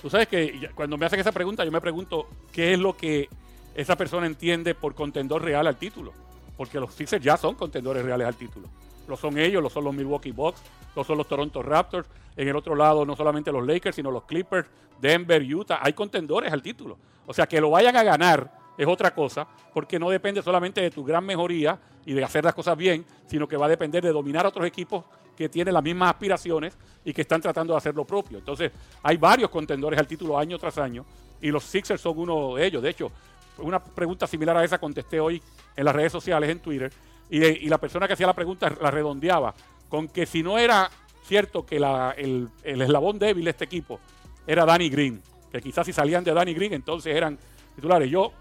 Tú 0.00 0.08
sabes 0.08 0.28
que 0.28 0.70
cuando 0.76 0.96
me 0.96 1.04
hacen 1.04 1.18
esa 1.18 1.32
pregunta, 1.32 1.64
yo 1.64 1.72
me 1.72 1.80
pregunto 1.80 2.28
qué 2.52 2.74
es 2.74 2.78
lo 2.78 2.96
que 2.96 3.28
esa 3.74 3.96
persona 3.96 4.26
entiende 4.26 4.76
por 4.76 4.94
contendor 4.94 5.42
real 5.42 5.66
al 5.66 5.76
título. 5.76 6.12
Porque 6.56 6.78
los 6.78 6.94
Sixers 6.94 7.24
ya 7.24 7.36
son 7.36 7.56
contendores 7.56 8.04
reales 8.04 8.28
al 8.28 8.36
título. 8.36 8.68
Lo 9.08 9.16
son 9.16 9.38
ellos, 9.38 9.62
lo 9.62 9.70
son 9.70 9.84
los 9.84 9.94
Milwaukee 9.94 10.32
Bucks, 10.32 10.62
lo 10.94 11.04
son 11.04 11.18
los 11.18 11.26
Toronto 11.26 11.62
Raptors. 11.62 12.08
En 12.36 12.48
el 12.48 12.56
otro 12.56 12.74
lado, 12.74 13.04
no 13.04 13.16
solamente 13.16 13.52
los 13.52 13.66
Lakers, 13.66 13.96
sino 13.96 14.10
los 14.10 14.24
Clippers, 14.24 14.68
Denver, 15.00 15.42
Utah. 15.42 15.80
Hay 15.82 15.92
contendores 15.92 16.52
al 16.52 16.62
título. 16.62 16.98
O 17.26 17.34
sea, 17.34 17.46
que 17.46 17.60
lo 17.60 17.70
vayan 17.70 17.96
a 17.96 18.02
ganar 18.02 18.62
es 18.76 18.86
otra 18.86 19.14
cosa, 19.14 19.46
porque 19.72 19.98
no 19.98 20.10
depende 20.10 20.42
solamente 20.42 20.80
de 20.80 20.90
tu 20.90 21.04
gran 21.04 21.24
mejoría 21.24 21.78
y 22.06 22.14
de 22.14 22.24
hacer 22.24 22.44
las 22.44 22.54
cosas 22.54 22.76
bien, 22.76 23.04
sino 23.26 23.46
que 23.46 23.56
va 23.56 23.66
a 23.66 23.68
depender 23.68 24.02
de 24.02 24.10
dominar 24.10 24.46
a 24.46 24.48
otros 24.48 24.66
equipos 24.66 25.04
que 25.36 25.48
tienen 25.48 25.74
las 25.74 25.82
mismas 25.82 26.10
aspiraciones 26.10 26.76
y 27.04 27.12
que 27.12 27.22
están 27.22 27.40
tratando 27.40 27.74
de 27.74 27.78
hacer 27.78 27.94
lo 27.94 28.04
propio. 28.04 28.38
Entonces, 28.38 28.72
hay 29.02 29.16
varios 29.16 29.50
contendores 29.50 29.98
al 29.98 30.06
título 30.06 30.38
año 30.38 30.58
tras 30.58 30.78
año 30.78 31.04
y 31.40 31.50
los 31.50 31.64
Sixers 31.64 32.00
son 32.00 32.18
uno 32.18 32.56
de 32.56 32.66
ellos. 32.66 32.82
De 32.82 32.90
hecho, 32.90 33.10
una 33.58 33.82
pregunta 33.82 34.26
similar 34.26 34.56
a 34.56 34.64
esa 34.64 34.78
contesté 34.78 35.20
hoy 35.20 35.42
en 35.76 35.84
las 35.84 35.94
redes 35.94 36.12
sociales, 36.12 36.50
en 36.50 36.60
Twitter, 36.60 36.92
y, 37.32 37.68
la 37.68 37.78
persona 37.78 38.06
que 38.06 38.12
hacía 38.12 38.26
la 38.26 38.34
pregunta 38.34 38.72
la 38.80 38.90
redondeaba 38.90 39.54
con 39.88 40.08
que 40.08 40.26
si 40.26 40.42
no 40.42 40.58
era 40.58 40.90
cierto 41.24 41.64
que 41.64 41.76
el, 41.76 42.48
el 42.62 42.82
eslabón 42.82 43.18
débil 43.18 43.44
de 43.44 43.50
este 43.50 43.64
equipo 43.64 44.00
era 44.46 44.66
Danny 44.66 44.90
Green, 44.90 45.22
que 45.50 45.60
quizás 45.60 45.86
si 45.86 45.92
salían 45.92 46.24
de 46.24 46.34
Danny 46.34 46.52
Green 46.52 46.74
entonces 46.74 47.16
eran 47.16 47.38
titulares. 47.74 48.10
Yo 48.10 48.32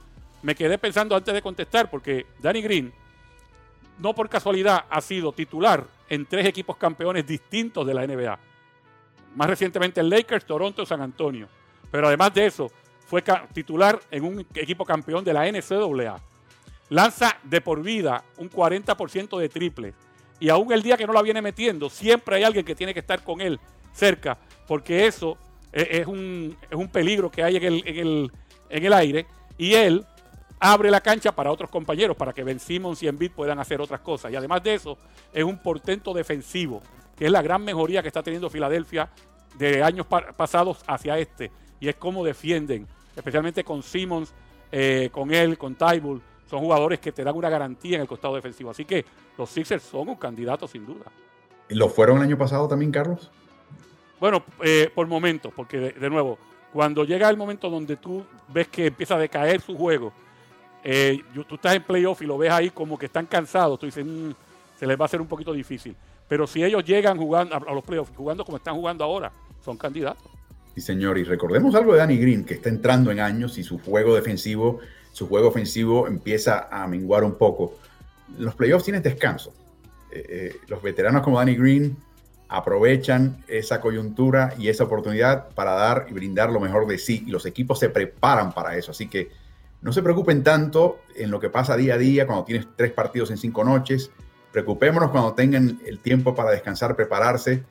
me 0.42 0.56
quedé 0.56 0.78
pensando 0.78 1.16
antes 1.16 1.34
de 1.34 1.42
contestar 1.42 1.90
porque 1.90 2.26
Danny 2.42 2.62
Green 2.62 2.94
no 4.00 4.14
por 4.14 4.28
casualidad 4.30 4.86
ha 4.90 5.00
sido 5.00 5.32
titular 5.32 5.86
en 6.10 6.26
tres 6.26 6.46
equipos 6.46 6.76
campeones 6.76 7.26
distintos 7.26 7.86
de 7.88 7.94
la 7.94 8.06
NBA. 8.06 8.40
Más 9.36 9.48
recientemente 9.48 10.02
el 10.02 10.10
Lakers, 10.10 10.46
Toronto, 10.46 10.86
San 10.86 11.02
Antonio. 11.02 11.48
Pero 11.90 12.08
además 12.08 12.34
de 12.34 12.48
eso, 12.48 12.70
fue 13.06 13.24
titular 13.54 14.00
en 14.10 14.24
un 14.24 14.46
equipo 14.56 14.84
campeón 14.84 15.24
de 15.24 15.34
la 15.34 15.50
NCAA. 15.50 16.31
Lanza 16.92 17.38
de 17.44 17.62
por 17.62 17.82
vida 17.82 18.22
un 18.38 18.50
40% 18.50 19.40
de 19.40 19.48
triples. 19.48 19.96
Y 20.42 20.50
aún 20.50 20.74
el 20.74 20.84
día 20.84 20.98
que 20.98 21.08
no 21.08 21.14
la 21.14 21.22
viene 21.22 21.42
metiendo, 21.42 21.90
siempre 21.90 22.36
hay 22.36 22.44
alguien 22.44 22.66
que 22.66 22.76
tiene 22.76 22.94
que 22.94 23.00
estar 23.00 23.24
con 23.24 23.40
él 23.40 23.62
cerca, 23.94 24.38
porque 24.68 25.08
eso 25.08 25.38
es, 25.72 26.06
un, 26.06 26.58
peligro 26.92 27.32
que 27.32 27.44
hay 27.44 27.56
en 27.56 27.64
el, 27.64 28.32
en 28.70 28.86
el 28.86 28.92
aire. 28.92 29.26
Y 29.58 29.74
él 29.74 30.06
abre 30.60 30.92
la 30.92 31.00
cancha 31.00 31.32
para 31.32 31.50
otros 31.50 31.70
compañeros, 31.70 32.18
para 32.18 32.34
que 32.34 32.44
Ben 32.44 32.60
Simmons 32.60 33.02
y 33.02 33.08
Embiid 33.08 33.32
puedan 33.32 33.60
hacer 33.60 33.80
otras 33.80 34.02
cosas. 34.02 34.30
Y 34.30 34.36
además 34.36 34.62
de 34.62 34.74
eso, 34.74 34.98
es 35.32 35.46
un 35.46 35.60
portento 35.60 36.14
defensivo, 36.14 36.82
que 37.16 37.26
es 37.26 37.32
la 37.32 37.42
gran 37.42 37.64
mejoría 37.64 38.02
que 38.02 38.10
está 38.10 38.22
teniendo 38.22 38.50
Filadelfia 38.50 39.10
de 39.58 39.82
años 39.82 40.08
pasados 40.36 40.84
hacia 40.88 41.18
este. 41.18 41.52
Y 41.80 41.88
es 41.88 41.96
cómo 41.96 42.26
defienden, 42.26 42.86
especialmente 43.16 43.64
con 43.64 43.82
Simmons, 43.82 44.34
eh, 44.74 45.10
con 45.14 45.34
él, 45.34 45.58
con 45.58 45.76
Tybull. 45.76 46.22
Son 46.52 46.60
jugadores 46.60 47.00
que 47.00 47.12
te 47.12 47.24
dan 47.24 47.36
una 47.36 47.50
garantía 47.50 47.96
en 47.96 48.02
el 48.02 48.08
costado 48.08 48.36
defensivo. 48.36 48.70
Así 48.70 48.86
que 48.86 49.04
los 49.38 49.50
Sixers 49.50 49.82
son 49.82 50.10
un 50.10 50.16
candidato 50.18 50.68
sin 50.68 50.86
duda. 50.86 51.06
¿Lo 51.70 51.90
fueron 51.90 52.18
el 52.18 52.24
año 52.24 52.38
pasado 52.38 52.68
también, 52.68 52.92
Carlos? 52.92 53.32
Bueno, 54.20 54.44
eh, 54.62 54.92
por 54.94 55.08
momentos, 55.08 55.52
porque 55.56 55.80
de, 55.80 56.10
nuevo, 56.10 56.38
cuando 56.72 57.06
llega 57.06 57.30
el 57.30 57.38
momento 57.38 57.70
donde 57.70 57.96
tú 57.96 58.24
ves 58.50 58.68
que 58.68 58.88
empieza 58.88 59.16
a 59.16 59.18
decaer 59.18 59.62
su 59.62 59.76
juego 59.76 60.14
eh, 60.84 61.22
tú 61.48 61.56
estás 61.56 61.76
en 61.76 61.84
playoff 61.84 62.22
y 62.22 62.26
lo 62.26 62.38
ves 62.38 62.52
ahí 62.52 62.70
como 62.70 62.98
que 62.98 63.06
están 63.06 63.26
cansados, 63.26 63.80
tú 63.80 63.86
dices, 63.86 64.06
mm, 64.06 64.32
se 64.78 64.88
les 64.88 65.00
va 65.00 65.04
a 65.04 65.06
hacer 65.06 65.22
un 65.22 65.28
poquito 65.28 65.54
difícil. 65.54 65.96
Pero 66.28 66.48
si 66.48 66.64
ellos 66.64 66.84
llegan 66.84 67.18
jugando 67.18 67.56
a, 67.56 67.74
los 67.74 67.84
playoffs, 67.84 68.12
jugando 68.16 68.44
como 68.46 68.58
están 68.58 68.76
jugando 68.76 69.04
ahora, 69.04 69.32
son 69.64 69.78
candidatos. 69.78 70.32
Sí, 70.76 70.82
señor, 70.82 71.18
y 71.18 71.24
recordemos 71.24 71.76
algo 71.76 71.94
de 71.94 72.00
Danny 72.00 72.18
Green, 72.18 72.46
que 72.46 72.56
está 72.56 72.70
entrando 72.70 73.12
en 73.12 73.20
años 73.20 73.58
y 73.58 73.64
su 73.64 73.78
juego 73.80 74.16
defensivo, 74.16 74.80
su 75.12 75.28
juego 75.28 75.50
ofensivo 75.50 76.08
empieza 76.08 76.68
a 76.72 76.88
menguar 76.88 77.24
un 77.24 77.36
poco. 77.36 77.76
Los 78.38 78.56
playoffs 78.56 78.86
tienen 78.86 79.04
descanso. 79.04 79.54
Eh, 80.12 80.26
eh, 80.30 80.56
los 80.68 80.82
veteranos 80.82 81.24
como 81.24 81.38
Danny 81.38 81.56
Green 81.56 81.98
aprovechan 82.50 83.44
esa 83.48 83.80
coyuntura 83.80 84.54
y 84.58 84.68
esa 84.68 84.84
oportunidad 84.84 85.50
para 85.50 85.72
dar 85.72 86.08
y 86.10 86.14
brindar 86.14 86.52
lo 86.52 86.60
mejor 86.60 86.86
de 86.86 86.98
sí, 86.98 87.24
y 87.26 87.32
los 87.32 87.46
equipos 87.46 87.80
se 87.80 87.90
preparan 87.90 88.52
para 88.54 88.76
eso. 88.76 88.92
Así 88.92 89.08
que 89.08 89.30
no 89.82 89.94
se 89.94 90.04
preocupen 90.04 90.44
tanto 90.44 91.00
en 91.16 91.32
lo 91.32 91.40
que 91.40 91.50
pasa 91.50 91.78
día 91.78 91.96
a 91.96 91.98
día 91.98 92.28
cuando 92.28 92.44
tienes 92.44 92.68
tres 92.76 92.92
partidos 92.92 93.32
en 93.32 93.38
cinco 93.38 93.64
noches. 93.64 94.12
Preocupémonos 94.52 95.12
cuando 95.12 95.34
tengan 95.34 95.80
el 95.86 96.00
tiempo 96.00 96.36
para 96.36 96.52
descansar, 96.52 96.96
prepararse 96.96 97.64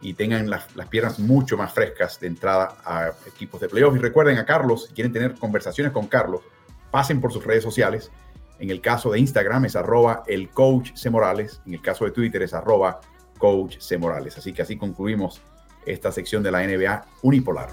y 0.00 0.12
tengan 0.12 0.50
las, 0.50 0.66
piernas 0.90 1.18
mucho 1.18 1.56
más 1.56 1.72
frescas 1.72 2.20
de 2.20 2.26
entrada 2.26 2.76
a 2.84 3.12
equipos 3.26 3.60
de 3.60 3.68
playoff. 3.68 3.96
Y 3.96 3.98
recuerden 3.98 4.36
a 4.38 4.44
Carlos, 4.44 4.86
si 4.88 4.94
quieren 4.94 5.12
tener 5.12 5.34
conversaciones 5.36 5.92
con 5.92 6.06
Carlos, 6.08 6.42
pasen 6.94 7.20
por 7.20 7.32
sus 7.32 7.44
redes 7.44 7.64
sociales. 7.64 8.12
En 8.60 8.70
el 8.70 8.80
caso 8.80 9.10
de 9.10 9.18
Instagram 9.18 9.64
es 9.64 9.74
arroba 9.74 10.22
el 10.28 10.50
coach 10.50 10.92
C. 10.94 11.10
Morales. 11.10 11.60
En 11.66 11.74
el 11.74 11.82
caso 11.82 12.04
de 12.04 12.12
Twitter 12.12 12.40
es 12.42 12.54
arroba 12.54 13.00
coach 13.36 13.78
C. 13.80 13.98
Morales. 13.98 14.38
Así 14.38 14.52
que 14.52 14.62
así 14.62 14.76
concluimos 14.76 15.42
esta 15.86 16.12
sección 16.12 16.44
de 16.44 16.52
la 16.52 16.64
NBA 16.64 17.04
unipolar. 17.22 17.70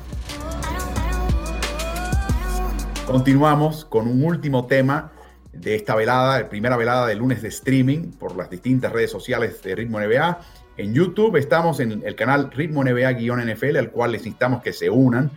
Continuamos 3.06 3.86
con 3.86 4.08
un 4.08 4.24
último 4.24 4.66
tema 4.66 5.12
de 5.54 5.76
esta 5.76 5.94
velada, 5.94 6.40
la 6.40 6.50
primera 6.50 6.76
velada 6.76 7.06
de 7.06 7.14
lunes 7.14 7.44
de 7.44 7.50
streaming 7.50 8.14
por 8.14 8.36
las 8.36 8.50
distintas 8.50 8.92
redes 8.92 9.12
sociales 9.12 9.62
de 9.62 9.76
Ritmo 9.76 10.00
NBA. 10.00 10.40
En 10.78 10.96
YouTube 10.96 11.36
estamos 11.36 11.80
en 11.80 12.02
el 12.04 12.16
canal 12.16 12.50
Ritmo 12.50 12.84
NBA-NFL, 12.84 13.78
al 13.78 13.92
cual 13.92 14.14
les 14.14 14.26
instamos 14.26 14.64
que 14.64 14.74
se 14.74 14.90
unan. 14.90 15.30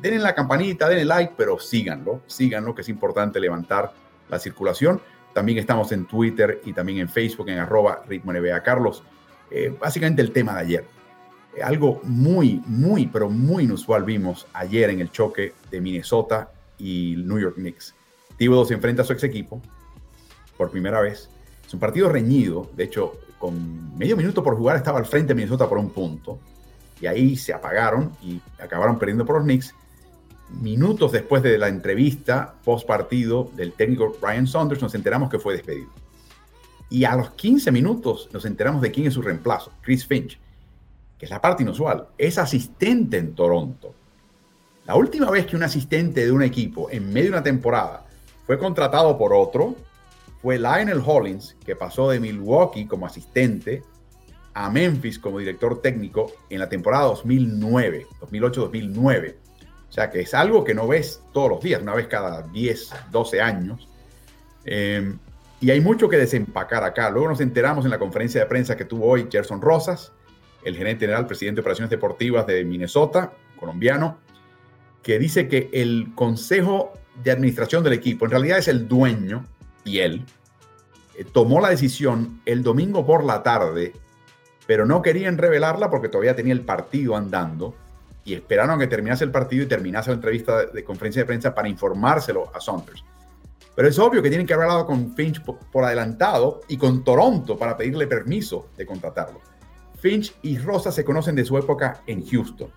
Denle 0.00 0.18
la 0.18 0.34
campanita, 0.34 0.88
denle 0.88 1.04
like, 1.04 1.34
pero 1.36 1.58
síganlo, 1.58 2.22
síganlo, 2.26 2.74
que 2.74 2.82
es 2.82 2.88
importante 2.88 3.40
levantar 3.40 3.92
la 4.28 4.38
circulación. 4.38 5.00
También 5.32 5.58
estamos 5.58 5.92
en 5.92 6.06
Twitter 6.06 6.60
y 6.64 6.72
también 6.72 6.98
en 6.98 7.08
Facebook 7.08 7.48
en 7.48 7.58
arroba 7.58 8.02
Ritmo 8.06 8.32
NBA. 8.32 8.62
Carlos, 8.62 9.02
eh, 9.50 9.74
básicamente 9.78 10.22
el 10.22 10.32
tema 10.32 10.54
de 10.54 10.60
ayer. 10.60 10.84
Eh, 11.56 11.62
algo 11.62 12.00
muy, 12.04 12.62
muy, 12.66 13.06
pero 13.06 13.28
muy 13.28 13.64
inusual 13.64 14.04
vimos 14.04 14.46
ayer 14.52 14.90
en 14.90 15.00
el 15.00 15.10
choque 15.10 15.54
de 15.70 15.80
Minnesota 15.80 16.50
y 16.78 17.14
New 17.18 17.38
York 17.38 17.56
Knicks. 17.56 17.94
Thibodeau 18.36 18.64
se 18.64 18.74
enfrenta 18.74 19.02
a 19.02 19.04
su 19.04 19.12
ex 19.12 19.24
equipo 19.24 19.60
por 20.56 20.70
primera 20.70 21.00
vez. 21.00 21.28
Es 21.66 21.74
un 21.74 21.80
partido 21.80 22.08
reñido, 22.08 22.70
de 22.76 22.84
hecho, 22.84 23.12
con 23.38 23.96
medio 23.96 24.16
minuto 24.16 24.42
por 24.42 24.56
jugar 24.56 24.76
estaba 24.76 24.98
al 24.98 25.06
frente 25.06 25.28
de 25.28 25.34
Minnesota 25.34 25.68
por 25.68 25.78
un 25.78 25.90
punto. 25.90 26.38
Y 27.00 27.06
ahí 27.06 27.36
se 27.36 27.52
apagaron 27.52 28.12
y 28.22 28.40
acabaron 28.60 28.98
perdiendo 28.98 29.24
por 29.24 29.36
los 29.36 29.44
Knicks. 29.44 29.74
Minutos 30.60 31.12
después 31.12 31.42
de 31.42 31.58
la 31.58 31.68
entrevista 31.68 32.54
post 32.64 32.86
partido 32.86 33.50
del 33.56 33.72
técnico 33.72 34.16
Ryan 34.20 34.46
Saunders, 34.46 34.82
nos 34.82 34.94
enteramos 34.94 35.30
que 35.30 35.38
fue 35.38 35.54
despedido. 35.54 35.88
Y 36.90 37.04
a 37.04 37.16
los 37.16 37.30
15 37.30 37.72
minutos 37.72 38.28
nos 38.32 38.44
enteramos 38.44 38.82
de 38.82 38.90
quién 38.90 39.06
es 39.06 39.14
su 39.14 39.22
reemplazo, 39.22 39.72
Chris 39.80 40.06
Finch, 40.06 40.38
que 41.18 41.24
es 41.24 41.30
la 41.30 41.40
parte 41.40 41.62
inusual. 41.62 42.08
Es 42.18 42.38
asistente 42.38 43.16
en 43.16 43.34
Toronto. 43.34 43.94
La 44.84 44.94
última 44.96 45.30
vez 45.30 45.46
que 45.46 45.56
un 45.56 45.62
asistente 45.62 46.24
de 46.24 46.32
un 46.32 46.42
equipo 46.42 46.90
en 46.90 47.12
medio 47.12 47.30
de 47.30 47.36
una 47.36 47.42
temporada 47.42 48.04
fue 48.46 48.58
contratado 48.58 49.16
por 49.16 49.32
otro 49.32 49.76
fue 50.42 50.58
Lionel 50.58 51.02
Hollins, 51.04 51.56
que 51.64 51.76
pasó 51.76 52.10
de 52.10 52.18
Milwaukee 52.18 52.86
como 52.86 53.06
asistente 53.06 53.82
a 54.54 54.68
Memphis 54.70 55.18
como 55.18 55.38
director 55.38 55.80
técnico 55.80 56.32
en 56.50 56.58
la 56.58 56.68
temporada 56.68 57.04
2009, 57.04 58.06
2008-2009. 58.20 59.36
O 59.92 59.94
sea 59.94 60.08
que 60.08 60.20
es 60.20 60.32
algo 60.32 60.64
que 60.64 60.72
no 60.72 60.88
ves 60.88 61.22
todos 61.34 61.50
los 61.50 61.60
días, 61.60 61.82
una 61.82 61.94
vez 61.94 62.06
cada 62.06 62.40
10, 62.40 62.94
12 63.10 63.42
años. 63.42 63.86
Em, 64.64 65.18
y 65.60 65.70
hay 65.70 65.82
mucho 65.82 66.08
que 66.08 66.16
desempacar 66.16 66.82
acá. 66.82 67.10
Luego 67.10 67.28
nos 67.28 67.42
enteramos 67.42 67.84
en 67.84 67.90
la 67.90 67.98
conferencia 67.98 68.40
de 68.40 68.46
prensa 68.46 68.74
que 68.74 68.86
tuvo 68.86 69.04
hoy 69.04 69.28
Gerson 69.30 69.60
Rosas, 69.60 70.10
el 70.64 70.78
gerente 70.78 71.00
general, 71.00 71.26
presidente 71.26 71.56
de 71.56 71.60
operaciones 71.60 71.90
deportivas 71.90 72.46
de 72.46 72.64
Minnesota, 72.64 73.34
colombiano, 73.60 74.16
que 75.02 75.18
dice 75.18 75.46
que 75.46 75.68
el 75.74 76.12
consejo 76.14 76.94
de 77.22 77.30
administración 77.30 77.84
del 77.84 77.92
equipo, 77.92 78.24
en 78.24 78.30
realidad 78.30 78.56
es 78.60 78.68
el 78.68 78.88
dueño 78.88 79.44
y 79.84 79.98
él, 79.98 80.24
eh, 81.18 81.26
tomó 81.30 81.60
la 81.60 81.68
decisión 81.68 82.40
el 82.46 82.62
domingo 82.62 83.04
por 83.04 83.24
la 83.24 83.42
tarde, 83.42 83.92
pero 84.66 84.86
no 84.86 85.02
querían 85.02 85.36
revelarla 85.36 85.90
porque 85.90 86.08
todavía 86.08 86.34
tenía 86.34 86.54
el 86.54 86.62
partido 86.62 87.14
andando 87.14 87.74
y 88.24 88.34
esperaron 88.34 88.76
a 88.76 88.78
que 88.78 88.86
terminase 88.86 89.24
el 89.24 89.30
partido 89.30 89.64
y 89.64 89.66
terminase 89.66 90.10
la 90.10 90.16
entrevista 90.16 90.66
de, 90.66 90.84
conferencia 90.84 91.22
de 91.22 91.26
prensa 91.26 91.54
para 91.54 91.68
informárselo 91.68 92.54
a 92.54 92.60
Saunders. 92.60 93.04
Pero 93.74 93.88
es 93.88 93.98
obvio 93.98 94.22
que 94.22 94.28
tienen 94.28 94.46
que 94.46 94.54
haber 94.54 94.64
hablado 94.64 94.86
con 94.86 95.14
Finch 95.14 95.42
por, 95.42 95.84
adelantado 95.84 96.60
y 96.68 96.76
con 96.76 97.02
Toronto 97.04 97.58
para 97.58 97.76
pedirle 97.76 98.06
permiso 98.06 98.68
de 98.76 98.86
contratarlo. 98.86 99.40
Finch 99.98 100.34
y 100.42 100.58
Rosa 100.58 100.92
se 100.92 101.04
conocen 101.04 101.34
de 101.34 101.44
su 101.44 101.56
época 101.56 102.02
en 102.06 102.24
Houston. 102.26 102.70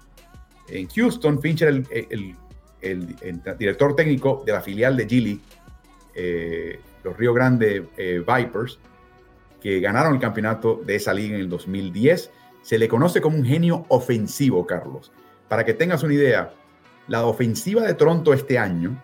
En 0.69 0.87
Houston, 0.87 1.41
Fincher, 1.41 1.67
el, 1.69 2.35
el, 2.81 3.15
director 3.57 3.95
técnico 3.95 4.43
de 4.45 4.53
la 4.53 4.61
filial 4.61 4.95
de 4.95 5.07
Gili, 5.07 5.41
eh, 6.13 6.79
los 7.03 7.17
Río 7.17 7.33
Grande 7.33 7.87
eh, 7.97 8.23
Vipers, 8.25 8.79
que 9.61 9.79
ganaron 9.79 10.13
el 10.13 10.19
campeonato 10.19 10.81
de 10.85 10.95
esa 10.95 11.13
liga 11.13 11.35
en 11.35 11.41
el 11.41 11.49
2010. 11.49 12.31
Se 12.61 12.77
le 12.77 12.87
conoce 12.87 13.21
como 13.21 13.37
un 13.37 13.45
genio 13.45 13.85
ofensivo, 13.89 14.65
Carlos. 14.65 15.11
Para 15.47 15.63
que 15.63 15.73
tengas 15.73 16.03
una 16.03 16.13
idea, 16.13 16.53
la 17.07 17.25
ofensiva 17.25 17.83
de 17.83 17.93
Toronto 17.93 18.33
este 18.33 18.57
año, 18.57 19.01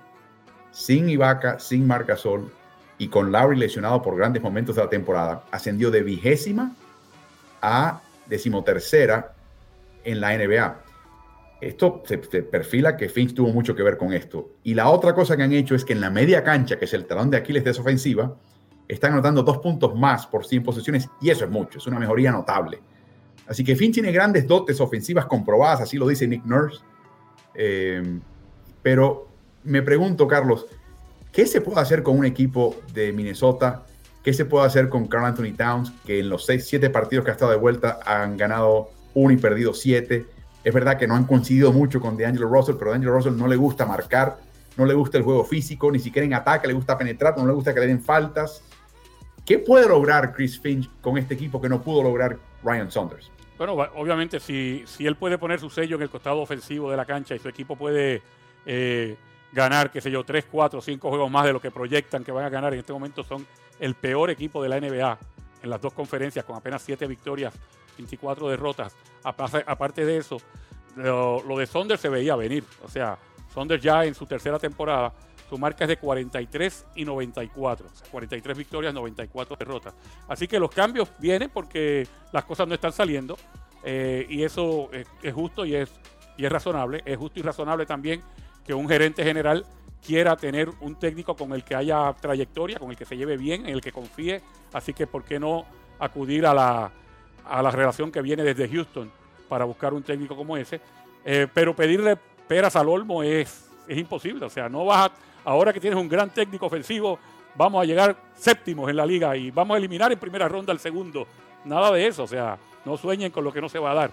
sin 0.72 1.10
Ibaka, 1.10 1.60
sin 1.60 1.86
Marcasol 1.86 2.52
y 2.98 3.08
con 3.08 3.32
Lowry 3.32 3.58
lesionado 3.58 4.02
por 4.02 4.16
grandes 4.16 4.42
momentos 4.42 4.76
de 4.76 4.84
la 4.84 4.90
temporada, 4.90 5.44
ascendió 5.52 5.92
de 5.92 6.04
vigésima 6.04 6.76
a 7.62 8.02
decimotercera 8.28 9.34
en 10.04 10.22
la 10.22 10.36
NBA. 10.38 10.82
Esto 11.62 12.02
se, 12.06 12.18
perfila 12.18 12.98
que 12.98 13.08
Finch 13.08 13.36
tuvo 13.36 13.50
mucho 13.50 13.76
que 13.76 13.84
ver 13.84 13.98
con 13.98 14.14
esto. 14.14 14.50
Y 14.64 14.74
la 14.74 14.90
otra 14.90 15.14
cosa 15.14 15.38
que 15.38 15.44
han 15.44 15.54
hecho 15.54 15.76
es 15.76 15.86
que 15.86 15.94
en 15.94 16.02
la 16.02 16.10
media 16.10 16.44
cancha, 16.44 16.80
que 16.80 16.86
es 16.86 16.94
el 16.94 17.06
talón 17.06 17.30
de 17.30 17.38
Aquiles 17.38 17.64
de 17.64 17.70
esa 17.70 17.82
ofensiva, 17.82 18.36
están 18.88 19.14
anotando 19.14 19.44
dos 19.44 19.60
puntos 19.60 19.96
más 19.96 20.26
por 20.26 20.46
100 20.46 20.64
posiciones 20.64 21.08
y 21.22 21.30
eso 21.30 21.46
es 21.46 21.52
mucho, 21.52 21.78
es 21.78 21.86
una 21.86 22.00
mejoría 22.00 22.32
notable. 22.32 22.82
Así 23.48 23.64
que 23.64 23.76
Finch 23.76 23.96
tiene 23.96 24.12
grandes 24.12 24.48
dotes 24.48 24.80
ofensivas 24.80 25.26
comprobadas, 25.26 25.82
así 25.82 25.98
lo 25.98 26.08
dice 26.08 26.28
Nick 26.28 26.46
Nurse. 26.46 26.80
Eh, 27.54 28.20
pero 28.82 29.28
me 29.64 29.82
pregunto, 29.82 30.28
Carlos, 30.28 30.66
¿qué 31.32 31.46
se 31.46 31.62
puede 31.62 31.82
hacer 31.82 32.04
con 32.04 32.18
un 32.18 32.26
equipo 32.26 32.76
de 32.94 33.12
Minnesota? 33.12 33.86
¿Qué 34.24 34.34
se 34.34 34.46
puede 34.46 34.68
hacer 34.68 34.90
con 34.90 35.08
Carl 35.08 35.26
Anthony 35.26 35.54
Towns, 35.58 35.92
que 36.06 36.20
en 36.20 36.30
los 36.30 36.46
seis, 36.46 36.66
siete 36.68 36.90
partidos 36.90 37.26
que 37.26 37.32
ha 37.32 37.34
estado 37.34 37.52
de 37.52 37.58
vuelta 37.58 38.00
han 38.06 38.38
ganado 38.38 38.90
uno 39.14 39.34
y 39.34 39.38
perdido 39.38 39.74
siete? 39.74 40.28
Es 40.64 40.74
verdad 40.74 40.98
que 40.98 41.08
no 41.08 41.16
han 41.16 41.26
coincidido 41.26 41.74
mucho 41.74 42.00
con 42.00 42.18
DeAngelo 42.18 42.48
Russell, 42.48 42.76
pero 42.78 42.92
a 42.92 42.94
DeAngelo 42.94 43.16
Russell 43.16 43.36
no 43.36 43.48
le 43.48 43.56
gusta 43.56 43.86
marcar, 43.86 44.40
no 44.78 44.86
le 44.86 44.94
gusta 44.94 45.18
el 45.18 45.24
juego 45.24 45.44
físico, 45.44 45.92
ni 45.92 46.00
siquiera 46.00 46.26
en 46.26 46.36
ataque 46.36 46.68
le 46.68 46.74
gusta 46.74 46.98
penetrar, 46.98 47.36
no 47.38 47.48
le 47.48 47.54
gusta 47.54 47.74
que 47.74 47.80
le 47.80 47.88
den 47.88 48.02
faltas. 48.02 48.62
¿Qué 49.44 49.58
puede 49.58 49.88
lograr 49.88 50.34
Chris 50.34 50.60
Finch 50.60 50.88
con 51.02 51.18
este 51.18 51.34
equipo 51.34 51.60
que 51.60 51.68
no 51.68 51.82
pudo 51.82 52.04
lograr 52.04 52.38
Ryan 52.64 52.92
Saunders? 52.92 53.32
Bueno, 53.58 53.74
obviamente 53.74 54.40
si, 54.40 54.84
si 54.88 55.06
él 55.06 55.16
puede 55.16 55.38
poner 55.38 55.60
su 55.60 55.70
sello 55.70 55.96
en 55.96 56.02
el 56.02 56.10
costado 56.10 56.40
ofensivo 56.40 56.90
de 56.90 56.98
la 56.98 57.06
cancha 57.06 57.36
y 57.36 57.40
su 57.40 57.48
equipo 57.48 57.76
puede 57.76 58.22
eh, 58.66 59.16
ganar, 59.52 59.92
qué 59.92 60.02
sé 60.02 60.10
yo, 60.10 60.24
3, 60.24 60.46
4, 60.52 60.82
5 60.82 61.10
juegos 61.10 61.30
más 61.30 61.46
de 61.46 61.54
lo 61.54 61.62
que 61.62 61.70
proyectan 61.70 62.24
que 62.24 62.32
van 62.32 62.46
a 62.46 62.50
ganar, 62.50 62.74
en 62.74 62.80
este 62.80 62.94
momento 62.94 63.24
son 63.24 63.46
el 63.80 63.96
peor 63.96 64.30
equipo 64.30 64.64
de 64.64 64.70
la 64.70 64.80
NBA 64.80 65.18
en 65.64 65.70
las 65.70 65.82
dos 65.82 65.94
conferencias 65.94 66.46
con 66.46 66.56
apenas 66.56 66.82
7 66.82 67.06
victorias, 67.08 67.54
24 67.98 68.50
derrotas. 68.50 68.96
Aparte 69.24 70.06
de 70.06 70.18
eso, 70.18 70.38
lo, 70.96 71.44
de 71.58 71.68
Saunders 71.68 72.02
se 72.02 72.10
veía 72.10 72.36
venir. 72.36 72.64
O 72.84 72.88
sea, 72.88 73.18
Saunders 73.54 73.84
ya 73.84 74.06
en 74.06 74.16
su 74.16 74.26
tercera 74.26 74.58
temporada, 74.58 75.14
su 75.52 75.58
marca 75.58 75.84
es 75.84 75.90
de 75.90 75.98
43 75.98 76.86
y 76.96 77.04
94. 77.04 77.86
O 77.86 77.94
sea, 77.94 78.08
43 78.10 78.58
victorias, 78.58 78.94
94 78.94 79.58
derrotas. 79.58 79.94
Así 80.30 80.48
que 80.48 80.58
los 80.58 80.72
cambios 80.72 81.12
vienen 81.20 81.50
porque 81.50 82.08
las 82.32 82.46
cosas 82.46 82.70
no 82.70 82.74
están 82.74 82.94
saliendo. 82.94 83.36
Eh, 83.84 84.26
y 84.30 84.44
eso 84.44 84.90
es, 84.94 85.34
justo 85.34 85.66
y 85.66 85.76
es, 85.76 85.92
y 86.38 86.46
es 86.46 86.52
razonable. 86.52 87.02
Es 87.06 87.18
justo 87.18 87.42
y 87.42 87.44
razonable 87.44 87.86
también 87.86 88.22
que 88.66 88.74
un 88.74 88.88
gerente 88.88 89.26
general 89.26 89.66
quiera 90.02 90.38
tener 90.38 90.70
un 90.80 90.96
técnico 90.96 91.36
con 91.36 91.52
el 91.52 91.66
que 91.66 91.76
haya 91.76 92.14
trayectoria, 92.14 92.80
con 92.80 92.90
el 92.90 92.96
que 92.96 93.04
se 93.04 93.18
lleve 93.18 93.36
bien, 93.36 93.66
en 93.66 93.74
el 93.74 93.82
que 93.82 93.92
confíe. 93.92 94.42
Así 94.72 94.94
que, 94.94 95.06
¿por 95.06 95.26
qué 95.26 95.38
no 95.38 95.66
acudir 96.00 96.46
a 96.46 96.54
la, 96.54 96.94
a 97.44 97.62
la 97.62 97.72
relación 97.72 98.10
que 98.10 98.22
viene 98.22 98.44
desde 98.44 98.70
Houston 98.70 99.12
para 99.50 99.66
buscar 99.66 99.94
un 99.94 100.04
técnico 100.04 100.34
como 100.34 100.56
ese? 100.56 100.80
Eh, 101.26 101.46
pero 101.54 101.76
pedirle 101.76 102.16
peras 102.48 102.78
al 102.78 102.88
olmo 102.88 103.22
es, 103.22 103.70
es 103.86 103.98
imposible. 103.98 104.46
O 104.46 104.50
sea, 104.50 104.70
no 104.70 104.86
vas 104.86 105.12
ahora 105.44 105.74
que 105.74 105.80
tienes 105.80 106.00
un 106.00 106.10
gran 106.10 106.30
técnico 106.30 106.66
ofensivo, 106.66 107.20
vamos 107.56 107.82
a 107.82 107.86
llegar 107.86 108.16
séptimos 108.36 108.90
en 108.90 108.96
la 108.96 109.06
liga 109.06 109.36
y 109.36 109.52
vamos 109.52 109.76
a 109.76 109.78
eliminar 109.78 110.12
en 110.12 110.20
primera 110.20 110.48
ronda 110.48 110.72
al 110.72 110.80
segundo. 110.80 111.28
Nada 111.66 111.92
de 111.92 112.08
eso. 112.08 112.24
O 112.24 112.28
sea, 112.28 112.58
no 112.86 112.98
sueñen 112.98 113.32
con 113.32 113.44
lo 113.44 113.52
que 113.52 113.62
no 113.62 113.70
se 113.70 113.80
va 113.80 113.92
a 113.92 113.96
dar. 113.96 114.12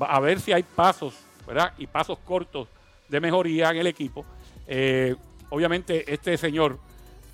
a 0.00 0.20
ver 0.20 0.40
si 0.40 0.52
hay 0.52 0.62
pasos, 0.62 1.14
¿verdad? 1.46 1.72
Y 1.78 1.86
pasos 1.86 2.18
cortos 2.18 2.68
de 3.08 3.20
mejoría 3.20 3.70
en 3.70 3.78
el 3.78 3.86
equipo. 3.86 4.24
Eh, 4.66 5.14
obviamente, 5.50 6.12
este 6.12 6.36
señor 6.36 6.78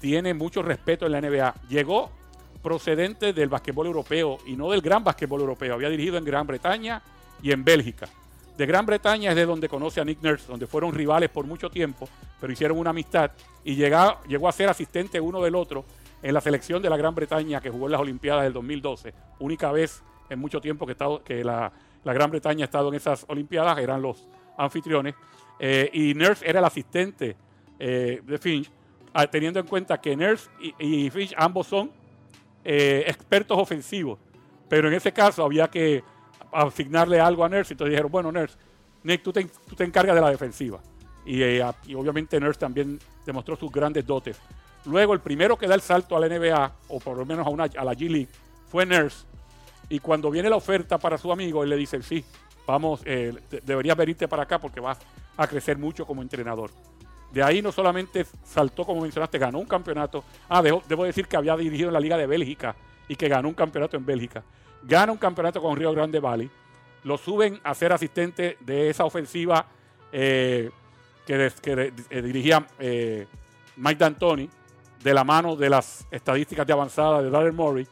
tiene 0.01 0.35
mucho 0.35 0.63
respeto 0.63 1.07
en 1.07 1.13
la 1.13 1.21
NBA. 1.21 1.55
Llegó 1.69 2.11
procedente 2.63 3.33
del 3.33 3.49
basquetbol 3.49 3.87
europeo 3.87 4.39
y 4.47 4.57
no 4.57 4.71
del 4.71 4.81
gran 4.81 5.03
basquetbol 5.03 5.41
europeo. 5.41 5.75
Había 5.75 5.89
dirigido 5.89 6.17
en 6.19 6.25
Gran 6.25 6.47
Bretaña 6.47 7.03
y 7.43 7.51
en 7.51 7.65
Bélgica. 7.65 8.09
De 8.57 8.67
Gran 8.67 8.85
Bretaña 8.85 9.31
es 9.31 9.37
de 9.37 9.47
donde 9.47 9.69
conoce 9.69 10.01
a 10.01 10.05
Nick 10.05 10.23
Nurse, 10.23 10.47
donde 10.47 10.67
fueron 10.67 10.93
rivales 10.93 11.31
por 11.31 11.47
mucho 11.47 11.71
tiempo, 11.71 12.09
pero 12.41 12.53
hicieron 12.53 12.79
una 12.79 12.91
amistad 12.91 13.31
y 13.65 13.77
llegó, 13.77 14.49
a 14.49 14.53
ser 14.53 14.69
asistente 14.69 15.21
uno 15.21 15.41
del 15.43 15.55
otro 15.55 15.85
en 16.23 16.35
la 16.35 16.41
selección 16.41 16.83
de 16.83 16.91
la 16.91 16.97
Gran 16.97 17.15
Bretaña 17.15 17.61
que 17.61 17.71
jugó 17.71 17.87
en 17.87 17.93
las 17.93 18.01
Olimpiadas 18.01 18.45
del 18.45 18.53
2012. 18.53 19.15
Única 19.39 19.73
vez 19.73 20.03
en 20.29 20.39
mucho 20.39 20.61
tiempo 20.61 20.87
que, 20.87 21.43
la, 21.45 21.73
Gran 22.05 22.31
Bretaña 22.31 22.65
ha 22.65 22.67
estado 22.67 22.89
en 22.89 22.95
esas 22.95 23.25
Olimpiadas, 23.29 23.79
eran 23.79 24.03
los 24.03 24.27
anfitriones. 24.59 25.15
Eh, 25.59 25.89
y 25.93 26.15
Nurse 26.15 26.47
era 26.47 26.59
el 26.59 26.65
asistente 26.65 27.37
eh, 27.79 28.21
de 28.23 28.39
Finch, 28.39 28.71
teniendo 29.31 29.61
en 29.61 29.67
cuenta 29.67 30.01
que 30.01 30.15
Nurse 30.15 30.51
y, 30.79 31.09
Finch 31.11 31.35
ambos 31.39 31.67
son 31.67 31.91
eh, 32.65 33.05
expertos 33.07 33.59
ofensivos. 33.59 34.19
Pero 34.69 34.89
en 34.89 34.95
ese 34.95 35.13
caso 35.13 35.43
había 35.43 35.69
que 35.69 36.05
asignarle 36.53 37.21
algo 37.21 37.45
a 37.45 37.49
Nurse 37.49 37.73
y 37.73 37.75
entonces 37.75 37.93
dijeron, 37.93 38.13
bueno, 38.13 38.31
Nurse, 38.31 38.57
Nick, 39.03 39.23
tú 39.23 39.33
te, 39.33 39.45
tú 39.45 39.75
te 39.75 39.85
encargas 39.85 40.15
de 40.15 40.21
la 40.21 40.31
defensiva. 40.31 40.81
Y, 41.25 41.43
y, 41.43 41.95
obviamente 41.95 42.39
Nurse 42.39 42.61
también 42.61 42.99
demostró 43.25 43.57
sus 43.57 43.71
grandes 43.71 44.07
dotes. 44.07 44.39
Luego, 44.85 45.13
el 45.13 45.21
primero 45.21 45.57
que 45.57 45.67
da 45.67 45.75
el 45.75 45.81
salto 45.81 46.17
a 46.17 46.21
la 46.21 46.29
NBA, 46.29 46.73
o 46.89 47.01
por 47.01 47.17
lo 47.17 47.25
menos 47.25 47.47
a, 47.47 47.51
una, 47.51 47.65
a 47.65 47.85
la 47.85 47.95
G 47.95 48.09
League, 48.09 48.29
fue 48.69 48.85
Nurse. 48.85 49.25
Y 49.89 49.99
cuando 50.01 50.31
viene 50.31 50.49
la 50.49 50.57
oferta 50.57 50.99
para 50.99 51.19
su 51.19 51.31
amigo, 51.31 51.63
él 51.63 51.71
le 51.71 51.77
dice, 51.77 52.03
sí, 52.03 52.25
vamos, 52.67 53.03
eh, 53.05 53.35
deberías 53.63 53.97
venirte 53.97 54.29
para 54.29 54.45
acá 54.45 54.59
porque 54.59 54.81
vas 54.81 54.99
a 55.37 55.47
crecer 55.47 55.79
mucho 55.79 56.07
como 56.07 56.23
entrenador. 56.23 56.71
De 57.33 57.43
ahí 57.43 57.63
no 57.63 57.73
solamente 57.73 58.27
saltó, 58.45 58.85
como 58.85 59.01
mencionaste, 59.01 59.39
ganó 59.39 59.59
un 59.59 59.67
campeonato. 59.67 60.23
Ah, 60.49 60.63
debo, 60.63 61.05
decir 61.05 61.27
que 61.27 61.37
había 61.37 61.57
dirigido 61.57 61.89
en 61.89 61.95
la 61.95 62.01
Liga 62.01 62.17
de 62.17 62.27
Bélgica 62.27 62.77
y 63.09 63.17
que 63.17 63.29
ganó 63.29 63.49
un 63.49 63.55
campeonato 63.55 63.97
en 63.97 64.07
Bélgica. 64.07 64.43
Gana 64.83 65.13
un 65.13 65.19
campeonato 65.19 65.61
con 65.61 65.77
Río 65.77 65.93
Grande 65.93 66.21
Valley. 66.21 66.51
Lo 67.05 67.19
suben 67.19 67.61
a 67.65 67.75
ser 67.75 67.93
asistente 67.93 68.57
de 68.61 68.91
esa 68.91 69.05
ofensiva 69.05 69.67
eh, 70.13 70.71
que, 71.27 71.53
eh, 72.11 72.23
dirigía 72.23 72.67
Mike 73.77 73.99
D'Antoni 73.99 74.49
de 75.03 75.15
la 75.15 75.25
mano 75.25 75.57
de 75.57 75.69
las 75.69 76.07
estadísticas 76.11 76.67
de 76.67 76.73
avanzada 76.73 77.23
de 77.23 77.31
Darren 77.31 77.55
Murray. 77.55 77.87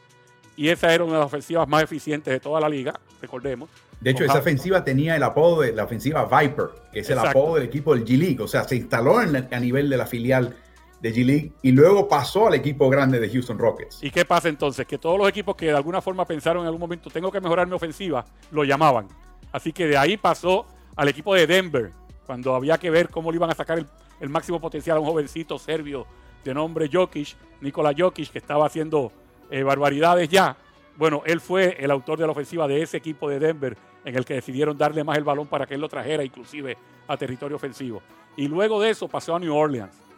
Y 0.55 0.69
esa 0.69 0.93
era 0.93 1.03
una 1.03 1.13
de 1.13 1.19
las 1.19 1.27
ofensivas 1.27 1.67
más 1.67 1.83
eficientes 1.83 2.31
de 2.31 2.39
toda 2.39 2.59
la 2.59 2.69
liga, 2.69 2.99
recordemos. 3.21 3.69
De 3.99 4.11
hecho, 4.11 4.23
esa 4.23 4.39
ofensiva 4.39 4.83
tenía 4.83 5.15
el 5.15 5.23
apodo 5.23 5.61
de 5.61 5.73
la 5.73 5.83
ofensiva 5.83 6.25
Viper, 6.25 6.69
que 6.91 7.01
es 7.01 7.09
el 7.09 7.19
apodo 7.19 7.55
del 7.55 7.65
equipo 7.65 7.93
del 7.93 8.03
G-League. 8.03 8.41
O 8.41 8.47
sea, 8.47 8.63
se 8.63 8.75
instaló 8.75 9.21
en 9.21 9.35
a 9.35 9.59
nivel 9.59 9.89
de 9.89 9.97
la 9.97 10.07
filial 10.07 10.55
de 11.01 11.13
G-League 11.13 11.51
y 11.61 11.71
luego 11.71 12.07
pasó 12.07 12.47
al 12.47 12.53
equipo 12.53 12.89
grande 12.89 13.19
de 13.19 13.29
Houston 13.29 13.57
Rockets. 13.57 14.03
¿Y 14.03 14.11
qué 14.11 14.23
pasa 14.23 14.49
entonces? 14.49 14.85
Que 14.85 14.97
todos 14.97 15.17
los 15.17 15.27
equipos 15.27 15.55
que 15.55 15.67
de 15.67 15.75
alguna 15.75 16.01
forma 16.01 16.25
pensaron 16.25 16.61
en 16.61 16.67
algún 16.67 16.81
momento, 16.81 17.09
tengo 17.09 17.31
que 17.31 17.41
mejorar 17.41 17.67
mi 17.67 17.73
ofensiva, 17.73 18.25
lo 18.51 18.63
llamaban. 18.63 19.07
Así 19.51 19.73
que 19.73 19.87
de 19.87 19.97
ahí 19.97 20.17
pasó 20.17 20.65
al 20.95 21.09
equipo 21.09 21.33
de 21.33 21.47
Denver, 21.47 21.91
cuando 22.25 22.55
había 22.55 22.77
que 22.77 22.89
ver 22.89 23.09
cómo 23.09 23.31
le 23.31 23.37
iban 23.37 23.49
a 23.49 23.55
sacar 23.55 23.79
el, 24.19 24.29
máximo 24.29 24.61
potencial 24.61 24.97
a 24.97 24.99
un 24.99 25.07
jovencito 25.07 25.57
serbio 25.57 26.05
de 26.43 26.53
nombre 26.53 26.89
Jokic, 26.91 27.35
Nikola 27.59 27.93
Jokic, 27.97 28.31
que 28.31 28.37
estaba 28.37 28.67
haciendo 28.67 29.11
eh, 29.49 29.63
barbaridades 29.63 30.29
ya. 30.29 30.55
Bueno, 30.95 31.23
él 31.25 31.41
fue 31.41 31.77
el 31.79 31.89
autor 31.89 32.19
de 32.19 32.25
la 32.27 32.31
ofensiva 32.31 32.67
de 32.67 32.83
ese 32.83 32.97
equipo 32.97 33.27
de 33.27 33.39
Denver 33.39 33.75
en 34.05 34.15
el 34.15 34.25
que 34.25 34.35
decidieron 34.35 34.77
darle 34.77 35.03
más 35.03 35.17
el 35.17 35.23
balón 35.23 35.47
para 35.47 35.65
que 35.65 35.73
él 35.73 35.81
lo 35.81 35.89
trajera 35.89 36.23
inclusive 36.23 36.77
a 37.07 37.17
territorio 37.17 37.57
ofensivo. 37.57 38.01
Y 38.37 38.47
luego 38.47 38.79
de 38.79 38.91
eso 38.91 39.07
pasó 39.07 39.35
a 39.35 39.39
New 39.39 39.55
Orleans. 39.55 40.10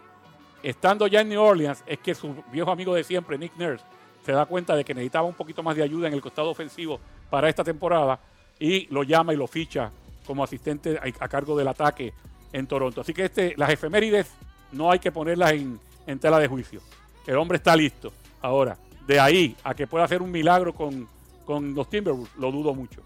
Estando 0.63 1.07
ya 1.07 1.19
en 1.19 1.29
New 1.29 1.41
Orleans 1.41 1.83
es 1.85 1.99
que 1.99 2.15
su 2.15 2.33
viejo 2.49 2.71
amigo 2.71 2.95
de 2.95 3.03
siempre, 3.03 3.37
Nick 3.37 3.57
Nurse, 3.57 3.83
se 4.25 4.31
da 4.31 4.45
cuenta 4.45 4.77
de 4.77 4.85
que 4.85 4.93
necesitaba 4.93 5.27
un 5.27 5.33
poquito 5.33 5.61
más 5.61 5.75
de 5.75 5.83
ayuda 5.83 6.07
en 6.07 6.13
el 6.13 6.21
costado 6.21 6.49
ofensivo 6.49 7.01
para 7.29 7.49
esta 7.49 7.65
temporada 7.65 8.17
y 8.57 8.87
lo 8.87 9.03
llama 9.03 9.33
y 9.33 9.37
lo 9.37 9.45
ficha 9.45 9.91
como 10.25 10.41
asistente 10.41 10.97
a, 10.97 11.27
cargo 11.27 11.57
del 11.57 11.67
ataque 11.67 12.13
en 12.53 12.65
Toronto. 12.65 13.01
Así 13.01 13.13
que 13.13 13.25
este, 13.25 13.55
las 13.57 13.69
efemérides 13.71 14.31
no 14.71 14.89
hay 14.89 14.99
que 14.99 15.11
ponerlas 15.11 15.51
en, 15.51 15.77
en 16.07 16.19
tela 16.19 16.39
de 16.39 16.47
juicio. 16.47 16.79
El 17.27 17.35
hombre 17.35 17.57
está 17.57 17.75
listo. 17.75 18.13
Ahora, 18.41 18.77
de 19.05 19.19
ahí 19.19 19.57
a 19.65 19.73
que 19.73 19.85
pueda 19.85 20.05
hacer 20.05 20.21
un 20.21 20.31
milagro 20.31 20.73
con, 20.73 21.09
con 21.43 21.75
los 21.75 21.89
Timberwolves, 21.89 22.35
lo 22.37 22.51
dudo 22.53 22.73
mucho 22.73 23.01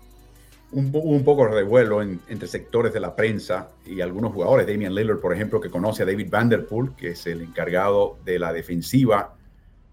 un, 0.72 0.92
un 0.94 1.24
poco 1.24 1.46
de 1.46 1.52
revuelo 1.52 2.02
entre 2.02 2.48
sectores 2.48 2.94
de 2.94 3.00
la 3.00 3.16
prensa 3.16 3.70
y 3.86 4.02
algunos 4.02 4.34
jugadores. 4.34 4.68
Damian 4.68 4.94
Lillard, 4.94 5.20
por 5.20 5.34
ejemplo, 5.34 5.62
que 5.62 5.70
conoce 5.70 6.04
a 6.04 6.06
David 6.06 6.30
Vanderpool, 6.30 6.96
que 6.96 7.10
es 7.10 7.26
el 7.28 7.42
encargado 7.42 8.18
de 8.26 8.38
la 8.40 8.52
defensiva 8.52 9.36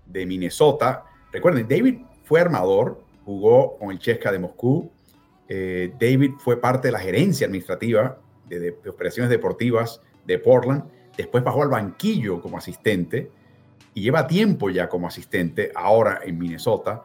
de 0.06 0.26
Minnesota. 0.26 1.04
Recuerden, 1.32 1.68
David 1.68 2.00
fue 2.24 2.40
armador, 2.40 3.00
jugó 3.24 3.78
con 3.78 3.90
el 3.90 3.98
Chesca 3.98 4.32
de 4.32 4.38
Moscú. 4.38 4.90
Eh, 5.48 5.92
David 5.98 6.32
fue 6.38 6.60
parte 6.60 6.88
de 6.88 6.92
la 6.92 6.98
gerencia 6.98 7.46
administrativa 7.46 8.18
de, 8.48 8.58
de, 8.60 8.88
operaciones 8.88 9.30
deportivas 9.30 10.00
de 10.26 10.38
Portland. 10.38 10.84
Después 11.16 11.44
bajó 11.44 11.62
al 11.62 11.68
banquillo 11.68 12.40
como 12.40 12.58
asistente 12.58 13.30
y 13.94 14.02
lleva 14.02 14.26
tiempo 14.26 14.70
ya 14.70 14.88
como 14.88 15.06
asistente 15.06 15.70
ahora 15.74 16.20
en 16.24 16.38
Minnesota. 16.38 17.04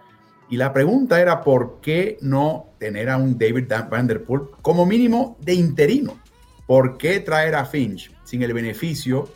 Y 0.50 0.58
la 0.58 0.74
pregunta 0.74 1.22
era 1.22 1.44
por 1.44 1.80
qué 1.80 2.18
no 2.22 2.66
tener 2.80 3.10
a 3.10 3.18
un 3.18 3.38
David 3.38 3.72
Vanderpool 3.90 4.50
como 4.64 4.86
mínimo 4.86 5.38
de 5.40 5.54
interino. 5.54 6.20
¿Por 6.66 6.98
qué 6.98 7.20
traer 7.20 7.56
a 7.56 7.66
Finch 7.66 8.12
sin 8.24 8.42
el 8.42 8.54
beneficio 8.54 9.30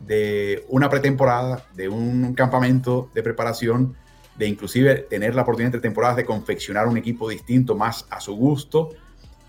de 0.00 0.64
una 0.68 0.88
pretemporada, 0.88 1.66
de 1.74 1.88
un 1.88 2.34
campamento 2.34 3.10
de 3.14 3.22
preparación, 3.22 3.94
de 4.38 4.48
inclusive 4.48 4.96
tener 4.96 5.34
la 5.34 5.42
oportunidad 5.42 5.68
entre 5.68 5.80
temporadas 5.80 6.16
de 6.16 6.24
confeccionar 6.24 6.88
un 6.88 6.96
equipo 6.96 7.28
distinto 7.28 7.74
más 7.74 8.06
a 8.08 8.20
su 8.20 8.34
gusto? 8.34 8.90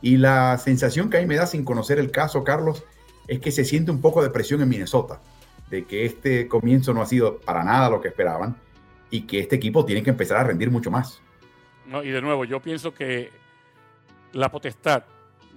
Y 0.02 0.18
la 0.18 0.58
sensación 0.58 1.10
que 1.10 1.18
a 1.18 1.22
mí 1.22 1.28
me 1.28 1.36
da 1.36 1.48
sin 1.48 1.64
conocer 1.64 1.98
el 1.98 2.12
caso, 2.12 2.44
Carlos, 2.44 2.84
es 3.28 3.40
que 3.40 3.52
se 3.52 3.64
siente 3.64 3.90
un 3.90 4.02
poco 4.02 4.22
de 4.22 4.30
presión 4.30 4.62
en 4.62 4.70
Minnesota, 4.70 5.22
de 5.70 5.86
que 5.86 6.06
este 6.06 6.50
comienzo 6.50 6.94
no 6.94 7.02
ha 7.02 7.06
sido 7.06 7.40
para 7.40 7.64
nada 7.64 7.90
lo 7.90 8.02
que 8.02 8.10
esperaban 8.10 8.65
y 9.10 9.22
que 9.22 9.40
este 9.40 9.56
equipo 9.56 9.86
tiene 9.86 10.03
que 10.03 10.10
empezar 10.10 10.38
a 10.38 10.44
rendir 10.44 10.72
mucho 10.72 10.91
más. 10.91 11.22
No, 11.86 12.03
y 12.03 12.10
de 12.10 12.22
nuevo, 12.22 12.45
yo 12.45 12.61
pienso 12.61 12.94
que 12.94 13.30
la 14.34 14.52
potestad 14.52 15.03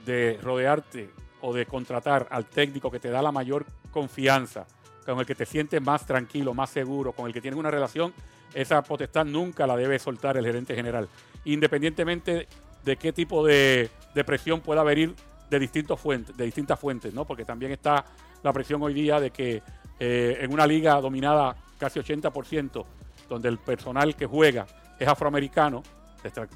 de 0.05 0.39
rodearte 0.43 1.11
o 1.41 1.53
de 1.55 1.67
contratar 1.67 2.27
al 2.31 2.47
técnico 2.47 2.91
que 2.91 3.01
te 3.01 3.11
da 3.11 3.23
la 3.23 3.33
mayor 3.33 3.67
confianza, 3.91 4.67
con 5.05 5.19
el 5.19 5.27
que 5.27 5.35
te 5.35 5.47
sientes 5.47 5.81
más 5.81 6.07
tranquilo, 6.07 6.55
más 6.55 6.71
seguro, 6.71 7.13
con 7.13 7.27
el 7.27 7.33
que 7.33 7.41
tienes 7.41 7.59
una 7.59 7.71
relación, 7.71 8.13
esa 8.55 8.83
potestad 8.83 9.25
nunca 9.25 9.67
la 9.67 9.77
debe 9.77 9.99
soltar 9.99 10.37
el 10.37 10.45
gerente 10.45 10.75
general, 10.75 11.09
independientemente 11.45 12.47
de 12.85 12.97
qué 12.97 13.13
tipo 13.13 13.45
de, 13.45 13.91
presión 14.27 14.61
pueda 14.61 14.83
venir 14.83 15.15
de, 15.49 15.59
distintos 15.59 16.01
fuentes, 16.01 16.37
de 16.37 16.45
distintas 16.45 16.79
fuentes, 16.79 17.15
¿no? 17.15 17.25
porque 17.25 17.45
también 17.45 17.73
está 17.73 18.05
la 18.43 18.53
presión 18.53 18.83
hoy 18.83 18.95
día 18.95 19.21
de 19.21 19.31
que 19.31 19.63
eh, 20.01 20.39
en 20.41 20.53
una 20.53 20.67
liga 20.67 21.01
dominada 21.01 21.57
casi 21.79 22.01
80% 22.01 22.85
donde 23.29 23.49
el 23.49 23.59
personal 23.59 24.17
que 24.17 24.27
juega 24.27 24.67
es 24.99 25.07
afroamericano, 25.07 25.83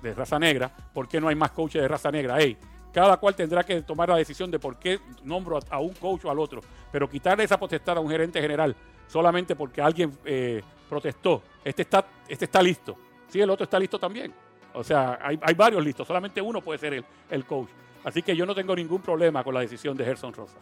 de, 0.03 0.15
raza 0.15 0.39
negra, 0.39 0.70
¿por 0.93 1.09
qué 1.09 1.20
no 1.20 1.28
hay 1.28 1.36
más 1.36 1.53
coaches 1.53 1.81
de 1.81 1.89
raza 1.89 2.11
negra? 2.11 2.36
Hey, 2.39 2.57
cada 2.93 3.16
cual 3.16 3.35
tendrá 3.35 3.62
que 3.65 3.82
tomar 3.82 4.09
la 4.09 4.16
decisión 4.16 4.51
de 4.51 4.59
por 4.59 4.77
qué 4.77 4.99
nombro 5.24 5.59
a, 5.70 5.78
un 5.78 5.94
coach 5.94 6.24
o 6.24 6.31
al 6.31 6.39
otro, 6.39 6.61
pero 6.90 7.09
quitarle 7.09 7.44
esa 7.44 7.59
potestad 7.59 7.97
a 7.97 8.01
un 8.01 8.11
gerente 8.11 8.40
general 8.40 8.74
solamente 9.07 9.55
porque 9.57 9.81
alguien 9.81 10.12
eh, 10.24 10.62
protestó, 10.89 11.43
este 11.65 11.82
está, 11.82 12.05
este 12.28 12.44
está 12.47 12.62
listo, 12.62 12.97
sí, 13.28 13.40
el 13.40 13.51
otro 13.51 13.65
está 13.65 13.78
listo 13.78 13.99
también. 13.99 14.32
O 14.74 14.82
sea, 14.82 15.19
hay, 15.20 15.55
varios 15.55 15.85
listos, 15.85 16.07
solamente 16.07 16.40
uno 16.40 16.62
puede 16.62 16.78
ser 16.78 16.94
el, 16.94 17.05
el 17.31 17.44
coach. 17.44 17.69
Así 18.05 18.23
que 18.23 18.35
yo 18.35 18.47
no 18.47 18.55
tengo 18.55 18.74
ningún 18.74 19.03
problema 19.03 19.44
con 19.44 19.53
la 19.53 19.61
decisión 19.61 19.97
de 19.97 20.05
Gerson 20.05 20.32
Rosa. 20.32 20.57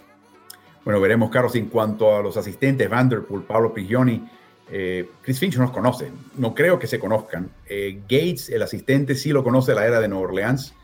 Bueno, 0.84 1.00
veremos, 1.00 1.30
Carlos, 1.30 1.54
en 1.54 1.66
cuanto 1.68 2.16
a 2.16 2.22
los 2.22 2.36
asistentes, 2.36 2.88
Vanderpool, 2.88 3.44
Pablo 3.44 3.72
Prigioni, 3.72 4.28
eh, 4.70 5.08
Chris 5.22 5.38
Finch 5.38 5.56
no 5.56 5.64
los 5.64 5.72
conoce, 5.72 6.10
no 6.36 6.54
creo 6.54 6.78
que 6.78 6.86
se 6.86 6.98
conozcan. 6.98 7.50
Eh, 7.68 8.00
Gates, 8.02 8.50
el 8.50 8.62
asistente, 8.62 9.14
sí 9.14 9.30
lo 9.30 9.42
conoce 9.42 9.72
de 9.72 9.76
la 9.76 9.86
era 9.86 10.00
de 10.00 10.08
Nueva 10.08 10.28
Orleans 10.28 10.74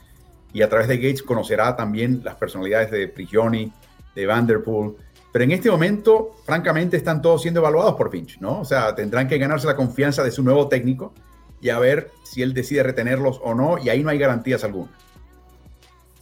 y 0.52 0.62
a 0.62 0.68
través 0.68 0.88
de 0.88 0.96
Gates 0.96 1.22
conocerá 1.22 1.76
también 1.76 2.22
las 2.24 2.34
personalidades 2.34 2.90
de 2.90 3.08
Prigioni, 3.08 3.72
de 4.14 4.26
Vanderpool. 4.26 4.96
Pero 5.32 5.44
en 5.44 5.52
este 5.52 5.70
momento, 5.70 6.36
francamente, 6.44 6.96
están 6.96 7.20
todos 7.20 7.42
siendo 7.42 7.60
evaluados 7.60 7.94
por 7.94 8.10
Finch, 8.10 8.40
¿no? 8.40 8.60
O 8.60 8.64
sea, 8.64 8.94
tendrán 8.94 9.28
que 9.28 9.38
ganarse 9.38 9.66
la 9.66 9.76
confianza 9.76 10.24
de 10.24 10.30
su 10.30 10.42
nuevo 10.42 10.66
técnico 10.68 11.12
y 11.60 11.68
a 11.68 11.78
ver 11.78 12.10
si 12.24 12.42
él 12.42 12.54
decide 12.54 12.82
retenerlos 12.82 13.40
o 13.42 13.54
no, 13.54 13.78
y 13.78 13.88
ahí 13.88 14.02
no 14.02 14.10
hay 14.10 14.18
garantías 14.18 14.64
algunas. 14.64 14.94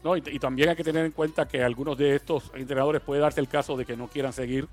No, 0.03 0.17
y, 0.19 0.39
también 0.39 0.69
hay 0.69 0.77
que 0.77 0.85
tener 0.85 1.07
en 1.07 1.13
cuenta 1.13 1.49
que 1.49 1.63
algunos 1.63 1.97
de 1.97 2.17
estos 2.17 2.51
entrenadores 2.55 3.01
puede 3.01 3.23
darse 3.23 3.41
el 3.41 3.49
caso 3.49 3.75
de 3.75 3.87
que 3.87 3.97
no 3.97 4.07
quieran 4.09 4.35
seguir 4.35 4.69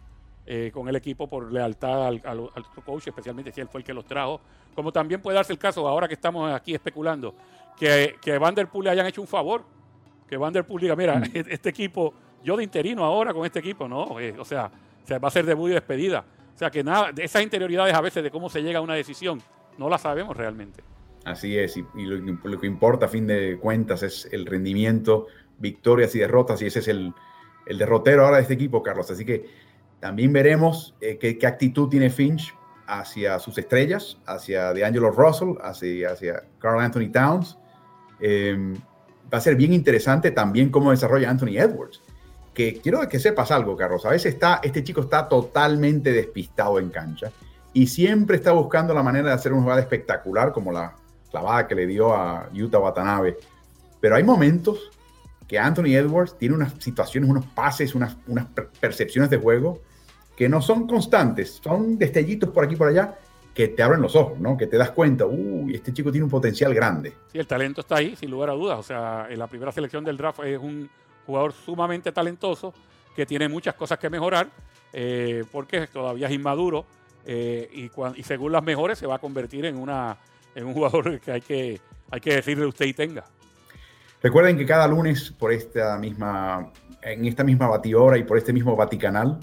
eh, 0.45 0.71
con 0.73 0.87
el 0.87 0.95
equipo 0.95 1.27
por 1.29 1.51
lealtad 1.51 2.07
al, 2.07 2.21
al, 2.25 2.51
coach, 2.85 3.07
especialmente 3.07 3.51
si 3.51 3.61
él 3.61 3.67
fue 3.67 3.81
el 3.81 3.85
que 3.85 3.93
los 3.93 4.05
trajo. 4.05 4.41
Como 4.75 4.91
también 4.91 5.21
puede 5.21 5.35
darse 5.35 5.53
el 5.53 5.59
caso, 5.59 5.87
ahora 5.87 6.07
que 6.07 6.13
estamos 6.13 6.51
aquí 6.51 6.73
especulando, 6.73 7.35
que, 7.77 8.15
que 8.21 8.37
Vanderpool 8.37 8.85
le 8.85 8.91
hayan 8.91 9.05
hecho 9.07 9.21
un 9.21 9.27
favor. 9.27 9.63
Que 10.27 10.37
Vanderpool 10.37 10.79
diga, 10.79 10.95
mira, 10.95 11.19
mm. 11.19 11.23
este 11.33 11.69
equipo, 11.69 12.13
yo 12.43 12.55
de 12.55 12.63
interino 12.63 13.03
ahora 13.03 13.33
con 13.33 13.45
este 13.45 13.59
equipo, 13.59 13.87
no, 13.87 14.19
eh, 14.19 14.33
o 14.39 14.45
sea, 14.45 14.71
se 15.03 15.19
va 15.19 15.27
a 15.27 15.31
ser 15.31 15.45
debut 15.45 15.71
y 15.71 15.73
despedida. 15.73 16.23
O 16.55 16.57
sea 16.57 16.69
que 16.69 16.83
nada, 16.83 17.11
de 17.11 17.23
esas 17.23 17.41
interioridades 17.41 17.93
a 17.93 18.01
veces 18.01 18.23
de 18.23 18.31
cómo 18.31 18.49
se 18.49 18.61
llega 18.61 18.79
a 18.79 18.81
una 18.81 18.93
decisión, 18.93 19.41
no 19.77 19.89
la 19.89 19.97
sabemos 19.97 20.37
realmente. 20.37 20.83
Así 21.23 21.57
es, 21.57 21.77
y, 21.77 21.85
lo, 21.95 22.59
que 22.59 22.67
importa 22.67 23.05
a 23.05 23.09
fin 23.09 23.27
de 23.27 23.57
cuentas 23.59 24.01
es 24.03 24.27
el 24.31 24.45
rendimiento, 24.45 25.27
victorias 25.59 26.15
y 26.15 26.19
derrotas, 26.19 26.61
y 26.61 26.67
ese 26.67 26.79
es 26.79 26.87
el, 26.87 27.13
derrotero 27.67 28.25
ahora 28.25 28.37
de 28.37 28.43
este 28.43 28.55
equipo, 28.55 28.81
Carlos. 28.81 29.09
Así 29.11 29.23
que 29.23 29.45
también 30.01 30.33
veremos 30.33 30.95
eh, 30.99 31.17
qué, 31.17 31.47
actitud 31.47 31.87
tiene 31.87 32.09
Finch 32.09 32.53
hacia 32.87 33.37
sus 33.39 33.57
estrellas, 33.59 34.17
hacia 34.25 34.73
DeAngelo 34.73 35.11
Russell, 35.11 35.53
hacia, 35.61 36.11
hacia 36.11 36.43
Carl 36.59 36.81
Anthony 36.81 37.11
Towns. 37.11 37.57
Em, 38.19 38.73
va 39.31 39.37
a 39.37 39.41
ser 39.41 39.55
bien 39.55 39.71
interesante 39.71 40.31
también 40.31 40.71
cómo 40.71 40.89
desarrolla 40.89 41.29
Anthony 41.29 41.55
Edwards. 41.57 42.01
Que 42.53 42.81
quiero 42.81 43.07
que 43.07 43.19
sepas 43.19 43.51
algo, 43.51 43.77
Carlos. 43.77 44.03
A 44.05 44.09
veces 44.09 44.33
está, 44.33 44.59
este 44.63 44.83
chico 44.83 45.01
está 45.01 45.29
totalmente 45.29 46.11
despistado 46.11 46.79
en 46.79 46.89
cancha 46.89 47.31
y 47.71 47.85
siempre 47.85 48.37
está 48.37 48.51
buscando 48.51 48.95
la 48.95 49.03
manera 49.03 49.29
de 49.29 49.35
hacer 49.35 49.53
una 49.53 49.61
jugada 49.61 49.81
espectacular 49.81 50.51
como 50.51 50.71
la 50.71 50.95
clavada 51.29 51.67
que 51.67 51.75
le 51.75 51.85
dio 51.85 52.13
a 52.13 52.49
Utah 52.53 52.79
Watanabe. 52.79 53.37
Pero 54.01 54.15
hay 54.15 54.23
momentos 54.23 54.89
que 55.47 55.59
Anthony 55.59 55.95
Edwards 55.95 56.37
tiene 56.39 56.55
unas 56.55 56.73
situaciones, 56.79 57.29
unos 57.29 57.45
pases, 57.45 57.93
unas, 57.93 58.17
unas 58.25 58.47
percepciones 58.79 59.29
de 59.29 59.37
juego 59.37 59.79
que 60.41 60.49
no 60.49 60.59
son 60.59 60.87
constantes, 60.87 61.61
son 61.63 61.99
destellitos 61.99 62.49
por 62.49 62.63
aquí 62.63 62.73
y 62.73 62.77
por 62.77 62.87
allá 62.87 63.15
que 63.53 63.67
te 63.67 63.83
abren 63.83 64.01
los 64.01 64.15
ojos, 64.15 64.39
¿no? 64.39 64.57
Que 64.57 64.65
te 64.65 64.75
das 64.75 64.89
cuenta, 64.89 65.27
uy, 65.27 65.75
este 65.75 65.93
chico 65.93 66.11
tiene 66.11 66.23
un 66.23 66.31
potencial 66.31 66.73
grande. 66.73 67.13
Sí, 67.31 67.37
el 67.37 67.45
talento 67.45 67.81
está 67.81 67.97
ahí, 67.97 68.15
sin 68.15 68.31
lugar 68.31 68.49
a 68.49 68.53
dudas. 68.53 68.79
O 68.79 68.81
sea, 68.81 69.27
en 69.29 69.37
la 69.37 69.45
primera 69.45 69.71
selección 69.71 70.03
del 70.03 70.17
draft 70.17 70.39
es 70.39 70.57
un 70.57 70.89
jugador 71.27 71.53
sumamente 71.53 72.11
talentoso 72.11 72.73
que 73.15 73.27
tiene 73.27 73.49
muchas 73.49 73.75
cosas 73.75 73.99
que 73.99 74.09
mejorar 74.09 74.49
eh, 74.93 75.43
porque 75.51 75.85
todavía 75.85 76.25
es 76.25 76.33
inmaduro 76.33 76.87
eh, 77.23 77.69
y, 77.71 77.91
y 78.19 78.23
según 78.23 78.51
las 78.51 78.63
mejores 78.63 78.97
se 78.97 79.05
va 79.05 79.17
a 79.17 79.19
convertir 79.19 79.67
en 79.67 79.77
una 79.77 80.17
es 80.55 80.63
un 80.63 80.73
jugador 80.73 81.19
que 81.23 81.33
hay 81.33 81.41
que, 81.41 81.79
hay 82.09 82.19
que 82.19 82.33
decirle 82.33 82.65
usted 82.65 82.87
y 82.87 82.95
tenga. 82.95 83.25
Recuerden 84.23 84.57
que 84.57 84.65
cada 84.65 84.87
lunes 84.87 85.29
por 85.37 85.53
esta 85.53 85.99
misma, 85.99 86.71
en 87.03 87.25
esta 87.25 87.43
misma 87.43 87.67
batidora 87.67 88.17
y 88.17 88.23
por 88.23 88.39
este 88.39 88.53
mismo 88.53 88.75
Vaticanal 88.75 89.37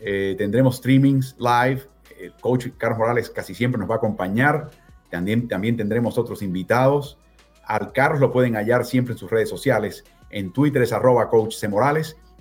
eh, 0.00 0.34
tendremos 0.38 0.76
streamings 0.76 1.36
live. 1.38 1.82
El 2.18 2.32
coach 2.34 2.66
Carlos 2.76 2.98
Morales 2.98 3.30
casi 3.30 3.54
siempre 3.54 3.78
nos 3.78 3.88
va 3.88 3.94
a 3.94 3.98
acompañar. 3.98 4.70
También, 5.10 5.48
también 5.48 5.76
tendremos 5.76 6.18
otros 6.18 6.42
invitados. 6.42 7.18
Al 7.64 7.92
Carlos 7.92 8.20
lo 8.20 8.32
pueden 8.32 8.54
hallar 8.54 8.84
siempre 8.84 9.12
en 9.12 9.18
sus 9.18 9.30
redes 9.30 9.48
sociales. 9.48 10.04
En 10.30 10.52
Twitter 10.52 10.82
es 10.82 10.92
arroba 10.92 11.28
coach 11.28 11.54
C. 11.54 11.68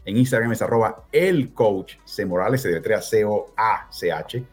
En 0.05 0.17
Instagram 0.17 0.51
es 0.53 0.61
arroba 0.61 1.03
el 1.11 1.53
coach 1.53 1.95
C. 2.05 2.25
Morales. 2.25 2.61
Se 2.61 2.69
deletrea 2.69 3.01
C-O-A-C-H. 3.01 4.45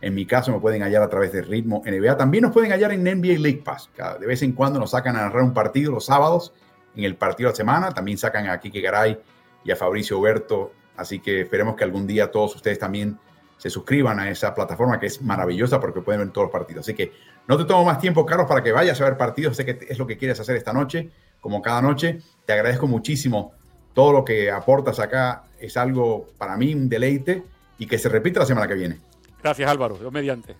En 0.00 0.14
mi 0.14 0.26
caso 0.26 0.52
me 0.52 0.60
pueden 0.60 0.82
hallar 0.82 1.02
a 1.02 1.08
través 1.08 1.32
de 1.32 1.42
Ritmo 1.42 1.82
NBA. 1.84 2.16
También 2.16 2.42
nos 2.42 2.52
pueden 2.52 2.70
hallar 2.72 2.92
en 2.92 3.04
NBA 3.04 3.38
League 3.38 3.62
Pass. 3.64 3.90
de 4.20 4.26
vez 4.26 4.42
en 4.42 4.52
cuando 4.52 4.78
nos 4.78 4.90
sacan 4.90 5.16
a 5.16 5.22
narrar 5.22 5.42
un 5.42 5.54
partido 5.54 5.92
los 5.92 6.06
sábados 6.06 6.52
en 6.94 7.04
el 7.04 7.16
partido 7.16 7.48
de 7.48 7.52
la 7.52 7.56
semana. 7.56 7.90
También 7.90 8.18
sacan 8.18 8.48
a 8.48 8.60
Kike 8.60 8.80
Garay 8.80 9.18
y 9.64 9.70
a 9.70 9.76
Fabricio 9.76 10.18
Huberto. 10.18 10.72
Así 10.96 11.20
que 11.20 11.42
esperemos 11.42 11.76
que 11.76 11.84
algún 11.84 12.06
día 12.06 12.30
todos 12.30 12.54
ustedes 12.56 12.78
también 12.78 13.18
se 13.56 13.70
suscriban 13.70 14.18
a 14.20 14.30
esa 14.30 14.54
plataforma 14.54 14.98
que 14.98 15.06
es 15.06 15.22
maravillosa 15.22 15.80
porque 15.80 16.00
pueden 16.00 16.20
ver 16.20 16.30
todos 16.30 16.46
los 16.46 16.52
partidos. 16.52 16.84
Así 16.84 16.94
que 16.94 17.12
no 17.46 17.56
te 17.56 17.64
tomo 17.64 17.84
más 17.84 17.98
tiempo, 17.98 18.24
Carlos, 18.26 18.46
para 18.46 18.62
que 18.62 18.72
vayas 18.72 19.00
a 19.00 19.04
ver 19.04 19.16
partidos. 19.16 19.56
Sé 19.56 19.64
que 19.64 19.78
es 19.88 19.98
lo 19.98 20.06
que 20.06 20.16
quieres 20.16 20.38
hacer 20.40 20.56
esta 20.56 20.72
noche, 20.72 21.10
como 21.40 21.62
cada 21.62 21.80
noche. 21.82 22.20
Te 22.44 22.52
agradezco 22.52 22.86
muchísimo 22.86 23.52
todo 23.92 24.12
lo 24.12 24.24
que 24.24 24.50
aportas 24.50 24.98
acá. 24.98 25.44
Es 25.58 25.76
algo 25.76 26.26
para 26.36 26.56
mí 26.56 26.74
un 26.74 26.88
deleite 26.88 27.42
y 27.78 27.86
que 27.86 27.98
se 27.98 28.08
repita 28.08 28.40
la 28.40 28.46
semana 28.46 28.68
que 28.68 28.74
viene. 28.74 28.98
Gracias 29.42 29.70
Álvaro, 29.70 29.96
Dios 29.96 30.12
mediante. 30.12 30.56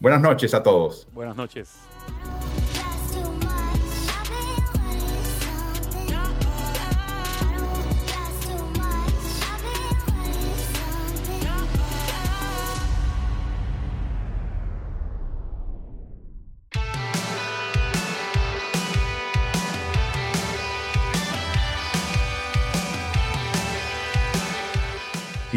Buenas 0.00 0.20
noches 0.20 0.52
a 0.54 0.62
todos. 0.62 1.06
Buenas 1.12 1.36
noches. 1.36 1.70